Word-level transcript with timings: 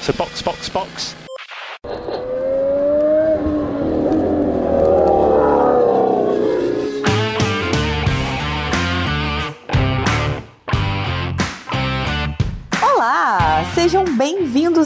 So 0.00 0.12
box, 0.12 0.42
box, 0.42 0.68
box. 0.68 1.27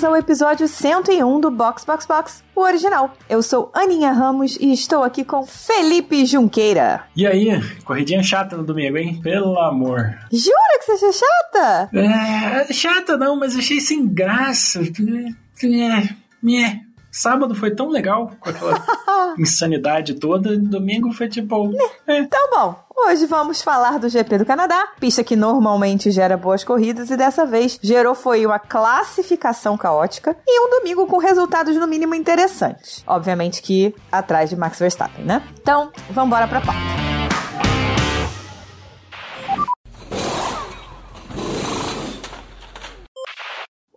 Bem-vindos 0.02 0.04
ao 0.04 0.16
episódio 0.16 0.68
101 0.68 1.40
do 1.40 1.50
Box 1.50 1.84
Box 1.84 2.06
Box, 2.06 2.44
o 2.56 2.60
original. 2.60 3.14
Eu 3.28 3.42
sou 3.42 3.70
Aninha 3.72 4.10
Ramos 4.10 4.56
e 4.60 4.72
estou 4.72 5.04
aqui 5.04 5.24
com 5.24 5.46
Felipe 5.46 6.26
Junqueira. 6.26 7.04
E 7.14 7.26
aí, 7.26 7.48
corridinha 7.84 8.22
chata 8.22 8.56
no 8.56 8.64
domingo, 8.64 8.96
hein? 8.96 9.20
Pelo 9.22 9.58
amor. 9.58 10.18
Jura 10.32 10.78
que 10.78 10.84
você 10.84 11.06
achou 11.06 11.12
chata? 11.12 11.90
É, 11.96 12.72
chata 12.72 13.16
não, 13.16 13.36
mas 13.36 13.56
achei 13.56 13.80
sem 13.80 14.06
graça. 14.06 14.80
É, 14.80 16.52
é. 16.52 16.80
Sábado 17.10 17.54
foi 17.54 17.70
tão 17.74 17.88
legal 17.88 18.32
com 18.40 18.50
aquela 18.50 18.82
insanidade 19.38 20.14
toda, 20.14 20.56
domingo 20.56 21.12
foi 21.12 21.28
tipo. 21.28 21.70
É. 22.06 22.18
Então, 22.18 22.50
bom, 22.50 22.74
Hoje 23.04 23.26
vamos 23.26 23.60
falar 23.60 23.98
do 23.98 24.08
GP 24.08 24.38
do 24.38 24.46
Canadá, 24.46 24.88
pista 25.00 25.24
que 25.24 25.34
normalmente 25.34 26.10
gera 26.12 26.36
boas 26.36 26.62
corridas 26.62 27.10
e 27.10 27.16
dessa 27.16 27.44
vez 27.44 27.78
gerou 27.82 28.14
foi 28.14 28.46
uma 28.46 28.60
classificação 28.60 29.76
caótica 29.76 30.36
e 30.46 30.60
um 30.66 30.70
domingo 30.70 31.06
com 31.06 31.18
resultados 31.18 31.74
no 31.76 31.88
mínimo 31.88 32.14
interessantes. 32.14 33.02
Obviamente 33.04 33.60
que 33.60 33.92
atrás 34.10 34.50
de 34.50 34.56
Max 34.56 34.78
Verstappen, 34.78 35.24
né? 35.24 35.42
Então, 35.60 35.90
vamos 36.10 36.28
embora 36.28 36.46
pra 36.46 36.60
pauta. 36.60 37.11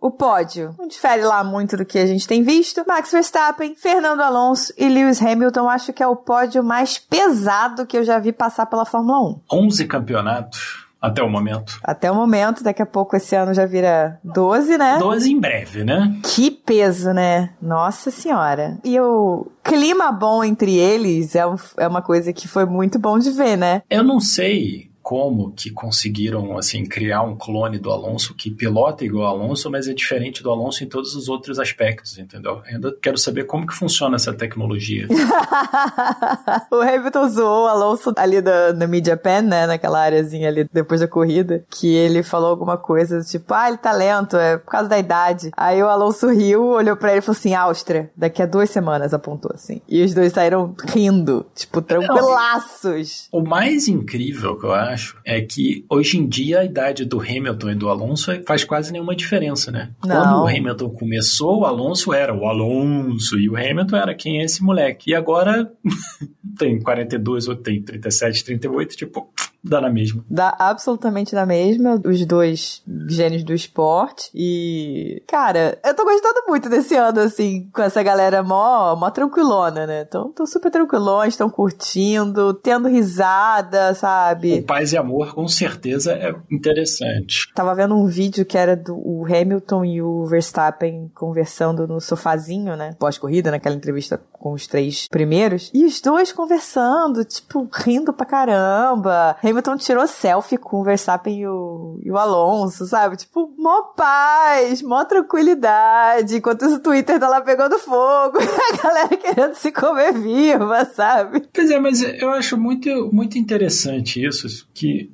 O 0.06 0.10
pódio 0.12 0.72
não 0.78 0.86
difere 0.86 1.24
lá 1.24 1.42
muito 1.42 1.76
do 1.76 1.84
que 1.84 1.98
a 1.98 2.06
gente 2.06 2.28
tem 2.28 2.40
visto. 2.40 2.84
Max 2.86 3.10
Verstappen, 3.10 3.74
Fernando 3.74 4.20
Alonso 4.20 4.72
e 4.78 4.88
Lewis 4.88 5.20
Hamilton 5.20 5.68
acho 5.68 5.92
que 5.92 6.00
é 6.00 6.06
o 6.06 6.14
pódio 6.14 6.62
mais 6.62 6.96
pesado 6.96 7.84
que 7.84 7.98
eu 7.98 8.04
já 8.04 8.20
vi 8.20 8.30
passar 8.30 8.66
pela 8.66 8.84
Fórmula 8.84 9.18
1. 9.30 9.40
11 9.52 9.86
campeonatos. 9.86 10.86
Até 11.02 11.24
o 11.24 11.28
momento. 11.28 11.80
Até 11.82 12.08
o 12.08 12.14
momento, 12.14 12.62
daqui 12.62 12.80
a 12.80 12.86
pouco 12.86 13.16
esse 13.16 13.34
ano 13.34 13.52
já 13.52 13.66
vira 13.66 14.20
12, 14.22 14.78
né? 14.78 14.96
12 14.98 15.32
em 15.32 15.40
breve, 15.40 15.82
né? 15.82 16.16
Que 16.22 16.52
peso, 16.52 17.12
né? 17.12 17.50
Nossa 17.60 18.12
senhora. 18.12 18.78
E 18.84 19.00
o 19.00 19.48
clima 19.64 20.12
bom 20.12 20.44
entre 20.44 20.76
eles 20.76 21.34
é, 21.34 21.44
um, 21.44 21.56
é 21.78 21.88
uma 21.88 22.00
coisa 22.00 22.32
que 22.32 22.46
foi 22.46 22.64
muito 22.64 22.96
bom 22.96 23.18
de 23.18 23.32
ver, 23.32 23.56
né? 23.56 23.82
Eu 23.90 24.04
não 24.04 24.20
sei 24.20 24.88
como 25.06 25.52
que 25.52 25.70
conseguiram 25.70 26.58
assim 26.58 26.84
criar 26.84 27.22
um 27.22 27.36
clone 27.36 27.78
do 27.78 27.92
Alonso 27.92 28.34
que 28.34 28.50
pilota 28.50 29.04
igual 29.04 29.28
ao 29.28 29.40
Alonso, 29.40 29.70
mas 29.70 29.86
é 29.86 29.94
diferente 29.94 30.42
do 30.42 30.50
Alonso 30.50 30.82
em 30.82 30.88
todos 30.88 31.14
os 31.14 31.28
outros 31.28 31.60
aspectos, 31.60 32.18
entendeu? 32.18 32.60
ainda 32.66 32.92
quero 33.00 33.16
saber 33.16 33.44
como 33.44 33.68
que 33.68 33.72
funciona 33.72 34.16
essa 34.16 34.34
tecnologia. 34.34 35.06
o 36.72 36.80
Hamilton 36.80 37.28
zoou 37.28 37.66
o 37.66 37.68
Alonso 37.68 38.12
ali 38.16 38.40
da, 38.40 38.72
da 38.72 38.88
Media 38.88 39.16
Pen, 39.16 39.42
né, 39.42 39.68
naquela 39.68 40.00
areazinha 40.00 40.48
ali 40.48 40.68
depois 40.72 41.00
da 41.00 41.06
corrida, 41.06 41.64
que 41.70 41.86
ele 41.86 42.24
falou 42.24 42.50
alguma 42.50 42.76
coisa 42.76 43.20
tipo, 43.20 43.54
ah, 43.54 43.68
ele 43.68 43.78
tá 43.78 43.92
lento, 43.92 44.36
é 44.36 44.56
por 44.56 44.72
causa 44.72 44.88
da 44.88 44.98
idade. 44.98 45.52
Aí 45.56 45.80
o 45.80 45.88
Alonso 45.88 46.28
riu, 46.30 46.64
olhou 46.64 46.96
para 46.96 47.10
ele 47.10 47.20
e 47.20 47.22
falou 47.22 47.38
assim, 47.38 47.54
Áustria, 47.54 48.10
daqui 48.16 48.42
a 48.42 48.46
duas 48.46 48.70
semanas, 48.70 49.14
apontou 49.14 49.52
assim. 49.54 49.80
E 49.88 50.02
os 50.02 50.12
dois 50.12 50.32
saíram 50.32 50.74
rindo, 50.88 51.46
tipo, 51.54 51.80
tranquilaços. 51.80 53.28
Não, 53.32 53.40
o 53.40 53.48
mais 53.48 53.86
incrível 53.86 54.58
que 54.58 54.66
eu 54.66 54.72
acho 54.72 54.95
acho 54.96 55.18
é 55.24 55.40
que 55.40 55.84
hoje 55.88 56.18
em 56.18 56.26
dia 56.26 56.60
a 56.60 56.64
idade 56.64 57.04
do 57.04 57.20
Hamilton 57.20 57.70
e 57.70 57.74
do 57.74 57.88
Alonso 57.88 58.32
faz 58.46 58.64
quase 58.64 58.90
nenhuma 58.90 59.14
diferença, 59.14 59.70
né? 59.70 59.90
Não. 60.04 60.16
Quando 60.16 60.42
o 60.42 60.48
Hamilton 60.48 60.90
começou, 60.90 61.60
o 61.60 61.64
Alonso 61.64 62.12
era 62.12 62.34
o 62.34 62.46
Alonso 62.46 63.38
e 63.38 63.48
o 63.48 63.56
Hamilton 63.56 63.96
era 63.96 64.14
quem 64.14 64.40
é 64.40 64.44
esse 64.44 64.62
moleque. 64.62 65.10
E 65.10 65.14
agora 65.14 65.70
tem 66.58 66.80
42 66.80 67.48
ou 67.48 67.56
tem 67.56 67.82
37, 67.82 68.44
38, 68.44 68.96
tipo, 68.96 69.30
dá 69.62 69.80
na 69.80 69.90
mesma. 69.90 70.24
Dá 70.28 70.54
absolutamente 70.58 71.34
na 71.34 71.44
mesma, 71.44 72.00
os 72.04 72.24
dois 72.24 72.82
gênios 73.08 73.42
do 73.42 73.52
esporte. 73.52 74.30
E, 74.34 75.22
cara, 75.26 75.78
eu 75.84 75.94
tô 75.94 76.04
gostando 76.04 76.42
muito 76.46 76.68
desse 76.68 76.94
ano, 76.94 77.20
assim, 77.20 77.68
com 77.72 77.82
essa 77.82 78.02
galera 78.02 78.42
mó, 78.42 78.94
mó 78.96 79.10
tranquilona, 79.10 79.86
né? 79.86 80.04
Então, 80.06 80.32
tô 80.32 80.46
super 80.46 80.70
tranquilões, 80.70 81.34
estão 81.34 81.50
curtindo, 81.50 82.54
tendo 82.54 82.88
risada, 82.88 83.94
sabe? 83.94 84.60
O 84.60 84.62
Paz 84.64 84.92
e 84.92 84.96
Amor, 84.96 85.34
com 85.34 85.48
certeza, 85.48 86.12
é 86.12 86.34
interessante. 86.50 87.52
Tava 87.54 87.74
vendo 87.74 87.94
um 87.94 88.06
vídeo 88.06 88.44
que 88.44 88.56
era 88.56 88.76
do 88.76 89.24
Hamilton 89.24 89.84
e 89.84 90.02
o 90.02 90.24
Verstappen 90.26 91.10
conversando 91.14 91.86
no 91.86 92.00
sofazinho, 92.00 92.76
né? 92.76 92.94
Pós-corrida, 92.98 93.50
naquela 93.50 93.74
entrevista 93.74 94.20
com 94.32 94.52
os 94.52 94.66
três 94.66 95.08
primeiros. 95.08 95.70
E 95.74 95.84
os 95.84 96.00
dois 96.00 96.32
conversando, 96.32 97.24
tipo, 97.24 97.68
rindo 97.72 98.12
pra 98.12 98.26
caramba. 98.26 99.36
Hamilton 99.46 99.76
tirou 99.76 100.06
selfie 100.06 100.58
com 100.58 100.80
o 100.80 100.84
Verstappen 100.84 101.38
e 101.38 101.46
o, 101.46 102.00
e 102.02 102.10
o 102.10 102.16
Alonso, 102.16 102.86
sabe? 102.86 103.16
Tipo, 103.16 103.52
mó 103.56 103.82
paz, 103.96 104.82
mó 104.82 105.04
tranquilidade. 105.04 106.36
Enquanto 106.36 106.62
o 106.62 106.78
Twitter 106.80 107.20
tá 107.20 107.28
lá 107.28 107.40
pegando 107.40 107.78
fogo, 107.78 108.38
a 108.40 108.82
galera 108.82 109.16
querendo 109.16 109.54
se 109.54 109.70
comer 109.70 110.12
viva, 110.12 110.84
sabe? 110.86 111.48
Pois 111.52 111.70
é, 111.70 111.78
mas 111.78 112.02
eu 112.02 112.30
acho 112.30 112.56
muito, 112.56 113.10
muito 113.12 113.38
interessante 113.38 114.24
isso, 114.24 114.66
que 114.74 115.10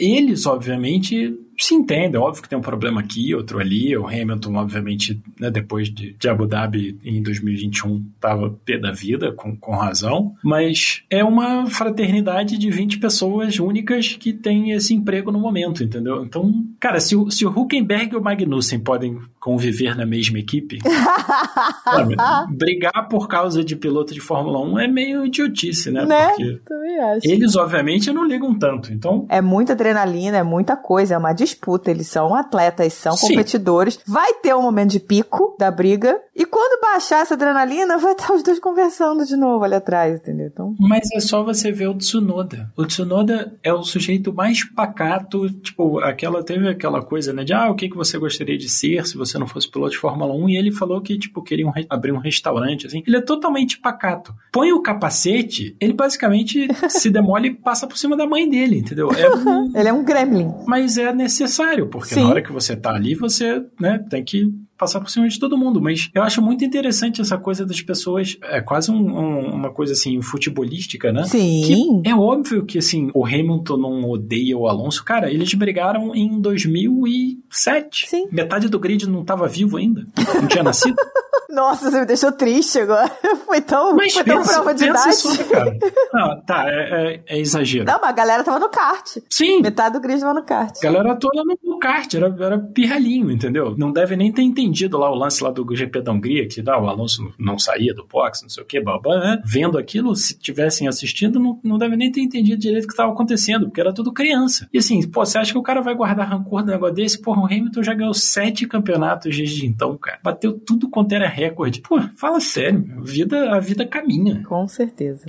eles, 0.00 0.46
obviamente, 0.46 1.38
se 1.58 1.74
entendem. 1.74 2.18
Óbvio 2.18 2.42
que 2.42 2.48
tem 2.48 2.58
um 2.58 2.62
problema 2.62 3.00
aqui, 3.00 3.34
outro 3.34 3.58
ali. 3.58 3.94
O 3.96 4.06
Hamilton, 4.06 4.54
obviamente, 4.54 5.20
né, 5.38 5.50
depois 5.50 5.92
de, 5.92 6.14
de, 6.14 6.28
Abu 6.28 6.46
Dhabi 6.46 6.98
em 7.04 7.22
2021, 7.22 8.06
estava 8.14 8.50
pé 8.64 8.78
da 8.78 8.92
vida, 8.92 9.30
com, 9.32 9.54
com 9.54 9.72
razão. 9.72 10.34
Mas 10.42 11.02
é 11.10 11.22
uma 11.22 11.66
fraternidade 11.66 12.56
de 12.56 12.70
20 12.70 12.98
pessoas 12.98 13.58
únicas 13.58 14.16
que 14.16 14.32
têm 14.32 14.70
esse 14.70 14.94
emprego 14.94 15.30
no 15.30 15.38
momento, 15.38 15.84
entendeu? 15.84 16.24
Então, 16.24 16.50
cara, 16.78 16.98
se 16.98 17.14
o, 17.14 17.30
se 17.30 17.44
o 17.44 17.50
Huckenberg 17.50 18.14
e 18.14 18.16
o 18.16 18.22
Magnussen 18.22 18.80
podem 18.80 19.18
conviver 19.38 19.94
na 19.94 20.06
mesma 20.06 20.38
equipe, 20.38 20.78
sabe, 21.84 22.16
brigar 22.50 23.08
por 23.08 23.28
causa 23.28 23.62
de 23.62 23.76
piloto 23.76 24.14
de 24.14 24.20
Fórmula 24.20 24.60
1 24.60 24.78
é 24.78 24.88
meio 24.88 25.26
idiotice, 25.26 25.90
né? 25.90 26.06
né? 26.06 26.28
Porque 26.28 26.60
Também 26.64 26.98
acho. 27.00 27.28
eles, 27.28 27.56
obviamente, 27.56 28.10
não 28.10 28.24
ligam 28.24 28.58
tanto. 28.58 28.92
Então... 28.92 29.26
É 29.28 29.39
muita 29.42 29.72
adrenalina, 29.72 30.38
é 30.38 30.42
muita 30.42 30.76
coisa, 30.76 31.14
é 31.14 31.18
uma 31.18 31.32
disputa, 31.32 31.90
eles 31.90 32.08
são 32.08 32.34
atletas, 32.34 32.92
são 32.92 33.16
Sim. 33.16 33.28
competidores. 33.28 33.98
Vai 34.06 34.34
ter 34.34 34.54
um 34.54 34.62
momento 34.62 34.90
de 34.90 35.00
pico 35.00 35.56
da 35.58 35.70
briga, 35.70 36.20
e 36.34 36.44
quando 36.44 36.80
baixar 36.80 37.20
essa 37.20 37.34
adrenalina, 37.34 37.98
vai 37.98 38.12
estar 38.12 38.32
os 38.32 38.42
dois 38.42 38.58
conversando 38.58 39.24
de 39.24 39.36
novo 39.36 39.64
ali 39.64 39.74
atrás, 39.74 40.20
entendeu? 40.20 40.46
Então... 40.46 40.74
Mas 40.78 41.08
é 41.12 41.20
só 41.20 41.42
você 41.44 41.70
ver 41.70 41.88
o 41.88 41.94
Tsunoda. 41.94 42.72
O 42.76 42.86
Tsunoda 42.86 43.54
é 43.62 43.72
o 43.72 43.82
sujeito 43.82 44.32
mais 44.32 44.64
pacato, 44.64 45.48
tipo, 45.50 45.98
aquela 46.00 46.42
teve 46.42 46.68
aquela 46.68 47.02
coisa, 47.02 47.32
né, 47.32 47.44
de 47.44 47.52
ah, 47.52 47.70
o 47.70 47.74
que, 47.74 47.88
que 47.88 47.96
você 47.96 48.18
gostaria 48.18 48.56
de 48.56 48.68
ser 48.68 49.06
se 49.06 49.16
você 49.16 49.38
não 49.38 49.46
fosse 49.46 49.70
piloto 49.70 49.92
de 49.92 49.98
Fórmula 49.98 50.34
1, 50.34 50.48
e 50.48 50.56
ele 50.56 50.72
falou 50.72 51.00
que, 51.00 51.18
tipo, 51.18 51.42
queria 51.42 51.66
um, 51.66 51.72
abrir 51.88 52.12
um 52.12 52.18
restaurante, 52.18 52.86
assim. 52.86 53.02
Ele 53.06 53.16
é 53.16 53.20
totalmente 53.20 53.78
pacato. 53.78 54.34
Põe 54.52 54.72
o 54.72 54.82
capacete, 54.82 55.76
ele 55.80 55.92
basicamente 55.92 56.68
se 56.88 57.10
demole 57.10 57.48
e 57.48 57.54
passa 57.54 57.86
por 57.86 57.98
cima 57.98 58.16
da 58.16 58.26
mãe 58.26 58.48
dele, 58.48 58.78
entendeu? 58.78 59.10
É 59.12 59.29
ele 59.74 59.88
é 59.88 59.92
um 59.92 60.04
gremlin. 60.04 60.52
Mas 60.66 60.98
é 60.98 61.12
necessário 61.12 61.50
necessário, 61.50 61.88
porque 61.88 62.14
Sim. 62.14 62.22
na 62.22 62.30
hora 62.30 62.42
que 62.42 62.52
você 62.52 62.76
tá 62.76 62.94
ali, 62.94 63.14
você 63.14 63.64
né, 63.80 64.04
tem 64.08 64.24
que 64.24 64.52
passar 64.80 64.98
por 65.00 65.10
cima 65.10 65.28
de 65.28 65.38
todo 65.38 65.58
mundo. 65.58 65.80
Mas 65.80 66.10
eu 66.14 66.22
acho 66.22 66.40
muito 66.40 66.64
interessante 66.64 67.20
essa 67.20 67.36
coisa 67.36 67.66
das 67.66 67.82
pessoas. 67.82 68.38
É 68.42 68.62
quase 68.62 68.90
um, 68.90 68.96
um, 68.96 69.54
uma 69.54 69.70
coisa 69.70 69.92
assim, 69.92 70.22
futebolística, 70.22 71.12
né? 71.12 71.24
Sim. 71.24 72.00
Que 72.02 72.08
é 72.08 72.14
óbvio 72.14 72.64
que 72.64 72.78
assim, 72.78 73.10
o 73.14 73.26
Hamilton 73.26 73.76
não 73.76 74.08
odeia 74.08 74.56
o 74.56 74.66
Alonso. 74.66 75.04
Cara, 75.04 75.30
eles 75.30 75.52
brigaram 75.52 76.14
em 76.14 76.40
2007. 76.40 78.08
Sim. 78.08 78.28
Metade 78.32 78.68
do 78.68 78.78
grid 78.78 79.06
não 79.06 79.20
estava 79.20 79.46
vivo 79.46 79.76
ainda. 79.76 80.06
Não 80.34 80.48
tinha 80.48 80.62
nascido. 80.62 80.96
Nossa, 81.50 81.90
você 81.90 82.00
me 82.00 82.06
deixou 82.06 82.30
triste 82.30 82.78
agora. 82.78 83.10
Foi 83.44 83.60
tão, 83.60 83.96
mas 83.96 84.14
foi 84.14 84.22
pensa, 84.22 84.36
tão 84.36 84.54
prova 84.54 84.74
de 84.74 84.84
idade. 84.84 85.16
Sobre, 85.16 85.44
cara. 85.44 85.76
Não, 86.12 86.40
tá, 86.42 86.64
é, 86.68 86.70
é, 86.70 87.22
é, 87.26 87.40
exagero. 87.40 87.84
Não, 87.84 87.98
mas 88.00 88.10
a 88.10 88.12
galera 88.12 88.44
tava 88.44 88.60
no 88.60 88.68
kart. 88.68 89.18
Sim. 89.28 89.60
Metade 89.60 89.94
do 89.94 90.00
grid 90.00 90.20
tava 90.20 90.34
no 90.34 90.44
kart. 90.44 90.76
A 90.78 90.80
galera 90.80 91.16
toda 91.16 91.42
no, 91.42 91.78
kart, 91.80 92.14
era, 92.14 92.26
era 92.38 92.58
pirralhinho, 92.58 93.28
entendeu? 93.28 93.74
Não 93.76 93.90
deve 93.90 94.14
nem 94.14 94.30
ter 94.30 94.42
entendido 94.42 94.69
lá 94.98 95.10
o 95.10 95.14
lance 95.14 95.42
lá 95.42 95.50
do 95.50 95.66
GP 95.74 96.02
da 96.02 96.12
Hungria, 96.12 96.46
que 96.46 96.62
ah, 96.66 96.78
o 96.78 96.88
Alonso 96.88 97.32
não 97.38 97.58
saía 97.58 97.94
do 97.94 98.06
box, 98.06 98.42
não 98.42 98.48
sei 98.48 98.62
o 98.62 98.66
que, 98.66 98.80
babá, 98.80 99.18
né? 99.18 99.42
Vendo 99.44 99.78
aquilo, 99.78 100.14
se 100.14 100.38
tivessem 100.38 100.88
assistindo, 100.88 101.38
não, 101.38 101.58
não 101.62 101.78
deve 101.78 101.96
nem 101.96 102.10
ter 102.10 102.20
entendido 102.20 102.60
direito 102.60 102.84
o 102.84 102.86
que 102.86 102.92
estava 102.92 103.12
acontecendo, 103.12 103.66
porque 103.66 103.80
era 103.80 103.92
tudo 103.92 104.12
criança. 104.12 104.68
E 104.72 104.78
assim, 104.78 105.06
pô, 105.08 105.24
você 105.24 105.38
acha 105.38 105.52
que 105.52 105.58
o 105.58 105.62
cara 105.62 105.80
vai 105.80 105.94
guardar 105.94 106.28
rancor 106.28 106.62
do 106.62 106.70
negócio 106.70 106.94
desse? 106.94 107.20
Porra, 107.20 107.42
o 107.42 107.46
Hamilton 107.46 107.82
já 107.82 107.94
ganhou 107.94 108.14
sete 108.14 108.66
campeonatos 108.66 109.36
desde 109.36 109.66
então, 109.66 109.96
cara. 109.96 110.18
Bateu 110.22 110.52
tudo 110.52 110.88
quanto 110.88 111.12
era 111.12 111.28
recorde. 111.28 111.80
Pô, 111.80 112.00
fala 112.16 112.40
sério, 112.40 112.84
vida, 113.02 113.54
a 113.54 113.60
vida 113.60 113.86
caminha. 113.86 114.42
Com 114.44 114.66
certeza. 114.68 115.26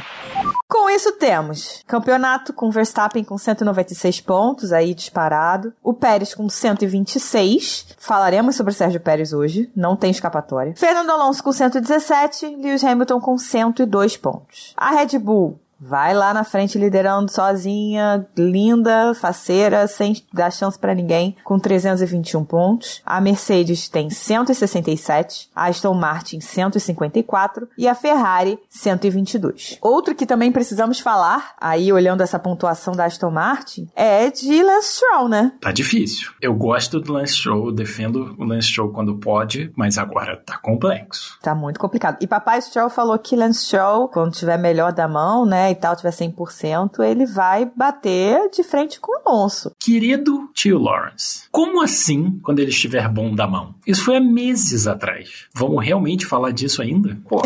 Com 0.72 0.90
isso 0.90 1.12
temos 1.12 1.84
campeonato 1.86 2.54
com 2.54 2.72
Verstappen 2.72 3.26
com 3.26 3.38
196 3.38 4.22
pontos, 4.22 4.72
aí 4.72 4.94
disparado. 4.94 5.74
O 5.84 5.94
Pérez 5.94 6.34
com 6.34 6.48
126. 6.48 7.88
Falaremos 7.98 8.56
sobre 8.56 8.74
Sérgio 8.74 9.02
Pérez 9.02 9.34
hoje, 9.34 9.70
não 9.76 9.98
tem 9.98 10.12
escapatória. 10.12 10.74
Fernando 10.78 11.10
Alonso 11.10 11.44
com 11.44 11.52
117, 11.52 12.56
Lewis 12.56 12.86
Hamilton 12.86 13.20
com 13.20 13.38
102 13.38 14.16
pontos. 14.16 14.74
A 14.78 14.92
Red 14.92 15.20
Bull 15.20 15.60
vai 15.82 16.14
lá 16.14 16.34
na 16.34 16.44
frente 16.44 16.78
liderando 16.78 17.32
sozinha, 17.32 18.28
linda, 18.38 19.14
faceira, 19.16 19.88
sem 19.88 20.16
dar 20.32 20.52
chance 20.52 20.78
para 20.78 20.94
ninguém, 20.94 21.36
com 21.44 21.58
321 21.58 22.46
pontos. 22.46 23.02
A 23.04 23.20
Mercedes 23.20 23.90
tem 23.90 24.10
167, 24.10 25.50
a 25.56 25.66
Aston 25.66 25.96
Martin 25.96 26.40
154 26.40 27.68
e 27.78 27.88
a 27.88 27.96
Ferrari 27.96 28.60
122. 28.70 29.80
Outro 29.82 30.14
que 30.14 30.26
também 30.26 30.52
precisamos 30.52 31.00
falar, 31.00 31.56
aí 31.60 31.92
olhando 31.92 32.22
essa 32.22 32.38
pontuação 32.38 32.94
da 32.94 33.06
Aston 33.06 33.32
Martin, 33.32 33.90
é 33.96 34.30
de 34.30 34.62
Lance 34.62 34.96
Stroll, 34.96 35.28
né? 35.28 35.54
Tá 35.60 35.72
difícil. 35.72 36.32
Eu 36.42 36.54
gosto 36.54 37.00
do 37.00 37.14
Lance 37.14 37.34
Stroll, 37.34 37.72
defendo 37.72 38.36
o 38.38 38.44
Lance 38.44 38.68
Stroll 38.68 38.92
quando 38.92 39.18
pode, 39.18 39.72
mas 39.76 39.98
agora 39.98 40.38
tá 40.38 40.58
complexo. 40.58 41.38
Tá 41.42 41.56
muito 41.56 41.80
complicado. 41.80 42.18
E 42.22 42.28
papai 42.28 42.62
Stroll 42.62 42.90
falou 42.90 43.18
que 43.18 43.36
Lance 43.36 43.66
Stroll, 43.66 44.08
quando 44.10 44.34
tiver 44.34 44.58
melhor 44.58 44.94
da 44.94 45.08
mão, 45.08 45.46
né, 45.46 45.71
e 45.72 45.76
tal 45.76 45.96
tiver 45.96 46.12
100%, 46.12 47.00
ele 47.04 47.26
vai 47.26 47.70
bater 47.76 48.50
de 48.50 48.64
frente 48.64 49.00
com 49.00 49.12
o 49.12 49.22
Alonso. 49.26 49.72
Querido 49.80 50.50
tio 50.54 50.80
Lawrence, 50.80 51.44
como 51.52 51.82
assim 51.82 52.40
quando 52.44 52.60
ele 52.60 52.70
estiver 52.70 53.08
bom 53.10 53.34
da 53.34 53.48
mão? 53.48 53.76
Isso 53.86 54.04
foi 54.04 54.18
há 54.18 54.22
meses 54.22 54.88
atrás. 54.88 55.48
Vamos 55.54 55.84
realmente 55.84 56.26
falar 56.26 56.52
disso 56.52 56.82
ainda? 56.82 57.18
Pô, 57.28 57.42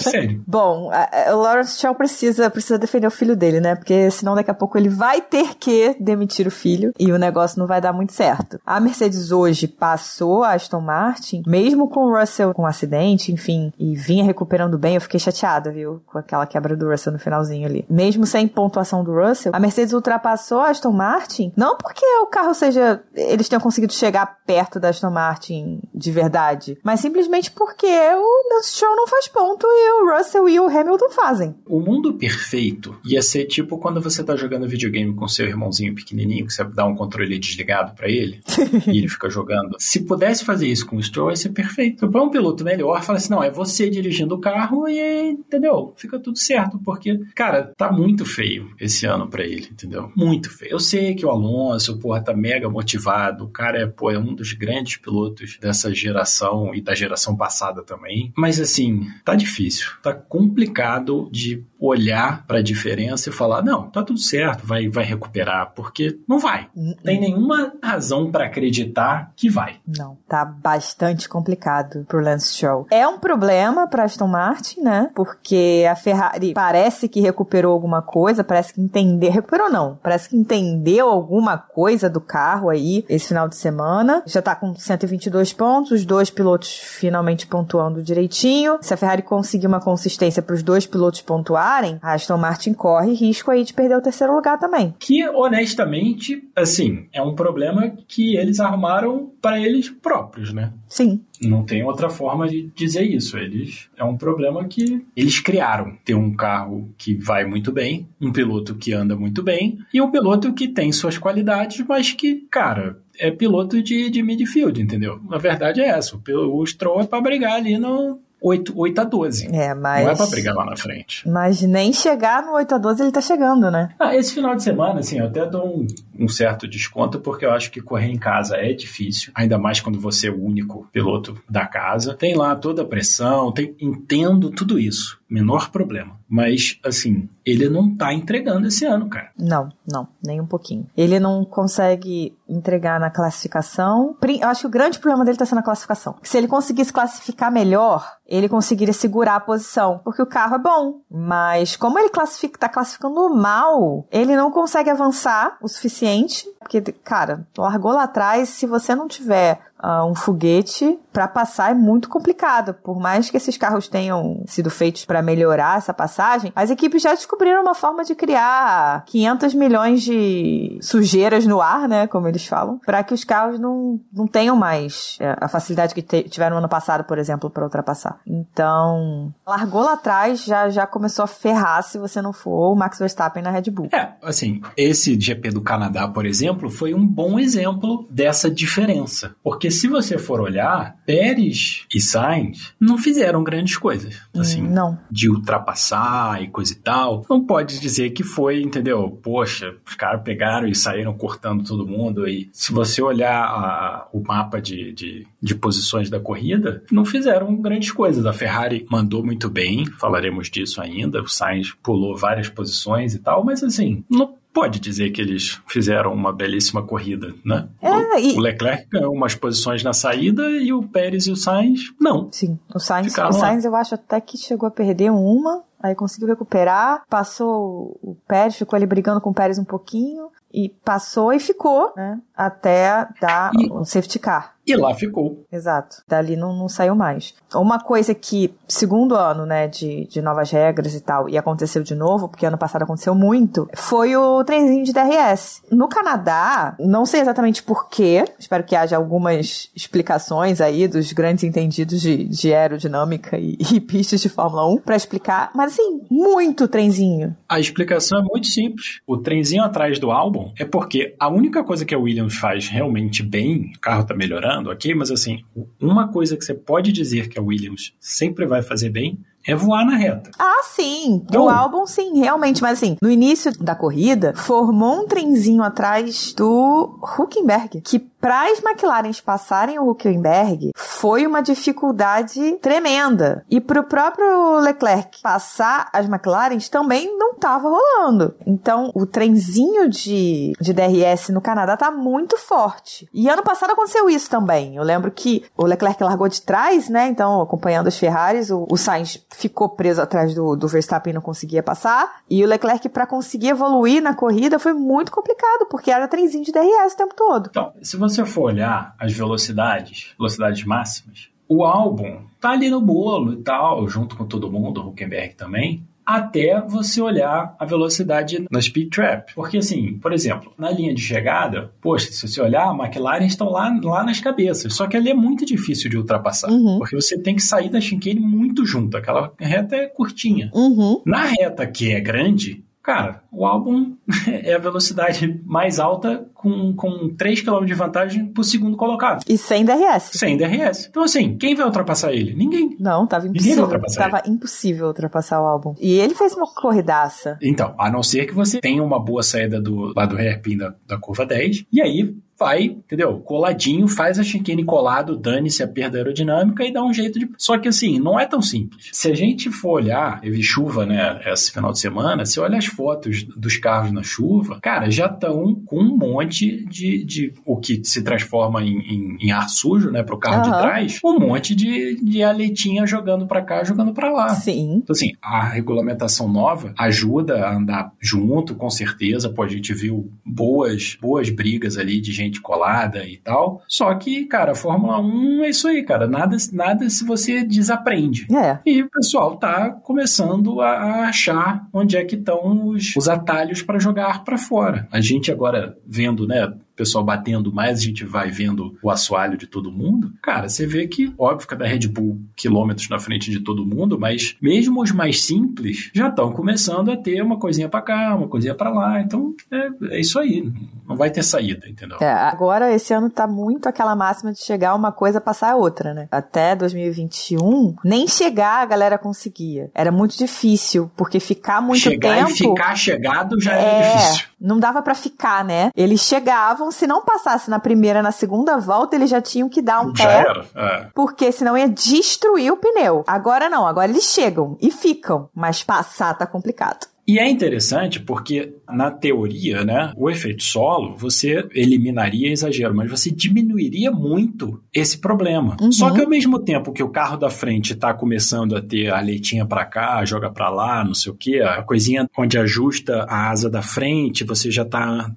sério. 0.00 0.42
bom, 0.46 0.90
o 1.32 1.36
Lawrence 1.36 1.78
Shaw 1.78 1.94
precisa, 1.94 2.50
precisa 2.50 2.78
defender 2.78 3.06
o 3.06 3.10
filho 3.10 3.36
dele, 3.36 3.60
né? 3.60 3.74
Porque 3.74 4.10
senão 4.10 4.34
daqui 4.34 4.50
a 4.50 4.54
pouco 4.54 4.76
ele 4.76 4.88
vai 4.88 5.20
ter 5.20 5.54
que 5.54 5.96
demitir 6.00 6.46
o 6.46 6.50
filho 6.50 6.92
e 6.98 7.12
o 7.12 7.18
negócio 7.18 7.58
não 7.58 7.66
vai 7.66 7.80
dar 7.80 7.92
muito 7.92 8.12
certo. 8.12 8.58
A 8.66 8.80
Mercedes 8.80 9.30
hoje 9.30 9.68
passou 9.68 10.42
a 10.42 10.52
Aston 10.52 10.80
Martin, 10.80 11.42
mesmo 11.46 11.88
com 11.88 12.06
o 12.06 12.18
Russell 12.18 12.52
com 12.52 12.62
um 12.62 12.66
acidente, 12.66 13.32
enfim, 13.32 13.72
e 13.78 13.94
vinha 13.94 14.24
recuperando 14.24 14.78
bem, 14.78 14.94
eu 14.94 15.00
fiquei 15.00 15.20
chateada, 15.20 15.70
viu? 15.70 16.02
Com 16.06 16.18
aquela 16.18 16.46
quebra 16.46 16.76
do 16.76 16.90
Russell 16.90 17.12
no 17.12 17.18
finalzinho 17.18 17.65
ali. 17.66 17.84
Mesmo 17.88 18.26
sem 18.26 18.48
pontuação 18.48 19.04
do 19.04 19.12
Russell, 19.12 19.52
a 19.54 19.60
Mercedes 19.60 19.92
ultrapassou 19.92 20.60
a 20.60 20.70
Aston 20.70 20.92
Martin, 20.92 21.52
não 21.56 21.76
porque 21.76 22.04
o 22.22 22.26
carro 22.26 22.54
seja. 22.54 23.02
eles 23.14 23.48
tenham 23.48 23.60
conseguido 23.60 23.92
chegar 23.92 24.38
perto 24.46 24.78
da 24.80 24.88
Aston 24.88 25.10
Martin 25.10 25.80
de 25.94 26.10
verdade, 26.10 26.78
mas 26.82 27.00
simplesmente 27.00 27.50
porque 27.50 27.86
o 27.86 28.54
Lance 28.54 28.72
Stroll 28.72 28.96
não 28.96 29.06
faz 29.06 29.28
ponto 29.28 29.66
e 29.66 30.02
o 30.02 30.16
Russell 30.16 30.48
e 30.48 30.60
o 30.60 30.66
Hamilton 30.66 31.10
fazem. 31.10 31.54
O 31.66 31.80
mundo 31.80 32.14
perfeito 32.14 32.96
ia 33.04 33.22
ser 33.22 33.46
tipo 33.46 33.78
quando 33.78 34.00
você 34.00 34.22
tá 34.22 34.36
jogando 34.36 34.68
videogame 34.68 35.14
com 35.14 35.28
seu 35.28 35.46
irmãozinho 35.46 35.94
pequenininho, 35.94 36.46
que 36.46 36.52
você 36.52 36.64
dá 36.64 36.84
um 36.86 36.94
controle 36.94 37.38
desligado 37.38 37.94
para 37.94 38.08
ele 38.08 38.40
e 38.86 38.98
ele 38.98 39.08
fica 39.08 39.28
jogando. 39.28 39.76
Se 39.78 40.00
pudesse 40.00 40.44
fazer 40.44 40.68
isso 40.68 40.86
com 40.86 40.96
o 40.96 41.02
Stroll, 41.02 41.30
ia 41.30 41.36
ser 41.36 41.50
perfeito. 41.50 42.08
Põe 42.08 42.22
um 42.22 42.30
piloto 42.30 42.64
melhor, 42.64 43.02
fala 43.02 43.18
assim: 43.18 43.30
não, 43.30 43.42
é 43.42 43.50
você 43.50 43.88
dirigindo 43.88 44.34
o 44.34 44.40
carro 44.40 44.88
e, 44.88 45.30
entendeu? 45.30 45.92
Fica 45.96 46.18
tudo 46.18 46.38
certo, 46.38 46.78
porque, 46.84 47.18
cara, 47.34 47.55
tá 47.62 47.90
muito 47.92 48.24
feio 48.24 48.74
esse 48.80 49.06
ano 49.06 49.28
para 49.28 49.44
ele, 49.44 49.68
entendeu? 49.70 50.10
Muito 50.16 50.50
feio. 50.50 50.72
Eu 50.72 50.80
sei 50.80 51.14
que 51.14 51.24
o 51.24 51.30
Alonso, 51.30 51.98
porra, 51.98 52.22
tá 52.22 52.34
mega 52.34 52.68
motivado. 52.68 53.44
O 53.44 53.48
cara 53.48 53.78
é, 53.78 53.86
pô, 53.86 54.10
é 54.10 54.18
um 54.18 54.34
dos 54.34 54.52
grandes 54.52 54.96
pilotos 54.96 55.58
dessa 55.60 55.94
geração 55.94 56.74
e 56.74 56.80
da 56.80 56.94
geração 56.94 57.36
passada 57.36 57.82
também. 57.82 58.32
Mas 58.36 58.60
assim, 58.60 59.06
tá 59.24 59.34
difícil. 59.34 59.90
Tá 60.02 60.12
complicado 60.12 61.28
de 61.32 61.64
olhar 61.78 62.46
para 62.46 62.58
a 62.58 62.62
diferença 62.62 63.28
e 63.28 63.32
falar: 63.32 63.62
não, 63.62 63.90
tá 63.90 64.02
tudo 64.02 64.18
certo, 64.18 64.66
vai, 64.66 64.88
vai 64.88 65.04
recuperar, 65.04 65.72
porque 65.74 66.18
não 66.28 66.38
vai. 66.38 66.68
Não 66.74 66.94
tem 66.94 67.20
nenhuma 67.20 67.72
razão 67.82 68.30
para 68.30 68.46
acreditar 68.46 69.32
que 69.36 69.48
vai. 69.48 69.76
Não, 69.86 70.18
tá 70.28 70.44
bastante 70.44 71.28
complicado 71.28 72.04
pro 72.06 72.20
Lance 72.20 72.54
Stroll. 72.54 72.86
É 72.90 73.06
um 73.06 73.18
problema 73.18 73.86
para 73.88 74.04
Aston 74.04 74.28
Martin, 74.28 74.80
né? 74.80 75.10
Porque 75.14 75.86
a 75.90 75.94
Ferrari 75.94 76.52
parece 76.54 77.08
que 77.08 77.20
recuperou 77.20 77.45
alguma 77.72 78.02
coisa, 78.02 78.42
parece 78.42 78.74
que 78.74 78.80
entendeu, 78.80 79.30
recuperou 79.30 79.70
não, 79.70 79.98
parece 80.02 80.28
que 80.28 80.36
entendeu 80.36 81.08
alguma 81.08 81.58
coisa 81.58 82.08
do 82.08 82.20
carro 82.20 82.68
aí 82.68 83.04
esse 83.08 83.28
final 83.28 83.48
de 83.48 83.56
semana. 83.56 84.22
Já 84.26 84.40
tá 84.40 84.54
com 84.54 84.74
122 84.74 85.52
pontos, 85.52 85.92
os 85.92 86.04
dois 86.04 86.30
pilotos 86.30 86.78
finalmente 86.78 87.46
pontuando 87.46 88.02
direitinho. 88.02 88.78
Se 88.80 88.94
a 88.94 88.96
Ferrari 88.96 89.22
conseguir 89.22 89.66
uma 89.66 89.80
consistência 89.80 90.42
para 90.42 90.54
os 90.54 90.62
dois 90.62 90.86
pilotos 90.86 91.20
pontuar 91.20 91.66
a 92.02 92.12
Aston 92.12 92.38
Martin 92.38 92.72
corre 92.72 93.12
risco 93.12 93.50
aí 93.50 93.64
de 93.64 93.74
perder 93.74 93.96
o 93.96 94.00
terceiro 94.00 94.34
lugar 94.34 94.58
também. 94.58 94.94
Que, 94.98 95.28
honestamente, 95.28 96.42
assim, 96.54 97.08
é 97.12 97.20
um 97.20 97.34
problema 97.34 97.92
que 98.08 98.36
eles 98.36 98.60
arrumaram 98.60 99.32
para 99.46 99.60
eles 99.60 99.88
próprios, 99.88 100.52
né? 100.52 100.72
Sim. 100.88 101.20
Não 101.40 101.62
tem 101.62 101.84
outra 101.84 102.10
forma 102.10 102.48
de 102.48 102.68
dizer 102.74 103.04
isso. 103.04 103.38
Eles 103.38 103.88
é 103.96 104.02
um 104.02 104.16
problema 104.16 104.64
que 104.64 105.06
eles 105.14 105.38
criaram. 105.38 105.96
Ter 106.04 106.16
um 106.16 106.34
carro 106.34 106.92
que 106.98 107.14
vai 107.14 107.44
muito 107.46 107.70
bem, 107.70 108.08
um 108.20 108.32
piloto 108.32 108.74
que 108.74 108.92
anda 108.92 109.14
muito 109.14 109.44
bem 109.44 109.78
e 109.94 110.00
um 110.00 110.10
piloto 110.10 110.52
que 110.52 110.66
tem 110.66 110.90
suas 110.90 111.16
qualidades, 111.16 111.86
mas 111.86 112.10
que, 112.10 112.44
cara, 112.50 113.00
é 113.16 113.30
piloto 113.30 113.80
de, 113.80 114.10
de 114.10 114.20
midfield, 114.20 114.82
entendeu? 114.82 115.20
A 115.30 115.38
verdade 115.38 115.80
é 115.80 115.90
essa. 115.90 116.16
O, 116.16 116.60
o 116.60 116.66
Stroll 116.66 117.02
é 117.02 117.06
para 117.06 117.20
brigar 117.20 117.52
ali 117.52 117.78
no, 117.78 118.18
8, 118.40 118.72
8 118.76 119.00
a 119.00 119.04
12. 119.04 119.48
É, 119.54 119.74
mas... 119.74 120.04
Não 120.04 120.12
é 120.12 120.16
pra 120.16 120.26
brigar 120.26 120.54
lá 120.54 120.64
na 120.64 120.76
frente. 120.76 121.28
Mas 121.28 121.62
nem 121.62 121.92
chegar 121.92 122.42
no 122.42 122.54
8 122.54 122.74
a 122.74 122.78
12 122.78 123.02
ele 123.02 123.12
tá 123.12 123.20
chegando, 123.20 123.70
né? 123.70 123.94
Ah, 123.98 124.14
esse 124.14 124.34
final 124.34 124.54
de 124.54 124.62
semana, 124.62 125.00
assim, 125.00 125.18
eu 125.18 125.26
até 125.26 125.44
dou 125.46 125.66
um, 125.66 125.86
um, 126.18 126.28
certo 126.28 126.68
desconto, 126.68 127.20
porque 127.20 127.44
eu 127.44 127.52
acho 127.52 127.70
que 127.70 127.80
correr 127.80 128.08
em 128.08 128.18
casa 128.18 128.56
é 128.56 128.72
difícil, 128.72 129.32
ainda 129.34 129.58
mais 129.58 129.80
quando 129.80 129.98
você 129.98 130.28
é 130.28 130.30
o 130.30 130.42
único 130.42 130.86
piloto 130.92 131.40
da 131.48 131.66
casa. 131.66 132.14
Tem 132.14 132.34
lá 132.34 132.54
toda 132.54 132.82
a 132.82 132.86
pressão, 132.86 133.52
tem, 133.52 133.74
entendo 133.80 134.50
tudo 134.50 134.78
isso 134.78 135.18
menor 135.28 135.70
problema. 135.70 136.18
Mas, 136.28 136.78
assim, 136.84 137.28
ele 137.44 137.68
não 137.68 137.94
tá 137.94 138.12
entregando 138.12 138.66
esse 138.66 138.84
ano, 138.84 139.08
cara. 139.08 139.30
Não, 139.38 139.68
não, 139.90 140.08
nem 140.24 140.40
um 140.40 140.46
pouquinho. 140.46 140.86
Ele 140.96 141.20
não 141.20 141.44
consegue 141.44 142.36
entregar 142.48 142.98
na 142.98 143.10
classificação. 143.10 144.16
Eu 144.22 144.48
acho 144.48 144.62
que 144.62 144.66
o 144.66 144.70
grande 144.70 144.98
problema 144.98 145.24
dele 145.24 145.36
tá 145.36 145.46
sendo 145.46 145.58
a 145.58 145.64
classificação. 145.64 146.16
Se 146.22 146.36
ele 146.36 146.48
conseguisse 146.48 146.92
classificar 146.92 147.52
melhor, 147.52 148.16
ele 148.26 148.48
conseguiria 148.48 148.92
segurar 148.92 149.36
a 149.36 149.40
posição. 149.40 150.00
Porque 150.02 150.22
o 150.22 150.26
carro 150.26 150.56
é 150.56 150.58
bom. 150.58 151.00
Mas 151.10 151.76
como 151.76 151.98
ele 151.98 152.08
classifica, 152.08 152.58
tá 152.58 152.68
classificando 152.68 153.28
mal, 153.34 154.06
ele 154.10 154.36
não 154.36 154.50
consegue 154.50 154.90
avançar 154.90 155.56
o 155.60 155.68
suficiente. 155.68 156.46
Porque, 156.66 156.80
cara, 157.04 157.46
largou 157.56 157.92
lá 157.92 158.02
atrás. 158.02 158.48
Se 158.48 158.66
você 158.66 158.92
não 158.92 159.06
tiver 159.06 159.60
uh, 159.82 160.04
um 160.04 160.14
foguete 160.14 160.98
para 161.12 161.28
passar 161.28 161.70
é 161.70 161.74
muito 161.74 162.08
complicado. 162.08 162.74
Por 162.74 162.98
mais 163.00 163.30
que 163.30 163.36
esses 163.36 163.56
carros 163.56 163.88
tenham 163.88 164.42
sido 164.46 164.70
feitos 164.70 165.04
para 165.04 165.22
melhorar 165.22 165.78
essa 165.78 165.94
passagem, 165.94 166.52
as 166.54 166.70
equipes 166.70 167.02
já 167.02 167.14
descobriram 167.14 167.62
uma 167.62 167.74
forma 167.74 168.04
de 168.04 168.14
criar 168.14 169.04
500 169.06 169.54
milhões 169.54 170.02
de 170.02 170.78
sujeiras 170.82 171.46
no 171.46 171.60
ar, 171.60 171.88
né, 171.88 172.06
como 172.06 172.28
eles 172.28 172.46
falam, 172.46 172.78
para 172.84 173.02
que 173.02 173.14
os 173.14 173.24
carros 173.24 173.58
não, 173.58 173.98
não 174.12 174.26
tenham 174.26 174.56
mais 174.56 175.16
é, 175.20 175.36
a 175.40 175.48
facilidade 175.48 175.94
que 175.94 176.02
tiveram 176.02 176.56
no 176.56 176.58
ano 176.58 176.68
passado, 176.68 177.04
por 177.04 177.18
exemplo, 177.18 177.48
para 177.48 177.64
ultrapassar. 177.64 178.18
Então, 178.26 179.32
largou 179.46 179.82
lá 179.82 179.94
atrás, 179.94 180.44
já, 180.44 180.68
já 180.68 180.86
começou 180.86 181.24
a 181.24 181.28
ferrar 181.28 181.82
se 181.82 181.98
você 181.98 182.20
não 182.20 182.32
for 182.32 182.72
o 182.72 182.74
Max 182.74 182.98
Verstappen 182.98 183.42
na 183.42 183.50
Red 183.50 183.70
Bull. 183.70 183.88
É, 183.92 184.10
assim, 184.22 184.60
esse 184.76 185.18
GP 185.18 185.50
do 185.50 185.62
Canadá, 185.62 186.06
por 186.08 186.26
exemplo, 186.26 186.55
foi 186.70 186.94
um 186.94 187.06
bom 187.06 187.38
exemplo 187.38 188.06
dessa 188.10 188.50
diferença. 188.50 189.34
Porque 189.42 189.70
se 189.70 189.88
você 189.88 190.18
for 190.18 190.40
olhar, 190.40 190.96
Pérez 191.06 191.84
e 191.94 192.00
Sainz 192.00 192.74
não 192.80 192.98
fizeram 192.98 193.42
grandes 193.42 193.76
coisas. 193.76 194.20
Assim, 194.34 194.60
não. 194.60 194.98
De 195.10 195.30
ultrapassar 195.30 196.42
e 196.42 196.48
coisa 196.48 196.72
e 196.72 196.76
tal. 196.76 197.24
Não 197.28 197.44
pode 197.44 197.78
dizer 197.80 198.10
que 198.10 198.22
foi, 198.22 198.62
entendeu? 198.62 199.10
Poxa, 199.22 199.74
os 199.86 199.94
caras 199.94 200.22
pegaram 200.22 200.66
e 200.66 200.74
saíram 200.74 201.14
cortando 201.14 201.64
todo 201.64 201.86
mundo. 201.86 202.28
E 202.28 202.48
se 202.52 202.72
você 202.72 203.02
olhar 203.02 203.42
a, 203.42 204.08
o 204.12 204.20
mapa 204.20 204.60
de, 204.60 204.92
de, 204.92 205.26
de 205.40 205.54
posições 205.54 206.10
da 206.10 206.20
corrida, 206.20 206.82
não 206.90 207.04
fizeram 207.04 207.54
grandes 207.56 207.92
coisas. 207.92 208.26
A 208.26 208.32
Ferrari 208.32 208.86
mandou 208.90 209.24
muito 209.24 209.48
bem, 209.48 209.86
falaremos 209.86 210.50
disso 210.50 210.80
ainda. 210.80 211.22
O 211.22 211.28
Sainz 211.28 211.72
pulou 211.82 212.16
várias 212.16 212.48
posições 212.48 213.14
e 213.14 213.18
tal, 213.18 213.44
mas 213.44 213.62
assim, 213.62 214.04
não 214.10 214.34
pode 214.56 214.80
dizer 214.80 215.10
que 215.10 215.20
eles 215.20 215.60
fizeram 215.66 216.14
uma 216.14 216.32
belíssima 216.32 216.82
corrida, 216.82 217.34
né? 217.44 217.68
É, 217.82 218.20
e... 218.22 218.38
O 218.38 218.40
Leclerc 218.40 218.88
ganhou 218.88 219.12
umas 219.12 219.34
posições 219.34 219.82
na 219.82 219.92
saída 219.92 220.48
e 220.48 220.72
o 220.72 220.82
Pérez 220.82 221.26
e 221.26 221.30
o 221.30 221.36
Sainz 221.36 221.92
não. 222.00 222.32
Sim, 222.32 222.58
o 222.74 222.78
Sainz, 222.78 223.12
o 223.18 223.32
Sainz 223.32 223.66
eu 223.66 223.76
acho 223.76 223.96
até 223.96 224.18
que 224.18 224.38
chegou 224.38 224.66
a 224.66 224.70
perder 224.70 225.10
uma, 225.10 225.62
aí 225.78 225.94
conseguiu 225.94 226.28
recuperar, 226.28 227.02
passou 227.10 227.98
o 228.02 228.16
Pérez, 228.26 228.56
ficou 228.56 228.78
ali 228.78 228.86
brigando 228.86 229.20
com 229.20 229.28
o 229.28 229.34
Pérez 229.34 229.58
um 229.58 229.64
pouquinho, 229.64 230.30
e 230.50 230.70
passou 230.82 231.34
e 231.34 231.38
ficou, 231.38 231.92
né? 231.94 232.18
Até 232.34 233.06
dar 233.20 233.50
e... 233.58 233.70
o 233.70 233.84
safety 233.84 234.18
car. 234.18 234.55
E 234.66 234.74
lá 234.74 234.94
ficou. 234.94 235.46
Exato. 235.50 236.02
Dali 236.08 236.36
não, 236.36 236.54
não 236.54 236.68
saiu 236.68 236.94
mais. 236.94 237.34
Uma 237.54 237.78
coisa 237.78 238.14
que, 238.14 238.52
segundo 238.66 239.14
ano, 239.14 239.46
né, 239.46 239.68
de, 239.68 240.06
de 240.08 240.20
novas 240.20 240.50
regras 240.50 240.94
e 240.94 241.00
tal, 241.00 241.28
e 241.28 241.38
aconteceu 241.38 241.82
de 241.82 241.94
novo, 241.94 242.28
porque 242.28 242.44
ano 242.44 242.58
passado 242.58 242.82
aconteceu 242.82 243.14
muito, 243.14 243.68
foi 243.74 244.16
o 244.16 244.42
trenzinho 244.44 244.84
de 244.84 244.92
DRS. 244.92 245.62
No 245.70 245.88
Canadá, 245.88 246.74
não 246.80 247.06
sei 247.06 247.20
exatamente 247.20 247.62
porquê, 247.62 248.24
espero 248.38 248.64
que 248.64 248.74
haja 248.74 248.96
algumas 248.96 249.70
explicações 249.74 250.60
aí 250.60 250.88
dos 250.88 251.12
grandes 251.12 251.44
entendidos 251.44 252.00
de, 252.00 252.24
de 252.24 252.52
aerodinâmica 252.52 253.38
e, 253.38 253.56
e 253.72 253.80
pistas 253.80 254.20
de 254.20 254.28
Fórmula 254.28 254.68
1 254.68 254.78
para 254.78 254.96
explicar, 254.96 255.50
mas 255.54 255.72
assim, 255.72 256.00
muito 256.10 256.66
trenzinho. 256.66 257.36
A 257.48 257.60
explicação 257.60 258.18
é 258.18 258.22
muito 258.22 258.48
simples. 258.48 259.00
O 259.06 259.16
trenzinho 259.16 259.62
atrás 259.62 259.98
do 259.98 260.10
álbum 260.10 260.52
é 260.58 260.64
porque 260.64 261.14
a 261.18 261.28
única 261.28 261.62
coisa 261.62 261.84
que 261.84 261.94
a 261.94 261.98
Williams 261.98 262.36
faz 262.36 262.68
realmente 262.68 263.22
bem, 263.22 263.72
o 263.76 263.80
carro 263.80 264.04
tá 264.04 264.14
melhorando, 264.14 264.55
ok, 264.64 264.94
mas 264.94 265.10
assim, 265.10 265.44
uma 265.80 266.08
coisa 266.08 266.36
que 266.36 266.44
você 266.44 266.54
pode 266.54 266.92
dizer 266.92 267.28
que 267.28 267.38
a 267.38 267.42
Williams 267.42 267.94
sempre 268.00 268.46
vai 268.46 268.62
fazer 268.62 268.90
bem 268.90 269.18
é 269.46 269.54
voar 269.54 269.86
na 269.86 269.96
reta. 269.96 270.30
Ah, 270.38 270.62
sim. 270.64 271.18
Do 271.18 271.24
então, 271.28 271.48
álbum, 271.48 271.86
sim, 271.86 272.18
realmente. 272.18 272.60
Mas 272.60 272.78
assim, 272.78 272.96
no 273.00 273.08
início 273.08 273.52
da 273.62 273.76
corrida, 273.76 274.34
formou 274.34 275.02
um 275.02 275.06
trenzinho 275.06 275.62
atrás 275.62 276.32
do 276.32 276.98
Huckenberg, 277.16 277.80
que 277.80 278.00
para 278.20 278.50
as 278.50 278.62
McLarens 278.62 279.20
passarem 279.20 279.78
o 279.78 279.90
Huckenberg 279.90 280.70
foi 280.76 281.26
uma 281.26 281.42
dificuldade 281.42 282.58
tremenda. 282.62 283.44
E 283.50 283.60
para 283.60 283.80
o 283.80 283.84
próprio 283.84 284.58
Leclerc 284.60 285.20
passar 285.22 285.88
as 285.92 286.06
McLarens 286.06 286.68
também 286.68 287.16
não 287.16 287.32
estava 287.32 287.68
rolando. 287.68 288.34
Então, 288.46 288.90
o 288.94 289.06
trenzinho 289.06 289.88
de, 289.88 290.52
de 290.60 290.72
DRS 290.72 291.28
no 291.28 291.40
Canadá 291.40 291.76
tá 291.76 291.90
muito 291.90 292.36
forte. 292.38 293.08
E 293.12 293.28
ano 293.28 293.42
passado 293.42 293.72
aconteceu 293.72 294.08
isso 294.08 294.28
também. 294.28 294.76
Eu 294.76 294.82
lembro 294.82 295.10
que 295.10 295.44
o 295.56 295.66
Leclerc 295.66 296.02
largou 296.02 296.28
de 296.28 296.42
trás, 296.42 296.88
né? 296.88 297.08
Então, 297.08 297.40
acompanhando 297.42 297.88
as 297.88 297.98
Ferraris, 297.98 298.50
o, 298.50 298.66
o 298.70 298.76
Sainz 298.76 299.24
ficou 299.30 299.68
preso 299.68 300.00
atrás 300.00 300.34
do, 300.34 300.56
do 300.56 300.66
Verstappen 300.66 301.10
e 301.10 301.14
não 301.14 301.22
conseguia 301.22 301.62
passar. 301.62 302.20
E 302.28 302.42
o 302.42 302.48
Leclerc, 302.48 302.88
para 302.88 303.06
conseguir 303.06 303.50
evoluir 303.50 304.02
na 304.02 304.14
corrida, 304.14 304.58
foi 304.58 304.72
muito 304.72 305.12
complicado, 305.12 305.66
porque 305.70 305.90
era 305.90 306.08
trenzinho 306.08 306.44
de 306.44 306.52
DRS 306.52 306.94
o 306.94 306.96
tempo 306.96 307.14
todo. 307.14 307.48
Então, 307.50 307.72
se 307.82 307.96
você 307.96 308.05
for 308.26 308.42
olhar 308.42 308.94
as 308.98 309.12
velocidades, 309.12 310.14
velocidades 310.18 310.64
máximas, 310.64 311.28
o 311.48 311.64
álbum 311.64 312.22
tá 312.40 312.50
ali 312.50 312.68
no 312.68 312.80
bolo 312.80 313.34
e 313.34 313.42
tal, 313.42 313.88
junto 313.88 314.16
com 314.16 314.24
todo 314.24 314.50
mundo, 314.50 314.82
o 314.82 314.88
Huckenberg 314.88 315.34
também 315.34 315.86
até 316.06 316.60
você 316.60 317.02
olhar 317.02 317.56
a 317.58 317.64
velocidade 317.64 318.46
na 318.48 318.62
speed 318.62 318.94
trap. 318.94 319.34
Porque 319.34 319.58
assim, 319.58 319.98
por 319.98 320.12
exemplo, 320.12 320.52
na 320.56 320.70
linha 320.70 320.94
de 320.94 321.00
chegada, 321.00 321.72
poxa, 321.80 322.12
se 322.12 322.28
você 322.28 322.40
olhar, 322.40 322.70
a 322.70 322.74
McLaren 322.74 323.26
estão 323.26 323.50
lá, 323.50 323.76
lá 323.82 324.04
nas 324.04 324.20
cabeças. 324.20 324.72
Só 324.72 324.86
que 324.86 324.96
ali 324.96 325.10
é 325.10 325.14
muito 325.14 325.44
difícil 325.44 325.90
de 325.90 325.98
ultrapassar. 325.98 326.48
Uhum. 326.48 326.78
Porque 326.78 326.94
você 326.94 327.20
tem 327.20 327.34
que 327.34 327.42
sair 327.42 327.68
da 327.68 327.80
chicane 327.80 328.20
muito 328.20 328.64
junto. 328.64 328.96
Aquela 328.96 329.32
reta 329.36 329.74
é 329.74 329.86
curtinha. 329.86 330.48
Uhum. 330.54 331.02
Na 331.04 331.24
reta 331.24 331.66
que 331.66 331.92
é 331.92 332.00
grande, 332.00 332.64
Cara, 332.86 333.20
o 333.32 333.44
álbum 333.44 333.96
é 334.44 334.54
a 334.54 334.58
velocidade 334.58 335.42
mais 335.44 335.80
alta 335.80 336.24
com, 336.32 336.72
com 336.72 337.12
3 337.16 337.40
km 337.40 337.64
de 337.64 337.74
vantagem 337.74 338.26
por 338.26 338.44
segundo 338.44 338.76
colocado. 338.76 339.24
E 339.28 339.36
sem 339.36 339.64
DRS. 339.64 340.12
Sem 340.12 340.36
DRS. 340.36 340.86
Então, 340.88 341.02
assim, 341.02 341.36
quem 341.36 341.56
vai 341.56 341.66
ultrapassar 341.66 342.12
ele? 342.12 342.32
Ninguém. 342.32 342.76
Não, 342.78 343.04
tava 343.04 343.26
impossível. 343.26 343.42
Ninguém 343.42 343.54
vai 343.56 343.64
ultrapassar 343.64 344.02
tava 344.04 344.22
ele. 344.24 344.36
impossível 344.36 344.86
ultrapassar 344.86 345.42
o 345.42 345.46
álbum. 345.46 345.74
E 345.80 345.98
ele 345.98 346.14
fez 346.14 346.34
uma 346.34 346.46
corridaça. 346.46 347.36
Então, 347.42 347.74
a 347.76 347.90
não 347.90 348.04
ser 348.04 348.24
que 348.24 348.32
você 348.32 348.60
tenha 348.60 348.84
uma 348.84 349.00
boa 349.00 349.24
saída 349.24 349.60
do, 349.60 349.92
lá 349.92 350.06
do 350.06 350.16
hairpin 350.16 350.56
da, 350.56 350.72
da 350.86 350.96
curva 350.96 351.26
10, 351.26 351.64
e 351.72 351.82
aí 351.82 352.16
vai, 352.38 352.64
entendeu? 352.64 353.18
Coladinho, 353.20 353.88
faz 353.88 354.18
a 354.18 354.22
chicane 354.22 354.64
colado, 354.64 355.16
dane-se 355.16 355.62
a 355.62 355.68
perda 355.68 355.98
aerodinâmica 355.98 356.64
e 356.64 356.72
dá 356.72 356.84
um 356.84 356.92
jeito 356.92 357.18
de. 357.18 357.28
Só 357.38 357.58
que 357.58 357.68
assim, 357.68 357.98
não 357.98 358.18
é 358.18 358.26
tão 358.26 358.42
simples. 358.42 358.90
Se 358.92 359.10
a 359.10 359.14
gente 359.14 359.50
for 359.50 359.82
olhar, 359.82 360.20
teve 360.20 360.42
chuva, 360.42 360.84
né, 360.84 361.20
esse 361.26 361.50
final 361.50 361.72
de 361.72 361.80
semana, 361.80 362.26
se 362.26 362.38
olha 362.38 362.58
as 362.58 362.66
fotos 362.66 363.24
dos 363.24 363.56
carros 363.56 363.92
na 363.92 364.02
chuva, 364.02 364.60
cara, 364.60 364.90
já 364.90 365.06
estão 365.06 365.54
com 365.64 365.80
um 365.80 365.96
monte 365.96 366.64
de, 366.66 367.04
de 367.04 367.34
o 367.44 367.56
que 367.56 367.82
se 367.84 368.02
transforma 368.02 368.62
em, 368.62 368.78
em, 368.78 369.16
em 369.20 369.30
ar 369.30 369.48
sujo, 369.48 369.90
né, 369.90 370.02
pro 370.02 370.18
carro 370.18 370.44
uhum. 370.44 370.52
de 370.52 370.58
trás, 370.58 371.00
um 371.04 371.18
monte 371.18 371.54
de, 371.54 371.96
de 372.02 372.22
aletinha 372.22 372.86
jogando 372.86 373.26
para 373.26 373.42
cá, 373.42 373.64
jogando 373.64 373.92
para 373.92 374.12
lá. 374.12 374.28
Sim. 374.30 374.80
Então, 374.82 374.92
assim, 374.92 375.12
a 375.22 375.42
regulamentação 375.42 376.28
nova 376.28 376.74
ajuda 376.78 377.46
a 377.46 377.56
andar 377.56 377.92
junto, 378.00 378.54
com 378.54 378.68
certeza. 378.68 379.30
Pô, 379.30 379.42
a 379.42 379.48
gente 379.48 379.72
viu 379.72 380.10
boas, 380.24 380.96
boas 381.00 381.30
brigas 381.30 381.78
ali 381.78 382.00
de 382.00 382.12
gente 382.12 382.25
gente 382.26 382.40
colada 382.40 383.04
e 383.04 383.16
tal. 383.16 383.62
Só 383.66 383.94
que, 383.94 384.24
cara, 384.26 384.52
a 384.52 384.56
Fórmula 384.56 385.00
1 385.00 385.44
é 385.44 385.48
isso 385.48 385.68
aí, 385.68 385.82
cara. 385.82 386.06
Nada, 386.06 386.36
nada 386.52 386.88
se 386.88 387.04
você 387.04 387.42
desaprende. 387.42 388.26
É. 388.34 388.58
E 388.64 388.82
o 388.82 388.90
pessoal 388.90 389.36
tá 389.36 389.70
começando 389.70 390.60
a 390.60 391.06
achar 391.08 391.66
onde 391.72 391.96
é 391.96 392.04
que 392.04 392.16
estão 392.16 392.68
os, 392.68 392.94
os 392.96 393.08
atalhos 393.08 393.62
para 393.62 393.78
jogar 393.78 394.24
para 394.24 394.38
fora. 394.38 394.88
A 394.90 395.00
gente 395.00 395.30
agora 395.30 395.76
vendo, 395.86 396.26
né, 396.26 396.52
pessoal 396.76 397.04
batendo 397.04 397.52
mais, 397.52 397.80
a 397.80 397.82
gente 397.82 398.04
vai 398.04 398.30
vendo 398.30 398.76
o 398.82 398.90
assoalho 398.90 399.36
de 399.36 399.46
todo 399.46 399.72
mundo, 399.72 400.12
cara, 400.22 400.48
você 400.48 400.66
vê 400.66 400.86
que, 400.86 401.12
óbvio 401.18 401.48
que 401.48 401.54
a 401.54 401.56
da 401.56 401.66
Red 401.66 401.88
Bull 401.88 402.20
quilômetros 402.34 402.88
na 402.88 402.98
frente 402.98 403.30
de 403.30 403.40
todo 403.40 403.66
mundo, 403.66 403.98
mas 403.98 404.36
mesmo 404.40 404.82
os 404.82 404.92
mais 404.92 405.24
simples 405.24 405.90
já 405.94 406.08
estão 406.08 406.32
começando 406.32 406.90
a 406.90 406.96
ter 406.96 407.22
uma 407.22 407.38
coisinha 407.38 407.68
para 407.68 407.82
cá, 407.82 408.14
uma 408.14 408.28
coisinha 408.28 408.54
para 408.54 408.70
lá. 408.70 409.00
Então, 409.00 409.34
é, 409.50 409.96
é, 409.96 410.00
isso 410.00 410.18
aí. 410.18 410.52
Não 410.86 410.96
vai 410.96 411.10
ter 411.10 411.24
saída, 411.24 411.68
entendeu? 411.68 411.98
É, 412.00 412.12
agora, 412.12 412.72
esse 412.72 412.94
ano 412.94 413.10
tá 413.10 413.26
muito 413.26 413.68
aquela 413.68 413.96
máxima 413.96 414.32
de 414.32 414.40
chegar 414.40 414.74
uma 414.74 414.92
coisa, 414.92 415.20
passar 415.20 415.50
a 415.50 415.56
outra, 415.56 415.92
né? 415.92 416.06
Até 416.12 416.54
2021, 416.54 417.74
nem 417.84 418.06
chegar 418.06 418.62
a 418.62 418.66
galera 418.66 418.96
conseguia. 418.96 419.68
Era 419.74 419.90
muito 419.90 420.16
difícil, 420.16 420.88
porque 420.96 421.18
ficar 421.18 421.60
muito 421.60 421.80
chegar 421.80 422.16
tempo... 422.16 422.36
Chegar 422.36 422.50
e 422.50 422.54
ficar 422.54 422.76
chegado 422.76 423.40
já 423.40 423.52
é, 423.54 423.62
era 423.62 423.96
difícil. 423.96 424.26
Não 424.40 424.60
dava 424.60 424.80
para 424.80 424.94
ficar, 424.94 425.44
né? 425.44 425.70
Eles 425.74 426.02
chegavam 426.02 426.65
se 426.70 426.86
não 426.86 427.04
passasse 427.04 427.50
na 427.50 427.58
primeira, 427.58 428.02
na 428.02 428.12
segunda 428.12 428.56
volta, 428.58 428.96
eles 428.96 429.10
já 429.10 429.20
tinham 429.20 429.48
que 429.48 429.62
dar 429.62 429.80
um 429.80 429.94
já 429.94 430.06
pé. 430.06 430.20
Era. 430.20 430.46
É. 430.54 430.88
Porque 430.94 431.30
senão 431.32 431.56
ia 431.56 431.68
destruir 431.68 432.52
o 432.52 432.56
pneu. 432.56 433.04
Agora 433.06 433.48
não, 433.48 433.66
agora 433.66 433.90
eles 433.90 434.04
chegam 434.04 434.56
e 434.60 434.70
ficam, 434.70 435.28
mas 435.34 435.62
passar 435.62 436.14
tá 436.14 436.26
complicado. 436.26 436.86
E 437.06 437.20
é 437.20 437.30
interessante 437.30 438.00
porque, 438.00 438.56
na 438.68 438.90
teoria, 438.90 439.64
né, 439.64 439.92
o 439.96 440.10
efeito 440.10 440.42
solo, 440.42 440.96
você 440.96 441.46
eliminaria 441.54 442.32
exagero, 442.32 442.74
mas 442.74 442.90
você 442.90 443.12
diminuiria 443.12 443.92
muito 443.92 444.60
esse 444.76 444.98
problema. 444.98 445.56
Uhum. 445.58 445.72
Só 445.72 445.90
que 445.90 446.02
ao 446.02 446.08
mesmo 446.08 446.38
tempo 446.38 446.70
que 446.70 446.82
o 446.82 446.90
carro 446.90 447.16
da 447.16 447.30
frente 447.30 447.72
está 447.72 447.94
começando 447.94 448.54
a 448.54 448.60
ter 448.60 448.90
a 448.90 449.00
leitinha 449.00 449.46
para 449.46 449.64
cá, 449.64 450.04
joga 450.04 450.30
para 450.30 450.50
lá, 450.50 450.84
não 450.84 450.92
sei 450.92 451.10
o 451.10 451.14
que, 451.14 451.40
a 451.40 451.62
coisinha 451.62 452.06
onde 452.16 452.36
ajusta 452.36 453.06
a 453.08 453.30
asa 453.30 453.48
da 453.48 453.62
frente, 453.62 454.22
você 454.22 454.50
já 454.50 454.66
tá, 454.66 455.10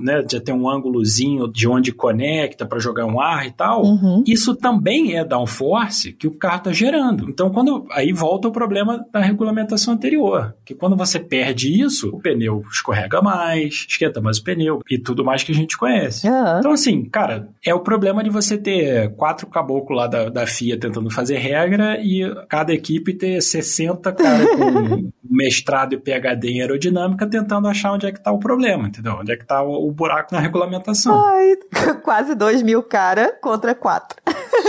né, 0.00 0.24
já 0.30 0.40
tem 0.40 0.54
um 0.54 0.68
ângulozinho 0.68 1.46
de 1.52 1.68
onde 1.68 1.92
conecta 1.92 2.64
para 2.64 2.78
jogar 2.78 3.04
um 3.04 3.20
ar 3.20 3.46
e 3.46 3.50
tal. 3.50 3.84
Uhum. 3.84 4.24
Isso 4.26 4.56
também 4.56 5.14
é 5.14 5.24
downforce 5.24 6.12
que 6.12 6.26
o 6.26 6.30
carro 6.30 6.58
está 6.58 6.72
gerando. 6.72 7.28
Então, 7.28 7.50
quando 7.50 7.86
aí 7.90 8.12
volta 8.12 8.48
o 8.48 8.52
problema 8.52 9.04
da 9.12 9.20
regulamentação 9.20 9.92
anterior, 9.92 10.54
que 10.64 10.74
quando 10.74 10.96
você 10.96 11.20
perde 11.20 11.68
isso, 11.68 12.08
o 12.08 12.18
pneu 12.18 12.64
escorrega 12.70 13.20
mais, 13.20 13.86
esquenta 13.86 14.22
mais 14.22 14.38
o 14.38 14.44
pneu 14.44 14.80
e 14.90 14.98
tudo 14.98 15.22
mais 15.22 15.42
que 15.42 15.52
a 15.52 15.54
gente 15.54 15.76
conhece. 15.76 16.26
Uhum. 16.26 16.58
Então, 16.58 16.72
assim, 16.72 17.04
cara, 17.04 17.48
é 17.62 17.74
o 17.74 17.80
problema 17.80 18.24
de 18.24 18.30
você 18.30 18.56
ter 18.56 19.01
quatro 19.08 19.46
caboclos 19.46 19.98
lá 19.98 20.06
da, 20.06 20.28
da 20.28 20.46
FIA 20.46 20.78
tentando 20.78 21.10
fazer 21.10 21.38
regra 21.38 21.98
e 22.00 22.22
cada 22.48 22.72
equipe 22.72 23.14
ter 23.14 23.40
60 23.40 24.12
cara 24.12 24.46
com 24.56 25.10
mestrado 25.28 25.94
e 25.94 25.98
PHD 25.98 26.48
em 26.50 26.60
aerodinâmica 26.60 27.26
tentando 27.26 27.68
achar 27.68 27.92
onde 27.92 28.06
é 28.06 28.12
que 28.12 28.22
tá 28.22 28.30
o 28.30 28.38
problema, 28.38 28.88
entendeu? 28.88 29.14
Onde 29.20 29.32
é 29.32 29.36
que 29.36 29.46
tá 29.46 29.62
o, 29.62 29.88
o 29.88 29.92
buraco 29.92 30.34
na 30.34 30.40
regulamentação. 30.40 31.22
Ai, 31.24 31.56
quase 32.02 32.34
dois 32.34 32.62
mil 32.62 32.82
cara 32.82 33.36
contra 33.40 33.74
quatro. 33.74 34.18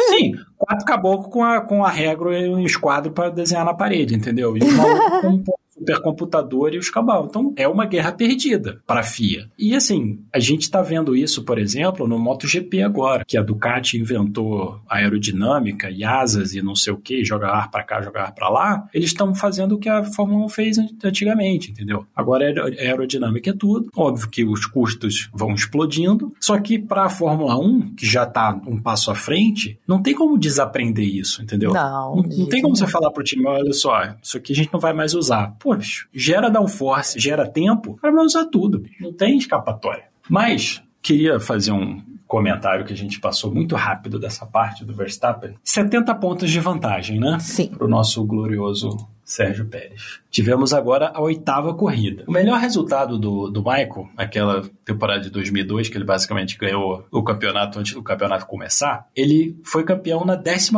Sim, 0.09 0.33
quatro 0.57 0.85
caboclos 0.85 1.31
com 1.31 1.43
a, 1.43 1.61
com 1.61 1.83
a 1.83 1.89
régua 1.89 2.37
e 2.37 2.49
um 2.49 2.65
esquadro 2.65 3.11
para 3.11 3.29
desenhar 3.29 3.65
na 3.65 3.73
parede, 3.73 4.15
entendeu? 4.15 4.55
E 4.57 4.63
um 4.63 4.71
maluco 4.71 5.21
com 5.21 5.27
um 5.27 5.43
supercomputador 5.73 6.73
e 6.73 6.77
os 6.77 6.89
cabal. 6.89 7.25
Então 7.29 7.53
é 7.55 7.67
uma 7.67 7.85
guerra 7.85 8.11
perdida 8.11 8.81
para 8.85 9.01
a 9.01 9.03
FIA. 9.03 9.49
E 9.57 9.75
assim, 9.75 10.19
a 10.33 10.39
gente 10.39 10.61
está 10.61 10.81
vendo 10.81 11.15
isso, 11.15 11.43
por 11.43 11.57
exemplo, 11.57 12.07
no 12.07 12.19
MotoGP 12.19 12.81
agora, 12.83 13.23
que 13.25 13.37
a 13.37 13.41
Ducati 13.41 13.97
inventou 13.97 14.79
aerodinâmica 14.87 15.89
e 15.89 16.03
asas 16.03 16.53
e 16.53 16.61
não 16.61 16.75
sei 16.75 16.93
o 16.93 16.97
que, 16.97 17.23
joga 17.23 17.47
ar 17.47 17.69
para 17.71 17.83
cá, 17.83 18.01
joga 18.01 18.23
ar 18.23 18.33
para 18.33 18.49
lá. 18.49 18.87
Eles 18.93 19.09
estão 19.09 19.33
fazendo 19.33 19.75
o 19.75 19.79
que 19.79 19.89
a 19.89 20.03
Fórmula 20.03 20.45
1 20.45 20.49
fez 20.49 20.77
antigamente, 21.03 21.71
entendeu? 21.71 22.05
Agora 22.15 22.45
aerodinâmica 22.79 23.49
é 23.49 23.53
tudo. 23.53 23.89
Óbvio 23.95 24.29
que 24.29 24.45
os 24.45 24.65
custos 24.65 25.29
vão 25.33 25.53
explodindo, 25.53 26.33
só 26.39 26.59
que 26.59 26.77
para 26.77 27.05
a 27.05 27.09
Fórmula 27.09 27.57
1, 27.57 27.95
que 27.95 28.05
já 28.05 28.23
está 28.23 28.59
um 28.67 28.81
passo 28.81 29.11
à 29.11 29.15
frente, 29.15 29.79
não 29.87 30.01
tem 30.01 30.13
como 30.13 30.37
desaprender 30.37 31.05
isso, 31.05 31.41
entendeu? 31.41 31.73
Não. 31.73 32.03
Não, 32.15 32.23
não 32.23 32.45
tem 32.47 32.61
como 32.61 32.75
você 32.75 32.87
falar 32.87 33.11
pro 33.11 33.23
time, 33.23 33.45
olha 33.45 33.73
só, 33.73 34.15
isso 34.21 34.37
aqui 34.37 34.53
a 34.53 34.55
gente 34.55 34.71
não 34.71 34.79
vai 34.79 34.93
mais 34.93 35.13
usar. 35.13 35.55
Pô, 35.63 35.73
bicho, 35.73 36.09
gera 36.13 36.49
downforce, 36.49 37.17
gera 37.17 37.49
tempo, 37.49 37.97
vai 38.01 38.11
usar 38.15 38.47
tudo. 38.47 38.83
Não 38.99 39.13
tem 39.13 39.37
escapatória. 39.37 40.03
Mas, 40.29 40.83
queria 41.01 41.39
fazer 41.39 41.71
um 41.71 42.01
comentário 42.27 42.83
que 42.83 42.91
a 42.91 42.97
gente 42.97 43.17
passou 43.17 43.53
muito 43.53 43.73
rápido 43.73 44.19
dessa 44.19 44.45
parte 44.45 44.83
do 44.83 44.93
Verstappen. 44.93 45.55
70 45.63 46.13
pontos 46.15 46.51
de 46.51 46.59
vantagem, 46.59 47.17
né? 47.17 47.39
Sim. 47.39 47.67
Para 47.67 47.85
o 47.85 47.89
nosso 47.89 48.25
glorioso 48.25 49.07
Sérgio 49.33 49.65
Pérez. 49.65 50.19
Tivemos 50.29 50.73
agora 50.73 51.11
a 51.13 51.21
oitava 51.21 51.73
corrida. 51.73 52.23
O 52.27 52.31
melhor 52.31 52.59
resultado 52.59 53.17
do, 53.17 53.49
do 53.49 53.61
Michael, 53.61 54.09
naquela 54.15 54.63
temporada 54.85 55.21
de 55.21 55.29
2002, 55.29 55.89
que 55.89 55.97
ele 55.97 56.05
basicamente 56.05 56.57
ganhou 56.57 57.05
o 57.11 57.23
campeonato 57.23 57.79
antes 57.79 57.93
do 57.93 58.03
campeonato 58.03 58.45
começar, 58.45 59.07
ele 59.15 59.59
foi 59.63 59.83
campeão 59.83 60.23
na 60.23 60.35
11 60.35 60.71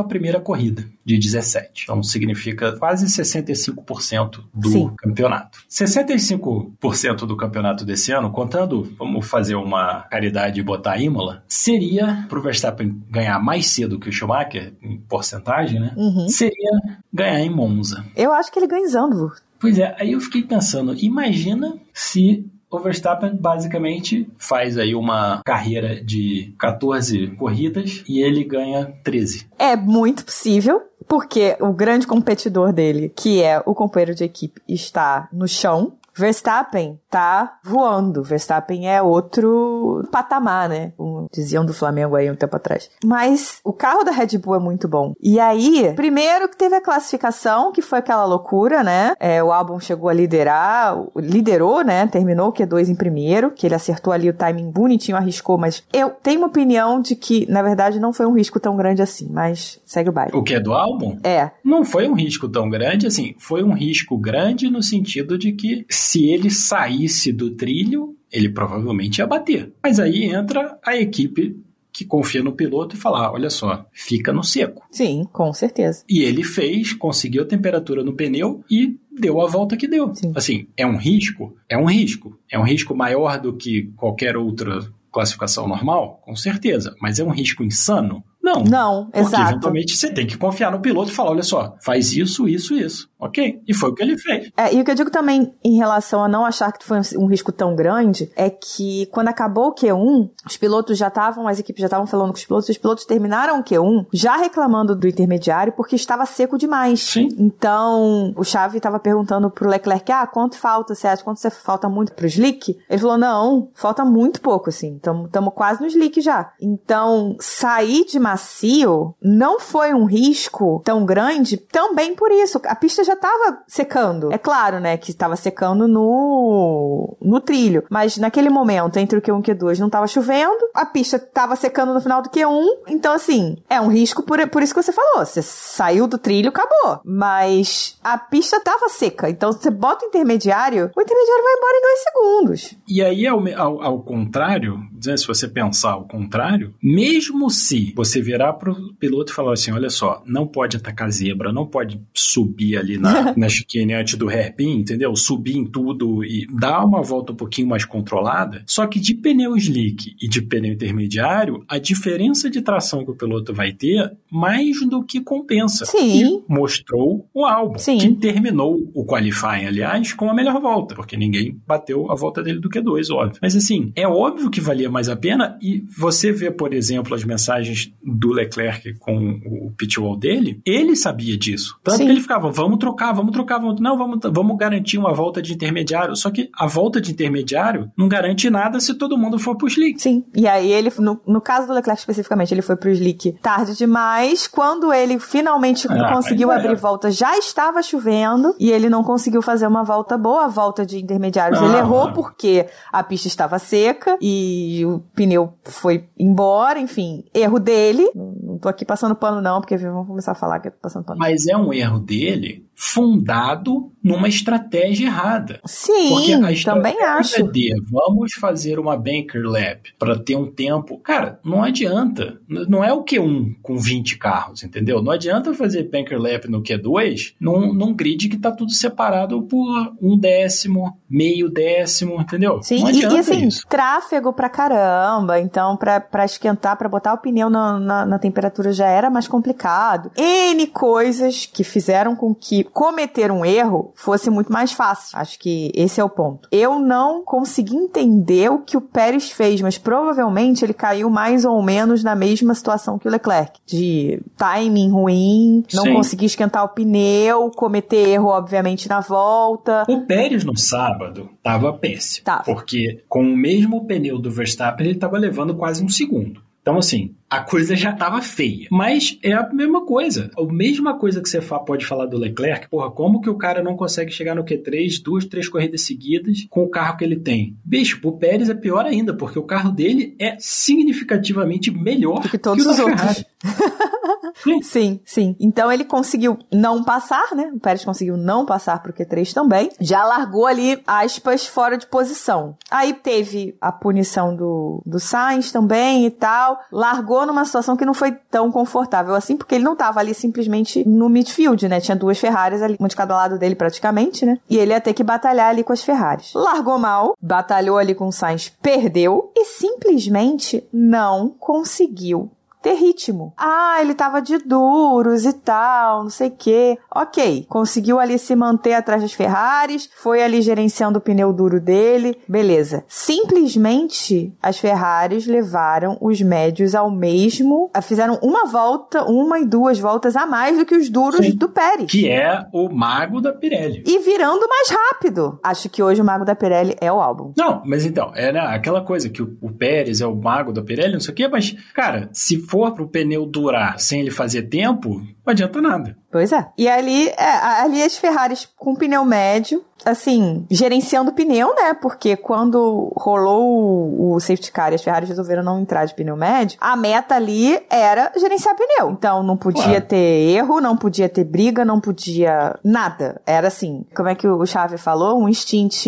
corrida 0.43 0.85
de 1.05 1.17
17. 1.17 1.83
Então 1.83 2.01
significa 2.01 2.73
quase 2.77 3.05
65% 3.05 4.43
do 4.53 4.69
Sim. 4.69 4.91
campeonato. 4.97 5.59
65% 5.69 7.25
do 7.25 7.37
campeonato 7.37 7.85
desse 7.85 8.11
ano, 8.11 8.31
contando, 8.31 8.83
vamos 8.97 9.27
fazer 9.27 9.55
uma 9.55 10.03
caridade 10.03 10.59
e 10.59 10.63
botar 10.63 10.93
a 10.93 11.01
Imola, 11.01 11.43
seria 11.47 12.25
para 12.27 12.39
o 12.39 12.41
Verstappen 12.41 13.01
ganhar 13.09 13.39
mais 13.39 13.67
cedo 13.67 13.99
que 13.99 14.09
o 14.09 14.11
Schumacher, 14.11 14.73
em 14.81 14.97
porcentagem, 14.97 15.79
né? 15.79 15.93
Uhum. 15.95 16.27
Seria 16.27 16.71
ganhar 17.13 17.39
em 17.39 17.49
Monza. 17.49 18.05
Eu 18.15 18.33
acho 18.33 18.44
que 18.51 18.59
ele 18.59 18.67
ganha 18.67 18.83
em 18.83 18.89
Zandvoort. 18.89 19.41
Pois 19.59 19.79
é, 19.79 19.95
aí 19.99 20.11
eu 20.11 20.21
fiquei 20.21 20.43
pensando, 20.43 20.93
imagina 20.95 21.77
se 21.93 22.45
o 22.69 22.79
Verstappen 22.79 23.35
basicamente 23.35 24.29
faz 24.37 24.77
aí 24.77 24.93
uma 24.95 25.41
carreira 25.45 26.03
de 26.03 26.53
14 26.59 27.27
corridas 27.37 28.03
e 28.07 28.21
ele 28.21 28.43
ganha 28.43 28.93
13. 29.03 29.47
É 29.57 29.75
muito 29.75 30.25
possível, 30.25 30.81
porque 31.07 31.55
o 31.59 31.71
grande 31.71 32.05
competidor 32.05 32.73
dele, 32.73 33.11
que 33.15 33.41
é 33.41 33.61
o 33.65 33.73
companheiro 33.73 34.13
de 34.13 34.23
equipe, 34.23 34.61
está 34.67 35.29
no 35.31 35.47
chão. 35.47 35.93
Verstappen 36.15 36.99
tá 37.09 37.59
voando. 37.63 38.23
Verstappen 38.23 38.89
é 38.89 39.01
outro 39.01 40.07
patamar, 40.11 40.69
né? 40.69 40.93
Como 40.95 41.27
diziam 41.31 41.65
do 41.65 41.73
Flamengo 41.73 42.15
aí 42.15 42.31
um 42.31 42.35
tempo 42.35 42.55
atrás. 42.55 42.89
Mas 43.03 43.59
o 43.63 43.73
carro 43.73 44.03
da 44.03 44.11
Red 44.11 44.37
Bull 44.37 44.55
é 44.55 44.59
muito 44.59 44.87
bom. 44.87 45.13
E 45.21 45.39
aí, 45.39 45.93
primeiro 45.95 46.47
que 46.47 46.57
teve 46.57 46.75
a 46.75 46.81
classificação, 46.81 47.71
que 47.71 47.81
foi 47.81 47.99
aquela 47.99 48.25
loucura, 48.25 48.83
né? 48.83 49.13
É, 49.19 49.43
o 49.43 49.51
álbum 49.51 49.79
chegou 49.79 50.09
a 50.09 50.13
liderar, 50.13 50.97
liderou, 51.15 51.83
né? 51.83 52.07
Terminou 52.07 52.49
o 52.49 52.53
Q2 52.53 52.89
em 52.89 52.95
primeiro, 52.95 53.51
que 53.51 53.67
ele 53.67 53.75
acertou 53.75 54.13
ali 54.13 54.29
o 54.29 54.33
timing 54.33 54.71
bonitinho, 54.71 55.17
arriscou, 55.17 55.57
mas 55.57 55.83
eu 55.91 56.09
tenho 56.09 56.39
uma 56.39 56.47
opinião 56.47 57.01
de 57.01 57.15
que, 57.15 57.45
na 57.51 57.61
verdade, 57.61 57.99
não 57.99 58.13
foi 58.13 58.25
um 58.25 58.33
risco 58.33 58.59
tão 58.59 58.77
grande 58.77 59.01
assim, 59.01 59.27
mas 59.29 59.81
segue 59.85 60.09
o 60.09 60.13
baile. 60.13 60.31
O 60.33 60.43
que 60.43 60.55
é 60.55 60.59
do 60.59 60.73
álbum? 60.73 61.17
É. 61.23 61.51
Não 61.63 61.83
foi 61.83 62.07
um 62.07 62.13
risco 62.13 62.47
tão 62.47 62.69
grande 62.69 63.07
assim, 63.07 63.35
foi 63.37 63.63
um 63.63 63.73
risco 63.73 64.17
grande 64.17 64.69
no 64.69 64.81
sentido 64.81 65.37
de 65.37 65.51
que 65.51 65.85
se 66.05 66.29
ele 66.29 66.51
saísse 66.51 67.33
do 67.33 67.51
trilho, 67.51 68.15
ele 68.31 68.49
provavelmente 68.49 69.17
ia 69.17 69.27
bater. 69.27 69.73
Mas 69.83 69.99
aí 69.99 70.25
entra 70.25 70.77
a 70.85 70.95
equipe 70.95 71.59
que 71.91 72.05
confia 72.05 72.43
no 72.43 72.51
piloto 72.51 72.95
e 72.95 72.99
fala: 72.99 73.25
ah, 73.25 73.31
olha 73.31 73.49
só, 73.49 73.85
fica 73.91 74.31
no 74.31 74.43
seco. 74.43 74.85
Sim, 74.91 75.25
com 75.31 75.51
certeza. 75.51 76.03
E 76.07 76.21
ele 76.21 76.43
fez, 76.43 76.93
conseguiu 76.93 77.41
a 77.41 77.47
temperatura 77.47 78.03
no 78.03 78.13
pneu 78.13 78.63
e 78.69 78.99
deu 79.11 79.41
a 79.41 79.47
volta 79.47 79.75
que 79.75 79.87
deu. 79.87 80.13
Sim. 80.13 80.31
Assim, 80.35 80.67
é 80.77 80.85
um 80.85 80.97
risco? 80.97 81.57
É 81.67 81.77
um 81.77 81.85
risco. 81.85 82.37
É 82.51 82.59
um 82.59 82.63
risco 82.63 82.95
maior 82.95 83.39
do 83.39 83.53
que 83.53 83.91
qualquer 83.95 84.37
outra 84.37 84.87
classificação 85.11 85.67
normal? 85.67 86.21
Com 86.23 86.35
certeza. 86.35 86.93
Mas 87.01 87.19
é 87.19 87.23
um 87.23 87.31
risco 87.31 87.63
insano? 87.63 88.23
Não. 88.43 88.63
Não, 88.63 89.05
porque 89.05 89.19
exato. 89.19 89.51
eventualmente 89.51 89.97
você 89.97 90.11
tem 90.11 90.27
que 90.27 90.37
confiar 90.37 90.71
no 90.71 90.79
piloto 90.79 91.09
e 91.09 91.15
falar: 91.15 91.31
olha 91.31 91.41
só, 91.41 91.75
faz 91.81 92.13
isso, 92.13 92.47
isso, 92.47 92.75
isso. 92.75 93.09
Ok. 93.25 93.61
E 93.67 93.73
foi 93.73 93.89
o 93.89 93.93
que 93.93 94.03
ele 94.03 94.17
fez. 94.17 94.51
É, 94.55 94.73
e 94.73 94.79
o 94.79 94.85
que 94.85 94.91
eu 94.91 94.95
digo 94.95 95.09
também 95.09 95.53
em 95.63 95.77
relação 95.77 96.23
a 96.23 96.27
não 96.27 96.45
achar 96.45 96.71
que 96.71 96.85
foi 96.85 96.99
um 97.17 97.25
risco 97.25 97.51
tão 97.51 97.75
grande 97.75 98.31
é 98.35 98.49
que 98.49 99.07
quando 99.07 99.29
acabou 99.29 99.69
o 99.69 99.75
Q1, 99.75 100.29
os 100.45 100.57
pilotos 100.57 100.97
já 100.97 101.07
estavam, 101.07 101.47
as 101.47 101.59
equipes 101.59 101.81
já 101.81 101.87
estavam 101.87 102.05
falando 102.05 102.29
com 102.29 102.37
os 102.37 102.45
pilotos, 102.45 102.69
os 102.69 102.77
pilotos 102.77 103.05
terminaram 103.05 103.59
o 103.59 103.63
Q1 103.63 104.07
já 104.13 104.37
reclamando 104.37 104.95
do 104.95 105.07
intermediário 105.07 105.73
porque 105.73 105.95
estava 105.95 106.25
seco 106.25 106.57
demais. 106.57 107.01
Sim. 107.01 107.29
Então, 107.37 108.33
o 108.35 108.43
Chave 108.43 108.77
estava 108.77 108.99
perguntando 108.99 109.49
pro 109.49 109.69
Leclerc: 109.69 110.11
ah, 110.11 110.27
quanto 110.27 110.57
falta, 110.57 110.93
você 110.93 111.07
acha? 111.07 111.23
Quanto 111.23 111.39
você 111.39 111.49
falta 111.49 111.89
muito 111.89 112.13
pro 112.13 112.27
slick? 112.27 112.77
Ele 112.89 113.01
falou: 113.01 113.17
não, 113.17 113.69
falta 113.73 114.05
muito 114.05 114.41
pouco, 114.41 114.69
assim. 114.69 114.95
Estamos 114.95 115.53
quase 115.53 115.81
no 115.81 115.87
slick 115.87 116.21
já. 116.21 116.51
Então, 116.61 117.35
sair 117.39 118.05
de 118.05 118.19
macio 118.19 119.15
não 119.21 119.59
foi 119.59 119.93
um 119.93 120.05
risco 120.05 120.81
tão 120.83 121.05
grande 121.05 121.57
também 121.57 122.15
por 122.15 122.31
isso. 122.31 122.61
A 122.65 122.75
pista 122.75 123.03
já 123.03 123.14
estava 123.15 123.63
secando. 123.67 124.31
É 124.31 124.37
claro, 124.37 124.79
né, 124.79 124.97
que 124.97 125.11
estava 125.11 125.35
secando 125.35 125.87
no 125.87 127.17
no 127.21 127.39
trilho, 127.39 127.83
mas 127.89 128.17
naquele 128.17 128.49
momento 128.49 128.97
entre 128.97 129.17
o 129.17 129.21
Q1 129.21 129.47
e 129.47 129.51
o 129.51 129.55
Q2 129.55 129.79
não 129.79 129.87
estava 129.87 130.07
chovendo, 130.07 130.69
a 130.73 130.85
pista 130.85 131.17
estava 131.17 131.55
secando 131.55 131.93
no 131.93 132.01
final 132.01 132.21
do 132.21 132.29
Q1, 132.29 132.65
então 132.87 133.13
assim, 133.13 133.57
é 133.69 133.81
um 133.81 133.87
risco 133.87 134.23
por, 134.23 134.47
por 134.49 134.61
isso 134.61 134.73
que 134.73 134.81
você 134.81 134.91
falou, 134.91 135.25
você 135.25 135.41
saiu 135.41 136.07
do 136.07 136.17
trilho, 136.17 136.49
acabou. 136.49 137.01
Mas 137.03 137.97
a 138.03 138.17
pista 138.17 138.57
estava 138.57 138.89
seca, 138.89 139.29
então 139.29 139.51
você 139.51 139.69
bota 139.69 140.05
o 140.05 140.07
intermediário, 140.07 140.91
o 140.95 141.01
intermediário 141.01 141.43
vai 141.43 141.53
embora 141.53 141.77
em 141.77 141.81
dois 141.81 141.99
segundos. 142.03 142.75
E 142.87 143.01
aí, 143.01 143.27
ao, 143.27 143.43
ao, 143.57 143.81
ao 143.81 144.03
contrário, 144.03 144.79
se 145.01 145.27
você 145.27 145.47
pensar 145.47 145.91
ao 145.91 146.07
contrário, 146.07 146.73
mesmo 146.81 147.49
se 147.49 147.93
você 147.95 148.21
virar 148.21 148.53
pro 148.53 148.93
piloto 148.99 149.31
e 149.31 149.35
falar 149.35 149.53
assim, 149.53 149.71
olha 149.71 149.89
só, 149.89 150.21
não 150.25 150.47
pode 150.47 150.77
atacar 150.77 151.11
zebra, 151.11 151.51
não 151.51 151.65
pode 151.65 152.01
subir 152.13 152.77
ali 152.77 152.94
na, 152.97 153.33
na 153.37 153.49
chicane 153.49 153.93
antes 153.93 154.15
do 154.15 154.29
hairpin, 154.29 154.79
entendeu? 154.79 155.15
Subir 155.15 155.57
em 155.57 155.65
tudo 155.65 156.23
e 156.23 156.47
dar 156.47 156.83
uma 156.83 157.01
volta 157.01 157.33
um 157.33 157.35
pouquinho 157.35 157.67
mais 157.67 157.85
controlada. 157.85 158.63
Só 158.65 158.87
que 158.87 158.99
de 158.99 159.13
pneu 159.13 159.55
slick 159.57 160.15
e 160.21 160.27
de 160.27 160.41
pneu 160.41 160.73
intermediário, 160.73 161.63
a 161.67 161.77
diferença 161.77 162.49
de 162.49 162.61
tração 162.61 163.03
que 163.03 163.11
o 163.11 163.15
piloto 163.15 163.53
vai 163.53 163.71
ter 163.71 164.15
mais 164.31 164.79
do 164.87 165.03
que 165.03 165.21
compensa. 165.21 165.85
Sim. 165.85 166.23
E 166.23 166.43
mostrou 166.47 167.27
o 167.33 167.45
álbum. 167.45 167.77
Sim. 167.77 167.97
Que 167.97 168.13
terminou 168.13 168.89
o 168.93 169.05
qualifying, 169.05 169.65
aliás, 169.65 170.13
com 170.13 170.29
a 170.29 170.33
melhor 170.33 170.59
volta, 170.61 170.95
porque 170.95 171.17
ninguém 171.17 171.59
bateu 171.65 172.11
a 172.11 172.15
volta 172.15 172.41
dele 172.41 172.59
do 172.59 172.69
Q2, 172.69 173.13
óbvio. 173.13 173.39
Mas 173.41 173.55
assim, 173.55 173.91
é 173.95 174.07
óbvio 174.07 174.49
que 174.49 174.61
valia 174.61 174.89
mais 174.89 175.09
a 175.09 175.15
pena 175.15 175.57
e 175.61 175.83
você 175.97 176.31
vê, 176.31 176.51
por 176.51 176.73
exemplo, 176.73 177.13
as 177.15 177.23
mensagens 177.23 177.91
do 178.03 178.31
Leclerc 178.31 178.93
com 178.99 179.39
o 179.45 179.71
pitwall 179.77 180.17
dele, 180.17 180.61
ele 180.65 180.95
sabia 180.95 181.37
disso. 181.37 181.77
Tanto 181.83 181.97
Sim. 181.97 182.05
que 182.05 182.11
ele 182.11 182.21
ficava, 182.21 182.51
vamos 182.51 182.79
trocar, 182.85 183.11
vamos 183.13 183.31
trocar, 183.31 183.57
vamos... 183.57 183.81
não, 183.81 183.97
vamos, 183.97 184.19
vamos 184.31 184.57
garantir 184.57 184.97
uma 184.99 185.11
volta 185.11 185.41
de 185.41 185.53
intermediário. 185.53 186.15
Só 186.15 186.29
que 186.29 186.49
a 186.55 186.67
volta 186.67 187.01
de 187.01 187.11
intermediário 187.11 187.91
não 187.97 188.07
garante 188.07 188.49
nada 188.49 188.79
se 188.79 188.93
todo 188.93 189.17
mundo 189.17 189.39
for 189.39 189.57
pro 189.57 189.67
slick. 189.67 189.99
Sim. 189.99 190.23
E 190.35 190.47
aí 190.47 190.71
ele, 190.71 190.91
no, 190.99 191.19
no 191.25 191.41
caso 191.41 191.67
do 191.67 191.73
Leclerc 191.73 191.99
especificamente, 191.99 192.53
ele 192.53 192.61
foi 192.61 192.75
pro 192.75 192.91
slick 192.91 193.33
tarde 193.41 193.75
demais. 193.75 194.47
Quando 194.47 194.93
ele 194.93 195.17
finalmente 195.17 195.87
ah, 195.89 196.13
conseguiu 196.13 196.51
abrir 196.51 196.73
é. 196.73 196.75
volta, 196.75 197.09
já 197.09 197.35
estava 197.37 197.81
chovendo 197.81 198.55
e 198.59 198.71
ele 198.71 198.89
não 198.89 199.03
conseguiu 199.03 199.41
fazer 199.41 199.65
uma 199.65 199.83
volta 199.83 200.17
boa. 200.17 200.45
A 200.45 200.47
volta 200.47 200.85
de 200.85 200.99
intermediários 200.99 201.59
ah. 201.59 201.65
ele 201.65 201.77
errou 201.77 202.13
porque 202.13 202.67
a 202.91 203.01
pista 203.01 203.27
estava 203.27 203.57
seca 203.57 204.17
e 204.21 204.83
o 204.85 204.99
pneu 205.15 205.53
foi 205.63 206.07
embora. 206.19 206.79
Enfim, 206.79 207.23
erro 207.33 207.59
dele. 207.59 208.07
Não 208.13 208.59
tô 208.59 208.69
aqui 208.69 208.85
passando 208.85 209.15
pano, 209.15 209.41
não, 209.41 209.59
porque 209.59 209.75
vamos 209.75 210.07
começar 210.07 210.33
a 210.33 210.35
falar 210.35 210.59
que 210.59 210.67
eu 210.67 210.71
tô 210.71 210.77
passando 210.81 211.03
pano. 211.03 211.17
Mas 211.19 211.47
é 211.47 211.57
um 211.57 211.73
erro 211.73 211.99
dele 211.99 212.65
fundado 212.75 213.91
numa 214.03 214.27
estratégia 214.27 215.07
errada. 215.07 215.59
Sim, 215.65 216.09
Porque 216.09 216.33
a 216.33 216.63
também 216.63 217.01
acho. 217.01 217.47
De 217.51 217.73
vamos 217.89 218.33
fazer 218.33 218.77
uma 218.77 218.97
banker 218.97 219.41
lap 219.43 219.93
para 219.97 220.19
ter 220.19 220.35
um 220.35 220.51
tempo. 220.51 220.99
Cara, 220.99 221.39
não 221.43 221.63
adianta. 221.63 222.39
Não 222.47 222.83
é 222.83 222.91
o 222.93 223.03
Q1 223.03 223.55
com 223.63 223.77
20 223.77 224.17
carros, 224.17 224.63
entendeu? 224.63 225.01
Não 225.01 225.11
adianta 225.11 225.53
fazer 225.53 225.89
banker 225.89 226.19
lap 226.19 226.47
no 226.47 226.61
Q2 226.61 227.33
num, 227.39 227.73
num 227.73 227.93
grid 227.93 228.27
que 228.27 228.37
tá 228.37 228.51
tudo 228.51 228.71
separado 228.71 229.41
por 229.43 229.95
um 230.01 230.17
décimo, 230.17 230.97
meio 231.09 231.49
décimo, 231.49 232.21
entendeu? 232.21 232.61
Sim, 232.61 232.81
não 232.81 232.87
adianta 232.87 233.13
e, 233.13 233.17
e 233.17 233.19
assim, 233.19 233.47
isso. 233.47 233.65
tráfego 233.67 234.33
pra 234.33 234.49
caramba. 234.49 235.39
Então, 235.39 235.77
para 235.77 236.25
esquentar, 236.25 236.77
para 236.77 236.89
botar 236.89 237.13
o 237.13 237.17
pneu 237.17 237.49
na, 237.49 237.79
na, 237.79 238.05
na 238.05 238.19
temperatura 238.19 238.73
já 238.73 238.87
era 238.87 239.09
mais 239.09 239.27
complicado. 239.27 240.11
N 240.17 240.67
coisas 240.67 241.45
que 241.45 241.63
fizeram 241.63 242.15
com 242.15 242.35
que 242.35 242.64
cometer 242.65 243.31
um 243.31 243.45
erro 243.45 243.91
fosse 243.95 244.29
muito 244.29 244.51
mais 244.51 244.71
fácil. 244.71 245.17
Acho 245.17 245.39
que 245.39 245.71
esse 245.73 245.99
é 245.99 246.03
o 246.03 246.09
ponto. 246.09 246.47
Eu 246.51 246.79
não 246.79 247.23
consegui 247.23 247.75
entender 247.75 248.49
o 248.49 248.59
que 248.59 248.77
o 248.77 248.81
Pérez 248.81 249.31
fez, 249.31 249.61
mas 249.61 249.77
provavelmente 249.77 250.63
ele 250.63 250.73
caiu 250.73 251.09
mais 251.09 251.45
ou 251.45 251.61
menos 251.61 252.03
na 252.03 252.15
mesma 252.15 252.53
situação 252.53 252.97
que 252.97 253.07
o 253.07 253.11
Leclerc, 253.11 253.59
de 253.65 254.21
timing 254.37 254.91
ruim, 254.91 255.63
não 255.73 255.83
Sim. 255.83 255.93
conseguir 255.93 256.25
esquentar 256.25 256.63
o 256.63 256.69
pneu, 256.69 257.51
cometer 257.51 258.09
erro 258.09 258.27
obviamente 258.27 258.89
na 258.89 258.99
volta. 258.99 259.85
O 259.87 260.01
Pérez 260.01 260.43
no 260.43 260.57
sábado 260.57 261.29
tava 261.41 261.73
péssimo, 261.73 262.25
tá. 262.25 262.43
porque 262.45 263.03
com 263.07 263.21
o 263.21 263.37
mesmo 263.37 263.85
pneu 263.85 264.19
do 264.19 264.31
Verstappen 264.31 264.87
ele 264.87 264.99
tava 264.99 265.17
levando 265.17 265.55
quase 265.55 265.83
um 265.83 265.89
segundo. 265.89 266.41
Então, 266.65 266.79
assim, 266.79 267.13
a 267.29 267.41
coisa 267.41 267.75
já 267.75 267.91
tava 267.91 268.21
feia. 268.21 268.67
Mas 268.71 269.17
é 269.23 269.33
a 269.33 269.47
mesma 269.51 269.85
coisa. 269.85 270.29
A 270.37 270.43
mesma 270.43 270.97
coisa 270.97 271.21
que 271.21 271.29
você 271.29 271.41
pode 271.41 271.85
falar 271.85 272.05
do 272.05 272.17
Leclerc, 272.17 272.69
porra, 272.69 272.91
como 272.91 273.21
que 273.21 273.29
o 273.29 273.37
cara 273.37 273.63
não 273.63 273.75
consegue 273.75 274.11
chegar 274.11 274.35
no 274.35 274.43
Q3 274.43 275.01
duas, 275.03 275.25
três 275.25 275.49
corridas 275.49 275.81
seguidas 275.81 276.45
com 276.49 276.63
o 276.63 276.69
carro 276.69 276.97
que 276.97 277.03
ele 277.03 277.17
tem? 277.17 277.57
Bicho, 277.63 277.99
o 278.03 278.11
Pérez 278.11 278.49
é 278.49 278.53
pior 278.53 278.85
ainda, 278.85 279.13
porque 279.13 279.39
o 279.39 279.43
carro 279.43 279.71
dele 279.71 280.15
é 280.19 280.35
significativamente 280.39 281.71
melhor 281.71 282.21
do 282.21 282.29
que 282.29 282.37
todos 282.37 282.63
que 282.63 282.69
os 282.69 282.79
outros. 282.79 283.25
sim, 284.63 284.99
sim. 285.05 285.35
Então 285.39 285.71
ele 285.71 285.83
conseguiu 285.83 286.37
não 286.51 286.83
passar, 286.83 287.35
né? 287.35 287.51
O 287.53 287.59
Pérez 287.59 287.83
conseguiu 287.83 288.17
não 288.17 288.45
passar 288.45 288.81
pro 288.81 288.93
Q3 288.93 289.33
também. 289.33 289.71
Já 289.79 290.03
largou 290.03 290.45
ali, 290.45 290.81
aspas, 290.85 291.45
fora 291.45 291.77
de 291.77 291.87
posição. 291.87 292.57
Aí 292.69 292.93
teve 292.93 293.55
a 293.59 293.71
punição 293.71 294.35
do, 294.35 294.81
do 294.85 294.99
Sainz 294.99 295.51
também 295.51 296.05
e 296.05 296.11
tal. 296.11 296.59
Largou 296.71 297.14
numa 297.23 297.45
situação 297.45 297.77
que 297.77 297.85
não 297.85 297.93
foi 297.93 298.13
tão 298.31 298.51
confortável 298.51 299.13
assim, 299.13 299.37
porque 299.37 299.53
ele 299.53 299.63
não 299.63 299.75
tava 299.75 299.99
ali 299.99 300.15
simplesmente 300.15 300.83
no 300.87 301.07
midfield, 301.07 301.67
né? 301.67 301.79
Tinha 301.79 301.95
duas 301.95 302.17
Ferraris 302.17 302.63
ali, 302.63 302.75
uma 302.79 302.89
de 302.89 302.95
cada 302.95 303.15
lado 303.15 303.37
dele 303.37 303.53
praticamente, 303.53 304.25
né? 304.25 304.39
E 304.49 304.57
ele 304.57 304.71
ia 304.71 304.81
ter 304.81 304.93
que 304.93 305.03
batalhar 305.03 305.49
ali 305.49 305.63
com 305.63 305.71
as 305.71 305.83
Ferraris. 305.83 306.31
Largou 306.33 306.79
mal, 306.79 307.15
batalhou 307.21 307.77
ali 307.77 307.93
com 307.93 308.07
o 308.07 308.11
Sainz, 308.11 308.49
perdeu 308.61 309.31
e 309.35 309.45
simplesmente 309.45 310.67
não 310.73 311.29
conseguiu 311.29 312.31
ter 312.65 312.73
ritmo. 312.73 313.31
Ah, 313.37 313.77
ele 313.79 313.93
tava 313.93 314.19
de 314.19 314.39
duros 314.39 315.23
e 315.23 315.33
tal, 315.33 316.01
não 316.01 316.09
sei 316.09 316.29
o 316.29 316.35
quê. 316.35 316.79
Ok, 316.89 317.45
conseguiu 317.47 317.99
ali 317.99 318.17
se 318.17 318.35
manter 318.35 318.73
atrás 318.73 319.03
das 319.03 319.13
Ferraris, 319.13 319.87
foi 319.95 320.23
ali 320.23 320.41
gerenciando 320.41 320.97
o 320.97 321.01
pneu 321.01 321.31
duro 321.31 321.61
dele, 321.61 322.17
beleza. 322.27 322.83
Simplesmente 322.87 324.33
as 324.41 324.57
Ferraris 324.57 325.27
levaram 325.27 325.95
os 326.01 326.19
médios 326.23 326.73
ao 326.73 326.89
mesmo, 326.89 327.69
fizeram 327.83 328.17
uma 328.23 328.47
volta, 328.47 329.03
uma 329.03 329.37
e 329.39 329.45
duas 329.45 329.77
voltas 329.77 330.15
a 330.15 330.25
mais 330.25 330.57
do 330.57 330.65
que 330.65 330.75
os 330.75 330.89
duros 330.89 331.23
Sim. 331.23 331.35
do 331.35 331.47
Pérez. 331.47 331.91
Que 331.91 332.09
é 332.09 332.47
o 332.51 332.67
mago 332.67 333.21
da 333.21 333.31
Pirelli. 333.31 333.83
E 333.85 333.99
virando 333.99 334.47
mais 334.49 334.69
rápido. 334.71 335.39
Acho 335.43 335.69
que 335.69 335.83
hoje 335.83 336.01
o 336.01 336.05
mago 336.05 336.25
da 336.25 336.33
Pirelli 336.33 336.75
é 336.81 336.91
o 336.91 336.99
álbum. 336.99 337.31
Não, 337.37 337.61
mas 337.63 337.85
então, 337.85 338.11
é 338.15 338.31
né, 338.31 338.39
aquela 338.39 338.81
coisa 338.81 339.07
que 339.07 339.21
o, 339.21 339.37
o 339.39 339.51
Pérez 339.51 340.01
é 340.01 340.07
o 340.07 340.15
mago 340.15 340.51
da 340.51 340.63
Pirelli, 340.63 340.93
não 340.93 340.99
sei 340.99 341.13
o 341.13 341.15
quê, 341.15 341.27
mas, 341.27 341.55
cara, 341.71 342.09
se 342.11 342.41
for 342.54 342.54
for 342.55 342.73
pro 342.73 342.87
pneu 342.87 343.25
durar 343.25 343.77
sem 343.77 343.99
ele 343.99 344.09
fazer 344.09 344.43
tempo, 344.43 344.99
não 344.99 345.31
adianta 345.31 345.61
nada. 345.61 345.97
Pois 346.15 346.31
é. 346.31 346.47
E 346.57 346.69
ali, 346.69 347.09
é, 347.09 347.29
ali 347.61 347.83
as 347.83 347.97
Ferraris 347.97 348.47
com 348.55 348.73
pneu 348.73 349.03
médio, 349.03 349.61
assim, 349.83 350.45
gerenciando 350.49 351.11
pneu, 351.11 351.53
né? 351.53 351.73
Porque 351.73 352.15
quando 352.15 352.91
rolou 352.95 353.43
o, 353.43 354.15
o 354.15 354.19
safety 354.19 354.51
car 354.51 354.71
e 354.71 354.75
as 354.75 354.81
Ferraris 354.81 355.09
resolveram 355.09 355.43
não 355.43 355.59
entrar 355.59 355.83
de 355.85 355.93
pneu 355.93 356.15
médio, 356.15 356.57
a 356.59 356.75
meta 356.75 357.15
ali 357.15 357.59
era 357.69 358.11
gerenciar 358.17 358.55
pneu. 358.55 358.91
Então 358.91 359.21
não 359.21 359.37
podia 359.37 359.63
claro. 359.63 359.85
ter 359.85 360.29
erro, 360.31 360.61
não 360.61 360.77
podia 360.77 361.09
ter 361.09 361.23
briga, 361.23 361.65
não 361.65 361.79
podia 361.79 362.57
nada. 362.63 363.21
Era 363.25 363.47
assim, 363.47 363.85
como 363.95 364.07
é 364.07 364.15
que 364.15 364.27
o 364.27 364.45
Chave 364.45 364.77
falou? 364.77 365.21
Um 365.21 365.27
instint 365.29 365.85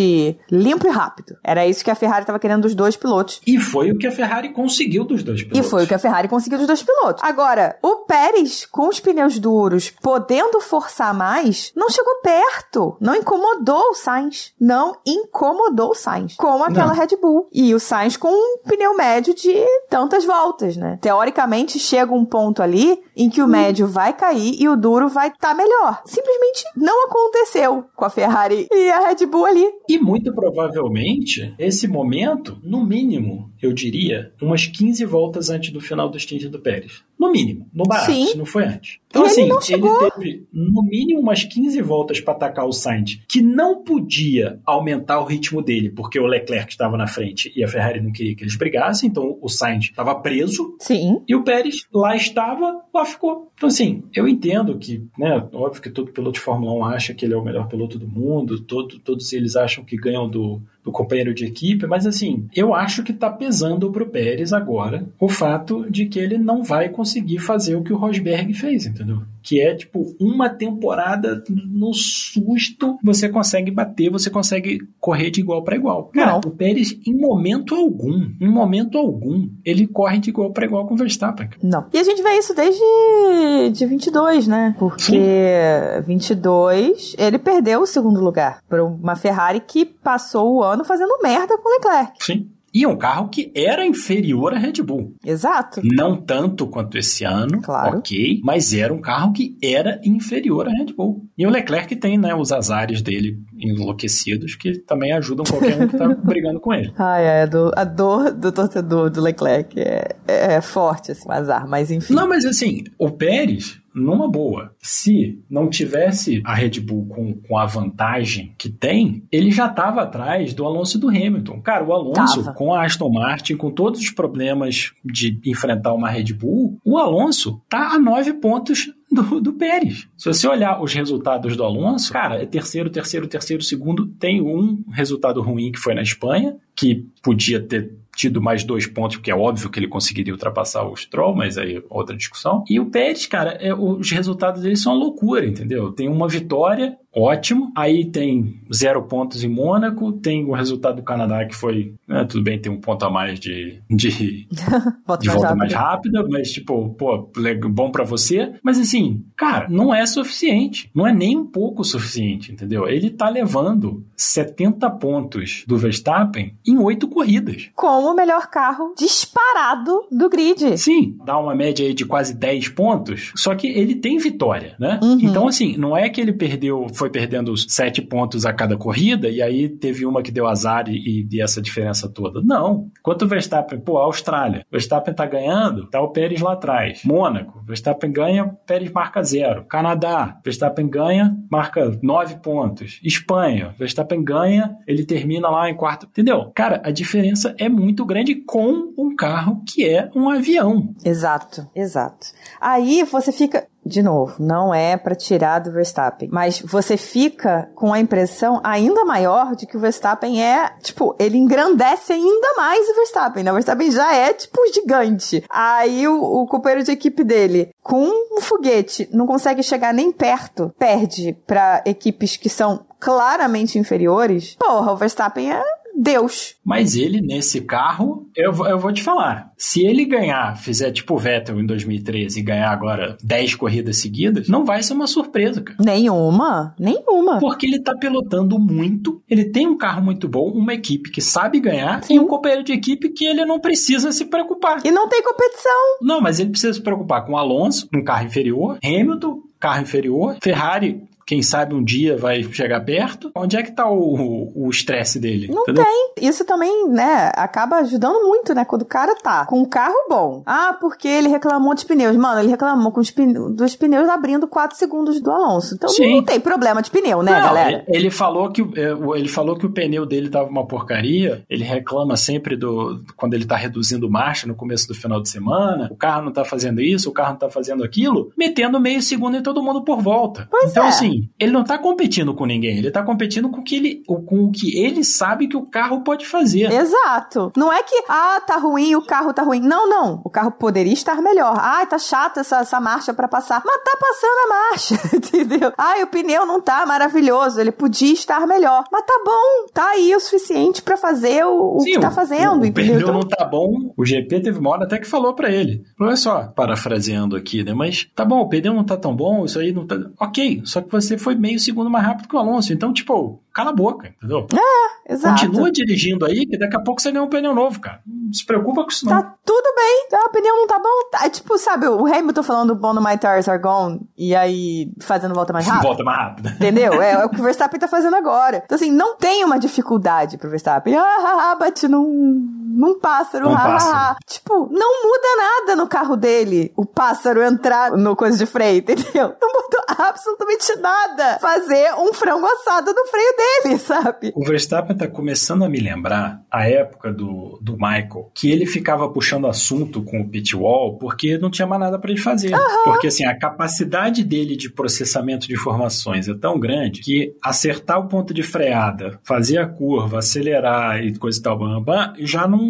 limpo 0.52 0.88
e 0.88 0.90
rápido. 0.90 1.38
Era 1.44 1.66
isso 1.66 1.84
que 1.84 1.92
a 1.92 1.96
Ferrari 1.96 2.24
estava 2.24 2.40
querendo 2.40 2.64
dos 2.64 2.76
dois 2.76 2.96
pilotos. 2.96 3.42
E 3.48 3.58
foi 3.58 3.92
o 3.92 3.98
que 3.98 4.08
a 4.08 4.12
Ferrari 4.12 4.50
conseguiu 4.50 5.06
dos 5.06 5.24
dois 5.24 5.42
pilotos. 5.42 5.66
E 5.66 5.70
foi 5.70 5.86
o 5.86 5.88
que 5.88 5.94
a 5.94 6.00
Ferrari 6.00 6.28
conseguiu 6.28 6.58
dos 6.58 6.68
dois 6.68 6.84
pilotos. 6.84 7.24
Agora, 7.24 7.78
o 7.82 8.06
Pérez 8.06 8.66
com 8.66 8.90
os 8.90 9.00
pneus 9.00 9.40
duros, 9.40 9.90
podendo 10.18 10.60
forçar 10.60 11.14
mais, 11.14 11.72
não 11.76 11.90
chegou 11.90 12.22
perto. 12.22 12.98
Não 13.00 13.16
incomodou 13.16 13.92
o 13.92 13.94
Sainz. 13.94 14.54
Não 14.60 14.96
incomodou 15.06 15.92
o 15.92 15.96
Sainz. 15.96 16.36
Como 16.36 16.64
aquela 16.64 16.88
não. 16.88 16.96
Red 16.96 17.16
Bull. 17.22 17.48
E 17.54 17.74
o 17.76 17.80
Sainz 17.80 18.18
com 18.18 18.30
um 18.30 18.58
pneu 18.68 18.96
médio 18.96 19.36
de 19.36 19.54
tantas 19.90 20.26
voltas, 20.26 20.76
né? 20.76 20.98
Teoricamente, 21.02 21.78
chega 21.78 22.14
um 22.14 22.26
ponto 22.26 22.64
ali 22.64 23.00
em 23.16 23.30
que 23.30 23.42
o 23.42 23.48
médio 23.48 23.88
vai 23.88 24.14
cair 24.14 24.56
e 24.60 24.68
o 24.68 24.76
duro 24.76 25.08
vai 25.08 25.28
estar 25.28 25.50
tá 25.50 25.54
melhor. 25.54 26.02
Simplesmente 26.06 26.64
não 26.76 27.06
aconteceu 27.06 27.86
com 27.96 28.06
a 28.06 28.10
Ferrari 28.10 28.68
e 28.72 28.90
a 28.90 29.08
Red 29.08 29.26
Bull 29.28 29.46
ali. 29.46 29.68
E 29.88 30.00
muito 30.00 30.34
provavelmente, 30.34 31.54
esse 31.60 31.88
momento, 31.88 32.58
no 32.64 32.84
mínimo, 32.84 33.52
eu 33.62 33.74
diria, 33.74 34.32
umas 34.42 34.66
15 34.66 35.06
voltas 35.06 35.50
antes 35.50 35.72
do 35.72 35.82
final 35.82 36.10
do 36.10 36.20
stint 36.20 36.46
do 36.46 36.60
Pérez. 36.60 37.04
No 37.18 37.32
mínimo. 37.32 37.68
No 37.74 37.84
barato, 37.84 38.12
Sim. 38.12 38.28
se 38.28 38.38
não 38.38 38.46
foi 38.46 38.66
antes. 38.66 39.00
Então, 39.08 39.26
assim, 39.26 39.44
ele, 39.44 39.88
ele, 39.88 40.12
teve 40.12 40.48
no 40.54 40.84
mínimo 40.84 41.20
umas 41.20 41.44
15 41.44 41.82
voltas 41.82 42.20
para 42.20 42.34
atacar 42.34 42.68
o 42.68 42.72
Sainz, 42.72 43.20
que 43.28 43.42
não 43.42 43.84
podia 43.84 44.60
aumentar 44.66 45.20
o 45.20 45.26
ritmo 45.26 45.62
dele, 45.62 45.90
porque 45.90 46.20
o 46.20 46.28
Leclerc 46.28 46.72
estava 46.72 46.96
na 46.98 47.08
frente 47.08 47.52
e 47.56 47.64
a 47.64 47.68
Ferrari 47.68 48.02
não 48.02 48.12
queria 48.12 48.36
que 48.36 48.44
eles 48.44 48.56
brigassem, 48.56 49.10
então 49.10 49.38
o 49.42 49.50
Sainz 49.50 49.86
estava 49.86 50.14
preso. 50.16 50.76
Sim. 50.80 51.22
E 51.28 51.34
o 51.34 51.44
Pérez 51.44 51.88
lá 51.92 52.16
estava, 52.16 52.82
lá 52.94 53.06
ficou. 53.06 53.52
Então, 53.56 53.68
assim, 53.68 54.04
eu 54.14 54.28
entendo 54.28 54.78
que, 54.78 55.04
né, 55.18 55.44
óbvio 55.54 55.82
que 55.82 55.90
todo 55.90 56.12
piloto 56.12 56.34
de 56.34 56.42
Fórmula 56.42 56.74
1 56.74 56.86
acha 56.86 57.14
que 57.14 57.26
ele 57.26 57.34
é 57.34 57.38
o 57.38 57.44
melhor 57.44 57.68
piloto 57.68 57.98
do 57.98 58.08
mundo, 58.08 58.62
todo, 58.62 59.00
todos 59.00 59.34
eles 59.34 59.56
acham 59.56 59.84
que 59.84 59.96
ganham 59.96 60.30
do, 60.30 60.62
do 60.88 60.92
companheiro 60.92 61.34
de 61.34 61.44
equipe, 61.44 61.86
mas 61.86 62.08
assim, 62.08 62.48
eu 62.56 62.74
acho 62.74 63.04
que 63.04 63.12
tá 63.12 63.30
pesando 63.30 63.92
pro 63.92 64.08
Pérez 64.08 64.54
agora 64.54 65.06
o 65.20 65.28
fato 65.28 65.86
de 65.92 66.06
que 66.06 66.18
ele 66.18 66.38
não 66.38 66.64
vai 66.64 66.88
conseguir 66.88 67.40
fazer 67.40 67.76
o 67.76 67.84
que 67.84 67.92
o 67.92 67.98
Rosberg 67.98 68.54
fez, 68.54 68.86
entendeu? 68.86 69.22
Que 69.48 69.62
é 69.62 69.76
tipo 69.76 70.16
uma 70.20 70.50
temporada 70.50 71.44
no 71.50 71.94
susto 71.94 72.98
você 73.04 73.30
consegue 73.30 73.72
bater, 73.72 74.10
você 74.10 74.30
consegue 74.30 74.80
correr 75.00 75.30
de 75.30 75.42
igual 75.42 75.64
para 75.64 75.76
igual. 75.76 76.06
Cara, 76.14 76.34
não. 76.34 76.40
o 76.40 76.52
Pérez 76.52 76.98
em 77.06 77.14
momento 77.14 77.76
algum, 77.76 78.32
em 78.40 78.50
momento 78.50 78.98
algum, 78.98 79.50
ele 79.66 79.88
corre 79.88 80.20
de 80.20 80.30
igual 80.30 80.52
para 80.52 80.66
igual 80.66 80.88
com 80.88 80.94
o 80.94 80.98
Verstappen. 80.98 81.50
Não. 81.62 81.86
E 81.94 81.98
a 81.98 82.04
gente 82.04 82.22
vê 82.22 82.38
isso 82.38 82.54
desde 82.54 83.70
de 83.72 83.86
22, 83.86 84.48
né? 84.48 84.76
Porque 84.80 85.04
Sim. 85.04 86.02
22 86.06 87.16
ele 87.18 87.38
perdeu 87.38 87.82
o 87.82 87.88
segundo 87.88 88.22
lugar 88.22 88.62
para 88.70 88.84
uma 88.84 89.16
Ferrari 89.16 89.60
que 89.60 89.86
passou 89.86 90.56
o 90.56 90.64
ano 90.64 90.78
ano 90.78 90.86
fazendo 90.86 91.20
merda 91.22 91.58
com 91.58 91.68
o 91.68 91.74
Leclerc. 91.74 92.24
Sim. 92.24 92.50
E 92.78 92.86
um 92.86 92.96
carro 92.96 93.28
que 93.28 93.52
era 93.56 93.84
inferior 93.84 94.54
à 94.54 94.60
Red 94.60 94.84
Bull. 94.84 95.16
Exato. 95.26 95.82
Não 95.84 96.16
tanto 96.16 96.68
quanto 96.68 96.96
esse 96.96 97.24
ano, 97.24 97.60
claro. 97.60 97.98
ok, 97.98 98.40
mas 98.44 98.72
era 98.72 98.94
um 98.94 99.02
carro 99.02 99.34
que 99.34 99.58
era 99.64 100.00
inferior 100.06 100.68
à 100.68 100.70
Red 100.70 100.94
Bull. 100.96 101.28
E 101.36 101.48
o 101.48 101.50
Leclerc 101.50 101.96
tem, 101.96 102.20
né, 102.20 102.36
os 102.36 102.52
azares 102.52 103.02
dele 103.02 103.40
enlouquecidos 103.60 104.56
que 104.56 104.80
também 104.80 105.14
ajudam 105.14 105.46
qualquer 105.46 105.82
um 105.82 105.88
que 105.88 105.98
tá 105.98 106.08
brigando 106.24 106.60
com 106.60 106.74
ele. 106.74 106.92
Ai, 106.98 107.24
é, 107.24 107.50
a 107.76 107.84
dor 107.84 108.32
do 108.32 108.52
torcedor 108.52 109.10
do 109.10 109.22
Leclerc 109.22 109.80
é, 109.80 110.16
é 110.28 110.62
forte, 110.62 111.12
assim, 111.12 111.28
o 111.28 111.32
azar, 111.32 111.68
mas 111.68 111.92
enfim. 111.92 112.14
Não, 112.14 112.28
mas 112.28 112.46
assim, 112.46 112.84
o 112.98 113.12
Pérez, 113.12 113.80
numa 113.98 114.30
boa. 114.30 114.72
Se 114.80 115.44
não 115.50 115.70
tivesse 115.70 116.42
a 116.46 116.54
Red 116.54 116.80
Bull 116.80 117.08
com, 117.08 117.34
com 117.34 117.58
a 117.58 117.66
vantagem 117.66 118.54
que 118.58 118.70
tem, 118.70 119.24
ele 119.32 119.52
já 119.52 119.68
estava 119.68 120.02
atrás 120.02 120.54
do 120.54 120.66
Alonso 120.66 120.98
e 120.98 121.02
do 121.02 121.10
Hamilton. 121.10 121.62
Cara, 121.62 121.84
o 121.84 121.94
Alonso, 121.94 122.44
tava. 122.44 122.54
com 122.56 122.74
a 122.74 122.86
Aston 122.86 123.10
Martin, 123.10 123.58
com 123.58 123.72
todos 123.72 124.00
os 124.00 124.12
problemas 124.12 124.94
de 125.04 125.40
enfrentar 125.46 125.94
uma 125.94 126.10
Red 126.10 126.34
Bull, 126.34 126.78
o 126.86 126.98
Alonso 126.98 127.62
tá 127.68 127.94
a 127.94 128.00
nove 128.00 128.34
pontos 128.34 128.92
do, 129.12 129.42
do 129.42 129.54
Pérez. 129.54 130.08
Se 130.18 130.26
você 130.26 130.48
olhar 130.48 130.82
os 130.82 130.94
resultados 130.94 131.56
do 131.56 131.64
Alonso, 131.64 132.12
cara, 132.12 132.42
é 132.42 132.46
terceiro, 132.46 132.90
terceiro, 132.90 133.28
terceiro, 133.28 133.64
segundo. 133.64 134.08
Tem 134.08 134.42
um 134.42 134.84
resultado 134.92 135.42
ruim 135.42 135.72
que 135.72 135.80
foi 135.80 135.94
na 135.94 136.02
Espanha, 136.02 136.58
que 136.76 137.06
podia 137.22 137.60
ter 137.60 137.92
tido 138.18 138.42
mais 138.42 138.64
dois 138.64 138.88
pontos, 138.88 139.18
porque 139.18 139.30
é 139.30 139.36
óbvio 139.36 139.70
que 139.70 139.80
ele 139.80 139.88
conseguiria 139.88 140.34
ultrapassar 140.34 140.84
o 140.84 140.96
Stroll, 140.96 141.36
mas 141.36 141.56
aí 141.56 141.84
outra 141.88 142.18
discussão. 142.18 142.64
E 142.68 142.80
o 142.80 142.88
Pérez, 142.88 143.28
cara, 143.28 143.52
é, 143.52 143.72
os 143.74 144.10
resultados 144.12 144.64
dele 144.64 144.76
são 144.76 144.94
uma 144.94 145.06
loucura, 145.06 145.46
entendeu? 145.46 145.92
Tem 145.92 146.10
uma 146.10 146.28
vitória, 146.28 146.98
ótimo. 147.18 147.72
Aí 147.76 148.06
tem 148.06 148.62
zero 148.74 149.04
pontos 149.04 149.44
em 149.44 149.48
Mônaco, 149.48 150.12
tem 150.12 150.46
o 150.46 150.54
resultado 150.54 150.98
do 150.98 151.04
Canadá 151.04 151.46
que 151.46 151.56
foi, 151.56 151.94
né, 152.08 152.26
tudo 152.26 152.44
bem, 152.44 152.60
tem 152.60 152.72
um 152.72 152.80
ponto 152.80 153.04
a 153.06 153.10
mais 153.10 153.40
de, 153.40 153.82
de, 153.90 154.48
de 154.50 155.28
mais 155.28 155.34
volta 155.34 155.56
mais 155.56 155.74
rápida, 155.74 156.26
mas 156.30 156.52
tipo, 156.52 156.90
pô, 156.90 157.30
bom 157.70 157.92
para 157.92 158.04
você. 158.04 158.54
Mas 158.64 158.80
assim, 158.80 159.24
cara, 159.36 159.68
não 159.70 159.94
é 159.94 160.06
suficiente. 160.06 160.90
Não 160.94 161.08
é 161.08 161.14
nem 161.14 161.38
um 161.38 161.46
pouco 161.46 161.84
suficiente, 161.84 162.52
entendeu? 162.52 162.88
Ele 162.88 163.10
tá 163.10 163.30
levando 163.30 164.06
70 164.16 164.90
pontos 164.92 165.64
do 165.68 165.78
Verstappen 165.78 166.56
em 166.66 166.78
oito 166.78 167.08
corridas. 167.08 167.70
Como 167.76 168.12
o 168.12 168.16
melhor 168.16 168.48
carro 168.48 168.94
disparado 168.98 170.08
do 170.12 170.30
grid. 170.30 170.78
Sim, 170.78 171.18
dá 171.26 171.38
uma 171.38 171.56
média 171.56 171.86
aí 171.86 171.94
de 171.94 172.06
quase 172.06 172.34
10 172.34 172.70
pontos, 172.70 173.32
só 173.36 173.56
que 173.56 173.68
ele 173.68 173.96
tem 173.96 174.18
vitória, 174.18 174.76
né? 174.80 175.00
Uhum. 175.02 175.18
Então, 175.22 175.48
assim, 175.48 175.78
não 175.78 175.96
é 175.96 176.10
que 176.10 176.20
ele 176.22 176.34
perdeu, 176.34 176.88
foi 176.94 177.07
foi 177.08 177.10
perdendo 177.10 177.56
sete 177.58 178.02
pontos 178.02 178.46
a 178.46 178.54
cada 178.54 178.78
corrida, 178.78 179.30
e 179.30 179.42
aí 179.42 179.70
teve 179.70 180.06
uma 180.06 180.22
que 180.22 180.32
deu 180.32 180.48
azar 180.48 180.90
e, 180.90 181.28
e 181.32 181.42
essa 181.42 181.62
diferença 181.62 182.10
toda. 182.10 182.42
Não. 182.44 182.90
Enquanto 183.00 183.24
o 183.24 183.28
Verstappen, 183.28 183.80
pô, 183.80 183.98
Austrália, 183.98 184.66
Verstappen 184.72 185.14
tá 185.14 185.26
ganhando, 185.26 185.90
tá 185.90 186.02
o 186.02 186.10
Pérez 186.10 186.42
lá 186.42 186.54
atrás. 186.54 187.02
Mônaco, 187.06 187.64
Verstappen 187.66 188.12
ganha, 188.12 188.48
Pérez 188.66 188.92
marca 188.92 189.24
zero. 189.24 189.66
Canadá, 189.66 190.40
Verstappen 190.44 190.88
ganha, 190.88 191.36
marca 191.50 191.98
nove 192.04 192.38
pontos. 192.38 193.00
Espanha, 193.04 193.74
Verstappen 193.78 194.24
ganha, 194.24 194.76
ele 194.86 195.06
termina 195.06 195.50
lá 195.50 195.70
em 195.70 195.76
quarto. 195.76 196.08
Entendeu? 196.08 196.52
Cara, 196.54 196.82
a 196.84 196.92
diferença 196.92 197.56
é 197.58 197.70
muito 197.70 198.06
grande 198.06 198.36
com 198.36 198.94
um 198.98 199.16
carro 199.16 199.64
que 199.66 199.88
é 199.88 200.10
um 200.14 200.30
avião. 200.30 200.94
Exato, 201.06 201.68
exato. 201.76 202.28
Aí 202.60 203.04
você 203.04 203.32
fica 203.32 203.68
de 203.88 204.04
novo, 204.04 204.36
não 204.40 204.74
é 204.74 204.98
para 204.98 205.16
tirar 205.16 205.60
do 205.60 205.72
Verstappen, 205.72 206.30
mas 206.32 206.62
você 206.62 206.98
fica 206.98 207.70
com 207.74 207.94
a 207.94 208.00
impressão 208.00 208.60
ainda 208.64 209.06
maior 209.06 209.56
de 209.56 209.66
que 209.66 209.78
o 209.78 209.80
Verstappen 209.80 210.44
é, 210.44 210.72
tipo, 210.82 211.16
ele 211.20 211.38
engrandece 211.38 212.14
ainda 212.14 212.54
mais 212.56 212.88
o 212.90 212.96
Verstappen, 212.96 213.44
né? 213.44 213.52
O 213.52 213.56
Verstappen 213.56 213.90
já 213.92 214.14
é, 214.14 214.34
tipo, 214.34 214.60
gigante. 214.74 215.44
Aí 215.50 216.08
o, 216.08 216.22
o 216.22 216.48
companheiro 216.48 216.84
de 216.84 216.92
equipe 216.92 217.24
dele, 217.24 217.74
com 217.82 218.06
um 218.06 218.42
foguete, 218.42 219.10
não 219.12 219.26
consegue 219.26 219.64
chegar 219.64 219.94
nem 219.94 220.12
perto, 220.12 220.74
perde 220.78 221.34
para 221.46 221.82
equipes 221.86 222.36
que 222.36 222.50
são 222.50 222.86
claramente 223.00 223.80
inferiores. 223.80 224.56
Porra, 224.56 224.92
o 224.92 224.98
Verstappen 224.98 225.52
é 225.52 225.64
Deus. 225.98 226.56
Mas 226.64 226.96
ele, 226.96 227.22
nesse 227.22 227.62
carro, 227.62 228.28
eu, 228.36 228.54
eu 228.66 228.78
vou 228.78 228.94
te 228.94 229.02
falar. 229.02 229.52
Se 229.58 229.84
ele 229.84 230.06
ganhar, 230.06 230.56
fizer 230.58 230.92
tipo 230.92 231.16
o 231.16 231.18
Vettel 231.18 231.60
em 231.60 231.66
2013 231.66 232.40
e 232.40 232.44
ganhar 232.44 232.72
agora 232.72 233.18
10 233.24 233.56
corridas 233.56 233.98
seguidas, 233.98 234.48
não 234.48 234.64
vai 234.64 234.84
ser 234.84 234.94
uma 234.94 235.08
surpresa, 235.08 235.62
cara. 235.62 235.78
Nenhuma. 235.84 236.76
Nenhuma. 236.80 237.40
Porque 237.40 237.66
ele 237.66 237.80
tá 237.80 237.96
pilotando 237.96 238.60
muito, 238.60 239.22
ele 239.30 239.46
tem 239.46 239.68
um 239.68 239.78
carro 239.78 240.04
muito 240.04 240.28
bom, 240.28 240.52
uma 240.52 240.74
equipe 240.74 241.10
que 241.10 241.22
sabe 241.22 241.60
ganhar 241.60 242.04
Sim. 242.04 242.16
e 242.16 242.20
um 242.20 242.28
companheiro 242.28 242.64
de 242.64 242.74
equipe 242.74 243.10
que 243.10 243.26
ele 243.26 243.46
não 243.46 243.60
precisa 243.60 244.12
se 244.12 244.26
preocupar. 244.26 244.82
E 244.86 244.92
não 244.92 245.10
tem 245.10 245.24
competição. 245.24 245.98
Não, 246.02 246.22
mas 246.22 246.40
ele 246.40 246.52
precisa 246.52 246.74
se 246.74 246.82
preocupar 246.82 247.26
com 247.26 247.38
Alonso, 247.38 247.88
um 247.94 248.04
carro 248.04 248.26
inferior, 248.26 248.78
Hamilton, 248.84 249.42
carro 249.60 249.82
inferior, 249.82 250.38
Ferrari 250.42 251.08
quem 251.28 251.42
sabe 251.42 251.76
um 251.76 251.84
dia 251.84 252.16
vai 252.16 252.42
chegar 252.42 252.80
perto. 252.86 253.30
Onde 253.36 253.58
é 253.58 253.62
que 253.62 253.74
tá 253.74 253.86
o 253.90 254.70
estresse 254.72 255.20
dele? 255.20 255.50
Não 255.52 255.64
entendeu? 255.64 255.84
tem. 255.84 256.14
Isso 256.22 256.46
também, 256.46 256.88
né, 256.88 257.32
acaba 257.36 257.80
ajudando 257.80 258.26
muito, 258.26 258.56
né? 258.56 258.64
Quando 258.64 258.84
o 258.84 258.86
cara 258.86 259.14
tá 259.14 259.46
com 259.46 259.60
um 259.60 259.66
carro 259.66 260.08
bom. 260.10 260.42
Ah, 260.46 260.78
porque 260.80 261.06
ele 261.06 261.28
reclamou 261.28 261.76
de 261.76 261.86
pneus. 261.86 262.16
Mano, 262.16 262.40
ele 262.40 262.50
reclamou 262.50 262.94
com 262.94 263.02
os 263.02 263.12
pneus, 263.12 263.54
dos 263.54 263.76
pneus 263.76 264.08
abrindo 264.08 264.48
4 264.48 264.78
segundos 264.78 265.20
do 265.20 265.30
Alonso. 265.30 265.76
Então 265.76 265.90
Sim. 265.90 266.16
não 266.16 266.24
tem 266.24 266.40
problema 266.40 266.82
de 266.82 266.90
pneu, 266.90 267.22
né, 267.22 267.34
não, 267.34 267.42
galera? 267.42 267.84
Ele 267.90 268.10
falou 268.10 268.50
que 268.50 268.62
é, 268.62 269.18
ele 269.18 269.28
falou 269.28 269.58
que 269.58 269.66
o 269.66 269.72
pneu 269.72 270.06
dele 270.06 270.30
tava 270.30 270.50
uma 270.50 270.66
porcaria. 270.66 271.44
Ele 271.50 271.66
reclama 271.66 272.16
sempre 272.16 272.56
do 272.56 273.04
quando 273.18 273.34
ele 273.34 273.46
tá 273.46 273.58
reduzindo 273.58 274.10
marcha 274.10 274.48
no 274.48 274.56
começo 274.56 274.88
do 274.88 274.96
final 274.96 275.22
de 275.22 275.28
semana. 275.28 275.90
O 275.92 275.96
carro 275.98 276.24
não 276.24 276.32
tá 276.32 276.46
fazendo 276.46 276.80
isso, 276.80 277.10
o 277.10 277.14
carro 277.14 277.32
não 277.32 277.40
tá 277.40 277.50
fazendo 277.50 277.84
aquilo, 277.84 278.32
metendo 278.38 278.80
meio 278.80 279.02
segundo 279.02 279.36
em 279.36 279.44
todo 279.44 279.62
mundo 279.62 279.84
por 279.84 280.02
volta. 280.02 280.48
Pois 280.50 280.72
então, 280.72 280.86
é. 280.86 280.88
assim, 280.88 281.17
ele 281.40 281.52
não 281.52 281.62
está 281.62 281.78
competindo 281.78 282.34
com 282.34 282.46
ninguém, 282.46 282.78
ele 282.78 282.88
está 282.88 283.04
competindo 283.04 283.50
com 283.50 283.62
o, 283.62 283.64
que 283.64 283.76
ele, 283.76 284.04
com 284.06 284.46
o 284.46 284.52
que 284.52 284.78
ele 284.78 285.04
sabe 285.04 285.48
que 285.48 285.58
o 285.58 285.66
carro 285.66 286.02
pode 286.02 286.26
fazer. 286.26 286.72
Exato. 286.72 287.52
Não 287.56 287.72
é 287.72 287.84
que, 287.84 288.04
ah, 288.08 288.42
tá 288.46 288.58
ruim, 288.58 288.96
o 288.96 289.02
carro 289.02 289.34
tá 289.34 289.44
ruim. 289.44 289.60
Não, 289.60 289.90
não. 289.90 290.22
O 290.24 290.30
carro 290.30 290.52
poderia 290.52 290.94
estar 290.94 291.22
melhor. 291.22 291.56
Ah, 291.58 291.86
tá 291.86 291.98
chato 291.98 292.40
essa, 292.40 292.60
essa 292.60 292.80
marcha 292.80 293.14
para 293.14 293.28
passar. 293.28 293.62
Mas 293.66 293.84
tá 293.84 293.98
passando 294.00 294.38
a 294.40 294.50
marcha, 294.50 294.96
entendeu? 295.16 295.74
Ah, 295.78 295.96
o 296.04 296.08
pneu 296.08 296.46
não 296.46 296.62
tá 296.62 296.86
maravilhoso, 296.86 297.60
ele 297.60 297.72
podia 297.72 298.14
estar 298.14 298.46
melhor. 298.48 298.84
Mas 298.92 299.06
tá 299.06 299.22
bom, 299.26 299.68
tá 299.74 299.90
aí 299.92 300.16
o 300.16 300.20
suficiente 300.20 300.82
para 300.82 300.98
fazer 300.98 301.46
o, 301.46 301.78
o 301.78 301.80
Sim, 301.82 301.94
que 301.94 302.00
tá 302.00 302.12
fazendo, 302.12 302.62
o, 302.62 302.66
entendeu? 302.66 302.96
O 302.96 303.00
pneu 303.00 303.14
não 303.14 303.28
tá 303.28 303.46
bom. 303.46 303.94
O 303.96 304.06
GP 304.06 304.42
teve 304.42 304.60
uma 304.60 304.72
hora 304.72 304.84
até 304.84 304.98
que 304.98 305.08
falou 305.08 305.34
para 305.34 305.52
ele. 305.52 305.84
Olha 306.00 306.16
só, 306.16 306.48
parafraseando 306.48 307.36
aqui, 307.36 307.64
né? 307.64 307.74
Mas 307.74 308.08
tá 308.16 308.26
bom, 308.26 308.40
o 308.40 308.50
pneu 308.50 308.74
não 308.74 308.84
tá 308.84 308.98
tão 308.98 309.16
bom, 309.16 309.46
isso 309.46 309.60
aí 309.60 309.72
não 309.72 309.86
tá. 309.86 309.98
Ok, 310.20 310.62
só 310.66 310.82
que 310.82 310.92
você 310.92 311.07
foi 311.16 311.36
meio 311.36 311.60
segundo 311.60 311.92
mais 311.92 312.04
rápido 312.04 312.28
que 312.28 312.36
o 312.36 312.40
Alonso. 312.40 312.74
Então, 312.74 312.92
tipo, 312.92 313.40
cala 313.54 313.70
a 313.70 313.74
boca, 313.74 314.08
entendeu? 314.08 314.48
É, 314.54 315.14
exato. 315.14 315.42
Continua 315.42 315.72
dirigindo 315.72 316.26
aí, 316.26 316.46
que 316.46 316.58
daqui 316.58 316.76
a 316.76 316.80
pouco 316.80 317.00
você 317.02 317.12
ganha 317.12 317.24
um 317.24 317.30
pneu 317.30 317.54
novo, 317.54 317.80
cara. 317.80 318.02
Não 318.06 318.34
se 318.34 318.46
preocupa 318.46 318.84
com 318.84 318.90
isso, 318.90 319.06
não. 319.06 319.22
Tá 319.22 319.36
tudo 319.46 319.76
bem. 319.76 320.08
Tá, 320.10 320.26
o 320.26 320.30
pneu 320.30 320.56
não 320.56 320.68
tá 320.68 320.80
bom. 320.80 321.10
Tá, 321.12 321.30
tipo, 321.30 321.58
sabe, 321.58 321.88
o 321.88 322.06
Hamilton 322.06 322.44
falando 322.44 322.76
bom 322.76 322.94
no 322.94 323.02
My 323.02 323.18
Tires 323.18 323.48
Are 323.48 323.62
Gone 323.62 324.02
e 324.18 324.36
aí 324.36 324.92
fazendo 325.00 325.36
volta 325.36 325.54
mais 325.54 325.68
rápida. 325.68 325.88
Volta 325.88 326.04
mais 326.04 326.18
rápida. 326.18 326.50
Entendeu? 326.50 326.98
É, 327.08 327.12
é, 327.12 327.26
o 327.26 327.30
que 327.30 327.40
o 327.40 327.44
Verstappen 327.44 327.80
tá 327.80 327.88
fazendo 327.88 328.16
agora. 328.16 328.64
Então, 328.66 328.76
assim, 328.76 328.92
não 328.92 329.16
tem 329.16 329.46
uma 329.46 329.60
dificuldade 329.60 330.38
pro 330.38 330.50
Verstappen. 330.50 330.96
Ah, 330.96 331.04
ah, 331.04 331.52
ah 331.52 331.56
bate 331.56 331.88
num, 331.88 332.67
num 332.78 333.00
pássaro. 333.00 333.50
Um 333.50 333.56
ah, 333.56 333.60
pássaro. 333.60 333.96
Ah, 333.96 334.12
ah. 334.12 334.18
Tipo, 334.28 334.70
não 334.72 335.04
muda 335.04 335.28
nada 335.36 335.76
no 335.76 335.88
carro 335.88 336.16
dele 336.16 336.72
o 336.78 336.86
pássaro 336.86 337.42
entrar 337.42 337.92
no 337.92 338.16
coisa 338.16 338.38
de 338.38 338.46
freio, 338.46 338.78
entendeu? 338.80 339.36
Não 339.42 339.54
mudou 339.54 339.82
absolutamente 339.88 340.76
nada 340.80 341.40
fazer 341.40 341.94
um 341.96 342.14
frango 342.14 342.46
assado 342.46 342.94
no 342.94 343.06
freio 343.08 343.34
dele, 343.36 343.78
sabe? 343.80 344.34
O 344.36 344.46
Verstappen 344.46 344.96
tá 344.96 345.08
começando 345.08 345.64
a 345.64 345.70
me 345.70 345.80
lembrar 345.80 346.42
a 346.52 346.70
época 346.70 347.12
do, 347.12 347.58
do 347.62 347.74
Michael, 347.74 348.32
que 348.34 348.52
ele 348.52 348.66
ficava 348.66 349.10
puxando 349.10 349.48
assunto 349.48 350.04
com 350.04 350.22
o 350.22 350.30
pit 350.30 350.56
wall 350.56 350.98
porque 350.98 351.38
não 351.38 351.50
tinha 351.50 351.68
mais 351.68 351.82
nada 351.82 351.98
para 351.98 352.12
ele 352.12 352.20
fazer. 352.20 352.54
Uhum. 352.54 352.84
Porque 352.84 353.08
assim, 353.08 353.26
a 353.26 353.38
capacidade 353.38 354.24
dele 354.24 354.56
de 354.56 354.70
processamento 354.70 355.48
de 355.48 355.54
informações 355.54 356.28
é 356.28 356.36
tão 356.36 356.60
grande 356.60 357.02
que 357.02 357.36
acertar 357.44 358.00
o 358.00 358.08
ponto 358.08 358.34
de 358.34 358.44
freada, 358.44 359.20
fazer 359.24 359.58
a 359.58 359.68
curva, 359.68 360.20
acelerar 360.20 361.04
e 361.04 361.18
coisa 361.18 361.40
e 361.40 361.42
tal, 361.42 361.58
bam, 361.58 361.82
bam, 361.82 362.14
já 362.20 362.48
não, 362.48 362.67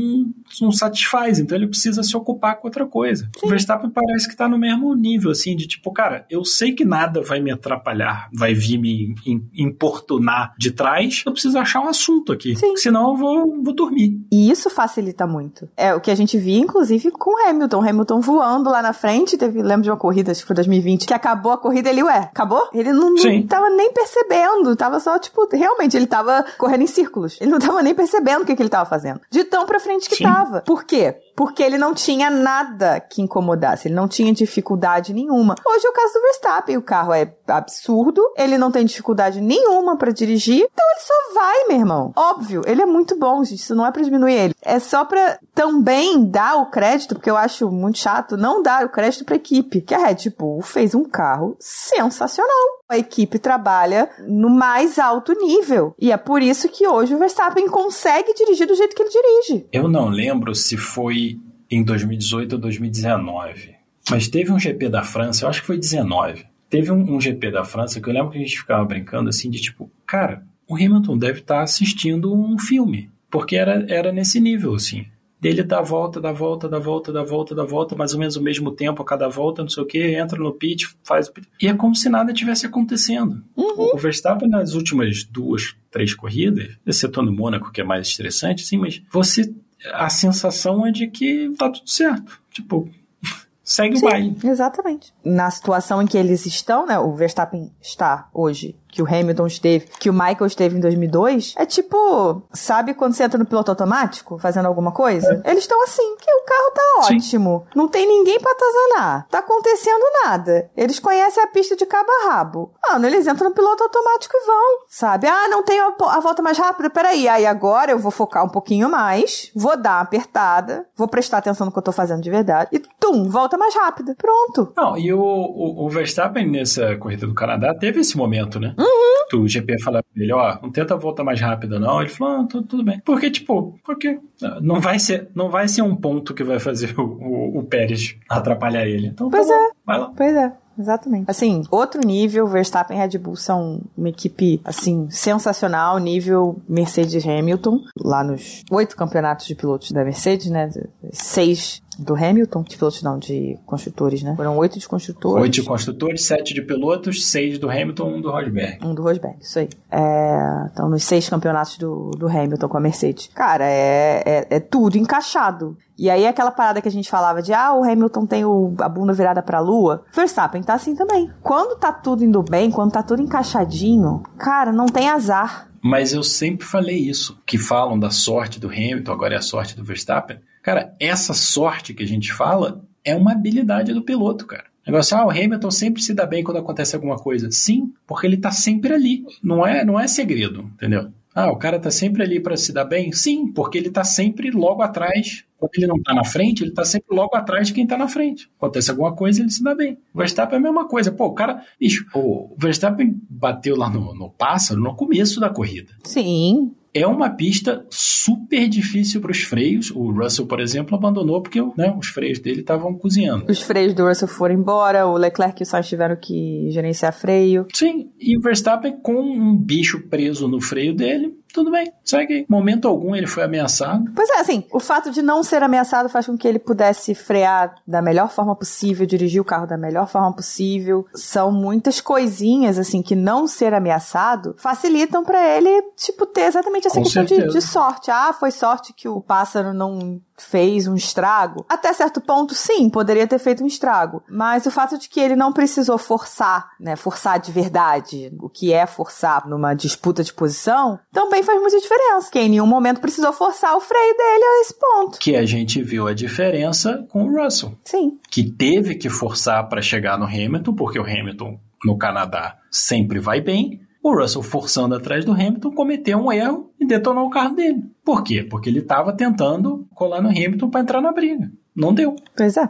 não 0.62 0.72
satisfaz. 0.72 1.40
Então 1.40 1.58
ele 1.58 1.68
precisa 1.68 2.04
se 2.04 2.16
ocupar 2.16 2.58
com 2.58 2.68
outra 2.68 2.86
coisa. 2.86 3.30
Sim. 3.38 3.46
O 3.46 3.50
Verstappen 3.50 3.90
parece 3.90 4.28
que 4.28 4.36
tá 4.36 4.48
no 4.48 4.58
mesmo 4.58 4.94
nível, 4.96 5.32
assim, 5.32 5.56
de 5.56 5.68
tipo, 5.68 5.92
cara, 5.92 6.26
eu 6.30 6.44
sei 6.44 6.74
que 6.74 6.86
nada 6.86 7.22
vai 7.22 7.40
me 7.40 7.52
atrapalhar, 7.52 8.30
vai 8.34 8.54
vir 8.54 8.78
me 8.78 9.16
importunar 9.56 10.54
de 10.58 10.72
trás, 10.72 11.24
eu 11.26 11.32
preciso 11.32 11.58
achar 11.58 11.82
um 11.82 11.88
assunto 11.88 12.32
aqui. 12.32 12.56
Senão 12.76 13.12
eu 13.12 13.18
vou, 13.18 13.64
vou 13.64 13.74
dormir. 13.74 14.20
E 14.32 14.50
isso 14.50 14.70
facilita 14.70 15.26
muito. 15.28 15.70
É 15.76 15.94
o 15.94 16.02
que 16.02 16.12
a 16.12 16.16
gente 16.16 16.38
via, 16.38 16.60
inclusive, 16.60 17.12
com 17.12 17.32
o 17.32 17.50
Hamilton. 17.50 17.90
Hamilton 17.90 18.22
voando 18.22 18.70
lá 18.70 18.82
na 18.82 18.94
frente. 18.94 19.38
Teve, 19.38 19.62
lembro 19.62 19.84
de 19.84 19.90
uma 19.90 19.98
corrida, 19.98 20.32
acho 20.32 20.42
que 20.42 20.48
foi 20.48 20.56
2020, 20.56 21.06
que 21.06 21.14
acabou 21.14 21.52
a 21.52 21.58
corrida 21.58 21.90
ele, 21.90 22.04
ué, 22.04 22.18
acabou? 22.18 22.70
Ele 22.74 22.92
não, 22.92 23.14
não 23.14 23.48
tava 23.48 23.70
nem 23.70 23.92
percebendo. 23.92 24.76
Tava 24.76 25.00
só, 25.00 25.18
tipo, 25.20 25.48
realmente, 25.52 25.96
ele 25.96 26.08
tava 26.08 26.46
correndo 26.58 26.84
em 26.84 26.88
círculos. 26.88 27.38
Ele 27.40 27.52
não 27.52 27.60
tava 27.60 27.82
nem 27.82 27.94
percebendo 27.94 28.44
o 28.44 28.46
que, 28.46 28.56
que 28.56 28.62
ele 28.62 28.70
tava 28.70 28.90
fazendo. 28.90 29.22
De 29.30 29.44
tão 29.44 29.66
pra 29.66 29.80
frente 29.88 30.10
que 30.10 30.17
Sim. 30.17 30.23
tava. 30.23 30.62
Por 30.62 30.84
quê? 30.84 31.17
Porque 31.38 31.62
ele 31.62 31.78
não 31.78 31.93
tinha 31.93 32.32
nada 32.32 33.00
que 33.00 33.21
incomodasse, 33.21 33.88
ele 33.88 33.93
não 33.93 34.08
tinha 34.08 34.34
dificuldade 34.34 35.13
nenhuma. 35.13 35.54
Hoje 35.63 35.86
é 35.86 35.89
o 35.89 35.93
caso 35.93 36.13
do 36.15 36.21
Verstappen, 36.21 36.78
o 36.78 36.82
carro 36.82 37.13
é 37.13 37.32
absurdo, 37.47 38.23
ele 38.36 38.58
não 38.58 38.71
tem 38.71 38.84
dificuldade 38.84 39.39
nenhuma 39.39 39.95
para 39.95 40.12
dirigir, 40.12 40.63
então 40.63 40.86
ele 40.91 41.00
só 41.00 41.34
vai, 41.36 41.67
meu 41.67 41.78
irmão. 41.78 42.12
Óbvio, 42.15 42.63
ele 42.65 42.82
é 42.82 42.88
muito 42.88 43.15
bom, 43.15 43.43
gente, 43.43 43.60
isso 43.60 43.76
não 43.76 43.86
é 43.86 43.91
para 43.91 44.02
diminuir 44.02 44.34
ele. 44.34 44.56
É 44.63 44.80
só 44.80 45.06
para 45.06 45.38
também 45.54 46.26
dar 46.26 46.56
o 46.58 46.71
crédito, 46.71 47.13
porque 47.13 47.30
eu 47.30 47.38
acho 47.38 47.69
muito 47.69 48.00
chato 48.00 48.36
não 48.36 48.63
dar 48.63 48.84
o 48.84 48.89
crédito 48.89 49.23
para 49.23 49.36
equipe, 49.36 49.82
que 49.82 49.93
a 49.93 50.00
Red 50.00 50.32
Bull 50.36 50.63
fez 50.63 50.95
um 50.95 51.04
carro 51.04 51.56
sensacional. 51.60 52.78
A 52.89 52.97
equipe 52.97 53.38
trabalha 53.38 54.10
no 54.28 54.50
mais 54.50 54.97
alto 54.97 55.34
nível. 55.34 55.93
E 56.00 56.12
é 56.12 56.15
por 56.15 56.41
isso 56.41 56.69
que 56.69 56.88
hoje 56.88 57.13
o 57.13 57.17
Verstappen 57.17 57.67
consegue 57.67 58.34
dirigir 58.34 58.65
do 58.65 58.76
jeito 58.76 58.95
que 58.95 59.04
ele 59.04 59.10
dirige. 59.10 59.67
Eu 59.73 59.89
não 59.89 60.08
lembro 60.08 60.56
se 60.56 60.78
foi 60.78 61.27
em 61.69 61.84
2018 61.84 62.53
ou 62.53 62.60
2019. 62.60 63.75
Mas 64.10 64.27
teve 64.27 64.51
um 64.51 64.60
GP 64.60 64.89
da 64.89 65.03
França, 65.03 65.45
eu 65.45 65.49
acho 65.49 65.62
que 65.62 65.67
foi 65.67 65.77
19. 65.77 66.45
Teve 66.69 66.91
um, 66.91 67.15
um 67.15 67.19
GP 67.19 67.51
da 67.51 67.63
França 67.63 68.01
que 68.01 68.10
eu 68.10 68.13
lembro 68.13 68.32
que 68.32 68.38
a 68.38 68.41
gente 68.41 68.58
ficava 68.58 68.84
brincando 68.86 69.30
assim 69.30 69.49
de 69.49 69.60
tipo, 69.62 69.91
cara, 70.06 70.43
o 70.67 70.75
Hamilton 70.75 71.17
deve 71.17 71.39
estar 71.39 71.58
tá 71.58 71.63
assistindo 71.63 72.34
um 72.34 72.58
filme. 72.58 73.10
Porque 73.30 73.56
era, 73.56 73.86
era 73.89 74.12
nesse 74.12 74.39
nível, 74.39 74.73
assim 74.73 75.06
dele 75.39 75.63
dá 75.63 75.82
volta, 75.82 76.19
dá 76.19 76.32
volta, 76.32 76.67
dá 76.67 76.80
volta, 76.80 77.13
dá 77.13 77.23
volta, 77.23 77.56
dá 77.56 77.63
volta, 77.63 77.95
mais 77.95 78.13
ou 78.13 78.19
menos 78.19 78.36
o 78.36 78.41
mesmo 78.41 78.71
tempo 78.71 79.01
a 79.01 79.06
cada 79.06 79.27
volta, 79.27 79.62
não 79.62 79.69
sei 79.69 79.84
o 79.84 79.86
que, 79.86 80.15
entra 80.15 80.39
no 80.39 80.51
pit, 80.51 80.88
faz 81.03 81.27
o 81.27 81.34
pit. 81.34 81.47
E 81.62 81.67
é 81.67 81.73
como 81.73 81.95
se 81.95 82.10
nada 82.10 82.34
tivesse 82.34 82.65
acontecendo. 82.65 83.43
Uhum. 83.56 83.91
O 83.93 83.97
Verstappen 83.97 84.49
nas 84.49 84.73
últimas 84.73 85.23
duas, 85.23 85.75
três 85.91 86.13
corridas, 86.13 86.77
excetuando 86.86 87.32
o 87.32 87.36
Mônaco, 87.36 87.71
que 87.71 87.82
é 87.82 87.84
mais 87.84 88.08
estressante, 88.08 88.63
sim, 88.63 88.77
mas 88.77 89.01
você. 89.12 89.53
A 89.94 90.10
sensação 90.10 90.86
é 90.86 90.92
de 90.92 91.08
que 91.08 91.54
tá 91.58 91.70
tudo 91.70 91.90
certo. 91.90 92.42
Tipo, 92.52 92.90
segue 93.63 93.98
Sim, 93.98 94.06
o 94.06 94.10
baile. 94.10 94.38
Exatamente. 94.44 95.13
Na 95.24 95.50
situação 95.52 96.02
em 96.02 96.08
que 96.08 96.18
eles 96.18 96.46
estão, 96.46 96.86
né? 96.86 96.98
O 97.00 97.13
Verstappen 97.13 97.72
está 97.82 98.30
hoje 98.34 98.76
que 98.98 99.02
o 99.04 99.06
Hamilton 99.06 99.46
esteve, 99.46 99.86
que 100.00 100.10
o 100.10 100.14
Michael 100.14 100.48
esteve 100.48 100.76
em 100.76 100.80
2002, 100.80 101.54
é 101.56 101.68
tipo, 101.68 102.42
sabe 102.52 102.96
quando 102.96 103.14
você 103.14 103.26
entra 103.26 103.38
no 103.38 103.46
piloto 103.46 103.70
automático 103.70 104.40
fazendo 104.40 104.66
alguma 104.66 104.92
coisa? 104.92 105.40
É. 105.46 105.52
Eles 105.52 105.66
estão 105.66 105.84
assim, 105.84 106.16
que 106.16 106.32
o 106.32 106.44
carro 106.44 106.72
tá 106.74 106.82
ótimo, 107.14 107.66
Sim. 107.68 107.78
não 107.78 107.88
tem 107.88 108.08
ninguém 108.08 108.40
pra 108.40 108.52
atazanar, 108.52 109.28
tá 109.30 109.38
acontecendo 109.38 110.04
nada. 110.26 110.72
Eles 110.76 110.98
conhecem 110.98 111.44
a 111.44 111.46
pista 111.46 111.76
de 111.76 111.86
cabo 111.86 112.10
a 112.10 112.30
rabo. 112.32 112.74
Mano, 112.90 113.06
eles 113.06 113.28
entram 113.28 113.50
no 113.50 113.56
piloto 113.56 113.84
automático 113.84 114.36
e 114.36 114.48
vão, 114.48 114.80
sabe? 114.88 115.28
Ah, 115.28 115.48
não 115.48 115.62
tem 115.62 115.80
a, 115.80 116.20
volta 116.20 116.42
mais 116.42 116.58
rápida, 116.58 116.90
peraí, 116.90 117.28
aí 117.28 117.46
agora 117.46 117.92
eu 117.92 118.00
vou 118.00 118.12
focar 118.12 118.44
um 118.44 118.50
pouquinho 118.50 118.90
mais, 118.90 119.52
vou 119.56 119.78
dar 119.78 119.98
uma 119.98 120.02
apertada, 120.02 120.88
vou 120.96 121.08
prestar 121.08 121.38
atenção 121.38 121.68
no 121.68 121.72
que 121.72 121.78
eu 121.78 121.84
tô 121.84 121.92
fazendo 121.92 122.24
de 122.24 122.32
verdade 122.32 122.70
e 122.72 122.80
tum, 123.00 123.30
volta 123.30 123.60
mais 123.60 123.76
rápida. 123.76 124.16
Pronto. 124.18 124.74
Não, 124.76 124.98
e 124.98 125.14
o, 125.14 125.20
o, 125.22 125.86
o 125.86 125.90
Verstappen 125.90 126.50
nessa 126.50 126.98
corrida 126.98 127.28
do 127.28 127.36
Canadá 127.36 127.76
teve 127.76 128.00
esse 128.00 128.18
momento, 128.18 128.60
né? 128.60 128.74
Uhum. 128.88 129.41
O 129.41 129.47
GP 129.47 129.82
fala 129.82 130.02
pra 130.02 130.23
ele, 130.23 130.34
ó, 130.34 130.58
não 130.62 130.71
tenta 130.71 130.95
voltar 130.95 131.23
mais 131.23 131.39
rápida 131.39 131.80
não. 131.80 132.02
Ele 132.02 132.10
falou, 132.10 132.41
ah, 132.41 132.47
tudo, 132.47 132.67
tudo 132.67 132.84
bem. 132.84 133.02
Porque, 133.04 133.30
tipo, 133.30 133.78
porque 133.84 134.19
não 134.62 134.80
vai 134.80 135.00
ser, 135.00 135.30
não 135.36 135.50
vai 135.50 135.67
ser 135.67 135.82
um 135.82 135.95
ponto 135.95 136.34
que 136.34 136.43
vai 136.43 136.60
fazer 136.60 136.97
o, 137.00 137.04
o, 137.04 137.60
o 137.60 137.63
Pérez 137.63 138.17
atrapalhar 138.30 138.86
ele. 138.86 139.08
Então, 139.08 139.30
pois 139.30 139.47
tá 139.47 139.54
é. 139.54 139.58
Bom, 139.58 139.73
vai 139.86 140.00
lá. 140.00 140.12
Pois 140.15 140.36
é. 140.36 140.54
Exatamente. 140.80 141.26
Assim, 141.28 141.63
outro 141.71 142.06
nível, 142.06 142.45
Verstappen 142.45 142.95
e 142.95 143.00
Red 143.00 143.17
Bull 143.17 143.36
são 143.36 143.82
uma 143.97 144.10
equipe, 144.10 144.62
assim, 144.63 145.10
sensacional, 145.10 145.97
nível 145.97 146.62
Mercedes 146.69 147.26
Hamilton, 147.28 147.80
lá 148.00 148.23
nos 148.23 148.63
oito 148.69 148.95
campeonatos 148.95 149.47
de 149.47 149.56
pilotos 149.56 149.91
da 149.91 150.04
Mercedes, 150.04 150.52
né? 150.52 150.69
Seis 151.12 151.82
do 151.98 152.16
Hamilton, 152.16 152.64
de 152.64 152.78
pilotos 152.78 153.02
não, 153.02 153.18
de 153.18 153.58
construtores, 153.66 154.24
né? 154.24 154.36
Foram 154.36 154.58
oito 154.58 154.80
de 154.80 154.88
construtores. 154.88 155.42
Oito 155.42 155.54
de 155.54 155.64
construtores, 155.64 156.26
sete 156.26 156.54
de 156.54 156.62
pilotos, 156.62 157.26
seis 157.26 157.58
do 157.58 157.70
Hamilton, 157.70 158.16
um 158.16 158.22
do 158.22 158.32
Rosberg. 158.32 158.86
Um 158.86 158.94
do 158.94 159.02
Rosberg, 159.02 159.38
isso 159.42 159.60
aí. 159.60 159.70
É, 159.92 160.68
então, 160.72 160.90
nos 160.90 161.04
seis 161.04 161.28
campeonatos 161.30 161.78
do, 161.78 162.12
do 162.12 162.28
Hamilton 162.28 162.68
com 162.68 162.78
a 162.78 162.80
Mercedes. 162.82 163.30
Cara, 163.34 163.66
é, 163.66 164.24
é, 164.26 164.48
é 164.50 164.60
tudo 164.60 164.98
encaixado. 164.98 165.78
E 165.98 166.10
aí 166.10 166.28
aquela 166.28 166.52
parada 166.52 166.80
que 166.80 166.88
a 166.88 166.92
gente 166.92 167.10
falava 167.10 167.42
de 167.42 167.54
ah, 167.54 167.74
o 167.74 167.84
Hamilton 167.84 168.26
tem 168.28 168.46
o, 168.46 168.74
a 168.80 168.88
bunda 168.88 169.14
virada 169.14 169.42
pra 169.42 169.60
lua. 169.60 170.04
Verstappen 170.14 170.62
tá 170.62 170.76
assim 170.76 170.96
também. 170.96 171.32
Quando 171.42 171.78
tá 171.78 171.92
tudo 171.92 172.24
indo 172.24 172.44
bem, 172.44 172.70
quando 172.70 172.92
tá 172.92 173.02
tudo 173.02 173.22
encaixadinho, 173.22 174.22
cara, 174.38 174.72
não 174.72 174.86
tem 174.86 175.10
azar. 175.10 175.68
Mas 175.88 176.12
eu 176.12 176.21
sempre 176.21 176.67
falei 176.67 176.97
isso, 176.97 177.41
que 177.45 177.58
falam 177.58 177.97
da 177.97 178.10
sorte 178.10 178.60
do 178.60 178.67
Hamilton, 178.67 179.10
agora 179.10 179.36
é 179.36 179.38
a 179.38 179.41
sorte 179.41 179.73
do 179.73 179.86
Verstappen. 179.86 180.38
Cara, 180.62 180.93
essa 181.00 181.34
sorte 181.34 181.93
que 181.93 182.04
a 182.04 182.08
gente 182.08 182.34
fala 182.34 182.84
é 183.06 183.15
uma 183.15 183.32
habilidade 183.32 183.93
do 183.93 184.02
piloto, 184.02 184.45
cara. 184.45 184.65
Negócio, 184.86 185.17
ah, 185.17 185.26
o 185.26 185.30
Hamilton 185.30 185.71
sempre 185.71 186.02
se 186.02 186.13
dá 186.13 186.26
bem 186.26 186.43
quando 186.43 186.58
acontece 186.58 186.93
alguma 186.93 187.15
coisa. 187.15 187.50
Sim, 187.52 187.93
porque 188.06 188.28
ele 188.28 188.36
tá 188.36 188.52
sempre 188.52 188.93
ali. 188.93 189.23
Não 189.41 189.65
é, 189.65 189.86
não 189.86 189.97
é 189.97 190.08
segredo, 190.08 190.69
entendeu? 190.73 191.10
Ah, 191.34 191.50
o 191.52 191.56
cara 191.56 191.80
tá 191.80 191.89
sempre 191.89 192.21
ali 192.21 192.39
para 192.41 192.58
se 192.58 192.73
dar 192.73 192.84
bem? 192.84 193.13
Sim, 193.13 193.47
porque 193.54 193.78
ele 193.78 193.89
tá 193.89 194.04
sempre 194.04 194.52
logo 194.52 194.82
atrás. 194.82 195.45
Quando 195.60 195.72
ele 195.76 195.88
não 195.88 196.02
tá 196.02 196.13
na 196.13 196.24
frente, 196.24 196.63
ele 196.63 196.72
tá 196.72 196.86
sempre 196.86 197.15
logo 197.15 197.36
atrás 197.36 197.67
de 197.67 197.74
quem 197.74 197.88
tá 197.88 197.98
na 197.98 198.08
frente. 198.08 198.50
Acontece 198.58 198.91
alguma 198.91 199.13
coisa, 199.13 199.41
ele 199.41 199.50
se 199.50 199.63
dá 199.63 199.74
bem. 199.74 199.98
O 200.13 200.20
Verstappen 200.20 200.56
é 200.56 200.60
a 200.60 200.63
mesma 200.63 200.88
coisa. 200.88 201.12
Pô, 201.12 201.26
o 201.26 201.34
cara. 201.34 201.63
Bicho, 201.80 202.06
o 202.13 202.56
Verstappen 202.58 203.20
bateu 203.30 203.76
lá 203.76 203.89
no, 203.89 204.13
no 204.13 204.30
pássaro 204.30 204.80
no 204.80 204.96
começo 204.96 205.39
da 205.39 205.50
corrida. 205.50 205.91
Sim. 206.04 206.72
É 206.93 207.06
uma 207.06 207.30
pista 207.30 207.86
super 207.91 208.67
difícil 208.67 209.22
para 209.22 209.32
os 209.32 209.43
freios. 209.43 209.91
O 209.91 210.12
Russell, 210.12 210.48
por 210.48 210.60
exemplo, 210.60 210.96
abandonou 210.96 211.41
porque 211.41 211.62
né, 211.78 211.96
os 211.96 212.08
freios 212.08 212.39
dele 212.39 212.62
estavam 212.62 212.96
cozinhando. 212.96 213.46
Os 213.48 213.62
freios 213.62 213.93
do 213.93 214.08
Russell 214.08 214.28
foram 214.28 214.56
embora, 214.56 215.06
o 215.06 215.15
Leclerc 215.15 215.62
e 215.62 215.63
o 215.63 215.65
Sainz 215.65 215.88
tiveram 215.88 216.15
que 216.15 216.72
gerenciar 216.72 217.13
freio. 217.13 217.67
Sim, 217.72 218.10
e 218.20 218.36
o 218.36 218.41
Verstappen 218.41 218.98
com 219.00 219.13
um 219.13 219.56
bicho 219.56 220.08
preso 220.08 220.48
no 220.48 220.60
freio 220.60 220.96
dele, 220.96 221.38
tudo 221.58 221.72
bem, 221.72 221.91
segue. 222.04 222.46
Momento 222.48 222.88
algum 222.88 223.15
ele 223.15 223.26
foi 223.26 223.43
ameaçado. 223.43 224.12
Pois 224.15 224.30
é, 224.30 224.41
assim, 224.41 224.63
o 224.72 224.80
fato 224.80 225.10
de 225.10 225.24
não 225.24 225.41
ser 225.41 225.63
ameaçado 225.63 226.08
faz 226.08 226.28
com 226.28 226.38
que 226.38 226.48
ele 226.48 226.60
pudesse 226.60 227.15
frear 227.15 227.74
da 227.88 228.00
melhor 228.00 228.30
forma 228.30 228.56
possível, 228.56 229.08
dirigir 229.08 229.41
o 229.41 229.46
carro 229.46 229.65
da 229.65 229.76
melhor 229.76 230.08
forma 230.08 230.32
possível. 230.32 231.08
São 231.15 231.52
muitas 231.52 232.00
coisinhas, 232.00 232.78
assim, 232.78 233.02
que 233.02 233.15
não 233.15 233.48
ser 233.48 233.74
ameaçado 233.74 234.54
facilitam 234.60 235.24
para 235.24 235.58
ele, 235.58 235.82
tipo, 235.96 236.28
ter 236.28 236.41
exatamente 236.41 236.86
essa 236.86 236.98
Com 236.98 237.04
questão 237.04 237.24
de, 237.24 237.48
de 237.48 237.62
sorte. 237.62 238.12
Ah, 238.12 238.32
foi 238.34 238.52
sorte 238.52 238.93
que 238.93 239.08
o 239.08 239.20
pássaro 239.20 239.74
não 239.74 240.22
fez 240.38 240.88
um 240.88 240.95
estrago. 240.95 241.65
Até 241.67 241.91
certo 241.93 242.21
ponto, 242.21 242.54
sim, 242.54 242.89
poderia 242.89 243.28
ter 243.28 243.39
feito 243.39 243.63
um 243.63 243.67
estrago. 243.67 244.23
Mas 244.30 244.65
o 244.65 244.71
fato 244.71 244.97
de 244.97 245.10
que 245.10 245.19
ele 245.19 245.36
não 245.36 245.52
precisou 245.52 245.97
forçar, 245.97 246.71
né, 246.80 246.95
forçar 246.95 247.39
de 247.39 247.52
verdade, 247.52 248.32
o 248.39 248.50
que 248.50 248.71
é 248.71 248.86
forçar 248.86 249.47
numa 249.47 249.73
disputa 249.73 250.23
de 250.23 250.34
posição, 250.34 251.00
também 251.12 251.43
faz 251.43 251.60
muita 251.60 251.80
diferença. 251.80 252.32
Que 252.32 252.39
em 252.39 252.50
nenhum 252.50 252.67
momento 252.67 253.02
precisou 253.02 253.34
forçar 253.34 253.76
o 253.76 253.82
freio 253.82 254.15
dele 254.15 254.43
a 254.43 254.62
esse 254.62 254.73
ponto. 254.73 255.19
Que 255.19 255.36
a 255.36 255.45
gente 255.45 255.82
viu 255.82 256.08
a 256.08 256.13
diferença 256.13 257.06
com 257.10 257.23
o 257.23 257.43
Russell. 257.43 257.78
Sim. 257.84 258.19
Que 258.30 258.50
teve 258.50 258.95
que 258.95 259.10
forçar 259.10 259.67
para 259.67 259.82
chegar 259.82 260.17
no 260.17 260.26
Hamilton, 260.26 260.73
porque 260.73 261.00
o 261.00 261.04
Hamilton 261.04 261.60
no 261.84 261.97
Canadá 261.97 262.58
sempre 262.71 263.19
vai 263.19 263.41
bem. 263.41 263.82
O 264.08 264.15
Russell, 264.15 264.41
forçando 264.41 264.96
atrás 264.96 265.26
do 265.26 265.34
Hamilton, 265.34 265.70
cometeu 265.72 266.17
um 266.17 266.32
erro 266.32 266.72
e 266.80 266.88
detonou 266.88 267.26
o 267.26 267.30
carro 267.30 267.54
dele. 267.54 267.84
Por 268.06 268.24
quê? 268.24 268.41
Porque 268.41 268.70
ele 268.70 268.80
estava 268.80 269.12
tentando 269.12 269.86
colar 269.93 270.22
no 270.22 270.30
Hamilton 270.30 270.70
para 270.70 270.80
entrar 270.80 271.02
na 271.02 271.12
briga. 271.12 271.52
Não 271.76 271.93
deu. 271.93 272.15
Pois 272.34 272.56
é. 272.56 272.70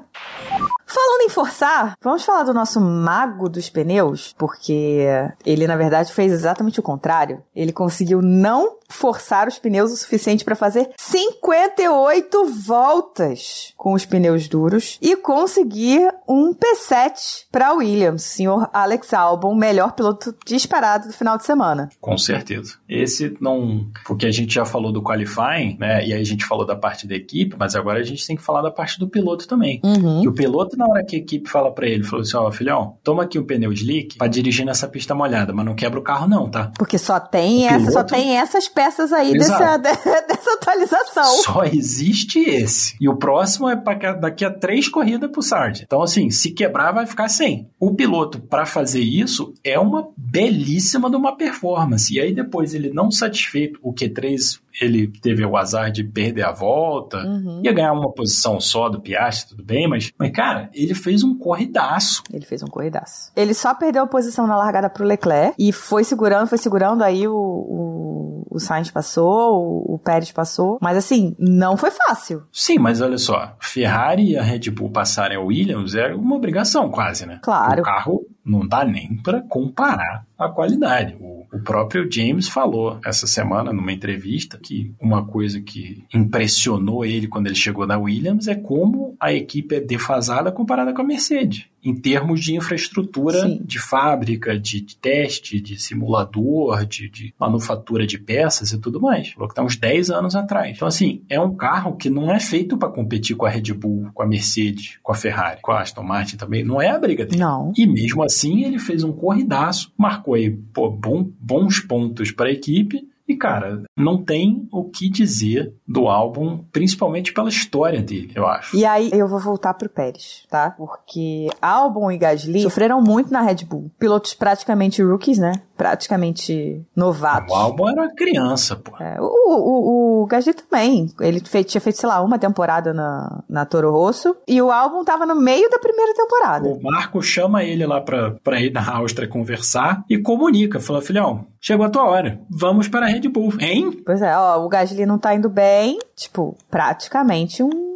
Falando 0.88 1.22
em 1.22 1.30
forçar, 1.30 1.96
vamos 2.02 2.26
falar 2.26 2.42
do 2.42 2.56
nosso 2.56 2.82
mago 2.82 3.48
dos 3.48 3.70
pneus, 3.70 4.34
porque 4.36 5.06
ele, 5.46 5.68
na 5.68 5.76
verdade, 5.78 6.12
fez 6.12 6.34
exatamente 6.34 6.80
o 6.80 6.84
contrário. 6.84 7.44
Ele 7.56 7.72
conseguiu 7.72 8.20
não 8.20 8.78
forçar 8.90 9.48
os 9.48 9.60
pneus 9.60 9.92
o 9.92 9.98
suficiente 9.98 10.44
para 10.46 10.56
fazer 10.56 10.90
58 10.98 12.46
voltas 12.66 13.74
com 13.78 13.94
os 13.94 14.06
pneus 14.06 14.48
duros 14.48 14.98
e 15.02 15.16
conseguir 15.16 16.10
um 16.28 16.54
P7 16.54 17.46
para 17.52 17.74
Williams, 17.74 18.24
senhor 18.24 18.70
Alex 18.74 19.14
Albon, 19.14 19.56
melhor 19.56 19.94
piloto 19.94 20.34
disparado 20.46 21.08
do 21.08 21.14
final 21.14 21.38
de 21.38 21.46
semana. 21.46 21.90
Com 22.00 22.18
certeza. 22.18 22.76
Esse 22.88 23.36
não. 23.42 23.88
Porque 24.06 24.26
a 24.26 24.32
gente 24.32 24.54
já 24.54 24.66
falou 24.66 24.92
do 24.92 25.02
qualifying, 25.04 25.78
né? 25.80 26.06
E 26.06 26.14
aí 26.14 26.22
a 26.22 26.26
gente 26.26 26.46
falou 26.46 26.66
da 26.66 26.76
parte 26.76 27.08
da 27.08 27.16
equipe, 27.16 27.56
mas 27.58 27.76
agora 27.76 28.00
a 28.00 28.04
gente 28.04 28.26
tem 28.26 28.36
que 28.36 28.42
falar 28.44 28.62
da 28.62 28.72
parte 28.72 29.00
do 29.00 29.08
piloto 29.08 29.48
também. 29.48 29.82
Uhum. 29.84 30.22
Que 30.22 30.28
o 30.30 30.34
piloto, 30.34 30.78
na 30.78 30.86
hora 30.88 31.04
que 31.04 31.16
a 31.16 31.20
equipe 31.20 31.50
fala 31.50 31.72
para 31.72 31.88
ele, 31.88 32.04
falou 32.04 32.22
assim: 32.24 32.38
ó, 32.38 32.50
filhão, 32.52 32.98
toma 33.04 33.24
aqui 33.24 33.38
um 33.40 33.46
pneu 33.46 33.72
slick 33.74 34.18
pra 34.18 34.28
dirigir 34.28 34.66
nessa 34.66 34.88
pista 34.88 35.14
molhada, 35.14 35.54
mas 35.54 35.66
não 35.66 35.76
quebra 35.76 36.00
o 36.00 36.04
carro, 36.04 36.28
não, 36.28 36.50
tá? 36.50 36.72
Porque 36.78 36.98
só 36.98 37.20
tem, 37.20 37.64
O 37.66 37.70
essa, 37.70 37.92
só 37.92 38.04
piloto- 38.04 38.14
tem 38.14 38.38
essas 38.38 38.68
peças 38.78 39.12
aí 39.12 39.34
dessa, 39.38 39.78
dessa 39.78 40.54
atualização. 40.54 41.26
Só 41.44 41.64
existe 41.64 42.40
esse. 42.40 42.96
E 43.02 43.10
o 43.10 43.18
próximo 43.18 43.68
é 43.68 43.76
pra 43.76 44.14
daqui 44.14 44.46
a 44.46 44.54
três 44.54 44.88
corridas 44.88 45.32
pro 45.32 45.42
Sargent. 45.42 45.86
Então, 45.86 46.04
assim, 46.04 46.30
se 46.30 46.52
quebrar, 46.52 46.92
vai 46.92 47.08
ficar 47.08 47.28
sem. 47.28 47.68
O 47.80 47.96
piloto, 47.96 48.40
para 48.40 48.68
fazer 48.68 49.02
isso, 49.02 49.54
é 49.64 49.80
uma 49.80 50.10
belíssima 50.16 51.10
de 51.10 51.16
uma 51.16 51.36
performance. 51.36 52.14
E 52.14 52.20
aí, 52.20 52.34
depois, 52.34 52.76
ele 52.76 52.92
não 52.94 53.10
satisfeito, 53.10 53.80
o 53.82 53.92
Q3 53.92 54.60
ele 54.82 55.08
teve 55.08 55.46
o 55.46 55.56
azar 55.58 55.92
de 55.92 56.04
perder 56.04 56.44
a 56.44 56.52
volta, 56.52 57.18
Uhum. 57.18 57.62
ia 57.64 57.74
ganhar 57.74 57.94
uma 57.94 58.12
posição 58.12 58.60
só 58.60 58.90
do 58.90 59.00
Piastri, 59.02 59.50
tudo 59.50 59.64
bem, 59.64 59.88
mas, 59.88 60.12
mas 60.18 60.32
cara, 60.32 60.70
ele 60.74 60.94
fez 60.94 61.24
um 61.24 61.38
corridaço. 61.38 62.24
Ele 62.32 62.46
fez 62.46 62.62
um 62.64 62.68
corridaço. 62.68 63.32
Ele 63.36 63.54
só 63.54 63.74
perdeu 63.74 64.04
a 64.04 64.08
posição 64.08 64.46
na 64.48 64.56
largada 64.58 64.90
pro 64.90 65.06
Leclerc 65.06 65.56
e 65.58 65.72
foi 65.72 66.04
segurando, 66.04 66.48
foi 66.48 66.58
segurando, 66.58 67.04
aí 67.04 67.28
o, 67.28 67.34
o, 67.36 68.48
o 68.50 68.60
Sainz 68.60 68.92
passou, 68.92 69.84
o, 69.88 69.96
o 69.96 70.00
Pérez 70.00 70.32
passou. 70.32 70.78
Mas 70.82 70.98
assim, 70.98 71.36
não 71.40 71.78
foi 71.78 71.92
fácil. 71.92 72.44
Sim, 72.52 72.78
mas 72.80 73.02
olha 73.02 73.18
só, 73.18 73.56
Ferrari 73.60 74.32
e 74.32 74.38
a 74.38 74.44
Red 74.44 74.70
Bull 74.72 74.90
passarem 74.92 75.38
a 75.38 75.42
Williams 75.42 75.96
é 75.96 76.14
uma 76.14 76.36
obrigação 76.36 76.90
quase, 76.90 77.26
né? 77.26 77.40
Claro. 77.42 77.82
O 77.82 77.86
carro 77.86 78.26
não 78.46 78.66
dá 78.68 78.86
nem 78.86 79.18
para 79.22 79.42
comparar 79.42 80.26
a 80.38 80.50
qualidade. 80.50 81.16
O, 81.20 81.48
o 81.52 81.60
próprio 81.60 82.10
James 82.12 82.48
falou 82.48 83.00
essa 83.06 83.26
semana 83.26 83.72
numa 83.72 83.92
entrevista 83.92 84.58
que 84.58 84.94
uma 85.00 85.26
coisa 85.26 85.62
que 85.62 86.04
impressionou 86.14 87.06
ele 87.06 87.28
quando 87.28 87.48
ele 87.48 87.56
chegou 87.56 87.88
na 87.88 87.98
Williams 87.98 88.48
é 88.48 88.56
como 88.56 89.16
a 89.20 89.34
equipe 89.34 89.76
é 89.76 89.80
defasada 89.80 90.52
comparada 90.52 90.94
com 90.94 91.02
a 91.02 91.06
Mercedes. 91.06 91.66
Em 91.84 91.96
termos 91.96 92.42
de 92.42 92.54
infraestrutura 92.54 93.40
Sim. 93.40 93.62
de 93.64 93.80
fábrica, 93.80 94.60
de, 94.60 94.82
de 94.82 94.98
teste, 94.98 95.62
de 95.62 95.80
simulador, 95.82 96.86
de, 96.86 97.10
de 97.10 97.34
manufatura 97.40 98.06
de 98.06 98.18
peças 98.18 98.72
e 98.72 98.78
tudo 98.78 99.00
mais. 99.00 99.30
Falou 99.30 99.48
que 99.48 99.54
está 99.54 99.64
uns 99.64 99.78
10 99.78 100.10
anos 100.10 100.36
atrás. 100.36 100.76
Então, 100.76 100.88
assim, 100.88 101.22
é 101.30 101.40
um 101.40 101.56
carro 101.56 101.96
que 101.96 102.10
não 102.10 102.30
é 102.30 102.42
feito 102.42 102.78
para 102.78 102.90
competir 102.90 103.38
com 103.38 103.46
a 103.46 103.50
Red 103.50 103.74
Bull, 103.74 104.10
com 104.14 104.22
a 104.22 104.28
Mercedes, 104.28 105.00
com 105.02 105.14
a 105.14 105.16
Ferrari, 105.16 105.62
com 105.62 105.72
a 105.72 105.80
Aston 105.80 106.04
Martin 106.04 106.36
também. 106.36 106.64
Não 106.64 106.82
é 106.82 106.90
a 106.90 107.00
briga 107.00 107.26
dele. 107.26 107.40
Não. 107.40 107.72
E 107.78 107.88
mesmo 107.88 108.22
assim, 108.22 108.66
ele 108.66 108.80
fez 108.80 109.04
um 109.04 109.14
corridaço, 109.14 109.94
marcou 109.98 110.27
aí 110.34 110.50
pô, 110.52 110.90
bom- 110.90 111.30
bons 111.40 111.80
pontos 111.80 112.32
para 112.32 112.48
a 112.50 112.52
equipe 112.52 113.08
E, 113.28 113.36
cara, 113.36 113.84
não 113.98 114.24
tem 114.24 114.70
o 114.72 114.86
que 114.86 115.10
dizer 115.10 115.74
do 115.86 116.08
álbum, 116.08 116.64
principalmente 116.72 117.34
pela 117.34 117.50
história 117.50 118.02
dele, 118.02 118.32
eu 118.34 118.48
acho. 118.48 118.74
E 118.78 118.86
aí 118.86 119.10
eu 119.12 119.28
vou 119.28 119.38
voltar 119.40 119.74
pro 119.74 119.90
Pérez, 119.90 120.46
tá? 120.50 120.72
Porque 120.72 121.48
Albon 121.62 122.10
e 122.10 122.18
Gasly 122.18 122.62
sofreram 122.62 123.02
muito 123.02 123.30
na 123.34 123.42
Red 123.42 123.66
Bull. 123.66 123.92
Pilotos 124.00 124.34
praticamente 124.34 125.04
rookies, 125.04 125.38
né? 125.38 125.52
Praticamente 125.78 126.82
novatos. 126.96 127.54
O 127.54 127.56
Albon 127.56 127.90
era 127.90 128.14
criança, 128.14 128.76
pô. 128.76 128.92
É, 129.02 129.18
o, 129.20 129.26
o, 129.26 130.24
o 130.24 130.26
Gasly 130.26 130.54
também. 130.54 131.08
Ele 131.22 131.40
fez, 131.40 131.66
tinha 131.68 131.80
feito, 131.80 132.00
sei 132.00 132.10
lá, 132.10 132.22
uma 132.22 132.40
temporada 132.40 132.94
na, 132.94 133.44
na 133.48 133.66
Toro 133.66 133.92
Rosso. 133.92 134.36
E 134.48 134.62
o 134.62 134.72
Albon 134.72 135.04
tava 135.04 135.26
no 135.26 135.36
meio 135.36 135.70
da 135.70 135.80
primeira 135.80 136.14
temporada. 136.14 136.68
O 136.68 136.82
Marco 136.82 137.22
chama 137.22 137.64
ele 137.64 137.86
lá 137.86 138.02
pra, 138.02 138.32
pra 138.44 138.60
ir 138.60 138.72
na 138.72 138.96
Áustria 138.98 139.28
conversar 139.28 140.04
e 140.10 140.18
comunica. 140.18 140.80
Fala, 140.80 141.02
filhão, 141.02 141.46
chegou 141.62 141.86
a 141.86 141.90
tua 141.90 142.06
hora. 142.06 142.40
Vamos 142.50 142.88
para 142.88 143.06
a 143.06 143.10
Red 143.10 143.30
Bull, 143.30 143.54
hein? 143.60 144.02
Pois 144.06 144.22
é, 144.22 144.36
ó, 144.36 144.64
o 144.66 144.70
Gasly 144.70 145.06
não 145.06 145.20
tá 145.20 145.36
indo 145.36 145.50
bem. 145.50 146.00
Tipo, 146.16 146.58
praticamente 146.70 147.62
um 147.62 147.88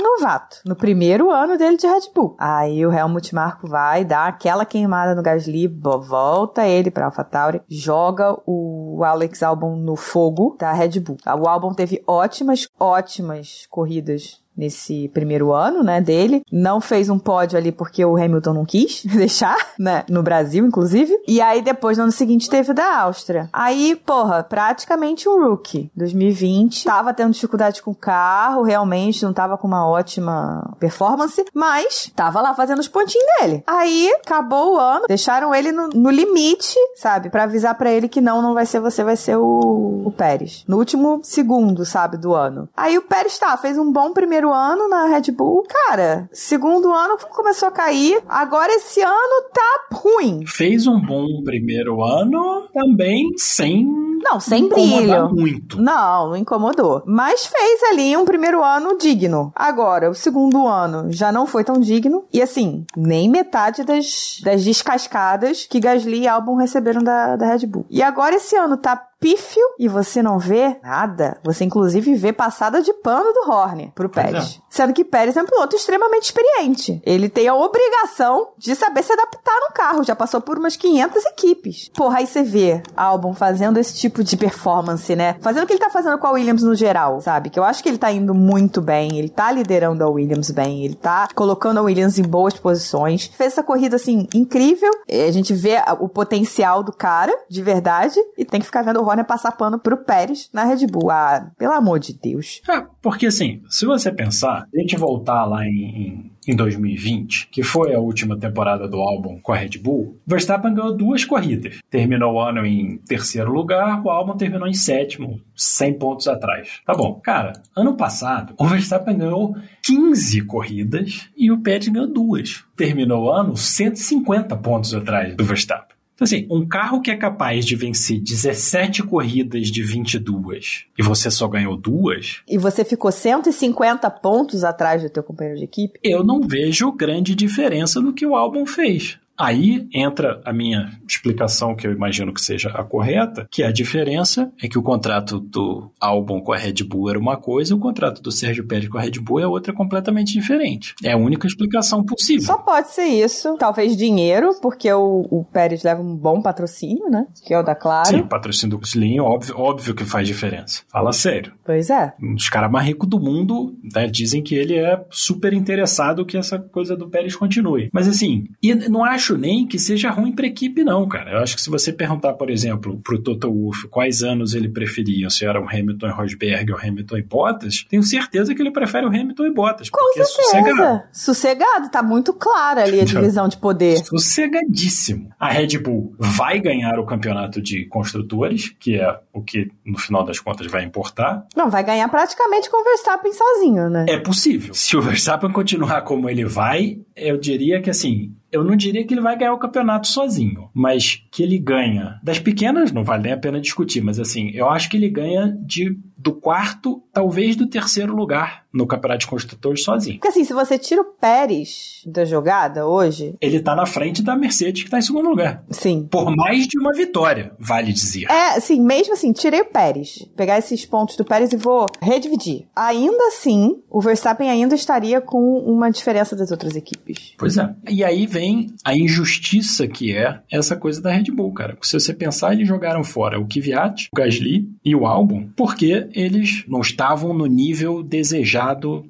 novato, 0.00 0.60
no 0.64 0.74
primeiro 0.76 1.30
ano 1.30 1.56
dele 1.56 1.76
de 1.76 1.86
Red 1.86 2.12
Bull. 2.14 2.36
Aí 2.38 2.84
o 2.84 2.92
Helmut 2.92 3.34
Marko 3.34 3.66
vai 3.66 4.04
dar 4.04 4.28
aquela 4.28 4.64
queimada 4.64 5.14
no 5.14 5.22
Gasly, 5.22 5.68
volta 5.68 6.66
ele 6.66 6.90
pra 6.90 7.06
AlphaTauri, 7.06 7.62
joga 7.68 8.36
o 8.46 9.02
Alex 9.04 9.42
Albon 9.42 9.76
no 9.76 9.96
fogo 9.96 10.56
da 10.58 10.72
Red 10.72 11.00
Bull. 11.00 11.16
O 11.40 11.48
Albon 11.48 11.74
teve 11.74 12.02
ótimas, 12.06 12.68
ótimas 12.78 13.66
corridas 13.70 14.40
nesse 14.60 15.08
primeiro 15.08 15.52
ano, 15.52 15.82
né, 15.82 16.00
dele. 16.02 16.42
Não 16.52 16.80
fez 16.80 17.08
um 17.08 17.18
pódio 17.18 17.58
ali 17.58 17.72
porque 17.72 18.04
o 18.04 18.16
Hamilton 18.16 18.52
não 18.52 18.64
quis 18.66 19.02
deixar, 19.16 19.56
né, 19.78 20.04
no 20.08 20.22
Brasil, 20.22 20.66
inclusive. 20.66 21.18
E 21.26 21.40
aí 21.40 21.62
depois, 21.62 21.96
no 21.96 22.04
ano 22.04 22.12
seguinte, 22.12 22.50
teve 22.50 22.72
o 22.72 22.74
da 22.74 23.00
Áustria. 23.00 23.48
Aí, 23.52 23.96
porra, 23.96 24.42
praticamente 24.42 25.28
um 25.28 25.42
rookie. 25.42 25.90
2020, 25.96 26.84
tava 26.84 27.14
tendo 27.14 27.32
dificuldade 27.32 27.82
com 27.82 27.92
o 27.92 27.94
carro, 27.94 28.62
realmente 28.62 29.24
não 29.24 29.32
tava 29.32 29.56
com 29.56 29.66
uma 29.66 29.88
ótima 29.88 30.76
performance, 30.78 31.42
mas 31.54 32.12
tava 32.14 32.42
lá 32.42 32.54
fazendo 32.54 32.80
os 32.80 32.88
pontinhos 32.88 33.26
dele. 33.38 33.64
Aí, 33.66 34.12
acabou 34.22 34.74
o 34.74 34.78
ano, 34.78 35.06
deixaram 35.08 35.54
ele 35.54 35.72
no, 35.72 35.88
no 35.88 36.10
limite, 36.10 36.76
sabe, 36.96 37.30
para 37.30 37.44
avisar 37.44 37.74
para 37.76 37.90
ele 37.90 38.08
que 38.08 38.20
não, 38.20 38.42
não 38.42 38.52
vai 38.52 38.66
ser 38.66 38.80
você, 38.80 39.02
vai 39.02 39.16
ser 39.16 39.36
o, 39.36 40.02
o 40.04 40.12
Pérez. 40.12 40.64
No 40.68 40.76
último 40.76 41.20
segundo, 41.22 41.86
sabe, 41.86 42.18
do 42.18 42.34
ano. 42.34 42.68
Aí 42.76 42.98
o 42.98 43.02
Pérez 43.02 43.38
tá, 43.38 43.56
fez 43.56 43.78
um 43.78 43.90
bom 43.90 44.12
primeiro 44.12 44.49
ano 44.52 44.88
na 44.88 45.06
Red 45.06 45.32
Bull. 45.32 45.64
Cara, 45.68 46.28
segundo 46.32 46.92
ano 46.92 47.16
começou 47.30 47.68
a 47.68 47.72
cair. 47.72 48.22
Agora 48.28 48.72
esse 48.72 49.00
ano 49.02 49.50
tá 49.52 49.96
ruim. 49.96 50.44
Fez 50.46 50.86
um 50.86 51.00
bom 51.00 51.42
primeiro 51.44 52.02
ano 52.02 52.68
também 52.72 53.30
sem 53.36 54.10
não, 54.22 54.38
sem 54.38 54.68
brilho. 54.68 55.30
muito. 55.30 55.80
Não, 55.80 56.28
não 56.28 56.36
incomodou. 56.36 57.02
Mas 57.06 57.46
fez 57.46 57.82
ali 57.84 58.16
um 58.16 58.24
primeiro 58.24 58.62
ano 58.62 58.98
digno. 58.98 59.50
Agora, 59.54 60.10
o 60.10 60.14
segundo 60.14 60.66
ano 60.66 61.10
já 61.10 61.32
não 61.32 61.46
foi 61.46 61.64
tão 61.64 61.80
digno. 61.80 62.24
E 62.32 62.42
assim, 62.42 62.84
nem 62.96 63.28
metade 63.28 63.82
das, 63.82 64.40
das 64.44 64.62
descascadas 64.62 65.66
que 65.66 65.80
Gasly 65.80 66.20
e 66.20 66.28
Albon 66.28 66.56
receberam 66.56 67.02
da, 67.02 67.36
da 67.36 67.46
Red 67.46 67.66
Bull. 67.66 67.86
E 67.88 68.02
agora 68.02 68.36
esse 68.36 68.54
ano 68.56 68.76
tá 68.76 69.09
pífio 69.20 69.62
e 69.78 69.86
você 69.86 70.22
não 70.22 70.38
vê 70.38 70.78
nada. 70.82 71.38
Você, 71.44 71.64
inclusive, 71.64 72.14
vê 72.14 72.32
passada 72.32 72.80
de 72.80 72.92
pano 72.94 73.32
do 73.32 73.50
Horner 73.50 73.92
pro 73.94 74.08
Pérez. 74.08 74.58
É. 74.58 74.62
Sendo 74.70 74.94
que 74.94 75.04
Pérez 75.04 75.36
é 75.36 75.42
um 75.42 75.46
piloto 75.46 75.76
extremamente 75.76 76.24
experiente. 76.24 77.02
Ele 77.04 77.28
tem 77.28 77.46
a 77.46 77.54
obrigação 77.54 78.48
de 78.56 78.74
saber 78.74 79.02
se 79.02 79.12
adaptar 79.12 79.58
no 79.60 79.74
carro. 79.74 80.02
Já 80.02 80.16
passou 80.16 80.40
por 80.40 80.58
umas 80.58 80.76
500 80.76 81.24
equipes. 81.26 81.90
Porra, 81.94 82.18
aí 82.18 82.26
você 82.26 82.42
vê 82.42 82.82
Albon 82.96 83.34
fazendo 83.34 83.78
esse 83.78 83.94
tipo 83.94 84.24
de 84.24 84.36
performance, 84.36 85.14
né? 85.14 85.36
Fazendo 85.40 85.64
o 85.64 85.66
que 85.66 85.74
ele 85.74 85.80
tá 85.80 85.90
fazendo 85.90 86.18
com 86.18 86.26
a 86.26 86.30
Williams 86.32 86.62
no 86.62 86.74
geral, 86.74 87.20
sabe? 87.20 87.50
Que 87.50 87.58
eu 87.58 87.64
acho 87.64 87.82
que 87.82 87.88
ele 87.88 87.98
tá 87.98 88.10
indo 88.10 88.34
muito 88.34 88.80
bem. 88.80 89.18
Ele 89.18 89.28
tá 89.28 89.52
liderando 89.52 90.02
a 90.02 90.08
Williams 90.08 90.50
bem. 90.50 90.84
Ele 90.84 90.94
tá 90.94 91.28
colocando 91.34 91.78
a 91.78 91.82
Williams 91.82 92.18
em 92.18 92.22
boas 92.22 92.54
posições. 92.54 93.30
Fez 93.36 93.52
essa 93.52 93.62
corrida, 93.62 93.96
assim, 93.96 94.26
incrível. 94.34 94.90
A 95.08 95.30
gente 95.30 95.52
vê 95.52 95.76
o 95.98 96.08
potencial 96.08 96.82
do 96.82 96.92
cara, 96.92 97.36
de 97.50 97.62
verdade. 97.62 98.18
E 98.38 98.44
tem 98.44 98.60
que 98.60 98.66
ficar 98.66 98.82
vendo 98.82 99.00
o 99.00 99.09
Horner 99.10 99.26
passar 99.26 99.52
pano 99.52 99.78
pro 99.78 99.96
Pérez 99.96 100.48
na 100.52 100.64
Red 100.64 100.86
Bull. 100.86 101.10
Ah, 101.10 101.50
pelo 101.58 101.72
amor 101.72 101.98
de 101.98 102.14
Deus. 102.14 102.60
É, 102.68 102.82
porque 103.02 103.26
assim, 103.26 103.62
se 103.68 103.84
você 103.84 104.10
pensar, 104.12 104.66
a 104.74 104.80
gente 104.80 104.96
voltar 104.96 105.44
lá 105.44 105.64
em, 105.66 106.30
em 106.46 106.56
2020, 106.56 107.48
que 107.48 107.62
foi 107.62 107.94
a 107.94 107.98
última 107.98 108.38
temporada 108.38 108.88
do 108.88 108.98
álbum 108.98 109.38
com 109.40 109.52
a 109.52 109.56
Red 109.56 109.78
Bull, 109.82 110.18
Verstappen 110.26 110.74
ganhou 110.74 110.96
duas 110.96 111.24
corridas. 111.24 111.78
Terminou 111.90 112.34
o 112.34 112.40
ano 112.40 112.64
em 112.64 112.98
terceiro 112.98 113.52
lugar, 113.52 114.02
o 114.04 114.10
álbum 114.10 114.36
terminou 114.36 114.68
em 114.68 114.74
sétimo, 114.74 115.40
100 115.54 115.94
pontos 115.94 116.28
atrás. 116.28 116.80
Tá 116.86 116.94
bom. 116.94 117.20
Cara, 117.22 117.52
ano 117.76 117.96
passado, 117.96 118.54
o 118.58 118.66
Verstappen 118.66 119.16
ganhou 119.16 119.56
15 119.82 120.42
corridas 120.42 121.28
e 121.36 121.50
o 121.50 121.58
Pérez 121.58 121.88
ganhou 121.88 122.06
duas. 122.06 122.64
Terminou 122.76 123.24
o 123.24 123.30
ano 123.30 123.56
150 123.56 124.56
pontos 124.56 124.94
atrás 124.94 125.34
do 125.36 125.44
Verstappen. 125.44 125.99
Então, 126.20 126.26
assim, 126.26 126.46
um 126.50 126.68
carro 126.68 127.00
que 127.00 127.10
é 127.10 127.16
capaz 127.16 127.64
de 127.64 127.74
vencer 127.74 128.20
17 128.20 129.02
corridas 129.04 129.68
de 129.68 129.82
22 129.82 130.84
e 130.98 131.02
você 131.02 131.30
só 131.30 131.48
ganhou 131.48 131.78
duas. 131.78 132.42
E 132.46 132.58
você 132.58 132.84
ficou 132.84 133.10
150 133.10 134.10
pontos 134.10 134.62
atrás 134.62 135.02
do 135.02 135.08
teu 135.08 135.22
companheiro 135.22 135.58
de 135.58 135.64
equipe? 135.64 135.98
Eu 136.04 136.22
não 136.22 136.42
vejo 136.42 136.92
grande 136.92 137.34
diferença 137.34 138.02
no 138.02 138.12
que 138.12 138.26
o 138.26 138.36
álbum 138.36 138.66
fez. 138.66 139.18
Aí 139.40 139.88
entra 139.92 140.40
a 140.44 140.52
minha 140.52 140.90
explicação, 141.08 141.74
que 141.74 141.86
eu 141.86 141.92
imagino 141.92 142.32
que 142.32 142.40
seja 142.40 142.70
a 142.70 142.84
correta, 142.84 143.48
que 143.50 143.62
a 143.62 143.72
diferença 143.72 144.52
é 144.62 144.68
que 144.68 144.78
o 144.78 144.82
contrato 144.82 145.40
do 145.40 145.90
álbum 146.00 146.40
com 146.40 146.52
a 146.52 146.56
Red 146.56 146.84
Bull 146.84 147.10
era 147.10 147.18
uma 147.18 147.36
coisa, 147.36 147.72
e 147.72 147.76
o 147.76 147.80
contrato 147.80 148.22
do 148.22 148.30
Sérgio 148.30 148.66
Pérez 148.66 148.88
com 148.88 148.98
a 148.98 149.00
Red 149.00 149.18
Bull 149.20 149.40
é 149.40 149.46
outra 149.46 149.72
completamente 149.72 150.32
diferente. 150.32 150.94
É 151.02 151.12
a 151.12 151.16
única 151.16 151.46
explicação 151.46 152.04
possível. 152.04 152.46
Só 152.46 152.58
pode 152.58 152.90
ser 152.90 153.06
isso. 153.06 153.56
Talvez 153.58 153.96
dinheiro, 153.96 154.50
porque 154.60 154.92
o, 154.92 155.26
o 155.30 155.44
Pérez 155.44 155.82
leva 155.82 156.02
um 156.02 156.14
bom 156.14 156.40
patrocínio, 156.40 157.08
né? 157.08 157.26
Que 157.44 157.54
é 157.54 157.58
o 157.58 157.62
da 157.62 157.74
Claro. 157.80 158.08
Sim, 158.08 158.20
o 158.20 158.28
patrocínio 158.28 158.76
do 158.76 158.84
Slim, 158.84 159.20
óbvio, 159.20 159.58
óbvio 159.58 159.94
que 159.94 160.04
faz 160.04 160.28
diferença. 160.28 160.82
Fala 160.88 161.12
sério. 161.12 161.52
Pois 161.64 161.88
é. 161.88 162.12
Um 162.22 162.34
dos 162.34 162.50
caras 162.50 162.70
mais 162.70 162.86
ricos 162.86 163.08
do 163.08 163.18
mundo 163.18 163.74
né, 163.94 164.06
dizem 164.06 164.42
que 164.42 164.54
ele 164.54 164.76
é 164.76 165.02
super 165.08 165.54
interessado 165.54 166.26
que 166.26 166.36
essa 166.36 166.58
coisa 166.58 166.94
do 166.94 167.08
Pérez 167.08 167.34
continue. 167.34 167.88
Mas 167.90 168.06
assim, 168.06 168.44
não 168.90 169.02
acho 169.02 169.29
acho 169.30 169.38
nem 169.38 169.66
que 169.66 169.78
seja 169.78 170.10
ruim 170.10 170.32
para 170.32 170.46
equipe, 170.46 170.82
não, 170.82 171.06
cara. 171.08 171.32
Eu 171.32 171.38
acho 171.38 171.54
que 171.54 171.62
se 171.62 171.70
você 171.70 171.92
perguntar, 171.92 172.34
por 172.34 172.50
exemplo, 172.50 173.00
pro 173.02 173.20
Toto 173.20 173.52
Wolff 173.52 173.86
quais 173.88 174.22
anos 174.22 174.54
ele 174.54 174.68
preferia, 174.68 175.30
se 175.30 175.44
era 175.44 175.60
o 175.60 175.68
Hamilton 175.68 176.08
e 176.08 176.10
Rosberg 176.10 176.72
ou 176.72 176.78
Hamilton 176.78 177.18
e 177.18 177.22
Bottas, 177.22 177.84
tenho 177.88 178.02
certeza 178.02 178.54
que 178.54 178.60
ele 178.60 178.70
prefere 178.70 179.06
o 179.06 179.08
Hamilton 179.08 179.46
e 179.46 179.52
Bottas. 179.52 179.90
Com 179.90 179.98
porque 179.98 180.24
certeza. 180.24 180.40
É 180.40 180.64
sossegado. 180.64 181.02
Sossegado, 181.12 181.90
tá 181.90 182.02
muito 182.02 182.32
clara 182.32 182.82
ali 182.82 183.00
a 183.00 183.04
divisão 183.04 183.48
de 183.48 183.56
poder. 183.56 184.04
Sossegadíssimo. 184.04 185.30
A 185.38 185.50
Red 185.50 185.78
Bull 185.78 186.14
vai 186.18 186.60
ganhar 186.60 186.98
o 186.98 187.06
campeonato 187.06 187.60
de 187.60 187.84
construtores, 187.86 188.74
que 188.78 188.96
é 188.96 189.18
o 189.32 189.42
que 189.42 189.70
no 189.84 189.98
final 189.98 190.24
das 190.24 190.40
contas 190.40 190.66
vai 190.66 190.84
importar. 190.84 191.46
Não, 191.56 191.70
vai 191.70 191.84
ganhar 191.84 192.08
praticamente 192.08 192.70
com 192.70 192.80
o 192.80 192.84
Verstappen 192.84 193.32
sozinho, 193.32 193.88
né? 193.88 194.06
É 194.08 194.18
possível. 194.18 194.74
Se 194.74 194.96
o 194.96 195.02
Verstappen 195.02 195.52
continuar 195.52 196.02
como 196.02 196.28
ele 196.28 196.44
vai, 196.44 196.98
eu 197.14 197.36
diria 197.36 197.80
que 197.80 197.90
assim, 197.90 198.34
eu 198.52 198.64
não 198.64 198.76
diria 198.76 199.04
que 199.06 199.14
ele 199.14 199.20
vai 199.20 199.36
ganhar 199.36 199.52
o 199.52 199.58
campeonato 199.58 200.08
sozinho, 200.08 200.70
mas 200.74 201.22
que 201.30 201.42
ele 201.42 201.58
ganha. 201.58 202.20
Das 202.22 202.38
pequenas, 202.38 202.92
não 202.92 203.04
vale 203.04 203.24
nem 203.24 203.32
a 203.32 203.38
pena 203.38 203.60
discutir, 203.60 204.00
mas 204.00 204.18
assim, 204.18 204.50
eu 204.50 204.68
acho 204.68 204.88
que 204.90 204.96
ele 204.96 205.08
ganha 205.08 205.56
de 205.64 205.98
do 206.16 206.34
quarto, 206.34 207.02
talvez 207.12 207.56
do 207.56 207.66
terceiro 207.66 208.14
lugar 208.14 208.59
no 208.72 208.86
Campeonato 208.86 209.20
de 209.20 209.26
Construtores 209.26 209.82
sozinho. 209.82 210.18
Porque 210.18 210.28
assim, 210.28 210.44
se 210.44 210.52
você 210.52 210.78
tira 210.78 211.02
o 211.02 211.04
Pérez 211.04 212.02
da 212.06 212.24
jogada 212.24 212.86
hoje. 212.86 213.34
Ele 213.40 213.60
tá 213.60 213.74
na 213.74 213.86
frente 213.86 214.22
da 214.22 214.36
Mercedes, 214.36 214.84
que 214.84 214.90
tá 214.90 214.98
em 214.98 215.02
segundo 215.02 215.28
lugar. 215.28 215.64
Sim. 215.70 216.06
Por 216.10 216.34
mais 216.34 216.66
de 216.66 216.78
uma 216.78 216.92
vitória, 216.92 217.52
vale 217.58 217.92
dizer. 217.92 218.30
É, 218.30 218.58
sim, 218.60 218.80
mesmo 218.80 219.14
assim, 219.14 219.32
tirei 219.32 219.60
o 219.60 219.66
Pérez. 219.66 220.26
Pegar 220.36 220.58
esses 220.58 220.84
pontos 220.86 221.16
do 221.16 221.24
Pérez 221.24 221.52
e 221.52 221.56
vou 221.56 221.86
redividir. 222.00 222.66
Ainda 222.74 223.28
assim, 223.28 223.76
o 223.88 224.00
Verstappen 224.00 224.48
ainda 224.48 224.74
estaria 224.74 225.20
com 225.20 225.58
uma 225.58 225.90
diferença 225.90 226.34
das 226.34 226.50
outras 226.50 226.76
equipes. 226.76 227.34
Pois 227.38 227.56
é. 227.56 227.74
E 227.88 228.04
aí 228.04 228.26
vem 228.26 228.74
a 228.84 228.94
injustiça 228.94 229.86
que 229.86 230.16
é 230.16 230.40
essa 230.50 230.76
coisa 230.76 231.00
da 231.00 231.10
Red 231.10 231.24
Bull, 231.32 231.52
cara. 231.52 231.76
Se 231.82 231.98
você 231.98 232.14
pensar, 232.14 232.52
eles 232.52 232.68
jogaram 232.68 233.04
fora 233.04 233.38
o 233.38 233.46
Kvyat, 233.46 234.08
o 234.12 234.16
Gasly 234.16 234.68
e 234.84 234.94
o 234.94 235.06
Albon, 235.06 235.48
porque 235.56 236.08
eles 236.12 236.64
não 236.68 236.80
estavam 236.80 237.34
no 237.34 237.46
nível 237.46 238.02
desejado, 238.02 238.59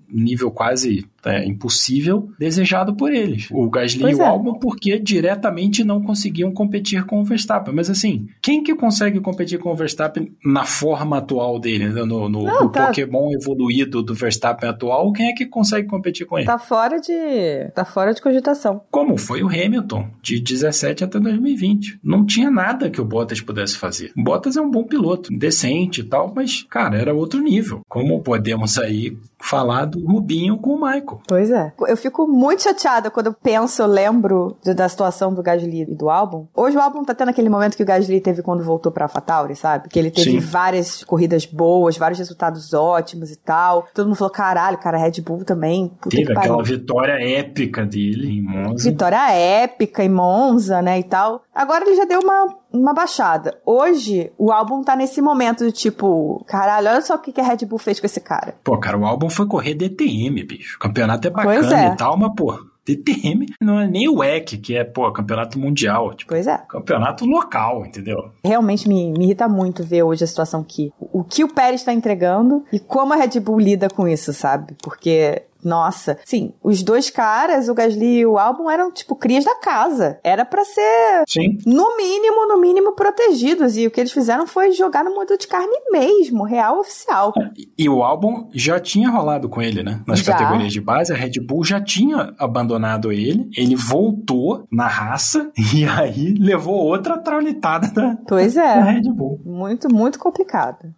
nível 0.08 0.50
quase 0.50 1.04
é, 1.24 1.44
impossível 1.46 2.30
desejado 2.38 2.94
por 2.94 3.12
eles. 3.12 3.48
O 3.50 3.68
Gasly 3.68 4.00
pois 4.00 4.18
e 4.18 4.20
o 4.20 4.24
é. 4.24 4.26
Albon, 4.26 4.54
porque 4.54 4.98
diretamente 4.98 5.84
não 5.84 6.02
conseguiam 6.02 6.52
competir 6.52 7.04
com 7.04 7.20
o 7.20 7.24
Verstappen. 7.24 7.74
Mas 7.74 7.90
assim, 7.90 8.28
quem 8.40 8.62
que 8.62 8.74
consegue 8.74 9.20
competir 9.20 9.58
com 9.58 9.70
o 9.70 9.76
Verstappen 9.76 10.32
na 10.44 10.64
forma 10.64 11.18
atual 11.18 11.58
dele, 11.58 11.88
né? 11.88 12.04
no, 12.04 12.28
no, 12.28 12.44
não, 12.44 12.62
no 12.62 12.68
tá. 12.70 12.86
Pokémon 12.86 13.32
evoluído 13.32 14.02
do 14.02 14.14
Verstappen 14.14 14.68
atual? 14.68 15.12
Quem 15.12 15.28
é 15.28 15.32
que 15.32 15.46
consegue 15.46 15.88
competir 15.88 16.26
com 16.26 16.38
ele? 16.38 16.46
Tá 16.46 16.58
fora 16.58 16.98
de, 16.98 17.70
tá 17.74 17.84
fora 17.84 18.12
de 18.14 18.20
cogitação. 18.20 18.82
Como 18.90 19.16
foi 19.16 19.42
o 19.42 19.48
Hamilton, 19.48 20.08
de 20.22 20.40
17 20.40 21.04
até 21.04 21.18
2020. 21.18 22.00
Não 22.02 22.24
tinha 22.24 22.50
nada 22.50 22.90
que 22.90 23.00
o 23.00 23.04
Bottas 23.04 23.40
pudesse 23.40 23.76
fazer. 23.76 24.12
O 24.16 24.22
Bottas 24.22 24.56
é 24.56 24.60
um 24.60 24.70
bom 24.70 24.84
piloto, 24.84 25.30
decente 25.36 26.00
e 26.00 26.04
tal, 26.04 26.32
mas, 26.34 26.62
cara, 26.62 26.96
era 26.96 27.14
outro 27.14 27.40
nível. 27.40 27.80
Como 27.88 28.20
podemos 28.22 28.78
aí 28.78 29.16
falar 29.38 29.86
do 29.86 30.04
Rubinho 30.04 30.56
com 30.58 30.74
o 30.74 30.80
Michael? 30.80 31.09
Pois 31.26 31.50
é. 31.50 31.72
Eu 31.86 31.96
fico 31.96 32.26
muito 32.26 32.62
chateada 32.62 33.10
quando 33.10 33.26
eu 33.26 33.34
penso, 33.34 33.82
eu 33.82 33.86
lembro 33.86 34.56
de, 34.62 34.74
da 34.74 34.88
situação 34.88 35.32
do 35.32 35.42
Gasly 35.42 35.82
e 35.82 35.94
do 35.94 36.10
álbum. 36.10 36.46
Hoje 36.54 36.76
o 36.76 36.80
álbum 36.80 37.04
tá 37.04 37.14
tendo 37.14 37.30
aquele 37.30 37.48
momento 37.48 37.76
que 37.76 37.82
o 37.82 37.86
Gasly 37.86 38.20
teve 38.20 38.42
quando 38.42 38.62
voltou 38.62 38.92
pra 38.92 39.04
AlphaTauri, 39.04 39.56
sabe? 39.56 39.88
Que 39.88 39.98
ele 39.98 40.10
teve 40.10 40.32
Sim. 40.32 40.38
várias 40.38 41.04
corridas 41.04 41.46
boas, 41.46 41.96
vários 41.96 42.18
resultados 42.18 42.72
ótimos 42.72 43.30
e 43.30 43.36
tal. 43.36 43.86
Todo 43.94 44.06
mundo 44.06 44.16
falou, 44.16 44.32
caralho, 44.32 44.78
cara, 44.78 44.98
Red 44.98 45.20
Bull 45.22 45.44
também. 45.44 45.90
Teve 46.08 46.32
aquela 46.32 46.62
vitória 46.62 47.12
épica 47.12 47.84
dele 47.84 48.38
em 48.38 48.42
Monza. 48.42 48.90
Vitória 48.90 49.32
épica 49.32 50.04
em 50.04 50.08
Monza, 50.08 50.82
né, 50.82 50.98
e 50.98 51.04
tal. 51.04 51.42
Agora 51.54 51.84
ele 51.84 51.96
já 51.96 52.04
deu 52.04 52.20
uma, 52.20 52.54
uma 52.72 52.92
baixada. 52.92 53.58
Hoje, 53.64 54.32
o 54.38 54.52
álbum 54.52 54.82
tá 54.82 54.94
nesse 54.96 55.20
momento 55.20 55.64
de 55.64 55.72
tipo, 55.72 56.44
caralho, 56.46 56.88
olha 56.88 57.02
só 57.02 57.14
o 57.14 57.18
que, 57.18 57.32
que 57.32 57.40
a 57.40 57.44
Red 57.44 57.66
Bull 57.66 57.78
fez 57.78 58.00
com 58.00 58.06
esse 58.06 58.20
cara. 58.20 58.54
Pô, 58.62 58.78
cara, 58.78 58.98
o 58.98 59.04
álbum 59.04 59.28
foi 59.28 59.46
correr 59.46 59.74
DTM, 59.74 60.42
bicho. 60.44 60.76
O 60.76 60.80
campeonato 60.80 61.26
é 61.26 61.30
bacana 61.30 61.84
é. 61.84 61.92
e 61.92 61.96
tal, 61.96 62.16
mas, 62.16 62.32
pô, 62.34 62.58
DTM 62.84 63.46
não 63.60 63.78
é 63.78 63.86
nem 63.86 64.08
o 64.08 64.18
WEC, 64.18 64.58
que 64.58 64.76
é, 64.76 64.84
pô, 64.84 65.10
campeonato 65.12 65.58
mundial. 65.58 66.14
Tipo, 66.14 66.30
pois 66.30 66.46
é. 66.46 66.58
Campeonato 66.68 67.24
local, 67.24 67.84
entendeu? 67.86 68.32
Realmente 68.44 68.88
me, 68.88 69.12
me 69.12 69.24
irrita 69.24 69.48
muito 69.48 69.84
ver 69.84 70.02
hoje 70.02 70.24
a 70.24 70.26
situação 70.26 70.64
que 70.64 70.92
o 70.98 71.22
que 71.22 71.44
o 71.44 71.48
Pérez 71.52 71.80
está 71.80 71.92
entregando 71.92 72.64
e 72.72 72.78
como 72.78 73.12
a 73.12 73.16
Red 73.16 73.38
Bull 73.40 73.60
lida 73.60 73.88
com 73.88 74.08
isso, 74.08 74.32
sabe? 74.32 74.74
Porque 74.82 75.42
nossa, 75.64 76.18
sim, 76.24 76.52
os 76.62 76.82
dois 76.82 77.10
caras, 77.10 77.68
o 77.68 77.74
Gasly 77.74 78.18
e 78.18 78.26
o 78.26 78.38
Albon, 78.38 78.70
eram 78.70 78.90
tipo 78.90 79.14
crias 79.14 79.44
da 79.44 79.54
casa. 79.56 80.18
Era 80.22 80.44
para 80.44 80.64
ser, 80.64 81.24
sim. 81.28 81.58
no 81.66 81.96
mínimo, 81.96 82.46
no 82.46 82.60
mínimo 82.60 82.92
protegidos. 82.92 83.76
E 83.76 83.86
o 83.86 83.90
que 83.90 84.00
eles 84.00 84.12
fizeram 84.12 84.46
foi 84.46 84.72
jogar 84.72 85.04
no 85.04 85.14
modelo 85.14 85.38
de 85.38 85.46
carne 85.46 85.76
mesmo, 85.90 86.44
real 86.44 86.80
oficial. 86.80 87.32
E, 87.56 87.70
e 87.78 87.88
o 87.88 88.02
Albon 88.02 88.48
já 88.52 88.78
tinha 88.80 89.10
rolado 89.10 89.48
com 89.48 89.60
ele, 89.60 89.82
né? 89.82 90.02
Nas 90.06 90.20
já. 90.20 90.32
categorias 90.32 90.72
de 90.72 90.80
base, 90.80 91.12
a 91.12 91.16
Red 91.16 91.40
Bull 91.40 91.64
já 91.64 91.80
tinha 91.80 92.34
abandonado 92.38 93.12
ele. 93.12 93.48
Ele 93.56 93.76
voltou 93.76 94.66
na 94.70 94.86
raça 94.86 95.50
e 95.74 95.84
aí 95.84 96.34
levou 96.38 96.76
outra 96.76 97.18
traulitada 97.18 97.88
da, 97.88 98.16
pois 98.26 98.56
é. 98.58 98.76
da 98.76 98.84
Red 98.84 99.12
Bull. 99.12 99.40
Muito, 99.44 99.92
muito 99.92 100.18
complicado. 100.18 100.94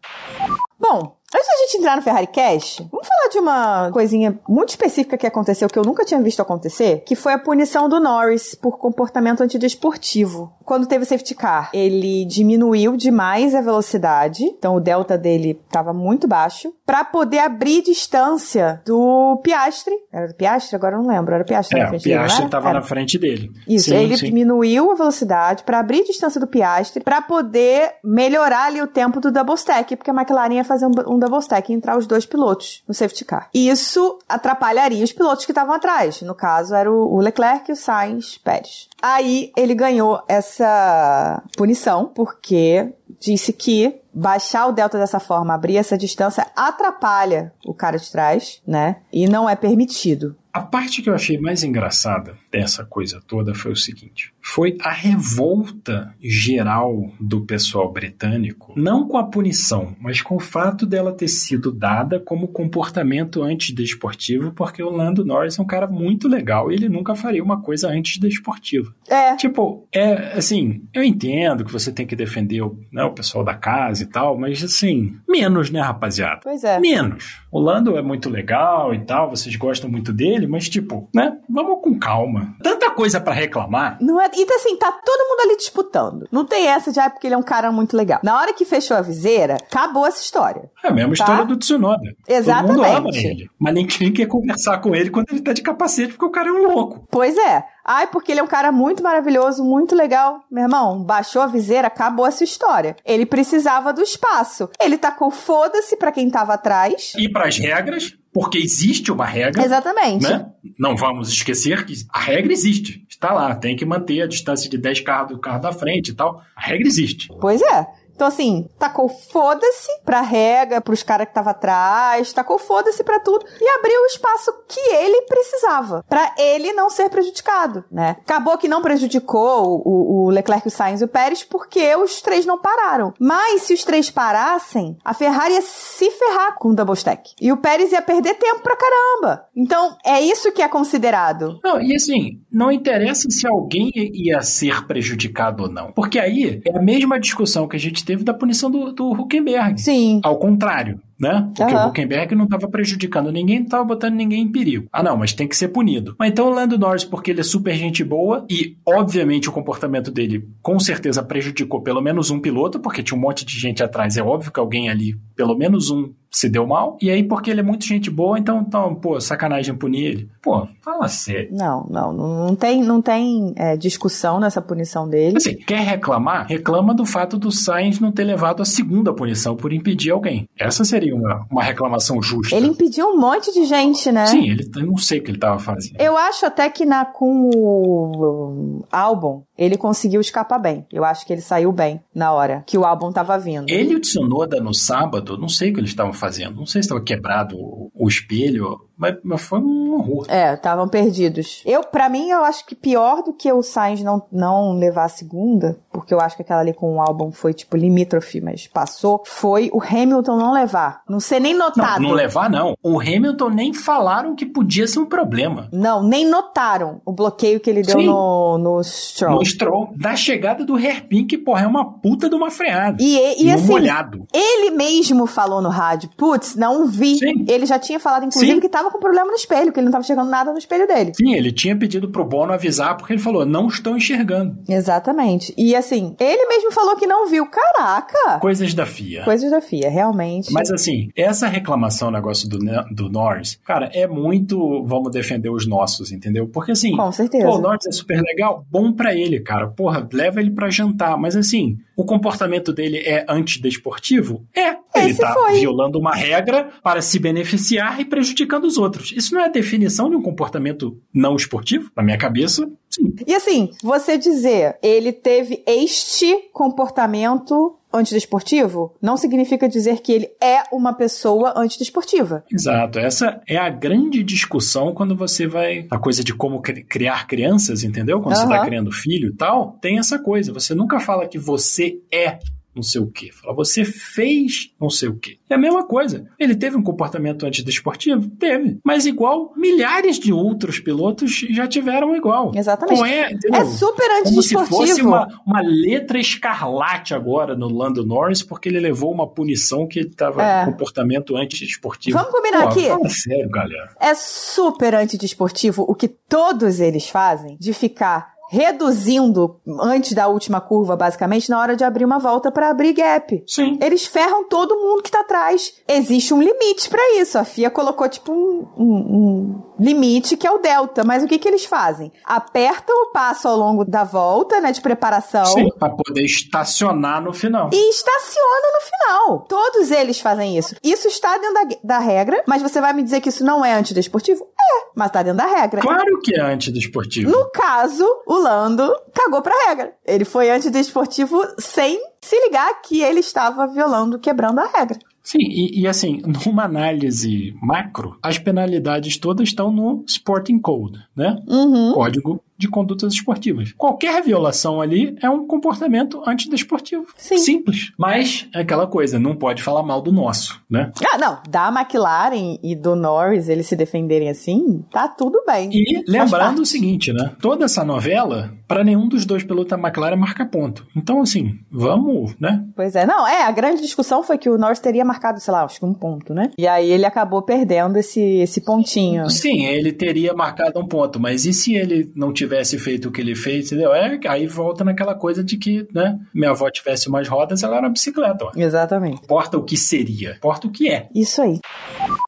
Bom, 0.83 1.17
Antes 1.35 1.49
da 1.49 1.57
gente 1.63 1.79
entrar 1.79 1.97
no 1.97 2.03
Ferrari 2.03 2.27
Cash, 2.27 2.83
vamos 2.93 3.09
falar 3.09 3.31
de 3.31 3.39
uma 3.39 3.91
coisinha 3.91 4.39
muito 4.47 4.69
específica 4.69 5.17
que 5.17 5.27
aconteceu 5.27 5.67
que 5.67 5.79
eu 5.79 5.83
nunca 5.83 6.05
tinha 6.05 6.21
visto 6.21 6.43
acontecer, 6.43 7.03
que 7.07 7.17
foi 7.17 7.33
a 7.33 7.39
punição 7.39 7.89
do 7.89 7.99
Norris 7.99 8.55
por 8.55 8.77
comportamento 8.77 9.43
antidesportivo. 9.43 10.53
Quando 10.63 10.87
teve 10.87 11.05
o 11.05 11.07
safety 11.07 11.35
car, 11.35 11.71
ele 11.73 12.27
diminuiu 12.27 12.99
demais 12.99 13.55
a 13.55 13.63
velocidade, 13.63 14.45
então 14.45 14.77
o 14.77 14.81
delta 14.81 15.17
dele 15.17 15.59
estava 15.65 15.95
muito 15.95 16.29
baixo, 16.29 16.73
para 16.85 17.03
poder 17.03 17.39
abrir 17.39 17.83
distância 17.83 18.83
do 18.85 19.41
Piastre. 19.43 19.95
Era 20.13 20.29
do 20.29 20.35
Piastre? 20.35 20.77
Agora 20.77 20.97
eu 20.97 21.03
não 21.03 21.09
lembro. 21.09 21.35
Era 21.35 21.43
o 21.43 21.47
Piastre 21.47 21.79
é, 21.79 21.83
na 21.83 21.89
frente 21.89 22.01
o 22.01 22.05
Piastre 22.05 22.45
estava 22.45 22.73
na 22.73 22.83
frente 22.83 23.19
dele. 23.19 23.51
Isso, 23.67 23.89
sim, 23.89 23.97
ele 23.97 24.17
sim. 24.17 24.27
diminuiu 24.27 24.91
a 24.91 24.95
velocidade 24.95 25.65
para 25.65 25.79
abrir 25.79 26.05
distância 26.05 26.39
do 26.39 26.47
Piastre, 26.47 27.03
para 27.03 27.23
poder 27.23 27.95
melhorar 28.05 28.67
ali 28.67 28.83
o 28.83 28.87
tempo 28.87 29.19
do 29.19 29.33
double 29.33 29.55
stack, 29.55 29.97
porque 29.97 30.11
a 30.11 30.15
McLaren 30.15 30.55
ia 30.55 30.65
fazer 30.73 30.87
um, 30.87 31.15
um 31.15 31.19
double 31.19 31.39
stack 31.39 31.71
e 31.71 31.75
entrar 31.75 31.97
os 31.97 32.07
dois 32.07 32.25
pilotos 32.25 32.83
no 32.89 32.95
safety 32.95 33.25
car. 33.25 33.49
Isso 33.53 34.19
atrapalharia 34.29 35.05
os 35.05 35.13
pilotos 35.13 35.45
que 35.45 35.53
estavam 35.53 35.75
atrás. 35.75 36.23
No 36.23 36.35
caso, 36.35 36.75
era 36.75 36.91
o 36.91 37.19
Leclerc 37.19 37.71
o 37.71 37.77
Sainz 37.77 38.39
Pérez. 38.39 38.89
Aí 39.01 39.53
ele 39.57 39.75
ganhou 39.75 40.23
essa 40.29 41.43
punição 41.57 42.07
porque 42.07 42.93
disse 43.21 43.53
que 43.53 44.01
baixar 44.13 44.67
o 44.67 44.73
delta 44.73 44.99
dessa 44.99 45.21
forma, 45.21 45.55
abrir 45.55 45.77
essa 45.77 45.97
distância, 45.97 46.47
atrapalha 46.55 47.53
o 47.65 47.73
cara 47.73 47.99
de 47.99 48.11
trás, 48.11 48.61
né? 48.67 48.97
E 49.13 49.27
não 49.27 49.49
é 49.49 49.57
permitido. 49.57 50.37
A 50.53 50.61
parte 50.61 51.01
que 51.01 51.09
eu 51.09 51.15
achei 51.15 51.39
mais 51.39 51.63
engraçada 51.63 52.37
dessa 52.53 52.85
coisa 52.85 53.21
toda 53.27 53.55
foi 53.55 53.73
o 53.73 53.77
seguinte: 53.77 54.33
foi 54.41 54.77
a 54.83 54.91
revolta 54.91 56.15
geral 56.21 57.11
do 57.19 57.41
pessoal 57.41 57.91
britânico, 57.91 58.75
não 58.77 59.09
com 59.09 59.17
a 59.17 59.25
punição, 59.25 59.97
mas 59.99 60.21
com 60.21 60.37
o 60.37 60.41
fato 60.41 60.85
dela 60.85 61.13
ter 61.13 61.29
sido 61.29 61.73
dada 61.73 62.21
como 62.21 62.49
comportamento 62.49 63.43
antidesportivo, 63.43 64.53
porque 64.53 64.83
o 64.83 64.91
Lando 64.91 65.25
Norris 65.25 65.59
é 65.59 65.63
um 65.63 65.67
cara 65.67 65.87
muito 65.87 66.29
legal 66.29 66.71
e 66.71 66.75
ele 66.75 66.89
nunca 66.89 67.15
faria 67.15 67.43
uma 67.43 67.63
coisa 67.63 67.89
antidesportiva. 67.89 68.95
É. 69.09 69.35
Tipo, 69.37 69.89
é 69.91 70.37
assim, 70.37 70.83
eu 70.93 71.03
entendo 71.03 71.65
que 71.65 71.73
você 71.73 71.91
tem 71.91 72.07
que 72.07 72.15
defender 72.15 72.61
o, 72.61 72.79
né, 72.93 73.03
o 73.05 73.13
pessoal 73.13 73.43
da 73.43 73.55
casa 73.55 74.03
e 74.03 74.07
tal, 74.07 74.37
mas 74.37 74.63
assim, 74.63 75.17
menos, 75.27 75.71
né, 75.71 75.81
rapaziada? 75.81 76.41
Pois 76.43 76.63
é. 76.65 76.79
Menos. 76.79 77.41
O 77.51 77.61
Lando 77.61 77.97
é 77.97 78.03
muito 78.03 78.29
legal 78.29 78.95
e 78.95 79.01
tal, 79.01 79.31
vocês 79.31 79.57
gostam 79.57 79.91
muito 79.91 80.13
dele, 80.13 80.47
mas 80.47 80.69
tipo, 80.69 81.09
né, 81.15 81.39
vamos 81.49 81.81
com 81.83 81.99
calma. 81.99 82.42
Tanta 82.63 82.91
coisa 82.91 83.21
para 83.21 83.35
reclamar. 83.35 83.99
Não 84.01 84.21
é, 84.21 84.31
e 84.35 84.47
assim, 84.55 84.77
tá 84.77 84.93
todo 84.93 85.29
mundo 85.29 85.41
ali 85.41 85.57
disputando. 85.57 86.27
Não 86.31 86.45
tem 86.45 86.67
essa 86.67 86.93
de, 86.93 87.01
ah, 87.01 87.11
porque 87.11 87.27
ele 87.27 87.35
é 87.35 87.39
um 87.39 87.43
cara 87.43 87.71
muito 87.73 87.97
legal. 87.97 88.21
Na 88.23 88.39
hora 88.39 88.53
que 88.53 88.65
fechou 88.65 88.97
a 88.97 89.03
viseira, 89.03 89.55
acabou 89.55 90.07
essa 90.07 90.21
história. 90.21 90.71
É 90.83 90.89
a 90.89 90.93
mesma 90.93 91.15
tá? 91.15 91.25
história 91.25 91.45
do 91.45 91.57
Tsunoda. 91.57 92.17
Exatamente. 92.27 92.75
Todo 92.75 92.85
mundo 92.85 92.97
ama 92.97 93.17
ele. 93.17 93.51
Mas 93.59 93.75
ninguém 93.75 94.13
quer 94.13 94.27
conversar 94.27 94.79
com 94.79 94.95
ele 94.95 95.11
quando 95.11 95.31
ele 95.31 95.43
tá 95.43 95.53
de 95.53 95.63
capacete, 95.63 96.13
porque 96.13 96.25
o 96.25 96.31
cara 96.31 96.49
é 96.49 96.53
um 96.53 96.69
louco. 96.69 97.07
Pois 97.11 97.37
é. 97.37 97.65
Ai, 97.85 98.07
porque 98.07 98.31
ele 98.31 98.41
é 98.41 98.43
um 98.43 98.49
cara 98.49 98.71
muito 98.71 99.03
maravilhoso, 99.03 99.65
muito 99.65 99.95
legal. 99.95 100.41
Meu 100.51 100.65
irmão, 100.65 101.03
baixou 101.03 101.43
a 101.43 101.47
viseira, 101.47 101.89
acabou 101.89 102.27
essa 102.27 102.45
história. 102.45 102.97
Ele 103.05 103.27
precisava 103.27 103.93
do 103.93 104.03
espaço. 104.03 104.71
Ele 104.81 104.97
tacou 104.97 105.31
foda-se 105.31 105.97
pra 105.97 106.13
quem 106.13 106.31
tava 106.31 106.55
atrás. 106.55 107.13
E 107.19 107.29
pras 107.29 107.59
regras, 107.59 108.17
porque 108.33 108.59
existe 108.59 109.13
uma 109.13 109.27
regra. 109.27 109.63
Exatamente. 109.63 110.25
Né? 110.25 110.47
Não 110.79 110.97
vamos 110.97 111.29
esquecer 111.29 111.85
que 111.85 111.95
a 112.09 112.21
regra 112.21 112.53
existe. 112.53 113.05
Está 113.09 113.33
lá, 113.33 113.55
tem 113.55 113.77
que 113.77 113.85
manter 113.85 114.23
a 114.23 114.27
distância 114.27 114.71
de 114.71 114.79
10 114.79 115.01
carros 115.01 115.33
do 115.33 115.39
carro 115.39 115.61
da 115.61 115.73
frente 115.73 116.09
e 116.09 116.15
tal. 116.15 116.43
A 116.57 116.61
regra 116.61 116.89
existe. 116.89 117.29
Pois 117.41 117.61
é. 117.61 117.87
Então, 118.15 118.27
assim, 118.27 118.69
tacou 118.79 119.09
foda-se 119.09 119.89
pra 120.05 120.21
regra, 120.21 120.81
pros 120.81 121.03
caras 121.03 121.27
que 121.27 121.35
tava 121.35 121.51
atrás, 121.51 122.33
tacou 122.33 122.59
foda-se 122.59 123.03
pra 123.03 123.21
tudo 123.21 123.45
e 123.61 123.69
abriu 123.79 124.01
o 124.01 124.07
espaço 124.07 124.53
que 124.69 124.81
ele 124.81 125.23
precisava, 125.23 126.05
para 126.09 126.35
ele 126.39 126.73
não 126.73 126.89
ser 126.89 127.09
prejudicado, 127.09 127.85
né? 127.91 128.17
Acabou 128.21 128.57
que 128.59 128.69
não 128.69 128.83
prejudicou 128.83 129.83
o, 129.85 130.27
o 130.27 130.31
Leclerc, 130.31 130.67
o 130.67 130.71
Sainz 130.71 131.01
e 131.01 131.05
o 131.05 131.09
Pérez 131.09 131.43
porque 131.45 131.95
os 131.97 132.21
três 132.23 132.47
não 132.47 132.59
pararam. 132.59 133.13
Mas 133.19 133.63
se 133.63 133.75
os 133.75 133.85
três 133.85 134.11
parassem, 134.11 134.97
a 135.05 135.15
Ferrari 135.15 135.55
ia 135.55 135.63
se 135.63 136.11
ferrar 136.11 136.57
com 136.59 136.71
o 136.71 136.75
double 136.75 136.95
stack. 136.95 137.35
E 137.41 137.53
o 137.53 137.57
Pérez 137.57 137.93
ia 137.93 138.03
perder 138.03 138.35
tempo 138.35 138.63
pra 138.63 138.77
caramba. 138.77 139.47
Então, 139.55 139.97
é 140.05 140.21
isso 140.21 140.53
que 140.53 140.63
é 140.63 140.69
considerado. 140.69 141.61
Não, 141.63 141.81
e 141.81 141.95
assim, 141.95 142.41
não 142.51 142.71
interessa 142.71 143.29
se 143.31 143.47
alguém 143.47 143.91
ia 143.95 144.43
ser 144.43 144.87
prejudicado 144.87 145.65
ou 145.65 145.69
não. 145.71 145.93
Porque 145.93 146.19
aí 146.19 146.61
é 146.67 146.77
a 146.77 146.83
mesma 146.83 147.19
discussão 147.19 147.69
que 147.69 147.77
a 147.77 147.81
gente 147.81 148.02
teve 148.05 148.25
da 148.25 148.35
punição 148.35 148.71
do, 148.71 148.93
do 148.93 149.11
Huckenberg. 149.13 149.81
Sim. 149.81 150.21
Ao 150.23 150.37
contrário 150.37 151.01
né? 151.23 151.49
Porque 151.57 151.73
uhum. 151.73 151.85
o 151.85 151.89
Huckenberg 151.89 152.35
não 152.35 152.45
estava 152.45 152.69
prejudicando 152.69 153.31
ninguém, 153.31 153.61
não 153.61 153.67
estava 153.67 153.85
botando 153.85 154.15
ninguém 154.15 154.43
em 154.43 154.51
perigo. 154.51 154.89
Ah, 154.93 155.05
não, 155.05 155.17
mas 155.17 155.33
tem 155.33 155.47
que 155.47 155.57
ser 155.57 155.69
punido. 155.69 156.17
Mas 156.19 156.31
então 156.31 156.49
o 156.49 156.51
Lando 156.51 156.77
Norris, 156.77 157.05
porque 157.05 157.31
ele 157.31 157.41
é 157.41 157.45
super 157.45 157.75
gente 157.77 158.03
boa 158.03 158.45
e, 158.51 158.77
obviamente, 158.85 159.49
o 159.49 159.53
comportamento 159.53 160.11
dele 160.11 160.49
com 160.61 160.81
certeza 160.81 161.23
prejudicou 161.23 161.81
pelo 161.81 162.03
menos 162.03 162.31
um 162.31 162.41
piloto, 162.41 162.81
porque 162.81 163.03
tinha 163.03 163.17
um 163.17 163.21
monte 163.21 163.47
de 163.47 163.59
gente 163.59 163.83
atrás. 163.83 164.17
É 164.17 164.23
óbvio 164.23 164.51
que 164.51 164.59
alguém 164.59 164.89
ali, 164.89 165.17
pelo 165.37 165.57
menos 165.57 165.91
um, 165.91 166.13
se 166.33 166.49
deu 166.49 166.67
mal. 166.67 166.97
E 167.01 167.11
aí, 167.11 167.23
porque 167.23 167.51
ele 167.51 167.61
é 167.61 167.63
muito 167.63 167.85
gente 167.85 168.11
boa, 168.11 168.39
então, 168.39 168.65
então 168.67 168.95
pô, 168.95 169.21
sacanagem 169.21 169.75
punir 169.75 170.05
ele. 170.05 170.31
Pô, 170.43 170.67
fala 170.81 171.07
sério. 171.07 171.51
Não, 171.53 171.87
não, 171.89 172.13
não 172.13 172.57
tem, 172.57 172.83
não 172.83 173.03
tem 173.03 173.53
é, 173.57 173.77
discussão 173.77 174.41
nessa 174.41 174.63
punição 174.63 175.09
dele. 175.09 175.37
Assim, 175.37 175.55
quer 175.55 175.81
reclamar? 175.81 176.47
Reclama 176.49 176.95
do 176.95 177.05
fato 177.05 177.39
do 177.39 177.53
Sainz 177.53 178.01
não 178.01 178.11
ter 178.11 178.25
levado 178.25 178.63
a 178.63 178.65
segunda 178.65 179.13
punição 179.13 179.55
por 179.55 179.73
impedir 179.73 180.11
alguém. 180.11 180.49
Essa 180.59 180.85
seria 180.85 181.12
uma, 181.13 181.47
uma 181.51 181.63
reclamação 181.63 182.23
justa. 182.23 182.55
Ele 182.57 182.69
impediu 182.69 183.07
um 183.09 183.19
monte 183.19 183.53
de 183.53 183.65
gente, 183.65 184.11
né? 184.11 184.27
Sim, 184.27 184.51
ele, 184.51 184.69
eu 184.77 184.87
não 184.87 184.97
sei 184.97 185.19
o 185.19 185.23
que 185.23 185.31
ele 185.31 185.37
estava 185.37 185.59
fazendo. 185.59 186.01
Eu 186.01 186.17
acho 186.17 186.47
até 186.47 186.69
que 186.69 186.85
na, 186.85 187.05
com 187.05 187.51
o 187.55 188.85
álbum, 188.91 189.43
ele 189.57 189.77
conseguiu 189.77 190.21
escapar 190.21 190.59
bem. 190.59 190.87
Eu 190.93 191.05
acho 191.05 191.27
que 191.27 191.33
ele 191.33 191.41
saiu 191.41 191.73
bem 191.73 192.01
na 192.15 192.33
hora 192.33 192.65
que 192.67 192.77
o 192.77 192.85
álbum 192.85 193.09
estava 193.09 193.39
vindo. 193.39 193.67
Ele 193.69 193.93
e 193.93 193.97
o 193.97 194.01
Tsunoda 194.01 194.61
no 194.61 194.75
sábado, 194.75 195.39
não 195.39 195.49
sei 195.49 195.71
o 195.71 195.75
que 195.75 195.81
eles 195.81 195.91
estavam 195.91 196.13
fazendo. 196.13 196.57
Não 196.57 196.67
sei 196.67 196.83
se 196.83 196.87
estava 196.87 197.03
quebrado 197.03 197.57
o, 197.57 197.91
o 197.95 198.09
espelho, 198.09 198.79
mas, 198.97 199.17
mas, 199.23 199.43
foi 199.43 199.59
um 199.59 199.95
horror. 199.95 200.27
É, 200.29 200.55
estavam 200.55 200.89
perdidos. 200.89 201.63
Eu, 201.65 201.83
para 201.83 202.09
mim, 202.09 202.31
eu 202.31 202.45
acho 202.45 202.67
que 202.67 202.75
pior 202.75 203.23
do 203.23 203.33
que 203.33 203.53
o 203.53 203.63
Sainz 203.63 204.03
não, 204.03 204.23
não 204.31 204.73
levar 204.79 205.05
a 205.05 205.09
segunda, 205.09 205.79
porque 205.91 206.15
eu 206.15 206.21
acho 206.21 206.37
que 206.37 206.43
aquela 206.43 206.61
ali 206.61 206.73
com 206.73 206.97
o 206.97 207.01
álbum 207.01 207.33
foi 207.33 207.53
tipo 207.53 207.77
limítrofe, 207.77 208.41
mas 208.41 208.67
passou, 208.67 209.23
foi 209.27 209.71
o 209.73 209.83
Hamilton 209.83 210.37
não 210.37 210.53
levar. 210.53 211.03
Não 211.09 211.21
ser 211.21 211.41
nem 211.41 211.55
notado. 211.55 212.01
Não, 212.01 212.11
não 212.11 212.15
levar, 212.15 212.51
não. 212.51 212.75
O 212.83 213.01
Hamilton 213.01 213.51
nem 213.51 213.73
falaram 213.73 214.35
que 214.35 214.47
podia 214.47 214.87
ser 214.87 214.99
um 214.99 215.07
problema. 215.07 215.69
Não, 215.73 216.03
nem 216.03 216.29
notaram 216.29 217.01
o 217.05 217.13
bloqueio 217.13 217.61
que 217.61 217.71
ele 217.71 217.83
deu 217.83 218.01
no, 218.01 218.59
no 218.59 218.83
Stroll. 218.83 219.37
No 219.37 219.45
Stroll. 219.45 219.93
Da 219.97 220.17
chegada 220.17 220.65
do 220.65 220.77
Hairpin, 220.77 221.27
que, 221.27 221.39
porra, 221.39 221.63
é 221.63 221.67
uma 221.67 221.93
puta 221.93 222.29
de 222.29 222.35
uma 222.35 222.51
freada. 222.51 222.97
E, 223.01 223.17
e, 223.17 223.47
e 223.47 223.51
assim, 223.51 223.67
molhado. 223.67 224.27
ele 224.33 224.71
mesmo 224.71 225.27
falou 225.27 225.61
no 225.61 225.69
rádio, 225.69 226.11
putz, 226.17 226.55
não 226.57 226.87
vi. 226.87 227.19
Sim. 227.19 227.45
Ele 227.49 227.67
já 227.67 227.79
tinha 227.79 227.99
falado, 227.99 228.25
inclusive, 228.25 228.55
Sim. 228.55 228.61
que 228.61 228.69
tava 228.69 228.82
com 228.91 228.99
problema 228.99 229.27
no 229.31 229.37
espelho, 229.37 229.73
que 229.73 229.79
ele 229.81 229.87
não 229.87 229.93
tava 229.93 230.05
chegando 230.05 230.31
nada 230.31 230.53
no 230.53 230.59
espelho 230.59 230.87
dele. 230.87 231.13
Sim, 231.15 231.35
ele 231.35 231.53
tinha 231.53 231.77
pedido 231.77 232.09
pro 232.09 232.25
Bono 232.25 232.53
avisar, 232.53 232.97
porque 232.97 233.13
ele 233.13 233.21
falou, 233.23 233.45
não 233.45 233.67
estou 233.69 233.97
enxergando. 233.97 234.59
Exatamente. 234.69 235.55
E 235.57 235.75
assim, 235.75 236.15
ele 236.19 236.47
mesmo 236.47 236.73
falou 236.73 236.97
que 236.97 237.07
não 237.07 237.29
viu. 237.29 237.47
Caraca! 237.47 238.39
Coisas 238.41 238.75
da 238.75 238.87
FIA. 238.87 239.25
Coisas 239.25 239.51
da 239.51 239.61
FIA, 239.61 239.91
realmente. 239.91 240.53
Mas 240.53 240.71
assim, 240.71 241.09
essa 241.17 241.47
reclamação, 241.47 242.11
negócio 242.11 242.49
do, 242.49 242.59
do 242.91 243.09
Norris, 243.09 243.59
cara, 243.65 243.91
é 243.93 244.07
muito 244.07 244.85
vamos 244.85 245.11
defender 245.11 245.51
os 245.51 245.67
nossos, 245.67 246.13
entendeu? 246.13 246.47
Porque 246.49 246.73
assim, 246.73 246.97
Com 246.97 247.13
certeza. 247.13 247.45
pô, 247.47 247.57
o 247.57 247.61
Norris 247.61 247.87
é 247.87 247.93
super 247.93 248.21
legal, 248.21 248.65
bom 248.71 248.93
pra 248.93 249.15
ele, 249.15 249.41
cara. 249.41 249.69
Porra, 249.69 250.07
leva 250.13 250.41
ele 250.41 250.51
pra 250.51 250.71
jantar. 250.71 251.17
Mas 251.17 251.37
assim, 251.37 251.79
o 251.97 252.05
comportamento 252.05 252.73
dele 252.73 252.99
é 252.99 253.25
antidesportivo? 253.29 254.45
É. 254.55 254.77
Ele 254.95 255.11
Esse 255.11 255.21
tá 255.21 255.33
foi. 255.33 255.61
violando 255.61 255.99
uma 255.99 256.15
regra 256.15 256.69
para 256.83 257.01
se 257.01 257.19
beneficiar 257.19 257.99
e 258.01 258.05
prejudicando 258.05 258.65
os 258.65 258.72
outros. 258.79 259.13
Isso 259.13 259.35
não 259.35 259.41
é 259.43 259.47
a 259.47 259.49
definição 259.49 260.09
de 260.11 260.17
um 260.17 260.23
comportamento 260.23 260.99
não 261.13 261.37
esportivo? 261.37 261.91
Na 261.97 262.03
minha 262.03 262.19
cabeça, 262.19 262.69
sim. 262.91 263.15
E 263.27 263.35
assim, 263.35 263.71
você 263.83 264.17
dizer 264.19 264.77
ele 264.83 265.13
teve 265.13 265.63
este 265.67 266.35
comportamento 266.53 267.77
antidesportivo 267.93 268.95
não 269.03 269.17
significa 269.19 269.69
dizer 269.69 270.01
que 270.01 270.13
ele 270.13 270.29
é 270.43 270.63
uma 270.73 270.95
pessoa 270.95 271.53
antidesportiva. 271.57 272.43
Exato. 272.51 272.99
Essa 272.99 273.41
é 273.47 273.57
a 273.59 273.69
grande 273.69 274.23
discussão 274.23 274.95
quando 274.95 275.15
você 275.15 275.47
vai. 275.47 275.87
A 275.91 275.99
coisa 275.99 276.25
de 276.25 276.35
como 276.35 276.61
cri- 276.63 276.85
criar 276.85 277.27
crianças, 277.27 277.85
entendeu? 277.85 278.21
Quando 278.21 278.35
você 278.35 278.45
Aham. 278.45 278.53
está 278.55 278.65
criando 278.65 278.91
filho 278.91 279.29
e 279.29 279.37
tal, 279.37 279.77
tem 279.81 279.99
essa 279.99 280.19
coisa. 280.19 280.53
Você 280.53 280.75
nunca 280.75 280.99
fala 281.01 281.27
que 281.29 281.39
você 281.39 281.99
é 282.11 282.39
não 282.75 282.83
sei 282.83 283.01
o 283.01 283.07
quê. 283.07 283.31
Fala, 283.33 283.55
você 283.55 283.85
fez 283.85 284.73
não 284.81 284.89
sei 284.91 285.09
o 285.09 285.17
quê. 285.17 285.39
É 285.49 285.55
a 285.55 285.59
mesma 285.59 285.85
coisa. 285.87 286.27
Ele 286.39 286.55
teve 286.55 286.77
um 286.77 286.83
comportamento 286.83 287.45
antidesportivo? 287.47 288.29
Teve. 288.39 288.79
Mas 288.85 289.07
igual, 289.07 289.53
milhares 289.57 290.19
de 290.19 290.33
outros 290.33 290.81
pilotos 290.81 291.45
já 291.51 291.67
tiveram 291.67 292.17
igual. 292.17 292.53
Exatamente. 292.55 292.99
Não 292.99 293.07
é? 293.07 293.31
É 293.53 293.65
super 293.67 294.09
Como 294.25 294.43
se 294.43 294.55
fosse 294.55 294.57
antidesportivo. 294.57 295.09
uma, 295.09 295.29
uma 295.47 295.61
letra 295.61 296.19
escarlate 296.19 297.15
agora 297.15 297.55
no 297.57 297.69
Lando 297.69 298.05
Norris, 298.05 298.43
porque 298.43 298.69
ele 298.69 298.81
levou 298.81 299.13
uma 299.13 299.27
punição 299.29 299.87
que 299.87 299.99
ele 299.99 300.09
estava 300.09 300.43
É. 300.43 300.65
comportamento 300.65 301.37
antidesportivo. 301.37 302.17
Vamos 302.19 302.33
combinar 302.33 302.63
Pô, 302.63 302.69
aqui? 302.69 302.89
Fala 302.89 303.09
sério, 303.09 303.51
galera. 303.51 303.91
É 304.01 304.15
super 304.15 304.95
antidesportivo 304.95 305.85
o 305.87 305.95
que 305.95 306.09
todos 306.09 306.81
eles 306.81 307.09
fazem 307.09 307.57
de 307.61 307.73
ficar 307.73 308.32
reduzindo 308.53 309.57
antes 309.81 310.13
da 310.13 310.29
última 310.29 310.61
curva, 310.61 310.97
basicamente, 310.97 311.49
na 311.51 311.59
hora 311.59 311.75
de 311.77 311.85
abrir 311.85 312.05
uma 312.05 312.19
volta 312.19 312.51
para 312.51 312.69
abrir 312.71 312.93
gap. 312.93 313.43
Sim. 313.47 313.79
Eles 313.81 314.05
ferram 314.07 314.45
todo 314.49 314.77
mundo 314.77 315.03
que 315.03 315.11
tá 315.11 315.21
atrás. 315.21 315.75
Existe 315.89 316.35
um 316.35 316.41
limite 316.43 316.89
pra 316.89 317.01
isso. 317.19 317.39
A 317.39 317.45
FIA 317.45 317.71
colocou 317.71 318.09
tipo 318.09 318.33
um, 318.33 318.67
um- 318.77 318.85
um 318.87 319.63
limite 319.81 320.37
que 320.37 320.47
é 320.47 320.51
o 320.51 320.59
delta. 320.59 321.03
Mas 321.05 321.23
o 321.23 321.27
que 321.27 321.39
que 321.39 321.49
eles 321.49 321.65
fazem? 321.65 322.13
Apertam 322.25 322.95
o 323.05 323.13
passo 323.13 323.49
ao 323.49 323.57
longo 323.57 323.85
da 323.85 324.05
volta, 324.05 324.61
né, 324.61 324.71
de 324.73 324.81
preparação. 324.81 325.45
Sim, 325.47 325.69
pra 325.79 325.91
poder 325.91 326.23
estacionar 326.25 327.23
no 327.23 327.33
final. 327.33 327.71
E 327.73 327.91
estaciona 327.91 328.67
no 328.75 328.81
final. 328.87 329.47
Todos 329.49 329.91
eles 329.91 330.21
fazem 330.21 330.57
isso. 330.59 330.75
Isso 330.83 331.09
está 331.09 331.37
dentro 331.39 331.55
da, 331.55 331.77
da 331.85 331.99
regra, 331.99 332.43
mas 332.47 332.63
você 332.63 332.81
vai 332.81 332.93
me 332.93 333.03
dizer 333.03 333.21
que 333.21 333.29
isso 333.29 333.45
não 333.45 333.65
é 333.65 333.73
antidesportivo? 333.75 334.43
É, 334.45 334.85
mas 334.95 335.11
tá 335.11 335.23
dentro 335.23 335.39
da 335.39 335.47
regra. 335.47 335.81
Claro 335.81 336.21
que 336.23 336.35
é 336.35 336.41
antidesportivo. 336.43 337.31
No 337.31 337.51
caso, 337.51 338.05
o 338.27 338.42
Lando 338.43 338.93
cagou 339.15 339.41
pra 339.43 339.69
regra. 339.69 339.95
Ele 340.05 340.25
foi 340.25 340.51
antidesportivo 340.51 341.41
sem 341.59 342.01
se 342.21 342.37
ligar 342.45 342.83
que 342.83 343.01
ele 343.01 343.21
estava 343.21 343.67
violando, 343.67 344.19
quebrando 344.19 344.61
a 344.61 344.67
regra. 344.67 344.99
Sim, 345.23 345.39
e, 345.41 345.83
e 345.83 345.87
assim, 345.87 346.21
numa 346.45 346.65
análise 346.65 347.55
macro, 347.63 348.19
as 348.21 348.39
penalidades 348.39 349.17
todas 349.17 349.49
estão 349.49 349.71
no 349.71 350.05
Sporting 350.07 350.59
Code, 350.59 350.99
né? 351.15 351.41
Uhum. 351.47 351.93
Código 351.93 352.43
de 352.63 352.69
condutas 352.69 353.13
esportivas. 353.13 353.73
Qualquer 353.77 354.23
violação 354.23 354.81
ali 354.81 355.17
é 355.21 355.29
um 355.29 355.49
comportamento 355.49 356.23
antidesportivo. 356.25 357.07
Sim. 357.17 357.39
Simples. 357.39 357.93
Mas 357.99 358.49
é 358.55 358.61
aquela 358.61 358.87
coisa, 358.87 359.19
não 359.19 359.35
pode 359.35 359.61
falar 359.61 359.83
mal 359.83 360.01
do 360.01 360.13
nosso, 360.13 360.63
né? 360.71 360.93
Ah, 361.13 361.19
não. 361.19 361.41
Da 361.51 361.69
McLaren 361.69 362.59
e 362.63 362.77
do 362.77 362.95
Norris 362.95 363.49
eles 363.49 363.67
se 363.67 363.75
defenderem 363.75 364.31
assim, 364.31 364.85
tá 364.93 365.09
tudo 365.09 365.43
bem. 365.45 365.71
E 365.73 366.05
lembrando 366.07 366.63
o 366.63 366.67
seguinte, 366.67 367.13
né? 367.13 367.33
Toda 367.41 367.65
essa 367.65 367.85
novela, 367.85 368.53
para 368.69 368.85
nenhum 368.85 369.09
dos 369.09 369.27
dois 369.27 369.43
pilotos 369.43 369.71
da 369.71 369.77
McLaren 369.77 370.17
marca 370.17 370.47
ponto. 370.47 370.87
Então, 370.95 371.21
assim, 371.21 371.59
vamos, 371.69 372.37
né? 372.39 372.65
Pois 372.77 372.95
é, 372.95 373.05
não, 373.05 373.27
é, 373.27 373.43
a 373.43 373.51
grande 373.51 373.83
discussão 373.83 374.23
foi 374.23 374.39
que 374.39 374.49
o 374.49 374.57
Norris 374.57 374.79
teria 374.79 375.05
marcado, 375.05 375.41
sei 375.41 375.53
lá, 375.53 375.65
acho 375.65 375.81
que 375.81 375.85
um 375.85 375.95
ponto, 375.95 376.33
né? 376.33 376.51
E 376.57 376.69
aí 376.69 376.89
ele 376.89 377.05
acabou 377.05 377.43
perdendo 377.43 377.97
esse, 377.97 378.21
esse 378.21 378.61
pontinho. 378.61 379.29
Sim, 379.29 379.65
ele 379.65 379.91
teria 379.91 380.33
marcado 380.33 380.79
um 380.79 380.87
ponto, 380.87 381.19
mas 381.19 381.45
e 381.45 381.53
se 381.53 381.75
ele 381.75 382.13
não 382.15 382.33
tivesse 382.53 382.79
feito 382.79 383.09
o 383.09 383.11
que 383.11 383.21
ele 383.21 383.35
fez, 383.35 383.67
entendeu? 383.67 383.95
É, 383.95 384.21
aí 384.29 384.47
volta 384.47 384.85
naquela 384.85 385.15
coisa 385.15 385.43
de 385.43 385.57
que, 385.57 385.87
né? 385.95 386.19
Minha 386.35 386.51
avó 386.51 386.71
tivesse 386.71 387.09
umas 387.09 387.27
rodas, 387.27 387.63
ela 387.63 387.77
era 387.79 387.87
uma 387.87 387.93
bicicleta, 387.93 388.45
ó. 388.45 388.51
Exatamente. 388.55 389.17
Não 389.17 389.23
importa 389.25 389.57
o 389.57 389.65
que 389.65 389.77
seria, 389.77 390.33
importa 390.33 390.67
o 390.67 390.71
que 390.71 390.91
é. 390.91 391.09
Isso 391.15 391.41
aí. 391.41 391.59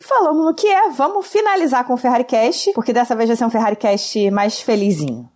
Falando 0.03 0.43
no 0.43 0.55
que 0.55 0.67
é, 0.67 0.91
vamos 0.91 1.27
finalizar 1.27 1.85
com 1.85 1.93
o 1.93 1.99
Ferrari 1.99 2.25
Cast, 2.25 2.73
porque 2.73 2.93
dessa 2.93 3.15
vez 3.15 3.29
vai 3.29 3.37
ser 3.37 3.45
um 3.45 3.51
Ferrari 3.51 3.77
Cast 3.77 4.31
mais 4.31 4.61
felizinho. 4.61 5.29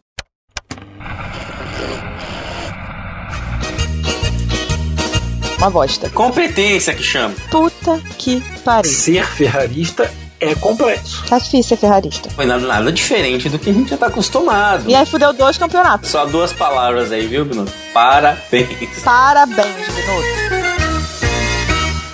Uma 5.58 5.70
bosta. 5.70 6.08
Competência 6.10 6.94
que 6.94 7.02
chama. 7.02 7.34
Puta 7.50 8.00
que 8.16 8.40
pariu. 8.64 8.90
Ser 8.90 9.26
ferrarista 9.26 10.08
é 10.40 10.54
complexo. 10.54 11.24
Tá 11.28 11.38
difícil 11.38 11.64
ser 11.64 11.76
ferrarista. 11.76 12.30
Foi 12.30 12.46
nada, 12.46 12.66
nada 12.66 12.92
diferente 12.92 13.48
do 13.48 13.58
que 13.58 13.70
a 13.70 13.72
gente 13.72 13.90
já 13.90 13.96
tá 13.96 14.06
acostumado. 14.06 14.84
E 14.88 14.94
aí 14.94 15.04
fudeu 15.06 15.32
dois 15.32 15.58
campeonatos. 15.58 16.10
Só 16.10 16.24
duas 16.26 16.52
palavras 16.52 17.12
aí, 17.12 17.26
viu, 17.26 17.44
Bruno? 17.44 17.66
Parabéns. 17.92 19.02
Parabéns, 19.04 19.88
Binotto. 19.94 20.68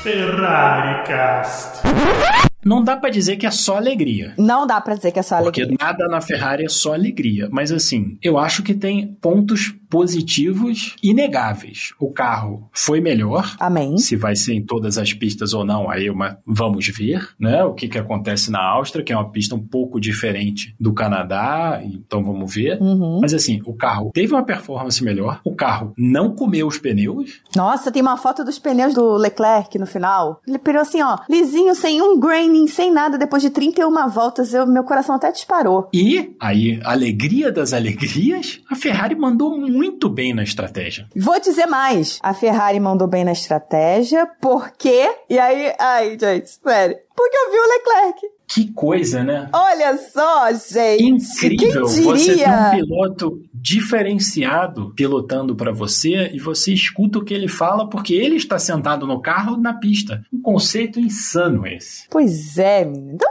Ferrari 0.02 1.04
Cast. 1.06 2.53
Não 2.64 2.82
dá 2.82 2.96
pra 2.96 3.10
dizer 3.10 3.36
que 3.36 3.46
é 3.46 3.50
só 3.50 3.76
alegria. 3.76 4.34
Não 4.38 4.66
dá 4.66 4.80
pra 4.80 4.94
dizer 4.94 5.12
que 5.12 5.18
é 5.18 5.22
só 5.22 5.42
Porque 5.42 5.62
alegria. 5.62 5.78
nada 5.80 6.06
na 6.08 6.20
Ferrari 6.20 6.64
é 6.64 6.68
só 6.68 6.94
alegria. 6.94 7.48
Mas 7.50 7.70
assim, 7.72 8.18
eu 8.22 8.38
acho 8.38 8.62
que 8.62 8.74
tem 8.74 9.06
pontos 9.20 9.74
positivos 10.18 10.96
inegáveis. 11.02 11.92
O 12.00 12.10
carro 12.12 12.68
foi 12.72 13.00
melhor. 13.00 13.54
Amém. 13.60 13.96
Se 13.98 14.16
vai 14.16 14.34
ser 14.36 14.54
em 14.54 14.62
todas 14.64 14.98
as 14.98 15.12
pistas 15.12 15.52
ou 15.52 15.64
não, 15.64 15.90
aí 15.90 16.10
uma- 16.10 16.38
vamos 16.46 16.86
ver, 16.88 17.28
né? 17.38 17.62
O 17.64 17.74
que, 17.74 17.88
que 17.88 17.98
acontece 17.98 18.50
na 18.50 18.60
Áustria, 18.60 19.04
que 19.04 19.12
é 19.12 19.16
uma 19.16 19.30
pista 19.30 19.54
um 19.54 19.62
pouco 19.62 20.00
diferente 20.00 20.74
do 20.80 20.92
Canadá, 20.92 21.80
então 21.84 22.24
vamos 22.24 22.52
ver. 22.54 22.80
Uhum. 22.80 23.20
Mas 23.20 23.32
assim, 23.34 23.60
o 23.64 23.74
carro 23.74 24.10
teve 24.12 24.32
uma 24.32 24.44
performance 24.44 25.02
melhor, 25.02 25.40
o 25.44 25.54
carro 25.54 25.92
não 25.96 26.34
comeu 26.34 26.66
os 26.66 26.78
pneus, 26.78 27.40
Nossa, 27.54 27.90
tem 27.92 28.02
uma 28.02 28.16
foto 28.16 28.44
dos 28.44 28.58
pneus 28.58 28.94
do 28.94 29.16
Leclerc 29.16 29.78
no 29.78 29.86
final. 29.86 30.40
Ele 30.46 30.58
pneu 30.58 30.80
assim, 30.80 31.02
ó, 31.02 31.18
lisinho, 31.30 31.74
sem 31.74 32.02
um 32.02 32.18
graining, 32.54 32.68
sem 32.68 32.92
nada. 32.92 33.18
Depois 33.18 33.42
de 33.42 33.50
31 33.50 34.08
voltas, 34.08 34.54
eu, 34.54 34.66
meu 34.66 34.84
coração 34.84 35.16
até 35.16 35.32
disparou. 35.32 35.88
e 35.92 36.34
aí, 36.38 36.80
alegria 36.84 37.50
das 37.50 37.72
alegrias, 37.72 38.60
a 38.70 38.76
Ferrari 38.76 39.14
mandou 39.14 39.58
muito 39.58 40.08
bem 40.08 40.32
na 40.32 40.42
estratégia. 40.42 41.06
Vou 41.16 41.40
dizer 41.40 41.66
mais. 41.66 42.18
A 42.22 42.32
Ferrari 42.32 42.78
mandou 42.78 43.08
bem 43.08 43.24
na 43.24 43.32
estratégia, 43.32 44.28
porque... 44.40 45.10
E 45.28 45.38
aí, 45.38 45.74
ai, 45.78 46.16
gente, 46.18 46.48
sério. 46.50 46.96
Porque 47.16 47.36
eu 47.36 47.50
vi 47.50 47.58
o 47.58 47.68
Leclerc. 47.68 48.20
Que 48.46 48.72
coisa, 48.72 49.22
né? 49.22 49.48
Olha 49.52 49.96
só, 49.96 50.52
gente. 50.52 51.02
Incrível 51.02 51.86
você 51.86 52.36
ter 52.36 52.48
um 52.48 52.70
piloto 52.70 53.40
diferenciado 53.64 54.92
pilotando 54.94 55.56
para 55.56 55.72
você 55.72 56.30
e 56.34 56.38
você 56.38 56.74
escuta 56.74 57.18
o 57.18 57.24
que 57.24 57.32
ele 57.32 57.48
fala 57.48 57.88
porque 57.88 58.12
ele 58.12 58.36
está 58.36 58.58
sentado 58.58 59.06
no 59.06 59.22
carro 59.22 59.56
na 59.56 59.72
pista. 59.72 60.22
Um 60.30 60.42
conceito 60.42 61.00
insano 61.00 61.66
esse. 61.66 62.06
Pois 62.10 62.58
é. 62.58 62.82
Então, 62.82 63.30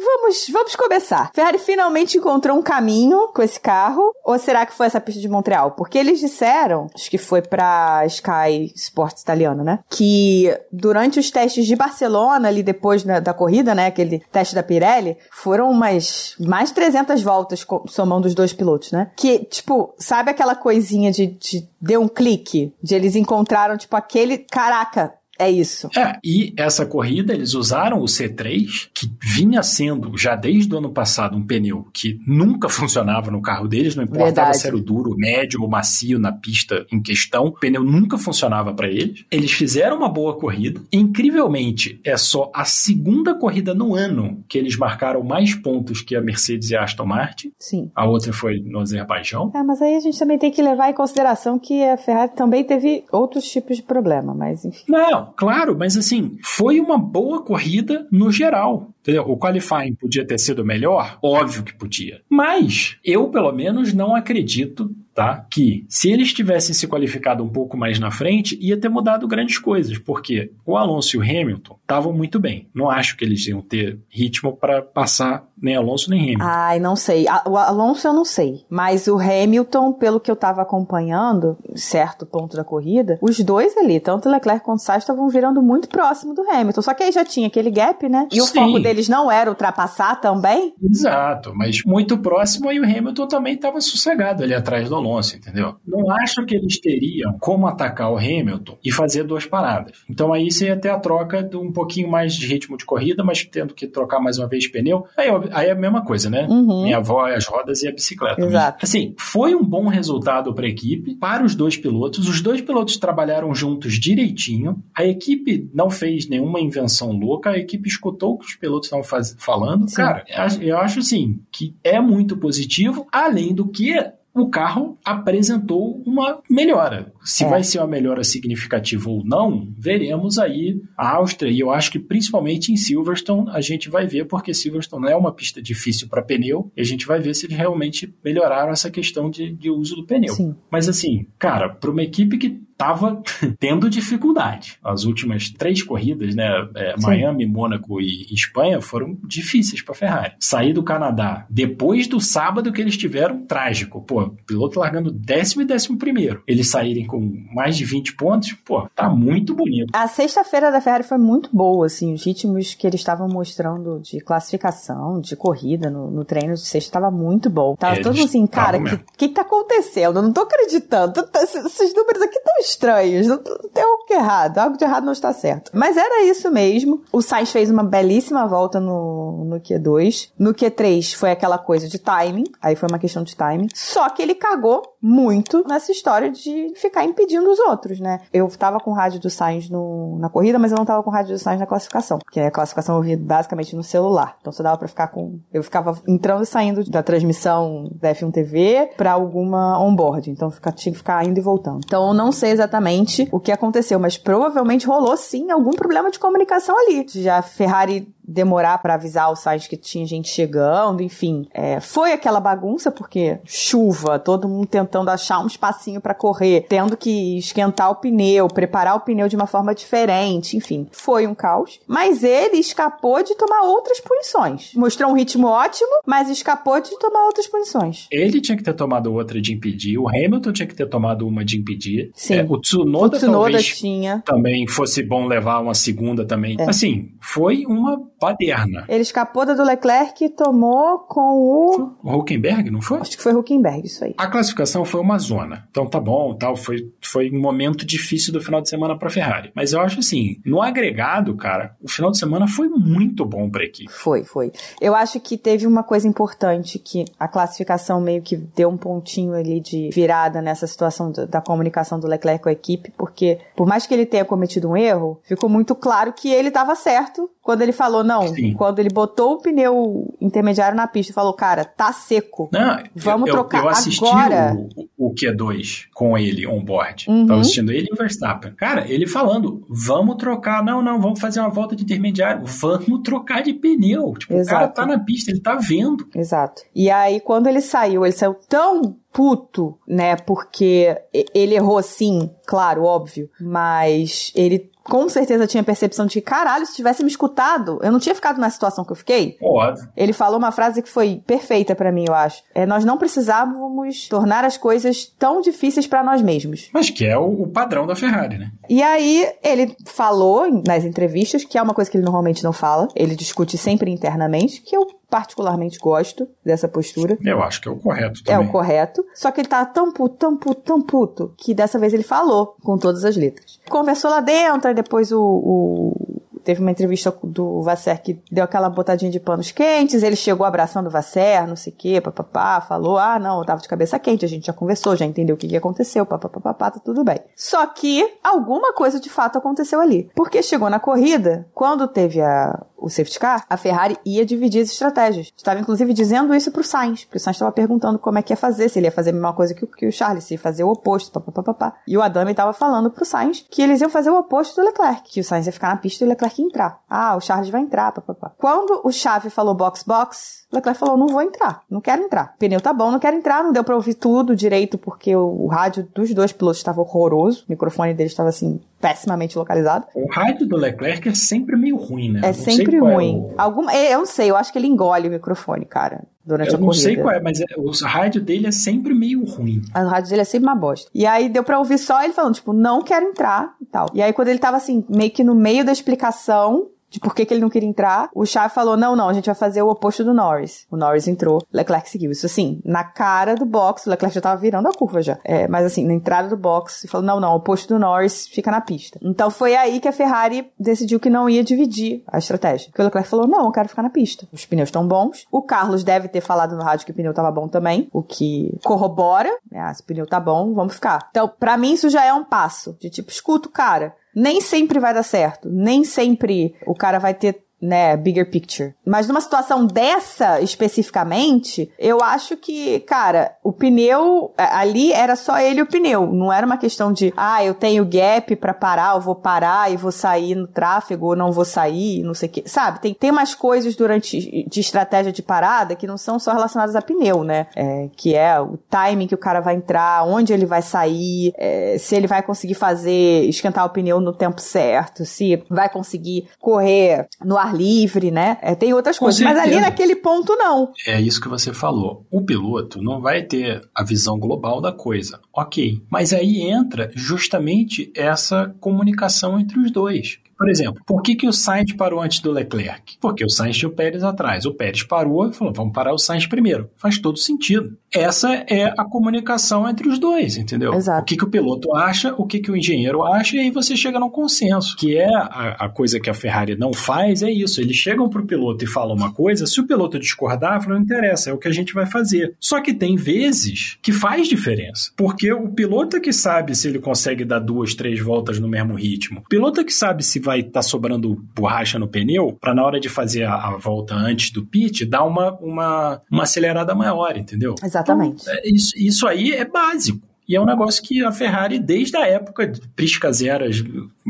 vamos, 0.00 0.46
vamos 0.52 0.76
começar. 0.76 1.30
Ferrari 1.34 1.58
finalmente 1.58 2.16
encontrou 2.16 2.56
um 2.56 2.62
caminho 2.62 3.28
com 3.34 3.42
esse 3.42 3.58
carro, 3.58 4.14
ou 4.24 4.38
será 4.38 4.64
que 4.64 4.72
foi 4.72 4.86
essa 4.86 5.00
pista 5.00 5.20
de 5.20 5.28
Montreal? 5.28 5.72
Porque 5.72 5.98
eles 5.98 6.20
disseram, 6.20 6.86
acho 6.94 7.10
que 7.10 7.18
foi 7.18 7.42
pra 7.42 8.04
Sky 8.06 8.72
Sports 8.74 9.22
italiano, 9.22 9.64
né? 9.64 9.80
Que 9.88 10.56
durante 10.72 11.18
os 11.18 11.30
testes 11.30 11.66
de 11.66 11.76
Barcelona, 11.76 12.48
ali 12.48 12.62
depois 12.62 13.02
da, 13.02 13.20
da 13.20 13.34
corrida, 13.34 13.74
né? 13.74 13.86
Aquele 13.86 14.20
teste 14.30 14.54
da 14.54 14.62
Pirelli, 14.62 15.16
foram 15.30 15.70
umas 15.70 16.34
mais 16.38 16.70
300 16.70 17.22
voltas 17.22 17.66
somando 17.88 18.26
os 18.26 18.34
dois 18.34 18.52
pilotos, 18.52 18.92
né? 18.92 19.10
Que, 19.16 19.39
tipo, 19.44 19.94
sabe 19.98 20.30
aquela 20.30 20.54
coisinha 20.54 21.10
de, 21.10 21.26
de 21.26 21.68
deu 21.80 22.02
um 22.02 22.08
clique? 22.08 22.74
De 22.82 22.94
eles 22.94 23.16
encontraram, 23.16 23.76
tipo, 23.76 23.96
aquele, 23.96 24.38
caraca, 24.38 25.14
é 25.40 25.50
isso. 25.50 25.88
É, 25.96 26.18
e 26.22 26.52
essa 26.56 26.84
corrida 26.84 27.32
eles 27.32 27.54
usaram 27.54 28.00
o 28.00 28.04
C3, 28.04 28.88
que 28.94 29.10
vinha 29.22 29.62
sendo 29.62 30.16
já 30.16 30.36
desde 30.36 30.74
o 30.74 30.78
ano 30.78 30.92
passado 30.92 31.36
um 31.36 31.46
pneu 31.46 31.88
que 31.94 32.20
nunca 32.26 32.68
funcionava 32.68 33.30
no 33.30 33.40
carro 33.40 33.66
deles, 33.66 33.96
não 33.96 34.04
importava 34.04 34.26
Verdade. 34.26 34.58
se 34.58 34.66
era 34.66 34.76
o 34.76 34.80
duro, 34.80 35.16
médio 35.16 35.62
ou 35.62 35.68
macio 35.68 36.18
na 36.18 36.30
pista 36.30 36.86
em 36.92 37.00
questão, 37.00 37.46
o 37.46 37.52
pneu 37.52 37.82
nunca 37.82 38.18
funcionava 38.18 38.74
para 38.74 38.88
eles. 38.88 39.24
Eles 39.30 39.52
fizeram 39.52 39.96
uma 39.96 40.08
boa 40.08 40.38
corrida. 40.38 40.80
Incrivelmente, 40.92 41.98
é 42.04 42.16
só 42.16 42.50
a 42.54 42.64
segunda 42.64 43.34
corrida 43.34 43.72
no 43.74 43.94
ano 43.94 44.44
que 44.48 44.58
eles 44.58 44.76
marcaram 44.76 45.22
mais 45.22 45.54
pontos 45.54 46.02
que 46.02 46.14
a 46.14 46.20
Mercedes 46.20 46.70
e 46.70 46.76
a 46.76 46.82
Aston 46.82 47.06
Martin. 47.06 47.52
Sim. 47.58 47.90
A 47.94 48.06
outra 48.06 48.32
foi 48.32 48.60
no 48.60 48.80
Azerbaijão. 48.80 49.50
É, 49.54 49.62
mas 49.62 49.80
aí 49.80 49.96
a 49.96 50.00
gente 50.00 50.18
também 50.18 50.38
tem 50.38 50.50
que 50.50 50.60
levar 50.60 50.90
em 50.90 50.94
consideração 50.94 51.58
que 51.58 51.82
a 51.82 51.96
Ferrari 51.96 52.32
também 52.34 52.62
teve 52.62 53.04
outros 53.10 53.44
tipos 53.44 53.76
de 53.76 53.82
problema, 53.82 54.34
mas 54.34 54.64
enfim. 54.64 54.84
Não, 54.88 55.29
claro, 55.36 55.76
mas 55.76 55.96
assim, 55.96 56.38
foi 56.42 56.80
uma 56.80 56.98
boa 56.98 57.42
corrida 57.42 58.06
no 58.10 58.30
geral. 58.30 58.92
Entendeu? 59.00 59.22
O 59.22 59.38
qualifying 59.38 59.94
podia 59.94 60.26
ter 60.26 60.38
sido 60.38 60.64
melhor? 60.64 61.18
Óbvio 61.22 61.62
que 61.62 61.74
podia. 61.74 62.20
Mas 62.28 62.98
eu, 63.04 63.28
pelo 63.28 63.50
menos, 63.52 63.94
não 63.94 64.14
acredito 64.14 64.94
tá? 65.14 65.46
Que 65.50 65.84
se 65.88 66.10
eles 66.10 66.32
tivessem 66.32 66.74
se 66.74 66.88
qualificado 66.88 67.44
um 67.44 67.48
pouco 67.48 67.76
mais 67.76 67.98
na 67.98 68.10
frente, 68.10 68.56
ia 68.60 68.76
ter 68.76 68.88
mudado 68.88 69.28
grandes 69.28 69.58
coisas, 69.58 69.98
porque 69.98 70.50
o 70.64 70.76
Alonso 70.78 71.16
e 71.16 71.18
o 71.18 71.22
Hamilton 71.22 71.78
estavam 71.82 72.12
muito 72.12 72.38
bem. 72.38 72.68
Não 72.74 72.90
acho 72.90 73.16
que 73.16 73.24
eles 73.24 73.46
iam 73.46 73.60
ter 73.60 73.98
ritmo 74.08 74.56
para 74.56 74.80
passar 74.80 75.46
nem 75.62 75.76
Alonso 75.76 76.10
nem 76.10 76.20
Hamilton. 76.20 76.44
Ai, 76.44 76.78
não 76.78 76.96
sei. 76.96 77.26
O 77.46 77.56
Alonso 77.56 78.06
eu 78.06 78.12
não 78.12 78.24
sei, 78.24 78.64
mas 78.68 79.06
o 79.06 79.18
Hamilton, 79.18 79.92
pelo 79.92 80.20
que 80.20 80.30
eu 80.30 80.34
estava 80.34 80.62
acompanhando, 80.62 81.56
certo 81.74 82.26
ponto 82.26 82.56
da 82.56 82.64
corrida, 82.64 83.18
os 83.20 83.38
dois 83.40 83.76
ali, 83.76 84.00
tanto 84.00 84.28
Leclerc 84.28 84.64
quanto 84.64 84.78
o 84.78 84.82
Sainz, 84.82 85.02
estavam 85.02 85.28
virando 85.28 85.62
muito 85.62 85.88
próximo 85.88 86.34
do 86.34 86.42
Hamilton. 86.42 86.82
Só 86.82 86.94
que 86.94 87.02
aí 87.02 87.12
já 87.12 87.24
tinha 87.24 87.48
aquele 87.48 87.70
gap, 87.70 88.08
né? 88.08 88.26
E 88.30 88.36
Sim. 88.36 88.42
o 88.42 88.46
foco 88.46 88.80
deles 88.80 89.08
não 89.08 89.30
era 89.30 89.50
ultrapassar 89.50 90.20
também. 90.20 90.74
Exato, 90.82 91.52
mas 91.54 91.82
muito 91.84 92.18
próximo 92.18 92.70
e 92.72 92.80
o 92.80 92.84
Hamilton 92.84 93.26
também 93.26 93.54
estava 93.54 93.80
sossegado 93.80 94.42
ali 94.42 94.54
atrás 94.54 94.88
do 94.88 94.94
Alonso, 94.94 95.36
entendeu? 95.36 95.76
Não 95.86 96.10
acho 96.10 96.44
que 96.44 96.54
eles 96.54 96.80
teriam 96.80 97.36
como 97.38 97.66
atacar 97.66 98.10
o 98.10 98.16
Hamilton 98.16 98.78
e 98.84 98.92
fazer 98.92 99.24
duas 99.24 99.46
paradas. 99.46 100.04
Então 100.08 100.32
aí 100.32 100.50
você 100.50 100.66
ia 100.66 100.76
ter 100.76 100.90
a 100.90 100.98
troca 100.98 101.42
de 101.42 101.56
um 101.56 101.72
pouquinho 101.72 102.10
mais 102.10 102.34
de 102.34 102.46
ritmo 102.46 102.76
de 102.76 102.84
corrida, 102.84 103.22
mas 103.22 103.44
tendo 103.44 103.74
que 103.74 103.86
trocar 103.86 104.20
mais 104.20 104.38
uma 104.38 104.48
vez 104.48 104.66
pneu. 104.70 105.04
Aí, 105.16 105.28
aí 105.52 105.68
é 105.68 105.72
a 105.72 105.74
mesma 105.74 106.04
coisa, 106.04 106.30
né? 106.30 106.46
Uhum. 106.48 106.84
Minha 106.84 106.98
avó 106.98 107.26
é 107.26 107.36
as 107.36 107.46
rodas 107.46 107.82
e 107.82 107.88
a 107.88 107.92
bicicleta. 107.92 108.40
Exato. 108.40 108.78
Mas, 108.80 108.90
assim, 108.90 109.14
foi 109.18 109.54
um 109.54 109.64
bom 109.64 109.86
resultado 109.88 110.54
para 110.54 110.66
a 110.66 110.68
equipe, 110.68 111.14
para 111.16 111.44
os 111.44 111.54
dois 111.54 111.76
pilotos. 111.76 112.28
Os 112.28 112.40
dois 112.40 112.60
pilotos 112.60 112.96
trabalharam 112.96 113.54
juntos 113.54 113.94
direitinho. 113.94 114.82
A 114.96 115.04
equipe 115.04 115.70
não 115.74 115.90
fez 115.90 116.28
nenhuma 116.28 116.60
invenção 116.60 117.12
louca, 117.12 117.50
a 117.50 117.58
equipe 117.58 117.88
escutou 117.88 118.34
o 118.34 118.38
que 118.38 118.46
os 118.46 118.54
pilotos 118.54 118.86
estavam 118.92 119.04
falando. 119.38 119.88
Sim. 119.88 119.96
Cara, 119.96 120.24
eu 120.60 120.78
acho 120.78 121.00
assim 121.00 121.40
que 121.50 121.76
é 121.82 122.00
muito 122.00 122.36
positivo, 122.36 123.06
além 123.12 123.54
do 123.54 123.68
que 123.68 123.94
o 124.32 124.48
carro 124.48 124.96
apresentou 125.04 126.02
uma 126.06 126.40
melhora. 126.48 127.12
Se 127.22 127.44
é. 127.44 127.48
vai 127.48 127.62
ser 127.62 127.78
uma 127.78 127.86
melhora 127.86 128.24
significativa 128.24 129.08
ou 129.10 129.24
não, 129.24 129.68
veremos 129.76 130.38
aí 130.38 130.80
a 130.96 131.16
Áustria. 131.16 131.50
E 131.50 131.60
eu 131.60 131.70
acho 131.70 131.90
que 131.90 131.98
principalmente 131.98 132.72
em 132.72 132.76
Silverstone 132.76 133.50
a 133.50 133.60
gente 133.60 133.88
vai 133.88 134.06
ver, 134.06 134.26
porque 134.26 134.54
Silverstone 134.54 135.04
não 135.04 135.10
é 135.10 135.16
uma 135.16 135.32
pista 135.32 135.60
difícil 135.62 136.08
para 136.08 136.22
pneu, 136.22 136.70
e 136.76 136.80
a 136.80 136.84
gente 136.84 137.06
vai 137.06 137.20
ver 137.20 137.34
se 137.34 137.46
eles 137.46 137.56
realmente 137.56 138.12
melhoraram 138.24 138.72
essa 138.72 138.90
questão 138.90 139.30
de, 139.30 139.52
de 139.52 139.70
uso 139.70 139.96
do 139.96 140.06
pneu. 140.06 140.34
Sim. 140.34 140.54
Mas 140.70 140.88
assim, 140.88 141.26
cara, 141.38 141.68
para 141.68 141.90
uma 141.90 142.02
equipe 142.02 142.38
que 142.38 142.60
estava 142.80 143.22
tendo 143.60 143.90
dificuldade. 143.90 144.78
As 144.82 145.04
últimas 145.04 145.50
três 145.50 145.82
corridas, 145.82 146.34
né, 146.34 146.48
é, 146.74 146.94
Miami, 146.98 147.46
Mônaco 147.46 148.00
e 148.00 148.26
Espanha, 148.32 148.80
foram 148.80 149.18
difíceis 149.22 149.82
para 149.82 149.94
Ferrari. 149.94 150.34
Sair 150.40 150.72
do 150.72 150.82
Canadá 150.82 151.46
depois 151.50 152.06
do 152.06 152.18
sábado 152.18 152.72
que 152.72 152.80
eles 152.80 152.96
tiveram, 152.96 153.44
trágico. 153.44 154.00
Pô, 154.02 154.30
piloto 154.46 154.80
largando 154.80 155.10
décimo 155.10 155.62
e 155.62 155.66
décimo 155.66 155.98
primeiro. 155.98 156.42
Eles 156.46 156.70
saírem 156.70 157.06
com 157.10 157.20
mais 157.52 157.76
de 157.76 157.84
20 157.84 158.16
pontos, 158.16 158.52
pô, 158.52 158.88
tá 158.94 159.08
muito 159.08 159.54
bonito. 159.54 159.90
A 159.92 160.06
sexta-feira 160.06 160.70
da 160.70 160.80
Ferrari 160.80 161.04
foi 161.04 161.18
muito 161.18 161.50
boa, 161.52 161.86
assim, 161.86 162.14
os 162.14 162.24
ritmos 162.24 162.74
que 162.74 162.86
eles 162.86 163.00
estavam 163.00 163.28
mostrando 163.28 164.00
de 164.00 164.20
classificação, 164.20 165.20
de 165.20 165.36
corrida 165.36 165.90
no, 165.90 166.10
no 166.10 166.24
treino 166.24 166.54
de 166.54 166.60
sexta 166.60 166.88
estava 166.88 167.10
muito 167.10 167.50
bom. 167.50 167.74
Tava 167.76 167.96
é, 167.96 168.02
todo 168.02 168.16
mundo 168.16 168.26
assim, 168.26 168.46
cara, 168.46 168.78
o 168.78 168.84
que, 168.84 168.96
que, 169.16 169.28
que 169.28 169.34
tá 169.34 169.42
acontecendo? 169.42 170.18
Eu 170.18 170.22
não 170.22 170.32
tô 170.32 170.42
acreditando. 170.42 171.28
Esses 171.34 171.94
números 171.94 172.22
aqui 172.22 172.38
estão 172.38 172.58
estranhos. 172.60 173.26
Tem 173.72 173.82
algo 173.82 174.04
que 174.06 174.14
é 174.14 174.16
errado. 174.16 174.58
Algo 174.58 174.76
de 174.76 174.84
errado 174.84 175.04
não 175.04 175.12
está 175.12 175.32
certo. 175.32 175.70
Mas 175.74 175.96
era 175.96 176.24
isso 176.24 176.50
mesmo. 176.50 177.02
O 177.12 177.22
Sainz 177.22 177.50
fez 177.50 177.70
uma 177.70 177.82
belíssima 177.82 178.46
volta 178.46 178.80
no, 178.80 179.44
no 179.44 179.60
Q2. 179.60 180.30
No 180.38 180.54
Q3 180.54 181.14
foi 181.14 181.30
aquela 181.30 181.58
coisa 181.58 181.88
de 181.88 181.98
timing. 181.98 182.44
Aí 182.60 182.76
foi 182.76 182.88
uma 182.88 182.98
questão 182.98 183.22
de 183.22 183.36
timing. 183.36 183.68
Só 183.74 184.08
que 184.10 184.22
ele 184.22 184.34
cagou 184.34 184.82
muito 185.00 185.64
nessa 185.66 185.92
história 185.92 186.30
de 186.30 186.72
ficar 186.76 186.99
impedindo 187.04 187.50
os 187.50 187.58
outros, 187.58 188.00
né? 188.00 188.20
Eu 188.32 188.48
tava 188.48 188.78
com 188.78 188.90
o 188.90 188.94
rádio 188.94 189.20
do 189.20 189.30
Sainz 189.30 189.68
no, 189.68 190.18
na 190.18 190.28
corrida, 190.28 190.58
mas 190.58 190.72
eu 190.72 190.78
não 190.78 190.84
tava 190.84 191.02
com 191.02 191.10
o 191.10 191.12
rádio 191.12 191.34
do 191.34 191.38
Sainz 191.38 191.60
na 191.60 191.66
classificação. 191.66 192.18
Porque 192.18 192.40
a 192.40 192.50
classificação 192.50 192.96
eu 192.96 193.02
via 193.02 193.18
basicamente 193.18 193.74
no 193.76 193.82
celular. 193.82 194.36
Então 194.40 194.52
só 194.52 194.62
dava 194.62 194.78
pra 194.78 194.88
ficar 194.88 195.08
com. 195.08 195.38
Eu 195.52 195.62
ficava 195.62 195.96
entrando 196.06 196.42
e 196.42 196.46
saindo 196.46 196.88
da 196.90 197.02
transmissão 197.02 197.90
da 198.00 198.14
F1 198.14 198.32
TV 198.32 198.90
pra 198.96 199.12
alguma 199.12 199.80
onboard. 199.82 200.30
Então 200.30 200.50
tinha 200.74 200.92
que 200.92 200.98
ficar 200.98 201.24
indo 201.26 201.38
e 201.38 201.42
voltando. 201.42 201.80
Então 201.84 202.08
eu 202.08 202.14
não 202.14 202.32
sei 202.32 202.50
exatamente 202.50 203.28
o 203.32 203.40
que 203.40 203.52
aconteceu, 203.52 203.98
mas 203.98 204.16
provavelmente 204.16 204.86
rolou 204.86 205.16
sim 205.16 205.50
algum 205.50 205.72
problema 205.72 206.10
de 206.10 206.18
comunicação 206.18 206.76
ali. 206.78 207.06
Já 207.08 207.38
a 207.38 207.42
Ferrari 207.42 208.08
demorar 208.30 208.78
para 208.78 208.94
avisar 208.94 209.30
o 209.30 209.36
site 209.36 209.68
que 209.68 209.76
tinha 209.76 210.06
gente 210.06 210.28
chegando, 210.28 211.02
enfim. 211.02 211.46
É, 211.52 211.80
foi 211.80 212.12
aquela 212.12 212.40
bagunça, 212.40 212.90
porque 212.90 213.38
chuva, 213.44 214.18
todo 214.18 214.48
mundo 214.48 214.66
tentando 214.66 215.10
achar 215.10 215.40
um 215.40 215.46
espacinho 215.46 216.00
para 216.00 216.14
correr, 216.14 216.66
tendo 216.68 216.96
que 216.96 217.38
esquentar 217.38 217.90
o 217.90 217.96
pneu, 217.96 218.46
preparar 218.48 218.96
o 218.96 219.00
pneu 219.00 219.28
de 219.28 219.36
uma 219.36 219.46
forma 219.46 219.74
diferente, 219.74 220.56
enfim. 220.56 220.86
Foi 220.92 221.26
um 221.26 221.34
caos. 221.34 221.80
Mas 221.86 222.22
ele 222.22 222.58
escapou 222.58 223.22
de 223.22 223.34
tomar 223.34 223.62
outras 223.62 224.00
punições. 224.00 224.72
Mostrou 224.74 225.10
um 225.10 225.14
ritmo 225.14 225.48
ótimo, 225.48 226.00
mas 226.06 226.30
escapou 226.30 226.80
de 226.80 226.96
tomar 226.98 227.26
outras 227.26 227.46
punições. 227.46 228.06
Ele 228.10 228.40
tinha 228.40 228.56
que 228.56 228.62
ter 228.62 228.74
tomado 228.74 229.12
outra 229.12 229.40
de 229.40 229.52
impedir, 229.52 229.98
o 229.98 230.08
Hamilton 230.08 230.52
tinha 230.52 230.66
que 230.66 230.74
ter 230.74 230.86
tomado 230.86 231.26
uma 231.26 231.44
de 231.44 231.58
impedir. 231.58 232.10
Sim. 232.14 232.34
É, 232.34 232.46
o 232.48 232.58
Tsunoda, 232.58 233.16
o 233.16 233.18
Tsunoda 233.18 233.50
talvez 233.50 233.76
tinha. 233.76 234.22
também 234.24 234.66
fosse 234.66 235.02
bom 235.02 235.26
levar 235.26 235.60
uma 235.60 235.74
segunda 235.74 236.24
também. 236.24 236.56
É. 236.58 236.68
Assim, 236.68 237.12
foi 237.20 237.64
uma 237.66 238.00
paderna. 238.20 238.84
Ele 238.86 239.00
escapou 239.00 239.46
da 239.46 239.54
do 239.54 239.64
Leclerc 239.64 240.22
e 240.22 240.28
tomou 240.28 240.98
com 241.00 241.20
o. 241.20 241.90
O 242.02 242.16
Huckenberg, 242.18 242.70
não 242.70 242.82
foi? 242.82 243.00
Acho 243.00 243.16
que 243.16 243.22
foi 243.22 243.34
Huckenberg, 243.34 243.86
isso 243.86 244.04
aí. 244.04 244.14
A 244.16 244.26
classificação 244.26 244.84
foi 244.84 245.00
uma 245.00 245.18
zona. 245.18 245.66
Então 245.70 245.86
tá 245.86 245.98
bom, 245.98 246.34
tal. 246.34 246.54
Foi, 246.54 246.92
foi 247.00 247.30
um 247.30 247.40
momento 247.40 247.84
difícil 247.84 248.32
do 248.32 248.40
final 248.40 248.60
de 248.60 248.68
semana 248.68 248.96
para 248.96 249.08
Ferrari. 249.08 249.50
Mas 249.54 249.72
eu 249.72 249.80
acho 249.80 249.98
assim, 249.98 250.36
no 250.44 250.60
agregado, 250.60 251.34
cara, 251.36 251.74
o 251.82 251.88
final 251.88 252.10
de 252.10 252.18
semana 252.18 252.46
foi 252.46 252.68
muito 252.68 253.24
bom 253.24 253.48
pra 253.48 253.64
equipe. 253.64 253.90
Foi, 253.90 254.22
foi. 254.22 254.52
Eu 254.80 254.94
acho 254.94 255.18
que 255.18 255.38
teve 255.38 255.66
uma 255.66 255.82
coisa 255.82 256.06
importante 256.06 256.78
que 256.78 257.06
a 257.18 257.26
classificação 257.26 258.00
meio 258.00 258.20
que 258.20 258.36
deu 258.36 258.68
um 258.68 258.76
pontinho 258.76 259.32
ali 259.34 259.60
de 259.60 259.88
virada 259.92 260.42
nessa 260.42 260.66
situação 260.66 261.10
da 261.10 261.40
comunicação 261.40 261.98
do 261.98 262.06
Leclerc 262.06 262.42
com 262.42 262.48
a 262.48 262.52
equipe, 262.52 262.92
porque 262.96 263.38
por 263.56 263.66
mais 263.66 263.86
que 263.86 263.94
ele 263.94 264.04
tenha 264.04 264.24
cometido 264.24 264.68
um 264.68 264.76
erro, 264.76 265.20
ficou 265.22 265.48
muito 265.48 265.74
claro 265.74 266.12
que 266.12 266.30
ele 266.30 266.48
estava 266.48 266.74
certo 266.74 267.30
quando 267.50 267.62
ele 267.62 267.72
falou, 267.72 268.04
não, 268.04 268.28
Sim. 268.28 268.54
quando 268.54 268.78
ele 268.78 268.90
botou 268.90 269.32
o 269.32 269.38
pneu 269.38 270.14
intermediário 270.20 270.76
na 270.76 270.86
pista 270.86 271.10
e 271.10 271.14
falou, 271.14 271.34
cara, 271.34 271.64
tá 271.64 271.92
seco. 271.92 272.48
Não, 272.52 272.78
vamos 272.94 273.28
eu, 273.28 273.34
trocar 273.34 273.58
eu, 273.58 273.64
eu 273.64 273.70
assisti 273.70 274.04
agora. 274.04 274.56
O, 274.96 275.08
o 275.08 275.12
Q2 275.12 275.86
com 275.92 276.16
ele 276.16 276.46
on 276.46 276.64
board. 276.64 277.06
Uhum. 277.08 277.26
Tava 277.26 277.40
assistindo 277.40 277.72
ele 277.72 277.88
e 277.90 277.92
o 277.92 277.96
Verstappen. 277.96 278.52
Cara, 278.54 278.88
ele 278.88 279.04
falando, 279.04 279.66
vamos 279.68 280.14
trocar, 280.14 280.62
não, 280.62 280.80
não, 280.80 281.00
vamos 281.00 281.18
fazer 281.18 281.40
uma 281.40 281.48
volta 281.48 281.74
de 281.74 281.82
intermediário, 281.82 282.46
vamos 282.46 283.00
trocar 283.02 283.42
de 283.42 283.52
pneu. 283.52 284.14
Tipo, 284.16 284.34
Exato. 284.34 284.54
o 284.54 284.58
cara 284.60 284.68
tá 284.68 284.86
na 284.86 285.00
pista, 285.00 285.32
ele 285.32 285.40
tá 285.40 285.56
vendo. 285.56 286.08
Exato. 286.14 286.62
E 286.72 286.88
aí, 286.88 287.18
quando 287.18 287.48
ele 287.48 287.60
saiu, 287.60 288.06
ele 288.06 288.12
saiu 288.12 288.34
tão 288.48 288.96
puto, 289.12 289.76
né? 289.86 290.16
Porque 290.16 290.96
ele 291.34 291.56
errou 291.56 291.82
sim, 291.82 292.30
claro, 292.46 292.84
óbvio, 292.84 293.28
mas 293.40 294.32
ele 294.36 294.69
com 294.84 295.08
certeza 295.08 295.46
tinha 295.46 295.62
percepção 295.62 296.06
de 296.06 296.14
que, 296.14 296.20
caralho, 296.20 296.66
se 296.66 296.74
tivesse 296.74 297.02
me 297.02 297.10
escutado, 297.10 297.78
eu 297.82 297.92
não 297.92 297.98
tinha 297.98 298.14
ficado 298.14 298.40
na 298.40 298.50
situação 298.50 298.84
que 298.84 298.92
eu 298.92 298.96
fiquei. 298.96 299.36
Óbvio. 299.42 299.88
Ele 299.96 300.12
falou 300.12 300.38
uma 300.38 300.52
frase 300.52 300.82
que 300.82 300.88
foi 300.88 301.22
perfeita 301.26 301.74
para 301.74 301.92
mim, 301.92 302.04
eu 302.08 302.14
acho. 302.14 302.42
É, 302.54 302.66
nós 302.66 302.84
não 302.84 302.98
precisávamos 302.98 304.08
tornar 304.08 304.44
as 304.44 304.56
coisas 304.56 305.04
tão 305.18 305.40
difíceis 305.40 305.86
para 305.86 306.02
nós 306.02 306.22
mesmos. 306.22 306.68
Mas 306.72 306.90
que 306.90 307.06
é 307.06 307.16
o, 307.16 307.42
o, 307.42 307.48
padrão 307.48 307.86
da 307.86 307.94
Ferrari, 307.94 308.38
né? 308.38 308.50
E 308.68 308.82
aí 308.82 309.28
ele 309.42 309.76
falou 309.86 310.48
nas 310.66 310.84
entrevistas, 310.84 311.44
que 311.44 311.58
é 311.58 311.62
uma 311.62 311.74
coisa 311.74 311.90
que 311.90 311.96
ele 311.96 312.04
normalmente 312.04 312.42
não 312.44 312.52
fala, 312.52 312.88
ele 312.94 313.14
discute 313.14 313.58
sempre 313.58 313.90
internamente, 313.90 314.60
que 314.60 314.76
eu 314.76 314.86
particularmente 315.10 315.78
gosto 315.78 316.28
dessa 316.44 316.68
postura. 316.68 317.18
Eu 317.20 317.42
acho 317.42 317.60
que 317.60 317.68
é 317.68 317.70
o 317.70 317.76
correto 317.76 318.22
também. 318.22 318.40
É 318.40 318.48
o 318.48 318.50
correto. 318.50 319.04
Só 319.14 319.30
que 319.30 319.40
ele 319.40 319.48
tá 319.48 319.66
tão 319.66 319.92
puto, 319.92 320.16
tão 320.16 320.36
puto, 320.36 320.60
tão 320.62 320.80
puto, 320.80 321.34
que 321.36 321.52
dessa 321.52 321.78
vez 321.78 321.92
ele 321.92 322.04
falou 322.04 322.56
com 322.62 322.78
todas 322.78 323.04
as 323.04 323.16
letras. 323.16 323.60
Conversou 323.68 324.10
lá 324.10 324.20
dentro, 324.20 324.70
e 324.70 324.74
depois 324.74 325.10
o, 325.10 325.20
o 325.20 326.20
teve 326.44 326.60
uma 326.60 326.70
entrevista 326.70 327.14
do 327.22 327.62
Vasser 327.62 328.02
que 328.02 328.20
deu 328.30 328.44
aquela 328.44 328.68
botadinha 328.68 329.10
de 329.10 329.20
panos 329.20 329.52
quentes, 329.52 330.02
ele 330.02 330.16
chegou 330.16 330.46
abraçando 330.46 330.86
o 330.86 330.90
Vasser, 330.90 331.46
não 331.46 331.56
sei 331.56 331.72
o 331.72 331.76
quê, 331.76 332.00
papapá, 332.00 332.60
falou, 332.60 332.98
ah, 332.98 333.18
não, 333.18 333.38
eu 333.38 333.44
tava 333.44 333.60
de 333.60 333.68
cabeça 333.68 333.98
quente, 333.98 334.24
a 334.24 334.28
gente 334.28 334.46
já 334.46 334.52
conversou, 334.52 334.96
já 334.96 335.04
entendeu 335.04 335.34
o 335.34 335.38
que, 335.38 335.48
que 335.48 335.56
aconteceu, 335.56 336.04
papapá, 336.06 336.70
tá 336.70 336.80
tudo 336.84 337.04
bem. 337.04 337.20
Só 337.36 337.64
que 337.66 338.06
alguma 338.22 338.72
coisa 338.72 338.98
de 338.98 339.10
fato 339.10 339.38
aconteceu 339.38 339.80
ali. 339.80 340.10
Porque 340.14 340.42
chegou 340.42 340.70
na 340.70 340.80
corrida, 340.80 341.46
quando 341.54 341.86
teve 341.86 342.20
a, 342.20 342.60
o 342.80 342.88
safety 342.88 343.18
car, 343.18 343.44
a 343.48 343.56
Ferrari 343.56 343.98
ia 344.04 344.24
dividir 344.24 344.62
as 344.62 344.70
estratégias. 344.70 345.32
Estava 345.36 345.60
inclusive 345.60 345.92
dizendo 345.92 346.34
isso 346.34 346.50
pro 346.50 346.64
Sainz, 346.64 347.04
porque 347.04 347.18
o 347.18 347.20
Sainz 347.20 347.36
estava 347.36 347.52
perguntando 347.52 347.98
como 347.98 348.18
é 348.18 348.22
que 348.22 348.32
ia 348.32 348.36
fazer, 348.36 348.68
se 348.68 348.78
ele 348.78 348.86
ia 348.86 348.92
fazer 348.92 349.10
a 349.10 349.12
mesma 349.12 349.32
coisa 349.32 349.54
que 349.54 349.64
o, 349.64 349.66
que 349.66 349.86
o 349.86 349.92
Charles, 349.92 350.24
se 350.24 350.34
ia 350.34 350.38
fazer 350.38 350.64
o 350.64 350.70
oposto, 350.70 351.20
papapá. 351.20 351.74
E 351.86 351.96
o 351.96 352.02
Adame 352.02 352.30
estava 352.30 352.52
falando 352.52 352.90
pro 352.90 353.04
Sainz 353.04 353.44
que 353.50 353.62
eles 353.62 353.80
iam 353.80 353.90
fazer 353.90 354.10
o 354.10 354.18
oposto 354.18 354.56
do 354.56 354.66
Leclerc, 354.66 355.02
que 355.10 355.20
o 355.20 355.24
Sainz 355.24 355.46
ia 355.46 355.52
ficar 355.52 355.68
na 355.68 355.76
pista 355.76 356.04
e 356.04 356.06
o 356.06 356.08
Leclerc 356.08 356.40
ia 356.40 356.46
entrar. 356.46 356.80
Ah, 356.88 357.16
o 357.16 357.20
Charles 357.20 357.50
vai 357.50 357.60
entrar, 357.60 357.92
papapá. 357.92 358.32
Quando 358.38 358.80
o 358.84 358.90
Chave 358.90 359.30
falou 359.30 359.54
box 359.54 359.82
box, 359.82 360.39
o 360.39 360.39
Leclerc 360.52 360.78
falou: 360.78 360.96
não 360.96 361.06
vou 361.06 361.22
entrar, 361.22 361.62
não 361.70 361.80
quero 361.80 362.02
entrar. 362.02 362.34
O 362.34 362.38
pneu 362.38 362.60
tá 362.60 362.72
bom, 362.72 362.90
não 362.90 362.98
quero 362.98 363.16
entrar, 363.16 363.42
não 363.42 363.52
deu 363.52 363.62
pra 363.62 363.76
ouvir 363.76 363.94
tudo 363.94 364.34
direito, 364.34 364.76
porque 364.76 365.14
o, 365.14 365.44
o 365.44 365.46
rádio 365.46 365.86
dos 365.94 366.12
dois 366.12 366.32
pilotos 366.32 366.58
estava 366.58 366.80
horroroso, 366.80 367.44
o 367.48 367.52
microfone 367.52 367.94
deles 367.94 368.12
estava 368.12 368.28
assim, 368.28 368.60
pessimamente 368.80 369.38
localizado. 369.38 369.86
O 369.94 370.10
rádio 370.10 370.46
do 370.48 370.56
Leclerc 370.56 371.08
é 371.08 371.14
sempre 371.14 371.56
meio 371.56 371.76
ruim, 371.76 372.12
né? 372.12 372.20
É 372.24 372.32
sempre 372.32 372.76
é 372.76 372.80
ruim. 372.80 373.28
É 373.30 373.34
o... 373.34 373.40
Alguma, 373.40 373.74
eu 373.74 373.98
não 373.98 374.06
sei, 374.06 374.30
eu 374.30 374.36
acho 374.36 374.52
que 374.52 374.58
ele 374.58 374.66
engole 374.66 375.08
o 375.08 375.10
microfone, 375.10 375.64
cara. 375.64 376.02
Durante 376.24 376.50
eu 376.50 376.56
a 376.56 376.58
corrida. 376.58 376.66
não 376.66 376.72
sei 376.72 376.96
qual 376.96 377.14
é, 377.14 377.20
mas 377.20 377.40
é, 377.40 377.44
o 377.56 377.70
rádio 377.86 378.20
dele 378.20 378.46
é 378.46 378.52
sempre 378.52 378.92
meio 378.92 379.24
ruim. 379.24 379.62
O 379.74 379.88
rádio 379.88 380.10
dele 380.10 380.22
é 380.22 380.24
sempre 380.24 380.48
uma 380.48 380.54
bosta. 380.54 380.90
E 380.94 381.06
aí 381.06 381.28
deu 381.28 381.42
pra 381.42 381.58
ouvir 381.58 381.78
só 381.78 382.02
ele 382.02 382.12
falando, 382.12 382.34
tipo, 382.34 382.52
não 382.52 382.82
quero 382.82 383.06
entrar 383.06 383.54
e 383.60 383.66
tal. 383.66 383.88
E 383.94 384.02
aí 384.02 384.12
quando 384.12 384.28
ele 384.28 384.38
tava 384.38 384.56
assim, 384.56 384.84
meio 384.88 385.10
que 385.10 385.24
no 385.24 385.34
meio 385.34 385.64
da 385.64 385.72
explicação, 385.72 386.68
de 386.90 386.98
por 386.98 387.14
que, 387.14 387.24
que 387.24 387.32
ele 387.32 387.40
não 387.40 387.48
queria 387.48 387.68
entrar, 387.68 388.10
o 388.14 388.26
Charles 388.26 388.52
falou: 388.52 388.76
não, 388.76 388.96
não, 388.96 389.08
a 389.08 389.12
gente 389.12 389.26
vai 389.26 389.34
fazer 389.34 389.62
o 389.62 389.68
oposto 389.68 390.04
do 390.04 390.12
Norris. 390.12 390.66
O 390.70 390.76
Norris 390.76 391.06
entrou, 391.06 391.40
Leclerc 391.52 391.88
seguiu. 391.88 392.10
Isso 392.10 392.26
assim, 392.26 392.60
na 392.64 392.84
cara 392.84 393.34
do 393.34 393.46
box, 393.46 393.86
o 393.86 393.90
Leclerc 393.90 394.14
já 394.14 394.20
tava 394.20 394.40
virando 394.40 394.68
a 394.68 394.72
curva 394.72 395.00
já. 395.00 395.18
É, 395.24 395.46
mas 395.46 395.64
assim, 395.64 395.86
na 395.86 395.94
entrada 395.94 396.28
do 396.28 396.36
box, 396.36 396.86
falou: 396.88 397.06
não, 397.06 397.20
não, 397.20 397.32
o 397.32 397.36
oposto 397.36 397.72
do 397.72 397.78
Norris 397.78 398.26
fica 398.26 398.50
na 398.50 398.60
pista. 398.60 398.98
Então 399.02 399.30
foi 399.30 399.54
aí 399.54 399.80
que 399.80 399.88
a 399.88 399.92
Ferrari 399.92 400.50
decidiu 400.58 400.98
que 400.98 401.08
não 401.08 401.28
ia 401.28 401.44
dividir 401.44 402.02
a 402.06 402.18
estratégia. 402.18 402.68
Porque 402.68 402.82
o 402.82 402.84
Leclerc 402.84 403.08
falou: 403.08 403.26
não, 403.26 403.44
eu 403.46 403.52
quero 403.52 403.68
ficar 403.68 403.82
na 403.82 403.90
pista. 403.90 404.26
Os 404.32 404.44
pneus 404.44 404.68
estão 404.68 404.86
bons. 404.86 405.26
O 405.30 405.42
Carlos 405.42 405.84
deve 405.84 406.08
ter 406.08 406.20
falado 406.20 406.56
no 406.56 406.62
rádio 406.62 406.86
que 406.86 406.92
o 406.92 406.94
pneu 406.94 407.14
tava 407.14 407.30
bom 407.30 407.46
também, 407.46 407.88
o 407.92 408.02
que 408.02 408.58
corrobora. 408.64 409.30
Ah, 409.54 409.72
se 409.72 409.82
o 409.82 409.84
pneu 409.84 410.06
tá 410.06 410.18
bom, 410.18 410.52
vamos 410.54 410.74
ficar. 410.74 411.08
Então, 411.10 411.30
para 411.38 411.56
mim, 411.56 411.72
isso 411.74 411.88
já 411.88 412.04
é 412.04 412.12
um 412.12 412.24
passo 412.24 412.76
de 412.80 412.90
tipo, 412.90 413.10
escuta 413.10 413.48
o 413.48 413.52
cara 413.52 413.94
nem 414.14 414.40
sempre 414.40 414.78
vai 414.78 414.94
dar 414.94 415.02
certo. 415.02 415.48
Nem 415.50 415.84
sempre 415.84 416.54
o 416.66 416.74
cara 416.74 416.98
vai 416.98 417.14
ter 417.14 417.44
né, 417.60 417.96
bigger 417.96 418.30
picture. 418.30 418.74
Mas 418.86 419.08
numa 419.08 419.20
situação 419.20 419.66
dessa 419.66 420.40
especificamente, 420.40 421.70
eu 421.78 422.00
acho 422.02 422.36
que, 422.36 422.80
cara, 422.80 423.32
o 423.42 423.52
pneu 423.52 424.32
ali 424.36 424.92
era 424.92 425.16
só 425.16 425.38
ele 425.38 425.62
o 425.62 425.66
pneu, 425.66 426.06
não 426.06 426.32
era 426.32 426.46
uma 426.46 426.56
questão 426.56 426.92
de, 426.92 427.12
ah, 427.16 427.44
eu 427.44 427.54
tenho 427.54 427.84
gap 427.84 428.34
para 428.36 428.54
parar, 428.54 428.94
eu 428.94 429.00
vou 429.00 429.14
parar 429.14 429.72
e 429.72 429.76
vou 429.76 429.92
sair 429.92 430.34
no 430.34 430.46
tráfego 430.46 431.06
ou 431.06 431.16
não 431.16 431.32
vou 431.32 431.44
sair, 431.44 432.02
não 432.02 432.14
sei 432.14 432.28
o 432.28 432.32
que, 432.32 432.48
sabe? 432.48 432.80
Tem 432.80 432.94
tem 432.94 433.10
umas 433.10 433.34
coisas 433.34 433.74
durante 433.74 434.46
de 434.46 434.60
estratégia 434.60 435.12
de 435.12 435.22
parada 435.22 435.74
que 435.74 435.86
não 435.86 435.96
são 435.96 436.18
só 436.18 436.32
relacionadas 436.32 436.76
a 436.76 436.82
pneu, 436.82 437.24
né? 437.24 437.46
É, 437.56 437.88
que 437.96 438.14
é 438.14 438.40
o 438.40 438.56
timing 438.68 439.06
que 439.06 439.14
o 439.14 439.18
cara 439.18 439.40
vai 439.40 439.54
entrar, 439.54 440.04
onde 440.06 440.32
ele 440.32 440.46
vai 440.46 440.62
sair, 440.62 441.32
é, 441.36 441.76
se 441.78 441.94
ele 441.96 442.06
vai 442.06 442.22
conseguir 442.22 442.54
fazer 442.54 443.24
esquentar 443.24 443.64
o 443.64 443.70
pneu 443.70 444.00
no 444.00 444.12
tempo 444.12 444.40
certo, 444.40 445.04
se 445.04 445.42
vai 445.48 445.68
conseguir 445.68 446.28
correr 446.38 447.08
no 447.24 447.36
ar 447.36 447.49
ar 447.50 447.56
livre, 447.56 448.10
né? 448.10 448.38
É, 448.42 448.54
tem 448.54 448.72
outras 448.72 448.98
Com 448.98 449.06
coisas. 449.06 449.18
Certeza. 449.18 449.40
Mas 449.40 449.52
ali 449.52 449.60
naquele 449.60 449.96
ponto, 449.96 450.34
não. 450.36 450.72
É 450.86 451.00
isso 451.00 451.20
que 451.20 451.28
você 451.28 451.52
falou. 451.52 452.06
O 452.10 452.22
piloto 452.22 452.80
não 452.82 453.00
vai 453.00 453.22
ter 453.22 453.62
a 453.74 453.82
visão 453.82 454.18
global 454.18 454.60
da 454.60 454.72
coisa. 454.72 455.20
Ok. 455.32 455.82
Mas 455.90 456.12
aí 456.12 456.42
entra 456.42 456.90
justamente 456.94 457.92
essa 457.94 458.54
comunicação 458.60 459.38
entre 459.38 459.58
os 459.58 459.70
dois. 459.70 460.18
Por 460.40 460.48
exemplo, 460.48 460.82
por 460.86 461.02
que, 461.02 461.14
que 461.14 461.28
o 461.28 461.34
Sainz 461.34 461.74
parou 461.74 462.00
antes 462.00 462.20
do 462.20 462.32
Leclerc? 462.32 462.96
Porque 462.98 463.22
o 463.22 463.28
Sainz 463.28 463.58
tinha 463.58 463.68
o 463.68 463.72
Pérez 463.72 464.02
atrás. 464.02 464.46
O 464.46 464.54
Pérez 464.54 464.82
parou 464.82 465.28
e 465.28 465.34
falou: 465.34 465.52
vamos 465.52 465.74
parar 465.74 465.92
o 465.92 465.98
Sainz 465.98 466.26
primeiro. 466.26 466.70
Faz 466.78 466.98
todo 466.98 467.18
sentido. 467.18 467.76
Essa 467.92 468.32
é 468.48 468.72
a 468.78 468.84
comunicação 468.86 469.68
entre 469.68 469.86
os 469.86 469.98
dois, 469.98 470.38
entendeu? 470.38 470.72
Exato. 470.72 471.02
O 471.02 471.04
que, 471.04 471.16
que 471.18 471.24
o 471.24 471.30
piloto 471.30 471.76
acha, 471.76 472.14
o 472.16 472.24
que, 472.24 472.38
que 472.38 472.50
o 472.50 472.56
engenheiro 472.56 473.04
acha, 473.04 473.36
e 473.36 473.40
aí 473.40 473.50
você 473.50 473.76
chega 473.76 474.00
num 474.00 474.08
consenso. 474.08 474.78
Que 474.78 474.96
é 474.96 475.14
a, 475.14 475.56
a 475.66 475.68
coisa 475.68 476.00
que 476.00 476.08
a 476.08 476.14
Ferrari 476.14 476.56
não 476.56 476.72
faz, 476.72 477.22
é 477.22 477.30
isso. 477.30 477.60
Eles 477.60 477.76
chegam 477.76 478.08
pro 478.08 478.24
piloto 478.24 478.64
e 478.64 478.66
falam 478.66 478.96
uma 478.96 479.12
coisa, 479.12 479.46
se 479.46 479.60
o 479.60 479.66
piloto 479.66 479.98
discordar, 479.98 480.62
fala, 480.62 480.76
não 480.76 480.82
interessa, 480.82 481.28
é 481.28 481.32
o 481.34 481.38
que 481.38 481.48
a 481.48 481.52
gente 481.52 481.74
vai 481.74 481.84
fazer. 481.84 482.34
Só 482.40 482.62
que 482.62 482.72
tem 482.72 482.96
vezes 482.96 483.76
que 483.82 483.92
faz 483.92 484.26
diferença. 484.26 484.90
Porque 484.96 485.30
o 485.30 485.50
piloto 485.50 485.98
é 485.98 486.00
que 486.00 486.14
sabe 486.14 486.54
se 486.54 486.66
ele 486.66 486.78
consegue 486.78 487.26
dar 487.26 487.40
duas, 487.40 487.74
três 487.74 488.00
voltas 488.00 488.38
no 488.38 488.48
mesmo 488.48 488.74
ritmo. 488.74 489.20
O 489.20 489.28
piloto 489.28 489.60
é 489.60 489.64
que 489.64 489.74
sabe 489.74 490.02
se 490.02 490.18
vai 490.18 490.29
estar 490.38 490.52
tá 490.52 490.62
sobrando 490.62 491.16
borracha 491.34 491.78
no 491.78 491.88
pneu, 491.88 492.32
para 492.40 492.54
na 492.54 492.64
hora 492.64 492.78
de 492.78 492.88
fazer 492.88 493.24
a, 493.24 493.34
a, 493.34 493.56
volta 493.56 493.94
antes 493.94 494.30
do 494.30 494.46
pit, 494.46 494.86
dar 494.86 495.04
uma, 495.04 495.32
uma, 495.38 496.00
uma 496.10 496.22
acelerada 496.22 496.74
maior, 496.74 497.16
entendeu? 497.16 497.56
Exatamente. 497.62 498.22
Então, 498.22 498.34
é, 498.34 498.48
isso, 498.48 498.72
isso 498.76 499.06
aí 499.06 499.32
é 499.32 499.44
básico. 499.44 500.09
E 500.30 500.36
é 500.36 500.40
um 500.40 500.46
negócio 500.46 500.80
que 500.80 501.04
a 501.04 501.10
Ferrari, 501.10 501.58
desde 501.58 501.96
a 501.96 502.06
época 502.06 502.46
de 502.46 502.60
Priscas 502.76 503.20
eras, 503.20 503.64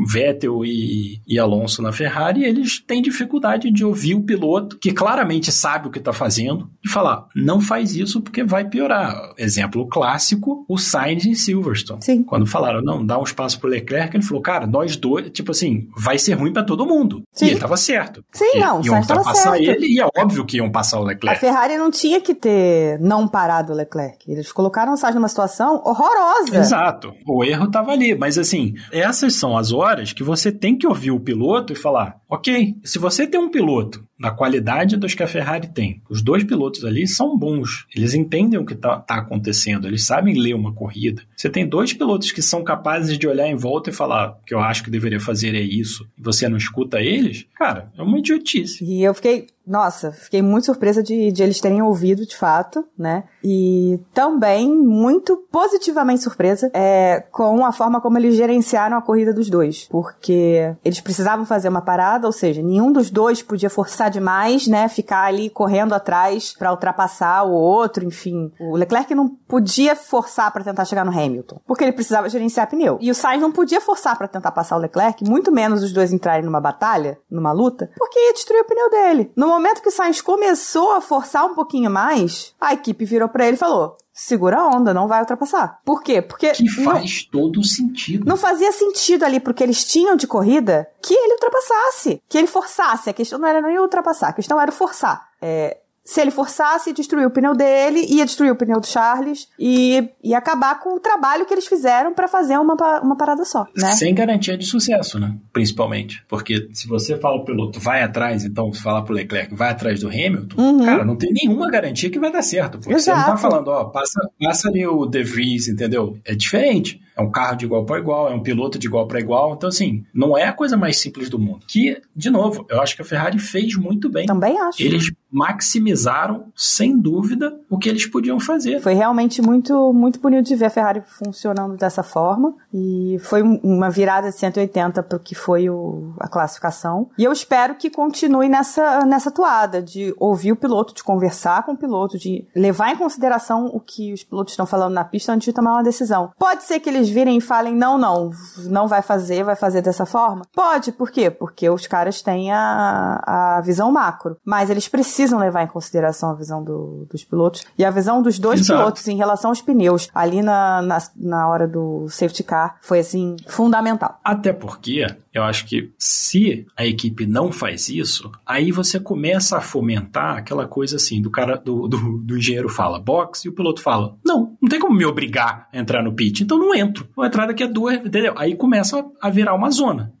Vettel 0.07 0.63
e, 0.63 1.19
e, 1.27 1.39
Alonso 1.39 1.81
na 1.81 1.91
Ferrari, 1.91 2.43
eles 2.43 2.79
têm 2.79 3.01
dificuldade 3.01 3.71
de 3.71 3.83
ouvir 3.83 4.13
o 4.13 4.21
piloto, 4.21 4.77
que 4.77 4.93
claramente 4.93 5.51
sabe 5.51 5.87
o 5.87 5.91
que 5.91 5.97
está 5.97 6.13
fazendo, 6.13 6.69
e 6.85 6.87
falar: 6.87 7.25
não 7.35 7.59
faz 7.59 7.95
isso 7.95 8.21
porque 8.21 8.43
vai 8.43 8.65
piorar. 8.65 9.33
Exemplo 9.35 9.87
clássico: 9.87 10.63
o 10.69 10.77
Sainz 10.77 11.25
em 11.25 11.33
Silverstone. 11.33 12.03
Sim. 12.03 12.21
Quando 12.21 12.45
falaram, 12.45 12.83
não, 12.83 13.03
dá 13.03 13.19
um 13.19 13.23
espaço 13.23 13.59
pro 13.59 13.67
Leclerc, 13.67 14.15
ele 14.15 14.23
falou: 14.23 14.43
cara, 14.43 14.67
nós 14.67 14.95
dois, 14.95 15.27
tipo 15.31 15.49
assim, 15.49 15.87
vai 15.97 16.19
ser 16.19 16.33
ruim 16.33 16.53
para 16.53 16.63
todo 16.63 16.85
mundo. 16.85 17.23
Sim. 17.33 17.45
E 17.45 17.47
ele 17.47 17.55
estava 17.55 17.77
certo. 17.77 18.23
Sim, 18.31 18.59
não, 18.59 18.81
o 18.81 18.83
Sainz 18.83 19.09
estava 19.09 19.33
certo. 19.33 19.59
ele 19.59 19.87
e 19.87 19.99
é 19.99 20.05
óbvio 20.05 20.45
que 20.45 20.57
iam 20.57 20.71
passar 20.71 20.99
o 20.99 21.03
Leclerc. 21.03 21.35
A 21.35 21.39
Ferrari 21.39 21.77
não 21.77 21.89
tinha 21.89 22.21
que 22.21 22.35
ter 22.35 22.99
não 22.99 23.27
parado 23.27 23.73
o 23.73 23.75
Leclerc. 23.75 24.31
Eles 24.31 24.51
colocaram 24.51 24.93
o 24.93 24.97
Sainz 24.97 25.15
numa 25.15 25.27
situação 25.27 25.81
horrorosa 25.83 26.10
horrorosa. 26.11 26.57
Exato. 26.57 27.13
O 27.27 27.43
erro 27.43 27.65
estava 27.65 27.91
ali. 27.91 28.15
Mas 28.15 28.37
assim, 28.37 28.73
essas 28.91 29.35
são 29.35 29.57
as 29.57 29.71
horas 29.71 30.13
que 30.13 30.23
você 30.23 30.51
tem 30.51 30.77
que 30.77 30.87
ouvir 30.87 31.11
o 31.11 31.19
piloto 31.19 31.73
e 31.73 31.75
falar: 31.75 32.20
ok, 32.31 32.77
se 32.81 32.97
você 32.97 33.27
tem 33.27 33.37
um 33.37 33.51
piloto 33.51 34.01
na 34.21 34.29
qualidade 34.29 34.95
dos 34.95 35.15
que 35.15 35.23
a 35.23 35.27
Ferrari 35.27 35.67
tem. 35.67 36.01
Os 36.07 36.21
dois 36.21 36.43
pilotos 36.43 36.85
ali 36.85 37.07
são 37.07 37.35
bons, 37.35 37.87
eles 37.95 38.13
entendem 38.13 38.59
o 38.59 38.65
que 38.65 38.73
está 38.73 38.99
tá 38.99 39.15
acontecendo, 39.15 39.87
eles 39.87 40.05
sabem 40.05 40.39
ler 40.39 40.53
uma 40.53 40.73
corrida. 40.73 41.23
Você 41.35 41.49
tem 41.49 41.67
dois 41.67 41.91
pilotos 41.91 42.31
que 42.31 42.41
são 42.41 42.63
capazes 42.63 43.17
de 43.17 43.27
olhar 43.27 43.47
em 43.47 43.55
volta 43.55 43.89
e 43.89 43.93
falar 43.93 44.37
que 44.45 44.53
eu 44.53 44.59
acho 44.59 44.83
que 44.83 44.91
deveria 44.91 45.19
fazer 45.19 45.55
é 45.55 45.61
isso, 45.61 46.07
e 46.17 46.21
você 46.21 46.47
não 46.47 46.55
escuta 46.55 47.01
eles, 47.01 47.47
cara, 47.57 47.91
é 47.97 48.01
uma 48.03 48.19
idiotice. 48.19 48.85
E 48.85 49.03
eu 49.03 49.13
fiquei, 49.15 49.47
nossa, 49.65 50.11
fiquei 50.11 50.41
muito 50.41 50.65
surpresa 50.65 51.01
de, 51.01 51.31
de 51.31 51.41
eles 51.41 51.59
terem 51.59 51.81
ouvido 51.81 52.23
de 52.25 52.35
fato, 52.35 52.85
né? 52.97 53.23
E 53.43 53.99
também 54.13 54.69
muito 54.69 55.35
positivamente 55.51 56.21
surpresa 56.21 56.69
é, 56.75 57.23
com 57.31 57.65
a 57.65 57.71
forma 57.71 57.99
como 57.99 58.19
eles 58.19 58.35
gerenciaram 58.35 58.97
a 58.97 59.01
corrida 59.01 59.33
dos 59.33 59.49
dois, 59.49 59.87
porque 59.89 60.75
eles 60.85 61.01
precisavam 61.01 61.45
fazer 61.45 61.69
uma 61.69 61.81
parada, 61.81 62.20
ou 62.25 62.31
seja, 62.31 62.61
nenhum 62.61 62.91
dos 62.91 63.09
dois 63.09 63.41
podia 63.41 63.69
forçar 63.69 64.09
demais, 64.09 64.67
né? 64.67 64.87
Ficar 64.87 65.25
ali 65.25 65.49
correndo 65.49 65.93
atrás 65.93 66.53
para 66.57 66.71
ultrapassar 66.71 67.43
o 67.43 67.51
outro, 67.51 68.05
enfim. 68.05 68.51
O 68.59 68.75
Leclerc 68.75 69.13
não 69.15 69.29
podia 69.29 69.95
forçar 69.95 70.51
para 70.51 70.63
tentar 70.63 70.85
chegar 70.85 71.05
no 71.05 71.11
Hamilton, 71.11 71.61
porque 71.65 71.83
ele 71.83 71.91
precisava 71.91 72.29
gerenciar 72.29 72.69
pneu. 72.69 72.97
E 73.01 73.11
o 73.11 73.15
Sainz 73.15 73.41
não 73.41 73.51
podia 73.51 73.81
forçar 73.81 74.17
para 74.17 74.27
tentar 74.27 74.51
passar 74.51 74.77
o 74.77 74.79
Leclerc, 74.79 75.23
muito 75.27 75.51
menos 75.51 75.83
os 75.83 75.91
dois 75.91 76.13
entrarem 76.13 76.45
numa 76.45 76.61
batalha, 76.61 77.17
numa 77.29 77.51
luta, 77.51 77.89
porque 77.97 78.19
ia 78.19 78.33
destruir 78.33 78.61
o 78.61 78.65
pneu 78.65 78.89
dele. 78.89 79.31
No 79.35 79.47
momento 79.47 79.81
que 79.81 79.89
o 79.89 79.91
Sainz 79.91 80.21
começou 80.21 80.93
a 80.93 81.01
forçar 81.01 81.45
um 81.45 81.55
pouquinho 81.55 81.89
mais, 81.89 82.53
a 82.59 82.73
equipe 82.73 83.05
virou 83.05 83.29
para 83.29 83.45
ele 83.45 83.55
e 83.55 83.59
falou: 83.59 83.97
segura 84.21 84.59
a 84.59 84.67
onda, 84.67 84.93
não 84.93 85.07
vai 85.07 85.19
ultrapassar. 85.19 85.79
Por 85.83 86.03
quê? 86.03 86.21
Porque. 86.21 86.51
Que 86.51 86.69
faz 86.69 87.27
não, 87.33 87.41
todo 87.41 87.63
sentido. 87.63 88.25
Não 88.25 88.37
fazia 88.37 88.71
sentido 88.71 89.25
ali, 89.25 89.39
porque 89.39 89.63
eles 89.63 89.83
tinham 89.83 90.15
de 90.15 90.27
corrida 90.27 90.87
que 91.01 91.13
ele 91.13 91.33
ultrapassasse, 91.33 92.21
que 92.29 92.37
ele 92.37 92.47
forçasse. 92.47 93.09
A 93.09 93.13
questão 93.13 93.39
não 93.39 93.47
era 93.47 93.61
nem 93.61 93.79
ultrapassar, 93.79 94.29
a 94.29 94.33
questão 94.33 94.61
era 94.61 94.71
forçar. 94.71 95.27
É, 95.41 95.80
se 96.03 96.19
ele 96.19 96.31
forçasse, 96.31 96.93
destruir 96.93 97.25
o 97.25 97.31
pneu 97.31 97.55
dele, 97.55 98.05
ia 98.09 98.25
destruir 98.25 98.51
o 98.51 98.55
pneu 98.55 98.79
do 98.79 98.87
Charles 98.87 99.47
e 99.59 100.09
ia 100.23 100.37
acabar 100.37 100.79
com 100.79 100.95
o 100.95 100.99
trabalho 100.99 101.45
que 101.45 101.53
eles 101.53 101.67
fizeram 101.67 102.13
para 102.13 102.27
fazer 102.27 102.57
uma, 102.57 102.75
uma 103.01 103.15
parada 103.15 103.45
só, 103.45 103.65
né? 103.75 103.91
Sem 103.91 104.13
garantia 104.13 104.57
de 104.57 104.65
sucesso, 104.65 105.19
né? 105.19 105.35
Principalmente. 105.53 106.23
Porque 106.27 106.69
se 106.73 106.87
você 106.87 107.17
fala 107.17 107.37
o 107.37 107.45
piloto 107.45 107.79
vai 107.79 108.01
atrás, 108.01 108.43
então 108.43 108.73
se 108.73 108.81
falar 108.81 109.03
pro 109.03 109.13
Leclerc 109.13 109.53
vai 109.53 109.69
atrás 109.69 109.99
do 109.99 110.07
Hamilton, 110.07 110.61
uhum. 110.61 110.85
cara, 110.85 111.05
não 111.05 111.15
tem 111.15 111.31
nenhuma 111.31 111.69
garantia 111.69 112.09
que 112.09 112.19
vai 112.19 112.31
dar 112.31 112.41
certo. 112.41 112.79
Porque 112.79 112.93
Exato. 112.93 113.19
você 113.19 113.27
não 113.27 113.35
tá 113.35 113.37
falando, 113.37 113.67
ó, 113.67 113.85
passa, 113.85 114.19
passa 114.39 114.69
ali 114.69 114.85
o 114.85 115.05
De 115.05 115.23
Vries, 115.23 115.67
entendeu? 115.67 116.17
É 116.25 116.33
diferente. 116.33 116.99
É 117.15 117.21
um 117.21 117.29
carro 117.29 117.55
de 117.55 117.65
igual 117.65 117.85
para 117.85 117.99
igual, 117.99 118.29
é 118.29 118.33
um 118.33 118.41
piloto 118.41 118.79
de 118.79 118.87
igual 118.87 119.07
para 119.07 119.19
igual. 119.19 119.53
Então, 119.53 119.69
assim, 119.69 120.03
não 120.13 120.37
é 120.37 120.45
a 120.45 120.53
coisa 120.53 120.77
mais 120.77 120.97
simples 120.97 121.29
do 121.29 121.39
mundo. 121.39 121.65
Que, 121.67 122.01
de 122.15 122.29
novo, 122.29 122.65
eu 122.69 122.81
acho 122.81 122.95
que 122.95 123.01
a 123.01 123.05
Ferrari 123.05 123.39
fez 123.39 123.75
muito 123.75 124.09
bem. 124.09 124.25
Também 124.25 124.59
acho. 124.59 124.81
Eles 124.81 125.11
maximizaram, 125.31 126.51
sem 126.55 126.97
dúvida, 126.97 127.57
o 127.69 127.77
que 127.77 127.87
eles 127.87 128.05
podiam 128.05 128.39
fazer. 128.39 128.81
Foi 128.81 128.93
realmente 128.93 129.41
muito, 129.41 129.93
muito 129.93 130.19
bonito 130.19 130.47
de 130.47 130.55
ver 130.55 130.65
a 130.65 130.69
Ferrari 130.69 131.01
funcionando 131.05 131.77
dessa 131.77 132.03
forma. 132.03 132.53
E 132.73 133.17
foi 133.21 133.41
uma 133.41 133.89
virada 133.89 134.29
de 134.29 134.35
180 134.37 135.03
para 135.03 135.17
o 135.17 135.19
que 135.19 135.33
foi 135.33 135.69
o, 135.69 136.13
a 136.19 136.27
classificação. 136.27 137.09
E 137.17 137.23
eu 137.23 137.31
espero 137.31 137.75
que 137.75 137.89
continue 137.89 138.49
nessa, 138.49 139.05
nessa 139.05 139.31
toada 139.31 139.81
de 139.81 140.13
ouvir 140.17 140.51
o 140.51 140.55
piloto, 140.55 140.93
de 140.93 141.03
conversar 141.03 141.65
com 141.65 141.73
o 141.73 141.77
piloto, 141.77 142.17
de 142.17 142.45
levar 142.55 142.91
em 142.91 142.97
consideração 142.97 143.67
o 143.67 143.79
que 143.79 144.13
os 144.13 144.23
pilotos 144.23 144.53
estão 144.53 144.65
falando 144.65 144.93
na 144.93 145.03
pista 145.03 145.31
antes 145.31 145.45
de 145.45 145.53
tomar 145.53 145.73
uma 145.73 145.83
decisão. 145.83 146.31
Pode 146.37 146.63
ser 146.63 146.79
que 146.79 146.89
eles 146.89 147.09
virem 147.11 147.37
e 147.37 147.41
falem: 147.41 147.75
não, 147.75 147.97
não, 147.97 148.31
não 148.67 148.87
vai 148.87 149.01
fazer, 149.01 149.43
vai 149.43 149.55
fazer 149.55 149.81
dessa 149.81 150.05
forma? 150.05 150.43
Pode, 150.53 150.91
por 150.91 151.11
quê? 151.11 151.29
Porque 151.29 151.69
os 151.69 151.85
caras 151.87 152.21
têm 152.21 152.51
a, 152.51 153.21
a 153.25 153.61
visão 153.61 153.91
macro. 153.91 154.37
Mas 154.45 154.69
eles 154.69 154.87
precisam 154.87 155.39
levar 155.39 155.63
em 155.63 155.67
consideração 155.67 156.31
a 156.31 156.35
visão 156.35 156.63
do, 156.63 157.05
dos 157.09 157.23
pilotos 157.23 157.65
e 157.77 157.85
a 157.85 157.91
visão 157.91 158.21
dos 158.21 158.39
dois 158.39 158.61
Exato. 158.61 158.79
pilotos 158.79 159.07
em 159.07 159.17
relação 159.17 159.51
aos 159.51 159.61
pneus. 159.61 160.09
Ali 160.13 160.41
na, 160.41 160.81
na, 160.81 160.97
na 161.15 161.47
hora 161.47 161.67
do 161.67 162.07
safety 162.09 162.43
car 162.43 162.77
foi 162.81 162.99
assim, 162.99 163.35
fundamental. 163.47 164.19
Até 164.23 164.53
porque 164.53 165.05
eu 165.33 165.43
acho 165.43 165.65
que 165.65 165.91
se 165.97 166.65
a 166.75 166.85
equipe 166.85 167.25
não 167.25 167.51
faz 167.51 167.89
isso, 167.89 168.31
aí 168.45 168.71
você 168.71 168.99
começa 168.99 169.57
a 169.57 169.61
fomentar 169.61 170.37
aquela 170.37 170.67
coisa 170.67 170.97
assim, 170.97 171.21
do 171.21 171.31
cara, 171.31 171.57
do, 171.57 171.87
do, 171.87 172.17
do 172.19 172.37
engenheiro 172.37 172.69
fala 172.69 172.99
box 172.99 173.45
e 173.45 173.49
o 173.49 173.53
piloto 173.53 173.81
fala: 173.81 174.17
não, 174.25 174.57
não 174.61 174.69
tem 174.69 174.79
como 174.79 174.95
me 174.95 175.05
obrigar 175.05 175.67
a 175.71 175.77
entrar 175.77 176.03
no 176.03 176.13
pit, 176.13 176.43
então 176.43 176.57
não 176.57 176.73
entro. 176.91 177.07
Vou 177.15 177.25
entrar 177.25 177.47
daqui 177.47 177.63
a 177.63 177.67
duas, 177.67 177.95
entendeu? 177.95 178.33
Aí 178.37 178.55
começa 178.55 179.03
a 179.21 179.29
virar 179.29 179.55
uma 179.55 179.71
zona. 179.71 180.13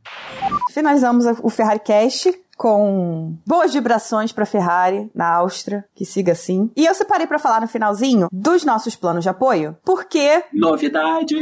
Finalizamos 0.71 1.25
o 1.43 1.49
Ferrari 1.49 1.79
Cast 1.79 2.33
com 2.57 3.35
boas 3.45 3.73
vibrações 3.73 4.31
para 4.31 4.45
Ferrari 4.45 5.09
na 5.15 5.27
Áustria, 5.35 5.83
que 5.95 6.05
siga 6.05 6.31
assim. 6.31 6.69
E 6.75 6.85
eu 6.85 6.93
separei 6.93 7.27
para 7.27 7.39
falar 7.39 7.59
no 7.59 7.67
finalzinho 7.67 8.27
dos 8.31 8.63
nossos 8.63 8.95
planos 8.95 9.23
de 9.23 9.29
apoio, 9.29 9.75
porque 9.83 10.43
novidade. 10.53 11.35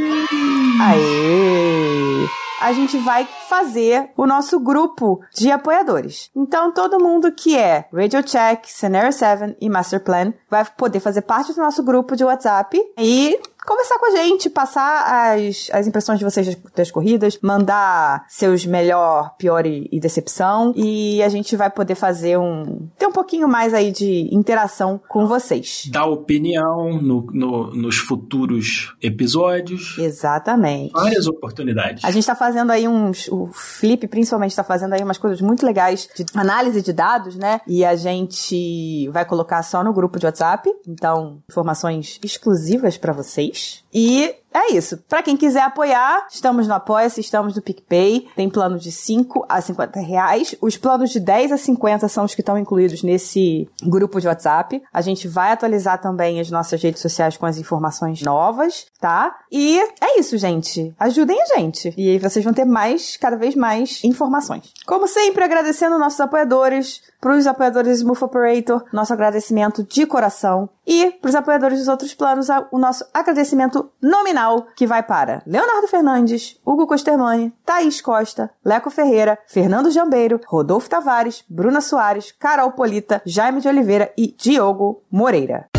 Aê! 0.80 2.26
a 2.60 2.72
gente 2.72 2.98
vai 2.98 3.26
fazer 3.48 4.10
o 4.16 4.26
nosso 4.26 4.60
grupo 4.60 5.20
de 5.34 5.50
apoiadores. 5.50 6.30
Então, 6.36 6.70
todo 6.72 7.02
mundo 7.02 7.32
que 7.32 7.56
é 7.56 7.88
Radio 7.92 8.22
Check, 8.22 8.66
Scenario 8.66 9.12
7 9.12 9.56
e 9.60 9.70
Master 9.70 10.04
Plan 10.04 10.34
vai 10.48 10.64
poder 10.76 11.00
fazer 11.00 11.22
parte 11.22 11.54
do 11.54 11.60
nosso 11.60 11.82
grupo 11.82 12.14
de 12.14 12.22
WhatsApp 12.22 12.78
e 12.98 13.40
conversar 13.66 13.98
com 13.98 14.06
a 14.06 14.16
gente, 14.16 14.50
passar 14.50 15.34
as, 15.34 15.68
as 15.72 15.86
impressões 15.86 16.18
de 16.18 16.24
vocês 16.24 16.46
das, 16.46 16.56
das 16.74 16.90
corridas, 16.90 17.38
mandar 17.42 18.24
seus 18.28 18.64
melhor, 18.66 19.34
pior 19.36 19.66
e, 19.66 19.88
e, 19.90 20.00
decepção. 20.00 20.72
E 20.76 21.22
a 21.22 21.28
gente 21.28 21.56
vai 21.56 21.70
poder 21.70 21.94
fazer 21.94 22.38
um. 22.38 22.88
ter 22.98 23.06
um 23.06 23.12
pouquinho 23.12 23.48
mais 23.48 23.74
aí 23.74 23.90
de 23.90 24.28
interação 24.34 25.00
com 25.08 25.26
vocês. 25.26 25.88
Dar 25.90 26.06
opinião 26.06 27.00
no, 27.00 27.26
no, 27.32 27.70
nos 27.74 27.98
futuros 27.98 28.94
episódios. 29.02 29.96
Exatamente. 29.98 30.92
Várias 30.92 31.26
oportunidades. 31.26 32.04
A 32.04 32.10
gente 32.10 32.26
tá 32.26 32.34
fazendo 32.34 32.70
aí 32.70 32.88
uns. 32.88 33.28
O 33.28 33.46
Felipe, 33.52 34.06
principalmente, 34.06 34.56
tá 34.56 34.64
fazendo 34.64 34.94
aí 34.94 35.02
umas 35.02 35.18
coisas 35.18 35.40
muito 35.40 35.64
legais 35.64 36.08
de 36.14 36.24
análise 36.34 36.82
de 36.82 36.92
dados, 36.92 37.36
né? 37.36 37.60
E 37.66 37.84
a 37.84 37.94
gente 37.96 39.08
vai 39.08 39.24
colocar 39.24 39.62
só 39.62 39.84
no 39.84 39.92
grupo 39.92 40.18
de 40.18 40.26
WhatsApp. 40.26 40.70
Então, 40.86 41.42
informações 41.48 42.18
exclusivas 42.22 42.96
para 42.96 43.12
vocês 43.12 43.49
mês 43.50 43.82
e 43.92 44.34
é 44.52 44.72
isso. 44.72 44.98
Para 45.08 45.22
quem 45.22 45.36
quiser 45.36 45.62
apoiar, 45.62 46.26
estamos 46.30 46.66
no 46.66 46.74
Apoia-se, 46.74 47.20
estamos 47.20 47.54
no 47.54 47.62
PicPay. 47.62 48.28
Tem 48.34 48.50
plano 48.50 48.78
de 48.78 48.90
5 48.90 49.46
a 49.48 49.60
50 49.60 50.00
reais. 50.00 50.56
Os 50.60 50.76
planos 50.76 51.10
de 51.10 51.20
10 51.20 51.52
a 51.52 51.56
50 51.56 52.08
são 52.08 52.24
os 52.24 52.34
que 52.34 52.40
estão 52.40 52.58
incluídos 52.58 53.02
nesse 53.02 53.68
grupo 53.82 54.20
de 54.20 54.26
WhatsApp. 54.26 54.82
A 54.92 55.00
gente 55.00 55.28
vai 55.28 55.52
atualizar 55.52 56.00
também 56.00 56.40
as 56.40 56.50
nossas 56.50 56.82
redes 56.82 57.00
sociais 57.00 57.36
com 57.36 57.46
as 57.46 57.58
informações 57.58 58.22
novas, 58.22 58.86
tá? 59.00 59.36
E 59.52 59.78
é 60.00 60.18
isso, 60.18 60.36
gente. 60.36 60.92
Ajudem 60.98 61.40
a 61.40 61.58
gente. 61.58 61.94
E 61.96 62.10
aí 62.10 62.18
vocês 62.18 62.44
vão 62.44 62.54
ter 62.54 62.64
mais, 62.64 63.16
cada 63.16 63.36
vez 63.36 63.54
mais 63.54 64.02
informações. 64.02 64.72
Como 64.84 65.06
sempre, 65.06 65.44
agradecendo 65.44 65.98
nossos 65.98 66.20
apoiadores, 66.20 67.02
para 67.20 67.36
os 67.36 67.46
apoiadores 67.46 67.98
do 67.98 68.02
Smooth 68.02 68.24
Operator, 68.24 68.84
nosso 68.92 69.12
agradecimento 69.12 69.84
de 69.84 70.06
coração. 70.06 70.68
E 70.86 71.12
para 71.20 71.28
os 71.28 71.34
apoiadores 71.34 71.78
dos 71.78 71.88
outros 71.88 72.14
planos, 72.14 72.48
o 72.72 72.78
nosso 72.78 73.04
agradecimento 73.12 73.79
nominal, 74.02 74.66
que 74.76 74.86
vai 74.86 75.02
para 75.02 75.42
Leonardo 75.46 75.88
Fernandes, 75.88 76.60
Hugo 76.64 76.86
Costermani, 76.86 77.52
Thaís 77.64 78.00
Costa, 78.00 78.50
Leco 78.64 78.90
Ferreira, 78.90 79.38
Fernando 79.46 79.90
Jambeiro, 79.90 80.40
Rodolfo 80.46 80.90
Tavares, 80.90 81.44
Bruna 81.48 81.80
Soares, 81.80 82.32
Carol 82.32 82.72
Polita, 82.72 83.22
Jaime 83.26 83.60
de 83.60 83.68
Oliveira 83.68 84.12
e 84.18 84.34
Diogo 84.36 85.02
Moreira. 85.10 85.69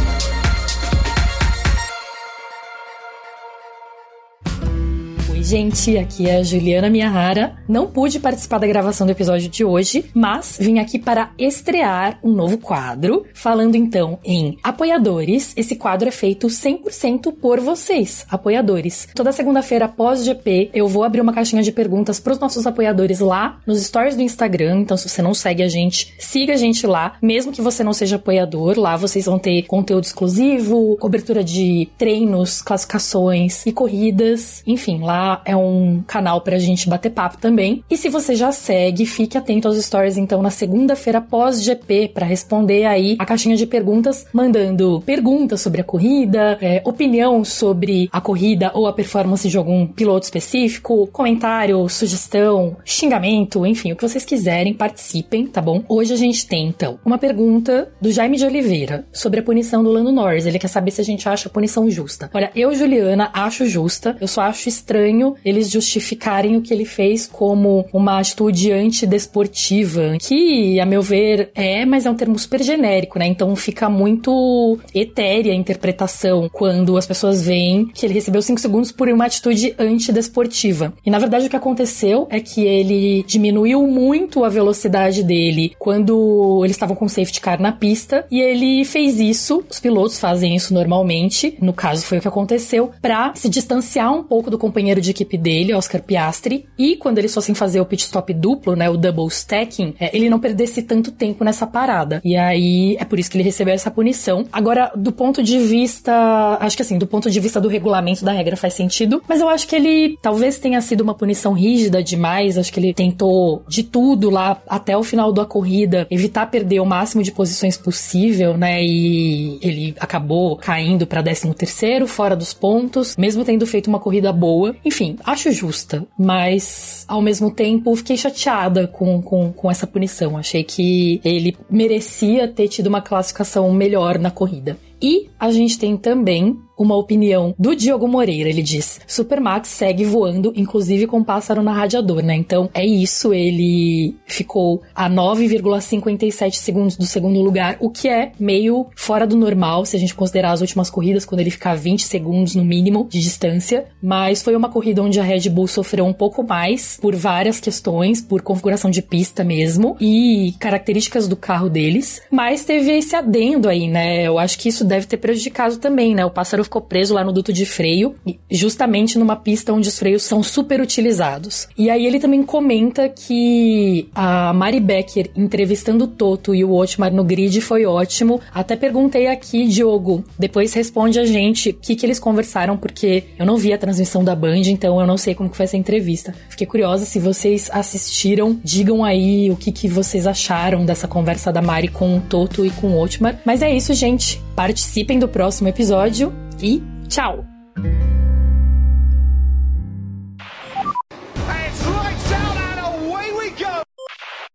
Gente, 5.52 5.98
aqui 5.98 6.30
é 6.30 6.38
a 6.38 6.44
Juliana 6.44 6.90
Miyahara. 6.90 7.58
Não 7.68 7.86
pude 7.86 8.22
participar 8.22 8.58
da 8.58 8.66
gravação 8.66 9.06
do 9.06 9.10
episódio 9.10 9.50
de 9.50 9.66
hoje, 9.66 10.06
mas 10.14 10.58
vim 10.58 10.80
aqui 10.80 10.98
para 10.98 11.32
estrear 11.38 12.18
um 12.24 12.32
novo 12.32 12.58
quadro, 12.58 13.26
falando 13.34 13.76
então 13.76 14.18
em 14.24 14.58
apoiadores. 14.64 15.52
Esse 15.58 15.76
quadro 15.76 16.08
é 16.08 16.12
feito 16.12 16.48
100% 16.48 17.34
por 17.34 17.60
vocês, 17.60 18.26
apoiadores. 18.30 19.10
Toda 19.14 19.34
segunda-feira 19.34 19.86
após 19.86 20.24
GP, 20.24 20.70
eu 20.74 20.88
vou 20.88 21.04
abrir 21.04 21.20
uma 21.20 21.34
caixinha 21.34 21.62
de 21.62 21.74
perguntas 21.74 22.18
para 22.18 22.32
os 22.32 22.40
nossos 22.40 22.66
apoiadores 22.66 23.20
lá 23.20 23.60
nos 23.68 23.84
stories 23.84 24.16
do 24.16 24.22
Instagram. 24.22 24.80
Então, 24.80 24.96
se 24.96 25.10
você 25.10 25.22
não 25.22 25.34
segue 25.34 25.64
a 25.64 25.68
gente, 25.68 26.14
siga 26.18 26.54
a 26.54 26.58
gente 26.58 26.88
lá, 26.88 27.18
mesmo 27.22 27.52
que 27.52 27.62
você 27.62 27.84
não 27.84 27.92
seja 27.92 28.16
apoiador. 28.16 28.80
Lá 28.80 28.96
vocês 28.96 29.26
vão 29.26 29.38
ter 29.38 29.64
conteúdo 29.64 30.06
exclusivo, 30.06 30.96
cobertura 30.96 31.44
de 31.44 31.90
treinos, 31.98 32.62
classificações 32.62 33.66
e 33.66 33.74
corridas. 33.74 34.64
Enfim, 34.66 35.02
lá 35.02 35.41
é 35.46 35.56
um 35.56 36.04
canal 36.06 36.42
pra 36.42 36.60
gente 36.60 36.90
bater 36.90 37.12
papo 37.12 37.38
também. 37.38 37.84
E 37.90 37.98
se 37.98 38.10
você 38.10 38.36
já 38.36 38.52
segue, 38.52 39.06
fique 39.06 39.38
atento 39.38 39.68
aos 39.68 39.84
stories 39.84 40.18
então 40.18 40.42
na 40.42 40.50
segunda-feira 40.50 41.22
pós 41.22 41.62
GP 41.62 42.10
para 42.14 42.26
responder 42.26 42.86
aí 42.86 43.16
a 43.20 43.26
caixinha 43.26 43.56
de 43.56 43.66
perguntas, 43.66 44.26
mandando 44.34 45.02
perguntas 45.06 45.62
sobre 45.62 45.82
a 45.82 45.84
corrida, 45.84 46.58
é, 46.62 46.82
opinião 46.86 47.44
sobre 47.44 48.10
a 48.12 48.22
corrida 48.22 48.72
ou 48.74 48.88
a 48.88 48.94
performance 48.94 49.48
de 49.48 49.58
algum 49.58 49.88
piloto 49.88 50.26
específico, 50.26 51.08
comentário, 51.08 51.88
sugestão, 51.90 52.78
xingamento, 52.84 53.66
enfim, 53.66 53.92
o 53.92 53.96
que 53.96 54.08
vocês 54.08 54.26
quiserem, 54.26 54.74
participem, 54.74 55.48
tá 55.48 55.62
bom? 55.62 55.84
Hoje 55.88 56.14
a 56.14 56.18
gente 56.18 56.48
tem 56.48 56.68
então 56.68 57.00
uma 57.06 57.18
pergunta 57.18 57.92
do 58.02 58.12
Jaime 58.12 58.38
de 58.38 58.46
Oliveira 58.46 59.06
sobre 59.12 59.40
a 59.40 59.44
punição 59.44 59.84
do 59.84 59.90
Lando 59.90 60.12
Norris. 60.12 60.46
Ele 60.46 60.60
quer 60.60 60.68
saber 60.68 60.92
se 60.92 61.02
a 61.02 61.04
gente 61.04 61.28
acha 61.28 61.48
a 61.48 61.52
punição 61.52 61.90
justa. 61.90 62.30
Olha, 62.34 62.52
eu, 62.56 62.74
Juliana, 62.74 63.30
acho 63.34 63.66
justa. 63.66 64.16
Eu 64.20 64.28
só 64.28 64.42
acho 64.42 64.70
estranho 64.70 65.31
eles 65.44 65.70
justificarem 65.70 66.56
o 66.56 66.62
que 66.62 66.74
ele 66.74 66.86
fez 66.86 67.28
como 67.28 67.86
uma 67.94 68.20
atitude 68.20 68.72
antidesportiva, 68.72 70.18
que, 70.20 70.80
a 70.80 70.86
meu 70.86 71.02
ver, 71.02 71.52
é, 71.56 71.86
mas 71.86 72.06
é 72.06 72.10
um 72.10 72.16
termo 72.16 72.38
super 72.38 72.62
genérico, 72.62 73.20
né? 73.20 73.28
Então 73.28 73.56
fica 73.56 73.90
muito 73.90 74.80
etérea 74.94 75.54
a 75.54 75.56
interpretação 75.56 76.50
quando 76.52 76.98
as 76.98 77.06
pessoas 77.06 77.42
veem 77.42 77.86
que 77.86 78.06
ele 78.06 78.14
recebeu 78.14 78.42
5 78.42 78.60
segundos 78.60 78.92
por 78.92 79.08
uma 79.10 79.26
atitude 79.26 79.76
antidesportiva. 79.78 80.94
E 81.06 81.10
na 81.10 81.20
verdade 81.20 81.48
o 81.48 81.50
que 81.50 81.56
aconteceu 81.56 82.28
é 82.30 82.40
que 82.40 82.66
ele 82.66 83.24
diminuiu 83.28 83.86
muito 83.88 84.44
a 84.44 84.50
velocidade 84.50 85.24
dele 85.24 85.74
quando 85.80 86.62
eles 86.64 86.76
estavam 86.76 86.96
com 86.96 87.08
safety 87.08 87.42
car 87.42 87.62
na 87.62 87.72
pista 87.72 88.26
e 88.32 88.40
ele 88.40 88.84
fez 88.86 89.20
isso, 89.20 89.64
os 89.70 89.80
pilotos 89.80 90.20
fazem 90.20 90.56
isso 90.56 90.74
normalmente, 90.74 91.58
no 91.62 91.74
caso 91.74 92.06
foi 92.06 92.18
o 92.18 92.22
que 92.22 92.28
aconteceu, 92.28 92.92
para 93.02 93.34
se 93.36 93.50
distanciar 93.50 94.14
um 94.14 94.24
pouco 94.24 94.50
do 94.50 94.58
companheiro 94.58 95.02
de 95.02 95.14
equipe 95.22 95.38
dele, 95.38 95.74
Oscar 95.74 96.02
Piastri, 96.02 96.66
e 96.78 96.96
quando 96.96 97.18
eles 97.18 97.34
fossem 97.34 97.56
fazer 97.56 97.80
o 97.80 97.86
pit 97.86 98.04
stop 98.04 98.34
duplo, 98.34 98.76
né, 98.76 98.90
o 98.90 98.98
double 98.98 99.28
stacking, 99.28 99.96
é, 100.00 100.16
ele 100.16 100.30
não 100.30 100.40
perdesse 100.40 100.82
tanto 100.82 101.12
tempo 101.12 101.44
nessa 101.44 101.66
parada. 101.68 102.22
E 102.24 102.36
aí 102.36 102.96
é 103.00 103.06
por 103.06 103.20
isso 103.20 103.30
que 103.30 103.38
ele 103.38 103.44
recebeu 103.44 103.74
essa 103.74 103.92
punição. 103.92 104.46
Agora, 104.52 104.92
do 104.96 105.12
ponto 105.12 105.44
de 105.44 105.60
vista, 105.60 106.58
acho 106.60 106.76
que 106.76 106.82
assim, 106.82 106.98
do 106.98 107.08
ponto 107.08 107.30
de 107.30 107.40
vista 107.40 107.60
do 107.60 107.68
regulamento 107.68 108.26
da 108.26 108.32
regra 108.32 108.58
faz 108.58 108.74
sentido, 108.74 109.22
mas 109.28 109.42
eu 109.42 109.50
acho 109.50 109.68
que 109.68 109.76
ele 109.76 110.18
talvez 110.22 110.58
tenha 110.60 110.82
sido 110.82 111.02
uma 111.02 111.14
punição 111.14 111.54
rígida 111.54 112.04
demais, 112.04 112.58
acho 112.58 112.72
que 112.72 112.80
ele 112.80 112.94
tentou 112.94 113.64
de 113.68 113.84
tudo 113.84 114.30
lá 114.30 114.62
até 114.68 114.98
o 114.98 115.04
final 115.04 115.32
da 115.32 115.46
corrida, 115.46 116.08
evitar 116.10 116.46
perder 116.48 116.80
o 116.80 116.86
máximo 116.86 117.24
de 117.24 117.32
posições 117.32 117.78
possível, 117.78 118.58
né? 118.58 118.84
E 118.84 119.60
ele 119.62 119.96
acabou 120.00 120.58
caindo 120.58 121.06
para 121.06 121.22
13 121.22 121.54
terceiro, 121.54 122.08
fora 122.08 122.36
dos 122.36 122.54
pontos, 122.54 123.16
mesmo 123.18 123.44
tendo 123.44 123.66
feito 123.66 123.88
uma 123.88 124.00
corrida 124.00 124.32
boa. 124.32 124.76
Enfim, 124.84 125.01
acho 125.24 125.52
justa, 125.52 126.06
mas 126.18 127.06
ao 127.08 127.22
mesmo 127.22 127.52
tempo 127.52 127.96
fiquei 127.96 128.18
chateada 128.18 128.88
com, 128.88 129.22
com, 129.22 129.52
com 129.52 129.70
essa 129.70 129.88
punição. 129.88 130.38
Achei 130.38 130.64
que 130.64 131.20
ele 131.24 131.56
merecia 131.70 132.48
ter 132.48 132.68
tido 132.68 132.88
uma 132.88 133.02
classificação 133.02 133.72
melhor 133.74 134.18
na 134.18 134.32
corrida. 134.32 134.78
E 135.02 135.30
a 135.40 135.52
gente 135.52 135.80
tem 135.80 135.98
também 135.98 136.58
uma 136.82 136.96
opinião 136.96 137.54
do 137.58 137.76
Diogo 137.76 138.08
Moreira. 138.08 138.50
Ele 138.50 138.62
diz: 138.62 139.00
Supermax 139.08 139.70
segue 139.70 140.04
voando, 140.04 140.54
inclusive 140.56 141.08
com 141.08 141.24
pássaro 141.24 141.62
na 141.62 141.74
radiador, 141.74 142.22
né? 142.24 142.36
Então 142.36 142.70
é 142.74 142.86
isso. 142.86 143.34
Ele 143.34 144.16
ficou 144.26 144.82
a 144.96 145.10
9,57 145.10 146.54
segundos 146.54 146.98
do 146.98 147.06
segundo 147.06 147.42
lugar, 147.42 147.78
o 147.80 147.90
que 147.90 148.08
é 148.08 148.32
meio 148.40 148.88
fora 148.96 149.28
do 149.28 149.38
normal 149.38 149.86
se 149.86 149.96
a 149.96 150.00
gente 150.00 150.16
considerar 150.16 150.52
as 150.52 150.62
últimas 150.62 150.90
corridas, 150.90 151.26
quando 151.26 151.42
ele 151.42 151.52
fica 151.52 151.76
20 151.76 152.04
segundos 152.04 152.56
no 152.56 152.64
mínimo 152.64 153.08
de 153.10 153.20
distância. 153.20 153.86
Mas 154.02 154.42
foi 154.42 154.56
uma 154.56 154.70
corrida 154.70 155.02
onde 155.02 155.20
a 155.20 155.24
Red 155.24 155.50
Bull 155.50 155.68
sofreu 155.68 156.06
um 156.06 156.14
pouco 156.14 156.44
mais 156.44 156.98
por 157.02 157.16
várias 157.16 157.60
questões, 157.60 158.22
por 158.22 158.42
configuração 158.42 158.90
de 158.90 159.02
pista 159.02 159.44
mesmo 159.44 159.96
e 160.00 160.56
características 160.60 161.28
do 161.28 161.36
carro 161.36 161.70
deles. 161.70 162.22
Mas 162.32 162.64
teve 162.64 162.92
esse 162.92 163.16
adendo 163.16 163.70
aí, 163.70 163.88
né? 163.88 164.26
Eu 164.26 164.40
acho 164.40 164.58
que 164.58 164.70
isso 164.70 164.84
deve 164.84 165.06
ter 165.06 165.18
prejudicado 165.18 165.78
também, 165.78 166.16
né? 166.16 166.26
O 166.26 166.32
pássaro 166.32 166.62
ficou 166.72 166.82
preso 166.82 167.14
lá 167.14 167.22
no 167.22 167.34
duto 167.34 167.52
de 167.52 167.66
freio, 167.66 168.16
justamente 168.50 169.20
numa 169.20 169.36
pista 169.36 169.74
onde 169.74 169.90
os 169.90 170.00
freios 170.00 170.24
são 170.24 170.42
super 170.42 170.80
utilizados. 170.80 171.68
E 171.78 171.90
aí 171.90 172.06
ele 172.06 172.18
também 172.18 172.42
comenta 172.44 173.10
que 173.10 174.08
a 174.16 174.54
Mari 174.54 174.80
Becker 174.80 175.32
entrevistando 175.36 176.06
o 176.06 176.08
Toto 176.08 176.56
e 176.56 176.64
o 176.64 176.72
Otmar 176.74 177.14
no 177.14 177.26
grid 177.26 177.60
foi 177.60 177.86
ótimo. 177.86 178.40
Até 178.54 178.78
perguntei 178.78 179.28
aqui, 179.28 179.68
Diogo, 179.68 180.24
depois 180.40 180.74
responde 180.74 181.20
a 181.20 181.26
gente 181.26 181.72
o 181.72 181.74
que, 181.74 181.94
que 181.94 182.06
eles 182.06 182.20
conversaram, 182.20 182.78
porque 182.78 183.26
eu 183.38 183.46
não 183.46 183.58
vi 183.58 183.74
a 183.74 183.78
transmissão 183.78 184.24
da 184.24 184.34
Band, 184.34 184.62
então 184.68 185.02
eu 185.02 185.06
não 185.06 185.18
sei 185.18 185.36
como 185.36 185.50
que 185.50 185.58
foi 185.58 185.66
essa 185.66 185.76
entrevista. 185.76 186.34
Fiquei 186.48 186.66
curiosa 186.66 187.04
se 187.04 187.20
vocês 187.20 187.70
assistiram, 187.74 188.58
digam 188.64 189.04
aí 189.04 189.52
o 189.52 189.58
que, 189.58 189.74
que 189.74 189.90
vocês 189.90 190.26
acharam 190.26 190.86
dessa 190.86 191.06
conversa 191.06 191.52
da 191.52 191.62
Mari 191.62 191.90
com 191.90 192.16
o 192.16 192.22
Toto 192.22 192.66
e 192.66 192.70
com 192.70 192.92
o 192.92 193.02
Otmar. 193.02 193.42
Mas 193.44 193.62
é 193.62 193.76
isso, 193.76 193.94
gente. 193.94 194.42
Participem 194.56 195.20
do 195.20 195.28
próximo 195.28 195.68
episódio 195.68 196.32
e 196.62 196.82
tchau! 197.08 197.46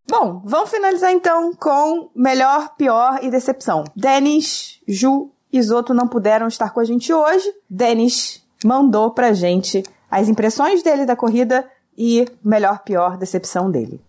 Bom, 0.09 0.41
vamos 0.45 0.71
finalizar 0.71 1.13
então 1.13 1.53
com 1.53 2.11
melhor, 2.15 2.75
pior 2.77 3.19
e 3.23 3.31
decepção. 3.31 3.85
Denis, 3.95 4.81
Ju 4.87 5.31
e 5.53 5.61
Zoto 5.61 5.93
não 5.93 6.07
puderam 6.07 6.47
estar 6.47 6.71
com 6.73 6.81
a 6.81 6.85
gente 6.85 7.13
hoje. 7.13 7.53
Denis 7.69 8.43
mandou 8.65 9.11
pra 9.11 9.33
gente 9.33 9.83
as 10.11 10.29
impressões 10.29 10.83
dele 10.83 11.05
da 11.05 11.17
corrida 11.17 11.69
e 11.99 12.27
melhor, 12.43 12.83
pior 12.85 13.17
decepção 13.19 13.71
dele. 13.71 14.01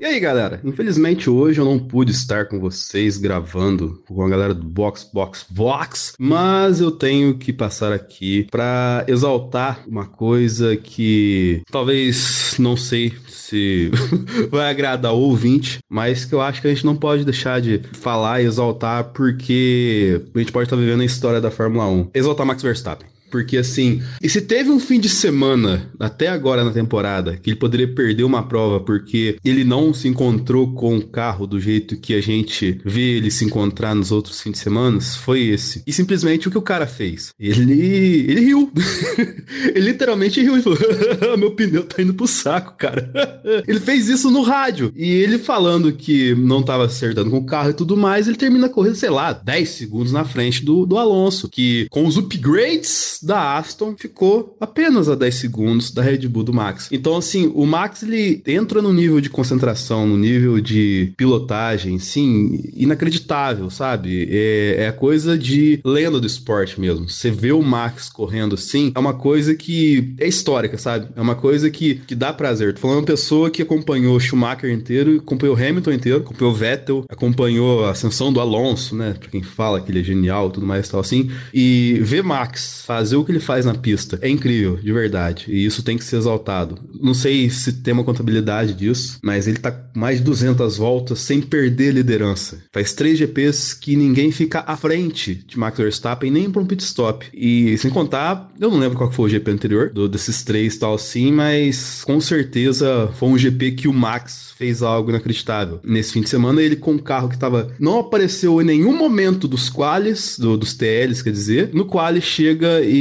E 0.00 0.06
aí, 0.06 0.18
galera? 0.18 0.62
Infelizmente 0.64 1.28
hoje 1.28 1.60
eu 1.60 1.64
não 1.66 1.78
pude 1.78 2.10
estar 2.10 2.46
com 2.46 2.58
vocês 2.58 3.18
gravando 3.18 4.02
com 4.08 4.24
a 4.24 4.28
galera 4.30 4.54
do 4.54 4.66
Box 4.66 5.06
Box 5.12 5.44
Box, 5.50 6.14
mas 6.18 6.80
eu 6.80 6.90
tenho 6.90 7.36
que 7.36 7.52
passar 7.52 7.92
aqui 7.92 8.46
para 8.50 9.04
exaltar 9.06 9.84
uma 9.86 10.06
coisa 10.06 10.74
que 10.74 11.60
talvez 11.70 12.56
não 12.58 12.78
sei 12.78 13.12
se 13.28 13.90
vai 14.50 14.70
agradar 14.70 15.12
o 15.12 15.18
ouvinte, 15.18 15.80
mas 15.86 16.24
que 16.24 16.34
eu 16.34 16.40
acho 16.40 16.62
que 16.62 16.68
a 16.68 16.72
gente 16.72 16.86
não 16.86 16.96
pode 16.96 17.22
deixar 17.22 17.60
de 17.60 17.82
falar 17.92 18.40
e 18.40 18.46
exaltar 18.46 19.12
porque 19.12 20.22
a 20.34 20.38
gente 20.38 20.50
pode 20.50 20.64
estar 20.64 20.76
vivendo 20.76 21.02
a 21.02 21.04
história 21.04 21.42
da 21.42 21.50
Fórmula 21.50 21.86
1. 21.86 22.12
Exaltar 22.14 22.46
Max 22.46 22.62
Verstappen. 22.62 23.06
Porque 23.30 23.56
assim, 23.56 24.02
e 24.22 24.28
se 24.28 24.40
teve 24.40 24.70
um 24.70 24.80
fim 24.80 24.98
de 24.98 25.08
semana 25.08 25.90
até 25.98 26.28
agora 26.28 26.64
na 26.64 26.70
temporada 26.70 27.36
que 27.36 27.50
ele 27.50 27.56
poderia 27.56 27.92
perder 27.92 28.24
uma 28.24 28.42
prova 28.42 28.80
porque 28.80 29.36
ele 29.44 29.64
não 29.64 29.94
se 29.94 30.08
encontrou 30.08 30.72
com 30.74 30.96
o 30.96 31.06
carro 31.06 31.46
do 31.46 31.60
jeito 31.60 31.96
que 31.96 32.14
a 32.14 32.20
gente 32.20 32.80
vê 32.84 33.16
ele 33.16 33.30
se 33.30 33.44
encontrar 33.44 33.94
nos 33.94 34.10
outros 34.10 34.40
fins 34.40 34.52
de 34.52 34.58
semana, 34.58 35.00
foi 35.00 35.42
esse. 35.42 35.82
E 35.86 35.92
simplesmente 35.92 36.48
o 36.48 36.50
que 36.50 36.58
o 36.58 36.62
cara 36.62 36.86
fez? 36.86 37.32
Ele 37.38 38.30
ele 38.30 38.40
riu. 38.40 38.72
ele 39.74 39.90
literalmente 39.90 40.40
riu 40.40 40.56
e 40.56 40.62
falou: 40.62 40.78
"Meu 41.38 41.52
pneu 41.52 41.84
tá 41.84 42.02
indo 42.02 42.14
pro 42.14 42.26
saco, 42.26 42.74
cara". 42.76 43.10
ele 43.66 43.80
fez 43.80 44.08
isso 44.08 44.30
no 44.30 44.42
rádio. 44.42 44.92
E 44.94 45.10
ele 45.10 45.38
falando 45.38 45.92
que 45.92 46.34
não 46.34 46.62
tava 46.62 46.86
acertando 46.86 47.30
com 47.30 47.38
o 47.38 47.46
carro 47.46 47.70
e 47.70 47.74
tudo 47.74 47.96
mais, 47.96 48.26
ele 48.26 48.36
termina 48.36 48.66
a 48.66 48.70
corrida, 48.70 48.94
sei 48.94 49.10
lá, 49.10 49.32
10 49.32 49.68
segundos 49.68 50.12
na 50.12 50.24
frente 50.24 50.64
do, 50.64 50.86
do 50.86 50.98
Alonso, 50.98 51.48
que 51.48 51.86
com 51.90 52.06
os 52.06 52.16
upgrades 52.16 53.19
da 53.22 53.56
Aston 53.56 53.94
ficou 53.96 54.56
apenas 54.60 55.08
a 55.08 55.14
10 55.14 55.34
segundos 55.34 55.90
da 55.90 56.02
Red 56.02 56.28
Bull 56.28 56.44
do 56.44 56.52
Max. 56.52 56.88
Então, 56.92 57.16
assim, 57.16 57.50
o 57.54 57.66
Max 57.66 58.02
ele 58.02 58.42
entra 58.46 58.82
no 58.82 58.92
nível 58.92 59.20
de 59.20 59.30
concentração, 59.30 60.06
no 60.06 60.16
nível 60.16 60.60
de 60.60 61.12
pilotagem, 61.16 61.98
sim, 61.98 62.70
inacreditável, 62.74 63.70
sabe? 63.70 64.28
É, 64.30 64.86
é 64.86 64.92
coisa 64.92 65.38
de 65.38 65.80
lenda 65.84 66.20
do 66.20 66.26
esporte 66.26 66.80
mesmo. 66.80 67.08
Você 67.08 67.30
vê 67.30 67.52
o 67.52 67.62
Max 67.62 68.08
correndo 68.08 68.54
assim, 68.54 68.92
é 68.94 68.98
uma 68.98 69.14
coisa 69.14 69.54
que 69.54 70.14
é 70.18 70.28
histórica, 70.28 70.76
sabe? 70.78 71.08
É 71.16 71.20
uma 71.20 71.34
coisa 71.34 71.70
que, 71.70 71.96
que 72.06 72.14
dá 72.14 72.32
prazer. 72.32 72.74
Tô 72.74 72.80
falando 72.80 72.98
uma 72.98 73.06
pessoa 73.06 73.50
que 73.50 73.62
acompanhou 73.62 74.16
o 74.16 74.20
Schumacher 74.20 74.70
inteiro, 74.70 75.16
acompanhou 75.18 75.56
o 75.56 75.58
Hamilton 75.58 75.92
inteiro, 75.92 76.18
acompanhou 76.18 76.52
o 76.52 76.56
Vettel, 76.56 77.04
acompanhou 77.08 77.84
a 77.84 77.90
ascensão 77.90 78.32
do 78.32 78.40
Alonso, 78.40 78.94
né? 78.94 79.14
Pra 79.18 79.30
quem 79.30 79.42
fala 79.42 79.80
que 79.80 79.90
ele 79.90 80.00
é 80.00 80.04
genial 80.04 80.50
tudo 80.50 80.66
mais 80.66 80.86
e 80.86 80.90
tal 80.90 81.00
assim. 81.00 81.30
E 81.52 81.98
ver 82.02 82.22
Max 82.22 82.82
fazer 82.86 83.09
o 83.16 83.24
que 83.24 83.32
ele 83.32 83.40
faz 83.40 83.64
na 83.64 83.74
pista 83.74 84.18
é 84.22 84.28
incrível, 84.28 84.76
de 84.76 84.92
verdade. 84.92 85.46
E 85.48 85.64
isso 85.64 85.82
tem 85.82 85.96
que 85.96 86.04
ser 86.04 86.16
exaltado. 86.16 86.78
Não 87.00 87.14
sei 87.14 87.50
se 87.50 87.72
tem 87.74 87.94
uma 87.94 88.04
contabilidade 88.04 88.74
disso, 88.74 89.18
mas 89.22 89.46
ele 89.46 89.58
tá 89.58 89.74
mais 89.94 90.18
de 90.18 90.24
200 90.24 90.76
voltas 90.76 91.20
sem 91.20 91.40
perder 91.40 91.92
liderança. 91.92 92.62
Faz 92.72 92.92
três 92.92 93.18
GPs 93.18 93.74
que 93.74 93.96
ninguém 93.96 94.30
fica 94.30 94.64
à 94.66 94.76
frente 94.76 95.34
de 95.46 95.58
Max 95.58 95.78
Verstappen 95.78 96.30
nem 96.30 96.50
para 96.50 96.62
um 96.62 96.66
pit 96.66 96.82
stop. 96.82 97.26
E 97.32 97.76
sem 97.78 97.90
contar, 97.90 98.52
eu 98.60 98.70
não 98.70 98.78
lembro 98.78 98.98
qual 98.98 99.10
foi 99.10 99.26
o 99.26 99.28
GP 99.28 99.50
anterior 99.50 99.90
do, 99.90 100.08
desses 100.08 100.42
três 100.42 100.76
tal 100.76 100.94
assim, 100.94 101.32
mas 101.32 102.02
com 102.04 102.20
certeza 102.20 103.10
foi 103.14 103.28
um 103.28 103.38
GP 103.38 103.72
que 103.72 103.88
o 103.88 103.92
Max 103.92 104.52
fez 104.56 104.82
algo 104.82 105.08
inacreditável. 105.08 105.80
Nesse 105.82 106.12
fim 106.12 106.20
de 106.20 106.28
semana, 106.28 106.62
ele 106.62 106.76
com 106.76 106.92
um 106.92 106.98
carro 106.98 107.28
que 107.28 107.38
tava, 107.38 107.74
não 107.78 107.98
apareceu 107.98 108.60
em 108.60 108.64
nenhum 108.64 108.94
momento 108.94 109.48
dos 109.48 109.70
quales, 109.70 110.38
do, 110.38 110.56
dos 110.56 110.74
TLs, 110.74 111.22
quer 111.22 111.32
dizer, 111.32 111.70
no 111.72 111.86
qual 111.86 112.10
chega 112.20 112.80
e, 112.82 112.99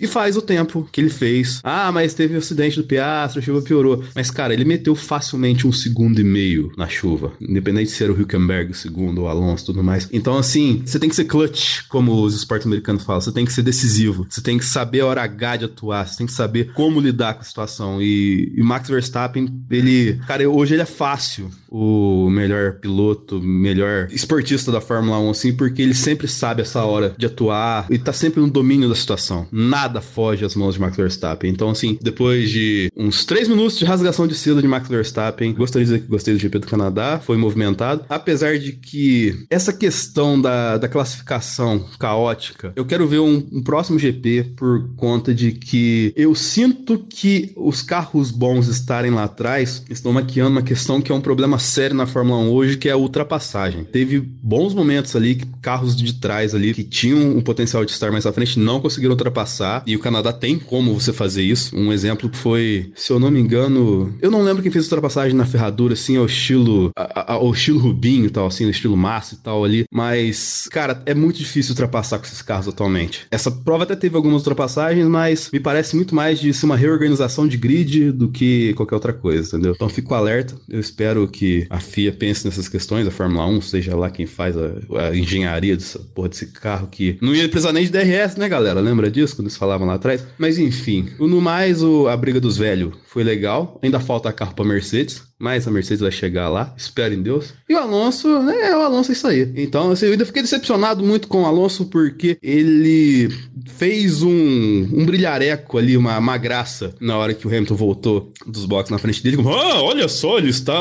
e 0.00 0.06
faz 0.06 0.36
o 0.36 0.42
tempo 0.42 0.88
que 0.90 1.00
ele 1.00 1.10
fez. 1.10 1.60
Ah, 1.62 1.90
mas 1.92 2.14
teve 2.14 2.34
o 2.34 2.38
acidente 2.38 2.76
do 2.76 2.84
Piastri, 2.84 3.40
a 3.40 3.42
chuva 3.42 3.62
piorou. 3.62 4.04
Mas, 4.14 4.30
cara, 4.30 4.52
ele 4.52 4.64
meteu 4.64 4.94
facilmente 4.94 5.66
um 5.66 5.72
segundo 5.72 6.20
e 6.20 6.24
meio 6.24 6.72
na 6.76 6.88
chuva, 6.88 7.32
independente 7.40 7.90
se 7.90 8.02
era 8.02 8.12
o 8.12 8.16
Hülkenberg 8.16 8.72
o 8.72 8.74
segundo, 8.74 9.22
o 9.22 9.26
Alonso 9.26 9.66
tudo 9.66 9.82
mais. 9.82 10.08
Então, 10.12 10.36
assim, 10.36 10.82
você 10.84 10.98
tem 10.98 11.08
que 11.08 11.16
ser 11.16 11.24
clutch, 11.24 11.82
como 11.88 12.22
os 12.22 12.34
esportes 12.34 12.66
americanos 12.66 13.04
falam, 13.04 13.20
você 13.20 13.32
tem 13.32 13.44
que 13.44 13.52
ser 13.52 13.62
decisivo, 13.62 14.26
você 14.28 14.40
tem 14.40 14.58
que 14.58 14.64
saber 14.64 15.00
a 15.00 15.06
hora 15.06 15.22
H 15.22 15.56
de 15.56 15.64
atuar, 15.64 16.06
você 16.06 16.16
tem 16.16 16.26
que 16.26 16.32
saber 16.32 16.72
como 16.72 17.00
lidar 17.00 17.34
com 17.34 17.40
a 17.40 17.44
situação. 17.44 18.02
E, 18.02 18.52
e 18.56 18.62
Max 18.62 18.88
Verstappen, 18.88 19.48
ele, 19.70 20.20
cara, 20.26 20.48
hoje 20.48 20.74
ele 20.74 20.82
é 20.82 20.86
fácil 20.86 21.50
o 21.74 22.28
melhor 22.28 22.74
piloto, 22.74 23.40
melhor 23.40 24.08
esportista 24.10 24.70
da 24.70 24.80
Fórmula 24.80 25.18
1, 25.18 25.30
assim, 25.30 25.52
porque 25.56 25.80
ele 25.80 25.94
sempre 25.94 26.28
sabe 26.28 26.60
essa 26.60 26.84
hora 26.84 27.14
de 27.16 27.24
atuar 27.24 27.86
e 27.88 27.98
tá 27.98 28.12
sempre 28.12 28.40
no 28.40 28.50
domínio 28.50 28.88
situação. 28.94 29.46
Nada 29.50 30.00
foge 30.00 30.44
às 30.44 30.54
mãos 30.54 30.74
de 30.74 30.80
Max 30.80 30.96
Verstappen. 30.96 31.50
Então, 31.50 31.70
assim, 31.70 31.98
depois 32.00 32.50
de 32.50 32.90
uns 32.96 33.24
três 33.24 33.48
minutos 33.48 33.78
de 33.78 33.84
rasgação 33.84 34.26
de 34.26 34.34
seda 34.34 34.60
de 34.60 34.68
Max 34.68 34.88
Verstappen, 34.88 35.52
gostaria 35.54 35.86
de 35.86 35.92
dizer 35.92 36.04
que 36.04 36.10
gostei 36.10 36.34
do 36.34 36.40
GP 36.40 36.58
do 36.60 36.66
Canadá, 36.66 37.20
foi 37.24 37.36
movimentado. 37.36 38.04
Apesar 38.08 38.58
de 38.58 38.72
que 38.72 39.46
essa 39.50 39.72
questão 39.72 40.40
da, 40.40 40.78
da 40.78 40.88
classificação 40.88 41.84
caótica, 41.98 42.72
eu 42.76 42.84
quero 42.84 43.06
ver 43.06 43.20
um, 43.20 43.46
um 43.52 43.62
próximo 43.62 43.98
GP 43.98 44.52
por 44.56 44.88
conta 44.96 45.34
de 45.34 45.52
que 45.52 46.12
eu 46.16 46.34
sinto 46.34 46.98
que 46.98 47.52
os 47.56 47.82
carros 47.82 48.30
bons 48.30 48.68
estarem 48.68 49.10
lá 49.10 49.24
atrás 49.24 49.82
estão 49.88 50.12
maquiando 50.12 50.50
uma 50.50 50.62
questão 50.62 51.00
que 51.00 51.12
é 51.12 51.14
um 51.14 51.20
problema 51.20 51.58
sério 51.58 51.96
na 51.96 52.06
Fórmula 52.06 52.38
1 52.40 52.50
hoje, 52.50 52.76
que 52.76 52.88
é 52.88 52.92
a 52.92 52.96
ultrapassagem. 52.96 53.84
Teve 53.84 54.20
bons 54.20 54.74
momentos 54.74 55.14
ali 55.16 55.42
carros 55.60 55.96
de 55.96 56.12
trás 56.14 56.54
ali 56.54 56.74
que 56.74 56.84
tinham 56.84 57.36
o 57.36 57.42
potencial 57.42 57.84
de 57.84 57.92
estar 57.92 58.10
mais 58.10 58.26
à 58.26 58.32
frente 58.32 58.58
não 58.58 58.80
conseguiram 58.82 59.12
ultrapassar 59.12 59.82
e 59.86 59.96
o 59.96 60.00
Canadá 60.00 60.32
tem 60.32 60.58
como 60.58 60.98
você 60.98 61.12
fazer 61.12 61.42
isso. 61.42 61.74
Um 61.76 61.92
exemplo 61.92 62.30
foi, 62.32 62.92
se 62.94 63.12
eu 63.12 63.18
não 63.18 63.30
me 63.30 63.40
engano, 63.40 64.14
eu 64.20 64.30
não 64.30 64.42
lembro 64.42 64.62
quem 64.62 64.72
fez 64.72 64.84
ultrapassagem 64.84 65.36
na 65.36 65.46
ferradura, 65.46 65.94
assim, 65.94 66.16
ao 66.16 66.26
estilo, 66.26 66.90
ao 66.96 67.50
estilo 67.52 67.78
Rubinho 67.78 68.26
e 68.26 68.30
tal, 68.30 68.46
assim, 68.46 68.64
no 68.64 68.70
estilo 68.70 68.96
massa 68.96 69.34
e 69.34 69.38
tal 69.38 69.64
ali. 69.64 69.84
Mas, 69.92 70.68
cara, 70.70 71.02
é 71.06 71.14
muito 71.14 71.38
difícil 71.38 71.72
ultrapassar 71.72 72.18
com 72.18 72.24
esses 72.24 72.42
carros 72.42 72.68
atualmente. 72.68 73.26
Essa 73.30 73.50
prova 73.50 73.84
até 73.84 73.94
teve 73.94 74.16
algumas 74.16 74.42
ultrapassagens, 74.42 75.06
mas 75.06 75.50
me 75.52 75.60
parece 75.60 75.96
muito 75.96 76.14
mais 76.14 76.40
de 76.40 76.52
ser 76.52 76.66
uma 76.66 76.76
reorganização 76.76 77.46
de 77.46 77.56
grid 77.56 78.12
do 78.12 78.28
que 78.28 78.74
qualquer 78.74 78.94
outra 78.94 79.12
coisa, 79.12 79.48
entendeu? 79.48 79.72
Então 79.74 79.88
fico 79.88 80.14
alerta. 80.14 80.54
Eu 80.68 80.80
espero 80.80 81.28
que 81.28 81.66
a 81.70 81.78
FIA 81.80 82.12
pense 82.12 82.44
nessas 82.44 82.68
questões, 82.68 83.06
a 83.06 83.10
Fórmula 83.10 83.46
1, 83.46 83.60
seja 83.60 83.96
lá 83.96 84.10
quem 84.10 84.26
faz 84.26 84.56
a, 84.56 84.72
a 85.08 85.16
engenharia 85.16 85.76
dessa 85.76 85.98
porra 85.98 86.28
desse 86.28 86.46
carro 86.46 86.88
que 86.90 87.18
não 87.20 87.34
ia 87.34 87.48
precisar 87.48 87.72
nem 87.72 87.84
de 87.84 87.90
DRS, 87.90 88.36
né, 88.36 88.48
galera? 88.48 88.61
Lembra 88.80 89.10
disso 89.10 89.36
quando 89.36 89.46
eles 89.46 89.56
falavam 89.56 89.86
lá 89.86 89.94
atrás? 89.94 90.26
Mas 90.38 90.58
enfim, 90.58 91.08
no 91.18 91.40
mais, 91.40 91.82
o, 91.82 92.08
a 92.08 92.16
briga 92.16 92.40
dos 92.40 92.56
velhos 92.56 92.94
foi 93.06 93.24
legal. 93.24 93.78
Ainda 93.82 93.98
falta 94.00 94.32
carro 94.32 94.54
pra 94.54 94.64
Mercedes 94.64 95.22
mas 95.42 95.66
a 95.66 95.72
Mercedes 95.72 96.00
vai 96.00 96.12
chegar 96.12 96.48
lá, 96.48 96.72
espero 96.76 97.12
em 97.12 97.20
Deus. 97.20 97.52
E 97.68 97.74
o 97.74 97.78
Alonso, 97.78 98.28
né, 98.44 98.70
é 98.70 98.76
o 98.76 98.80
Alonso 98.80 99.10
é 99.10 99.12
isso 99.12 99.26
aí. 99.26 99.52
Então, 99.56 99.90
assim, 99.90 100.06
eu 100.06 100.12
ainda 100.12 100.24
fiquei 100.24 100.40
decepcionado 100.40 101.02
muito 101.02 101.26
com 101.26 101.42
o 101.42 101.46
Alonso 101.46 101.86
porque 101.86 102.38
ele 102.40 103.28
fez 103.66 104.22
um, 104.22 104.30
um 104.30 105.04
brilhareco 105.04 105.78
ali, 105.78 105.96
uma, 105.96 106.16
uma 106.16 106.38
graça 106.38 106.94
na 107.00 107.18
hora 107.18 107.34
que 107.34 107.44
o 107.44 107.50
Hamilton 107.50 107.74
voltou 107.74 108.32
dos 108.46 108.66
boxes 108.66 108.92
na 108.92 108.98
frente 108.98 109.20
dele. 109.20 109.36
Como, 109.36 109.52
ah, 109.52 109.82
olha 109.82 110.06
só, 110.06 110.38
ele 110.38 110.50
está 110.50 110.80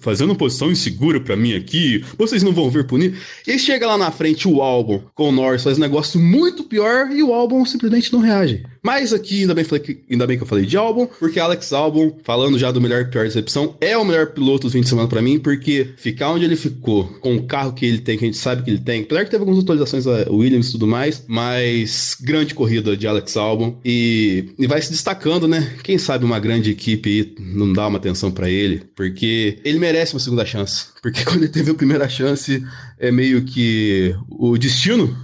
fazendo 0.00 0.34
posição 0.34 0.72
insegura 0.72 1.20
para 1.20 1.36
mim 1.36 1.54
aqui, 1.54 2.04
vocês 2.18 2.42
não 2.42 2.52
vão 2.52 2.68
ver 2.68 2.88
punir. 2.88 3.16
E 3.46 3.56
chega 3.56 3.86
lá 3.86 3.96
na 3.96 4.10
frente 4.10 4.48
o 4.48 4.60
álbum 4.60 5.00
com 5.14 5.28
o 5.28 5.32
Norris, 5.32 5.62
faz 5.62 5.78
um 5.78 5.80
negócio 5.80 6.18
muito 6.18 6.64
pior 6.64 7.08
e 7.12 7.22
o 7.22 7.32
álbum 7.32 7.64
simplesmente 7.64 8.12
não 8.12 8.18
reage. 8.18 8.64
Mas 8.82 9.12
aqui, 9.12 9.42
ainda 9.42 9.54
bem, 9.54 9.64
que, 9.64 10.00
ainda 10.10 10.26
bem 10.26 10.36
que 10.36 10.42
eu 10.42 10.46
falei 10.46 10.66
de 10.66 10.76
álbum, 10.76 11.06
porque 11.06 11.38
Alex 11.38 11.72
Albon, 11.72 12.18
falando 12.24 12.58
já 12.58 12.72
do 12.72 12.80
melhor 12.80 13.02
e 13.02 13.04
pior 13.04 13.24
decepção, 13.24 13.76
é 13.80 13.96
o 13.96 14.04
melhor 14.04 14.32
piloto 14.32 14.66
do 14.66 14.72
fim 14.72 14.80
de 14.80 14.88
semana 14.88 15.08
para 15.08 15.22
mim, 15.22 15.38
porque 15.38 15.90
ficar 15.96 16.30
onde 16.30 16.44
ele 16.44 16.56
ficou, 16.56 17.04
com 17.20 17.36
o 17.36 17.44
carro 17.44 17.72
que 17.72 17.86
ele 17.86 17.98
tem, 17.98 18.18
que 18.18 18.24
a 18.24 18.26
gente 18.26 18.38
sabe 18.38 18.64
que 18.64 18.70
ele 18.70 18.80
tem, 18.80 19.02
apesar 19.02 19.24
que 19.24 19.30
teve 19.30 19.42
algumas 19.42 19.62
atualizações 19.62 20.06
a 20.06 20.28
Williams 20.28 20.68
e 20.68 20.72
tudo 20.72 20.88
mais, 20.88 21.24
mas 21.28 22.16
grande 22.20 22.54
corrida 22.54 22.96
de 22.96 23.06
Alex 23.06 23.36
Albon 23.36 23.78
e, 23.84 24.52
e 24.58 24.66
vai 24.66 24.82
se 24.82 24.90
destacando, 24.90 25.46
né? 25.46 25.76
Quem 25.84 25.96
sabe 25.96 26.24
uma 26.24 26.40
grande 26.40 26.72
equipe 26.72 27.36
não 27.38 27.72
dá 27.72 27.86
uma 27.86 27.98
atenção 27.98 28.32
para 28.32 28.50
ele, 28.50 28.82
porque 28.96 29.58
ele 29.64 29.78
merece 29.78 30.14
uma 30.14 30.20
segunda 30.20 30.44
chance. 30.44 30.86
Porque 31.00 31.22
quando 31.24 31.44
ele 31.44 31.52
teve 31.52 31.70
a 31.70 31.74
primeira 31.74 32.08
chance, 32.08 32.64
é 32.98 33.12
meio 33.12 33.42
que 33.44 34.14
o 34.28 34.58
destino 34.58 35.16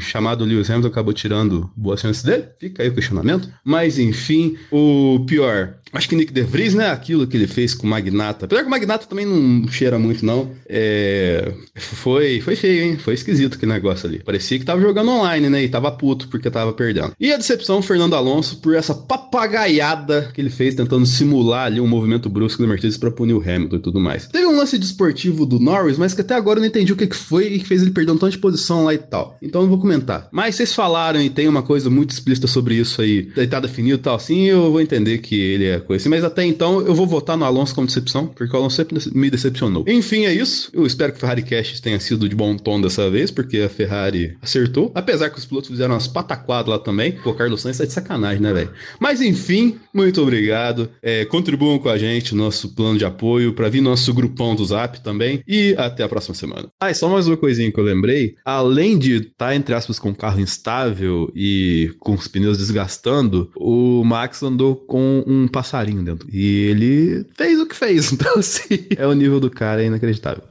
chamado 0.00 0.44
Lewis 0.44 0.70
Hamilton 0.70 0.88
acabou 0.88 1.12
tirando 1.12 1.70
boas 1.76 2.00
chances 2.00 2.22
dele. 2.22 2.48
Fica 2.58 2.82
aí 2.82 2.88
o 2.88 2.94
questionamento. 2.94 3.52
Mas 3.64 3.98
enfim, 3.98 4.56
o 4.70 5.24
pior. 5.26 5.77
Acho 5.92 6.08
que 6.08 6.16
Nick 6.16 6.32
DeVries, 6.32 6.74
né? 6.74 6.90
Aquilo 6.90 7.26
que 7.26 7.36
ele 7.36 7.46
fez 7.46 7.74
com 7.74 7.86
o 7.86 7.90
Magnata. 7.90 8.46
Apesar 8.46 8.62
que 8.62 8.68
o 8.68 8.70
Magnata 8.70 9.06
também 9.06 9.26
não 9.26 9.66
cheira 9.68 9.98
muito, 9.98 10.24
não. 10.24 10.50
É... 10.68 11.52
Foi, 11.74 12.40
foi 12.40 12.56
feio, 12.56 12.84
hein? 12.84 12.98
Foi 12.98 13.14
esquisito 13.14 13.56
aquele 13.56 13.72
negócio 13.72 14.08
ali. 14.08 14.22
Parecia 14.22 14.58
que 14.58 14.64
tava 14.64 14.80
jogando 14.80 15.10
online, 15.10 15.48
né? 15.48 15.62
E 15.62 15.68
tava 15.68 15.90
puto 15.90 16.28
porque 16.28 16.50
tava 16.50 16.72
perdendo. 16.72 17.12
E 17.18 17.32
a 17.32 17.36
decepção, 17.36 17.80
Fernando 17.82 18.14
Alonso, 18.14 18.60
por 18.60 18.74
essa 18.74 18.94
papagaiada 18.94 20.30
que 20.34 20.40
ele 20.40 20.50
fez 20.50 20.74
tentando 20.74 21.06
simular 21.06 21.66
ali 21.66 21.80
um 21.80 21.86
movimento 21.86 22.28
brusco 22.28 22.62
da 22.62 22.68
Mercedes 22.68 22.96
pra 22.96 23.10
punir 23.10 23.34
o 23.34 23.40
Hamilton 23.40 23.76
e 23.76 23.80
tudo 23.80 24.00
mais. 24.00 24.26
Teve 24.26 24.46
um 24.46 24.56
lance 24.56 24.78
desportivo 24.78 25.46
do 25.46 25.58
Norris, 25.58 25.98
mas 25.98 26.14
que 26.14 26.20
até 26.20 26.34
agora 26.34 26.58
eu 26.58 26.62
não 26.62 26.68
entendi 26.68 26.92
o 26.92 26.96
que, 26.96 27.06
que 27.06 27.16
foi 27.16 27.46
e 27.54 27.58
que 27.58 27.66
fez 27.66 27.82
ele 27.82 27.90
perder 27.90 28.12
um 28.12 28.18
tanto 28.18 28.32
de 28.32 28.38
posição 28.38 28.84
lá 28.84 28.94
e 28.94 28.98
tal. 28.98 29.36
Então 29.42 29.62
eu 29.62 29.68
vou 29.68 29.78
comentar. 29.78 30.28
Mas 30.30 30.56
vocês 30.56 30.74
falaram 30.74 31.20
e 31.20 31.30
tem 31.30 31.48
uma 31.48 31.62
coisa 31.62 31.88
muito 31.88 32.10
explícita 32.10 32.46
sobre 32.46 32.74
isso 32.74 33.00
aí, 33.00 33.24
tá 33.48 33.60
definido 33.60 33.98
e 33.98 34.02
tal, 34.02 34.16
assim, 34.16 34.44
eu 34.44 34.70
vou 34.70 34.80
entender 34.80 35.18
que 35.18 35.38
ele 35.38 35.64
é 35.64 35.77
coisa 35.80 36.02
assim. 36.02 36.08
Mas 36.08 36.24
até 36.24 36.44
então 36.44 36.80
eu 36.80 36.94
vou 36.94 37.06
votar 37.06 37.36
no 37.36 37.44
Alonso 37.44 37.74
como 37.74 37.86
decepção, 37.86 38.26
porque 38.26 38.54
o 38.54 38.58
Alonso 38.58 38.76
sempre 38.76 38.98
me 39.12 39.30
decepcionou. 39.30 39.84
Enfim, 39.86 40.26
é 40.26 40.32
isso. 40.32 40.70
Eu 40.72 40.86
espero 40.86 41.12
que 41.12 41.18
o 41.18 41.20
Ferrari 41.20 41.42
Cash 41.42 41.80
tenha 41.80 41.98
sido 42.00 42.28
de 42.28 42.34
bom 42.34 42.56
tom 42.56 42.80
dessa 42.80 43.08
vez, 43.10 43.30
porque 43.30 43.58
a 43.58 43.68
Ferrari 43.68 44.36
acertou. 44.42 44.90
Apesar 44.94 45.30
que 45.30 45.38
os 45.38 45.46
pilotos 45.46 45.70
fizeram 45.70 45.94
umas 45.94 46.08
pataquadas 46.08 46.70
lá 46.70 46.78
também. 46.78 47.12
Pô, 47.12 47.34
Carlos 47.34 47.60
Sainz 47.60 47.78
tá 47.78 47.84
de 47.84 47.92
sacanagem, 47.92 48.40
né, 48.40 48.52
velho? 48.52 48.70
Mas 49.00 49.20
enfim, 49.20 49.76
muito 49.92 50.20
obrigado. 50.22 50.90
É, 51.02 51.24
contribuam 51.24 51.78
com 51.78 51.88
a 51.88 51.98
gente 51.98 52.34
no 52.34 52.44
nosso 52.44 52.74
plano 52.74 52.98
de 52.98 53.04
apoio, 53.04 53.52
para 53.52 53.68
vir 53.68 53.80
nosso 53.80 54.12
grupão 54.12 54.54
do 54.54 54.64
Zap 54.64 55.00
também. 55.00 55.42
E 55.46 55.74
até 55.78 56.02
a 56.02 56.08
próxima 56.08 56.34
semana. 56.34 56.68
Ah, 56.80 56.90
e 56.90 56.94
só 56.94 57.08
mais 57.08 57.26
uma 57.26 57.36
coisinha 57.36 57.70
que 57.70 57.78
eu 57.78 57.84
lembrei. 57.84 58.34
Além 58.44 58.98
de 58.98 59.16
estar 59.16 59.48
tá 59.48 59.54
entre 59.54 59.74
aspas, 59.74 59.98
com 59.98 60.10
um 60.10 60.14
carro 60.14 60.40
instável 60.40 61.30
e 61.34 61.94
com 61.98 62.14
os 62.14 62.28
pneus 62.28 62.58
desgastando, 62.58 63.50
o 63.56 64.02
Max 64.04 64.42
andou 64.42 64.76
com 64.76 65.24
um 65.26 65.48
passarinho 65.68 66.02
dentro. 66.02 66.28
E 66.32 66.70
ele 66.70 67.26
fez 67.36 67.60
o 67.60 67.66
que 67.66 67.76
fez. 67.76 68.08
Então, 68.18 68.38
assim, 68.38 68.86
é 68.96 69.06
o 69.06 69.12
nível 69.12 69.38
do 69.38 69.50
cara 69.50 69.82
é 69.82 69.86
inacreditável. 69.86 70.42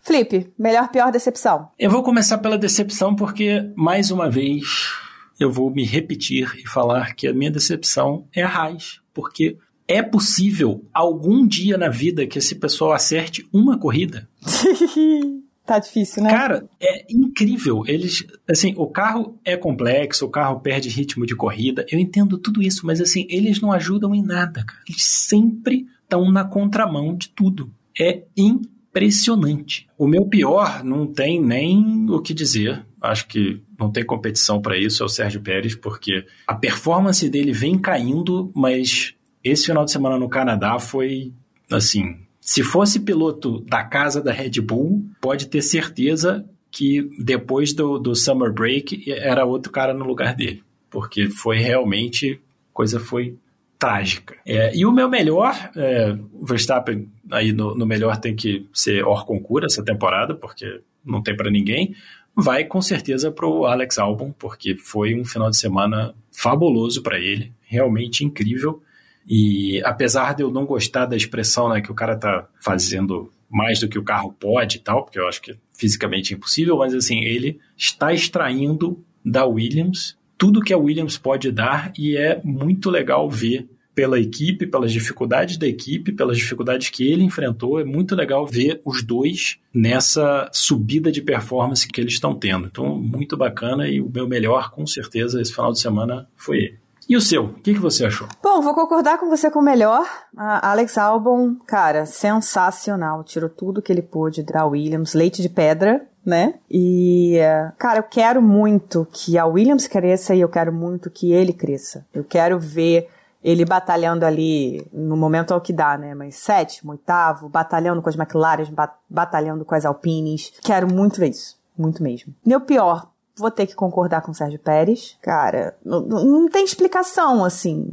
Felipe, 0.00 0.48
melhor, 0.58 0.88
pior 0.88 1.12
decepção? 1.12 1.68
Eu 1.78 1.90
vou 1.90 2.02
começar 2.02 2.38
pela 2.38 2.58
decepção 2.58 3.14
porque, 3.14 3.70
mais 3.76 4.10
uma 4.10 4.28
vez, 4.28 4.90
eu 5.38 5.50
vou 5.50 5.70
me 5.70 5.84
repetir 5.84 6.50
e 6.58 6.68
falar 6.68 7.14
que 7.14 7.28
a 7.28 7.32
minha 7.32 7.50
decepção 7.50 8.26
é 8.34 8.42
a 8.42 8.48
Raiz. 8.48 9.00
Porque 9.14 9.58
é 9.86 10.02
possível 10.02 10.84
algum 10.92 11.46
dia 11.46 11.78
na 11.78 11.88
vida 11.88 12.26
que 12.26 12.38
esse 12.38 12.56
pessoal 12.56 12.92
acerte 12.92 13.46
uma 13.52 13.78
corrida? 13.78 14.28
Tá 15.64 15.78
difícil, 15.78 16.24
né? 16.24 16.30
Cara, 16.30 16.68
é 16.80 17.06
incrível. 17.08 17.84
Eles, 17.86 18.26
assim, 18.48 18.74
o 18.76 18.86
carro 18.86 19.38
é 19.44 19.56
complexo, 19.56 20.26
o 20.26 20.30
carro 20.30 20.60
perde 20.60 20.88
ritmo 20.88 21.24
de 21.24 21.36
corrida. 21.36 21.86
Eu 21.90 22.00
entendo 22.00 22.36
tudo 22.36 22.60
isso, 22.60 22.84
mas 22.84 23.00
assim, 23.00 23.26
eles 23.30 23.60
não 23.60 23.70
ajudam 23.72 24.14
em 24.14 24.22
nada, 24.22 24.64
cara. 24.64 24.80
Eles 24.88 25.04
sempre 25.04 25.86
estão 26.02 26.30
na 26.30 26.44
contramão 26.44 27.14
de 27.14 27.28
tudo. 27.28 27.72
É 27.98 28.22
impressionante. 28.36 29.88
O 29.96 30.08
meu 30.08 30.26
pior 30.26 30.82
não 30.82 31.06
tem 31.06 31.40
nem 31.40 32.10
o 32.10 32.20
que 32.20 32.34
dizer. 32.34 32.84
Acho 33.00 33.28
que 33.28 33.62
não 33.78 33.90
tem 33.90 34.04
competição 34.04 34.60
para 34.60 34.76
isso, 34.76 35.02
é 35.02 35.06
o 35.06 35.08
Sérgio 35.08 35.40
Pérez, 35.40 35.74
porque 35.74 36.24
a 36.46 36.54
performance 36.54 37.28
dele 37.28 37.52
vem 37.52 37.78
caindo, 37.78 38.50
mas 38.54 39.14
esse 39.42 39.66
final 39.66 39.84
de 39.84 39.92
semana 39.92 40.18
no 40.18 40.28
Canadá 40.28 40.78
foi 40.78 41.32
assim, 41.70 42.16
se 42.52 42.62
fosse 42.62 43.00
piloto 43.00 43.60
da 43.60 43.82
casa 43.82 44.20
da 44.20 44.30
Red 44.30 44.60
Bull, 44.60 45.02
pode 45.22 45.46
ter 45.46 45.62
certeza 45.62 46.44
que 46.70 47.08
depois 47.18 47.72
do, 47.72 47.98
do 47.98 48.14
Summer 48.14 48.52
Break 48.52 49.10
era 49.10 49.46
outro 49.46 49.72
cara 49.72 49.94
no 49.94 50.04
lugar 50.04 50.34
dele. 50.36 50.62
Porque 50.90 51.30
foi 51.30 51.56
realmente, 51.56 52.38
coisa 52.70 53.00
foi 53.00 53.38
trágica. 53.78 54.36
É, 54.44 54.70
e 54.76 54.84
o 54.84 54.92
meu 54.92 55.08
melhor, 55.08 55.54
é, 55.74 56.14
o 56.30 56.44
Verstappen 56.44 57.08
aí 57.30 57.54
no, 57.54 57.74
no, 57.74 57.86
melhor 57.86 58.18
tem 58.18 58.36
que 58.36 58.68
ser 58.70 59.02
hors 59.02 59.22
concura 59.22 59.64
essa 59.64 59.82
temporada, 59.82 60.34
porque 60.34 60.82
não 61.02 61.22
tem 61.22 61.34
para 61.34 61.50
ninguém, 61.50 61.94
vai 62.36 62.64
com 62.64 62.82
certeza 62.82 63.32
para 63.32 63.46
o 63.46 63.64
Alex 63.64 63.98
Albon, 63.98 64.30
porque 64.38 64.76
foi 64.76 65.18
um 65.18 65.24
final 65.24 65.48
de 65.48 65.56
semana 65.56 66.14
fabuloso 66.30 67.02
para 67.02 67.18
ele, 67.18 67.50
realmente 67.62 68.26
incrível. 68.26 68.82
E 69.26 69.82
apesar 69.84 70.34
de 70.34 70.42
eu 70.42 70.50
não 70.50 70.66
gostar 70.66 71.06
da 71.06 71.16
expressão 71.16 71.68
né, 71.68 71.80
que 71.80 71.90
o 71.90 71.94
cara 71.94 72.16
tá 72.16 72.46
fazendo 72.60 73.32
mais 73.50 73.80
do 73.80 73.88
que 73.88 73.98
o 73.98 74.04
carro 74.04 74.32
pode 74.32 74.78
e 74.78 74.80
tal, 74.80 75.04
porque 75.04 75.18
eu 75.18 75.28
acho 75.28 75.42
que 75.42 75.52
é 75.52 75.56
fisicamente 75.76 76.32
impossível, 76.34 76.78
mas 76.78 76.94
assim, 76.94 77.20
ele 77.20 77.60
está 77.76 78.12
extraindo 78.12 79.04
da 79.24 79.44
Williams 79.44 80.16
tudo 80.42 80.60
que 80.60 80.72
a 80.72 80.76
Williams 80.76 81.16
pode 81.16 81.52
dar 81.52 81.92
e 81.96 82.16
é 82.16 82.40
muito 82.42 82.90
legal 82.90 83.30
ver 83.30 83.68
pela 83.94 84.18
equipe, 84.18 84.66
pelas 84.66 84.90
dificuldades 84.90 85.56
da 85.56 85.68
equipe, 85.68 86.10
pelas 86.10 86.36
dificuldades 86.36 86.90
que 86.90 87.06
ele 87.06 87.22
enfrentou, 87.22 87.78
é 87.78 87.84
muito 87.84 88.16
legal 88.16 88.44
ver 88.44 88.80
os 88.84 89.04
dois 89.04 89.60
nessa 89.72 90.50
subida 90.52 91.12
de 91.12 91.22
performance 91.22 91.86
que 91.86 92.00
eles 92.00 92.14
estão 92.14 92.34
tendo. 92.34 92.66
Então, 92.66 92.98
muito 92.98 93.36
bacana 93.36 93.86
e 93.86 94.00
o 94.00 94.10
meu 94.12 94.26
melhor, 94.26 94.72
com 94.72 94.84
certeza, 94.84 95.40
esse 95.40 95.54
final 95.54 95.70
de 95.70 95.78
semana 95.78 96.26
foi 96.34 96.58
ele. 96.58 96.81
E 97.08 97.16
o 97.16 97.20
seu? 97.20 97.44
O 97.44 97.54
que, 97.54 97.74
que 97.74 97.80
você 97.80 98.04
achou? 98.06 98.28
Bom, 98.42 98.60
vou 98.60 98.74
concordar 98.74 99.18
com 99.18 99.28
você 99.28 99.50
com 99.50 99.58
o 99.58 99.62
melhor. 99.62 100.06
A 100.36 100.70
Alex 100.70 100.96
Albon, 100.98 101.56
cara, 101.66 102.06
sensacional. 102.06 103.24
Tirou 103.24 103.50
tudo 103.50 103.82
que 103.82 103.92
ele 103.92 104.02
pôde 104.02 104.42
da 104.42 104.64
Williams, 104.64 105.14
leite 105.14 105.42
de 105.42 105.48
pedra, 105.48 106.06
né? 106.24 106.54
E, 106.70 107.38
cara, 107.78 107.98
eu 107.98 108.04
quero 108.04 108.40
muito 108.40 109.06
que 109.12 109.36
a 109.36 109.46
Williams 109.46 109.86
cresça 109.86 110.34
e 110.34 110.40
eu 110.40 110.48
quero 110.48 110.72
muito 110.72 111.10
que 111.10 111.32
ele 111.32 111.52
cresça. 111.52 112.06
Eu 112.14 112.24
quero 112.24 112.58
ver 112.58 113.08
ele 113.42 113.64
batalhando 113.64 114.24
ali, 114.24 114.86
no 114.92 115.16
momento 115.16 115.52
é 115.52 115.56
o 115.56 115.60
que 115.60 115.72
dá, 115.72 115.98
né? 115.98 116.14
Mas 116.14 116.36
sétimo, 116.36 116.92
oitavo, 116.92 117.48
batalhando 117.48 118.00
com 118.00 118.08
as 118.08 118.14
McLaren, 118.14 118.72
batalhando 119.10 119.64
com 119.64 119.74
as 119.74 119.84
Alpines. 119.84 120.52
Quero 120.62 120.92
muito 120.92 121.18
ver 121.18 121.30
isso. 121.30 121.60
Muito 121.76 122.02
mesmo. 122.02 122.34
Meu 122.44 122.60
pior, 122.60 123.10
vou 123.36 123.50
ter 123.50 123.66
que 123.66 123.74
concordar 123.74 124.22
com 124.22 124.30
o 124.30 124.34
Sérgio 124.34 124.58
Pérez. 124.58 125.16
Cara, 125.22 125.76
não, 125.84 126.00
não 126.00 126.48
tem 126.48 126.64
explicação, 126.64 127.44
assim. 127.44 127.86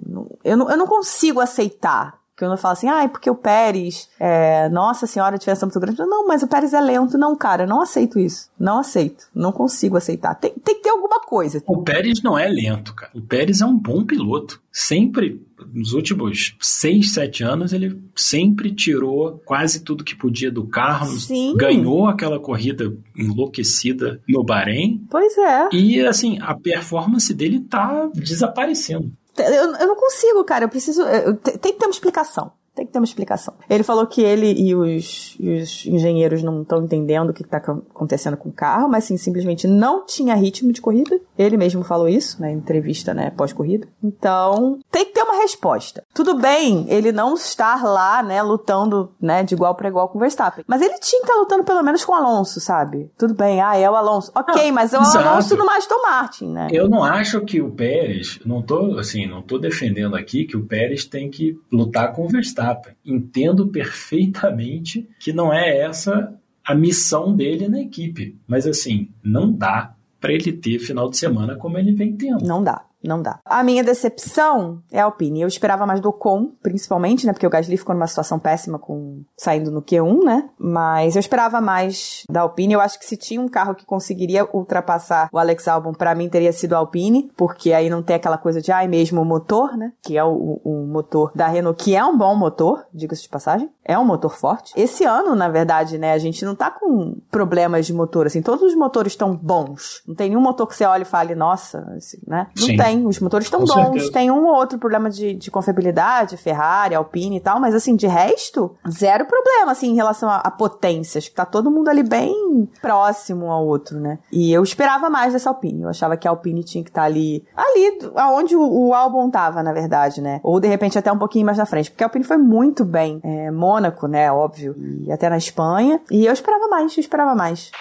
Eu 0.43 0.57
não, 0.57 0.69
eu 0.69 0.77
não 0.77 0.87
consigo 0.87 1.39
aceitar. 1.39 2.18
Que 2.39 2.45
eu 2.45 2.49
não 2.49 2.55
falo 2.55 2.71
assim, 2.71 2.87
ah, 2.87 3.03
é 3.03 3.07
porque 3.09 3.29
o 3.29 3.35
Pérez, 3.35 4.07
é, 4.17 4.69
nossa 4.69 5.05
senhora, 5.05 5.35
a 5.35 5.37
diferença 5.37 5.65
é 5.65 5.67
muito 5.67 5.77
grande. 5.77 5.99
Não, 5.99 6.25
mas 6.25 6.41
o 6.41 6.47
Pérez 6.47 6.73
é 6.73 6.79
lento. 6.79 7.17
Não, 7.17 7.35
cara, 7.35 7.63
eu 7.63 7.67
não 7.67 7.81
aceito 7.81 8.17
isso. 8.17 8.49
Não 8.57 8.79
aceito. 8.79 9.25
Não 9.35 9.51
consigo 9.51 9.97
aceitar. 9.97 10.35
Tem, 10.35 10.53
tem 10.53 10.75
que 10.75 10.83
ter 10.83 10.89
alguma 10.89 11.19
coisa. 11.19 11.61
O 11.67 11.83
Pérez 11.83 12.23
não 12.23 12.39
é 12.39 12.47
lento, 12.47 12.95
cara. 12.95 13.11
O 13.13 13.21
Pérez 13.21 13.59
é 13.59 13.65
um 13.65 13.77
bom 13.77 14.05
piloto. 14.05 14.61
Sempre, 14.71 15.45
nos 15.73 15.91
últimos 15.91 16.55
seis, 16.61 17.11
sete 17.11 17.43
anos, 17.43 17.73
ele 17.73 18.01
sempre 18.15 18.73
tirou 18.73 19.41
quase 19.43 19.81
tudo 19.81 20.05
que 20.05 20.15
podia 20.15 20.49
do 20.49 20.65
carro. 20.65 21.19
Sim. 21.19 21.57
Ganhou 21.57 22.07
aquela 22.07 22.39
corrida 22.39 22.95
enlouquecida 23.17 24.21
no 24.29 24.45
Bahrein. 24.45 25.05
Pois 25.09 25.37
é. 25.37 25.69
E, 25.73 25.99
assim, 26.05 26.39
a 26.39 26.55
performance 26.55 27.33
dele 27.33 27.59
tá 27.59 28.09
desaparecendo. 28.13 29.11
Eu, 29.43 29.75
eu 29.75 29.87
não 29.87 29.95
consigo, 29.95 30.43
cara. 30.43 30.65
Eu 30.65 30.69
preciso. 30.69 31.01
eu- 31.01 31.35
tem 31.37 31.73
que 31.73 31.79
ter 31.79 31.85
uma 31.85 31.91
explicação. 31.91 32.51
Tem 32.75 32.85
que 32.85 32.93
ter 32.93 32.99
uma 32.99 33.05
explicação. 33.05 33.53
Ele 33.69 33.83
falou 33.83 34.07
que 34.07 34.21
ele 34.21 34.53
e 34.53 34.73
os, 34.73 35.35
e 35.37 35.49
os 35.61 35.85
engenheiros 35.85 36.41
não 36.41 36.61
estão 36.61 36.81
entendendo 36.81 37.31
o 37.31 37.33
que 37.33 37.41
está 37.41 37.57
acontecendo 37.57 38.37
com 38.37 38.47
o 38.47 38.53
carro, 38.53 38.87
mas 38.87 39.03
sim, 39.03 39.17
simplesmente 39.17 39.67
não 39.67 40.05
tinha 40.05 40.33
ritmo 40.35 40.71
de 40.71 40.79
corrida. 40.79 41.19
Ele 41.37 41.57
mesmo 41.57 41.83
falou 41.83 42.07
isso 42.07 42.39
na 42.39 42.49
entrevista, 42.49 43.13
né, 43.13 43.31
pós-corrida. 43.31 43.85
Então, 44.01 44.79
tem 44.89 45.03
que 45.03 45.11
ter 45.11 45.23
uma 45.23 45.28
resposta. 45.49 46.03
Tudo 46.13 46.35
bem 46.35 46.85
ele 46.89 47.11
não 47.11 47.34
estar 47.34 47.84
lá, 47.84 48.21
né, 48.23 48.41
lutando, 48.41 49.11
né, 49.19 49.43
de 49.43 49.53
igual 49.53 49.76
para 49.76 49.89
igual 49.89 50.07
com 50.09 50.17
o 50.17 50.21
Verstappen. 50.21 50.63
Mas 50.67 50.81
ele 50.81 50.97
tinha 50.99 51.21
que 51.21 51.27
estar 51.27 51.39
lutando 51.39 51.63
pelo 51.63 51.84
menos 51.84 52.03
com 52.05 52.11
o 52.11 52.15
Alonso, 52.15 52.59
sabe? 52.59 53.09
Tudo 53.17 53.34
bem, 53.34 53.61
ah, 53.61 53.76
é 53.76 53.89
o 53.89 53.95
Alonso. 53.95 54.31
Ok, 54.35 54.69
Ah, 54.69 54.71
mas 54.73 54.93
é 54.93 54.99
o 54.99 55.01
exato. 55.01 55.27
Alonso 55.27 55.55
no 55.55 55.69
Aston 55.69 56.01
Martin, 56.03 56.47
né? 56.47 56.67
Eu 56.71 56.89
não 56.89 57.03
acho 57.03 57.41
que 57.41 57.61
o 57.61 57.71
Pérez, 57.71 58.39
não 58.45 58.61
tô 58.61 58.97
assim, 58.97 59.26
não 59.26 59.41
tô 59.41 59.57
defendendo 59.57 60.15
aqui 60.15 60.45
que 60.45 60.57
o 60.57 60.65
Pérez 60.65 61.05
tem 61.05 61.30
que 61.30 61.57
lutar 61.71 62.13
com 62.13 62.26
o 62.26 62.30
Verstappen. 62.30 62.93
Entendo 63.05 63.67
perfeitamente 63.67 65.07
que 65.19 65.34
não 65.34 65.53
é 65.53 65.80
essa 65.80 66.34
a 66.65 66.76
missão 66.76 67.35
dele 67.35 67.67
na 67.67 67.80
equipe, 67.80 68.38
mas 68.47 68.67
assim, 68.67 69.09
não 69.23 69.51
dá 69.51 69.93
para 70.19 70.34
ele 70.34 70.51
ter 70.51 70.77
final 70.80 71.09
de 71.09 71.17
semana 71.17 71.55
como 71.55 71.77
ele 71.77 71.93
vem 71.93 72.15
tendo. 72.15 72.45
Não 72.45 72.63
dá. 72.63 72.84
Não 73.03 73.21
dá. 73.21 73.39
A 73.45 73.63
minha 73.63 73.84
decepção 73.84 74.81
é 74.91 74.99
a 74.99 75.05
Alpine. 75.05 75.41
Eu 75.41 75.47
esperava 75.47 75.85
mais 75.85 76.01
do 76.01 76.09
Ocon, 76.09 76.51
principalmente, 76.61 77.26
né? 77.26 77.31
Porque 77.31 77.47
o 77.47 77.49
Gasly 77.49 77.77
ficou 77.77 77.95
numa 77.95 78.07
situação 78.07 78.38
péssima 78.38 78.77
com 78.77 79.23
saindo 79.38 79.71
no 79.71 79.81
Q1, 79.81 80.23
né? 80.23 80.49
Mas 80.57 81.15
eu 81.15 81.19
esperava 81.19 81.61
mais 81.61 82.23
da 82.30 82.41
Alpine. 82.41 82.73
Eu 82.73 82.81
acho 82.81 82.99
que 82.99 83.05
se 83.05 83.15
tinha 83.15 83.39
um 83.39 83.47
carro 83.47 83.73
que 83.73 83.85
conseguiria 83.85 84.47
ultrapassar 84.51 85.30
o 85.31 85.39
Alex 85.39 85.67
Albon, 85.67 85.93
pra 85.93 86.13
mim 86.13 86.27
teria 86.27 86.51
sido 86.51 86.73
a 86.73 86.77
Alpine, 86.77 87.31
porque 87.38 87.71
aí 87.71 87.89
não 87.89 88.03
tem 88.03 88.17
aquela 88.17 88.38
coisa 88.38 88.61
de, 88.61 88.71
ai, 88.71 88.88
mesmo 88.88 89.21
o 89.21 89.26
motor, 89.26 89.77
né? 89.77 89.93
Que 90.03 90.17
é 90.17 90.23
o, 90.23 90.59
o 90.63 90.85
motor 90.85 91.31
da 91.34 91.47
Renault, 91.47 91.81
que 91.81 91.95
é 91.95 92.03
um 92.03 92.17
bom 92.17 92.35
motor, 92.35 92.85
diga-se 92.93 93.23
de 93.23 93.30
passagem. 93.30 93.69
É 93.85 93.97
um 93.97 94.05
motor 94.05 94.35
forte. 94.35 94.73
Esse 94.76 95.03
ano, 95.03 95.35
na 95.35 95.49
verdade, 95.49 95.97
né? 95.97 96.11
A 96.13 96.17
gente 96.17 96.45
não 96.45 96.53
tá 96.53 96.69
com 96.69 97.17
problemas 97.31 97.88
de 97.88 97.93
motor, 97.93 98.27
assim. 98.27 98.41
Todos 98.41 98.61
os 98.63 98.76
motores 98.76 99.13
estão 99.13 99.35
bons. 99.35 100.03
Não 100.07 100.13
tem 100.13 100.30
nenhum 100.30 100.41
motor 100.41 100.67
que 100.67 100.76
você 100.76 100.85
olhe 100.85 101.03
e 101.03 101.05
fale, 101.05 101.34
nossa, 101.34 101.91
esse, 101.97 102.21
né? 102.27 102.47
Não 102.55 102.67
Sim. 102.67 102.77
tem. 102.77 102.88
Os 103.05 103.19
motores 103.19 103.47
estão 103.47 103.61
bons. 103.61 103.71
certeza. 103.73 104.11
Tem 104.11 104.31
um 104.31 104.45
ou 104.45 104.55
outro 104.55 104.77
problema 104.77 105.09
de, 105.09 105.33
de 105.33 105.51
confiabilidade, 105.51 106.37
Ferrari, 106.37 106.95
Alpine 106.95 107.37
e 107.37 107.39
tal, 107.39 107.59
mas 107.59 107.75
assim, 107.75 107.95
de 107.95 108.07
resto, 108.07 108.75
zero 108.89 109.25
problema, 109.25 109.71
assim, 109.71 109.89
em 109.89 109.95
relação 109.95 110.29
a, 110.29 110.37
a 110.37 110.51
potências, 110.51 111.27
que 111.27 111.35
tá 111.35 111.45
todo 111.45 111.71
mundo 111.71 111.89
ali 111.89 112.03
bem 112.03 112.67
próximo 112.81 113.45
um 113.45 113.51
ao 113.51 113.65
outro, 113.65 113.99
né? 113.99 114.19
E 114.31 114.51
eu 114.51 114.63
esperava 114.63 115.09
mais 115.09 115.33
dessa 115.33 115.49
Alpine. 115.49 115.83
Eu 115.83 115.89
achava 115.89 116.17
que 116.17 116.27
a 116.27 116.31
Alpine 116.31 116.63
tinha 116.63 116.83
que 116.83 116.89
estar 116.89 117.03
ali, 117.03 117.45
ali, 117.55 118.11
aonde 118.15 118.55
o, 118.55 118.87
o 118.87 118.93
Albon 118.93 119.29
tava, 119.29 119.63
na 119.63 119.73
verdade, 119.73 120.21
né? 120.21 120.39
Ou 120.43 120.59
de 120.59 120.67
repente 120.67 120.97
até 120.97 121.11
um 121.11 121.17
pouquinho 121.17 121.45
mais 121.45 121.57
na 121.57 121.65
frente, 121.65 121.91
porque 121.91 122.03
a 122.03 122.07
Alpine 122.07 122.25
foi 122.25 122.37
muito 122.37 122.83
bem. 122.83 123.19
É, 123.23 123.51
Mônaco, 123.51 124.07
né? 124.07 124.31
Óbvio. 124.31 124.75
E 125.05 125.11
até 125.11 125.29
na 125.29 125.37
Espanha. 125.37 126.01
E 126.11 126.25
eu 126.25 126.33
esperava 126.33 126.67
mais, 126.67 126.95
eu 126.95 127.01
esperava 127.01 127.35
mais. 127.35 127.71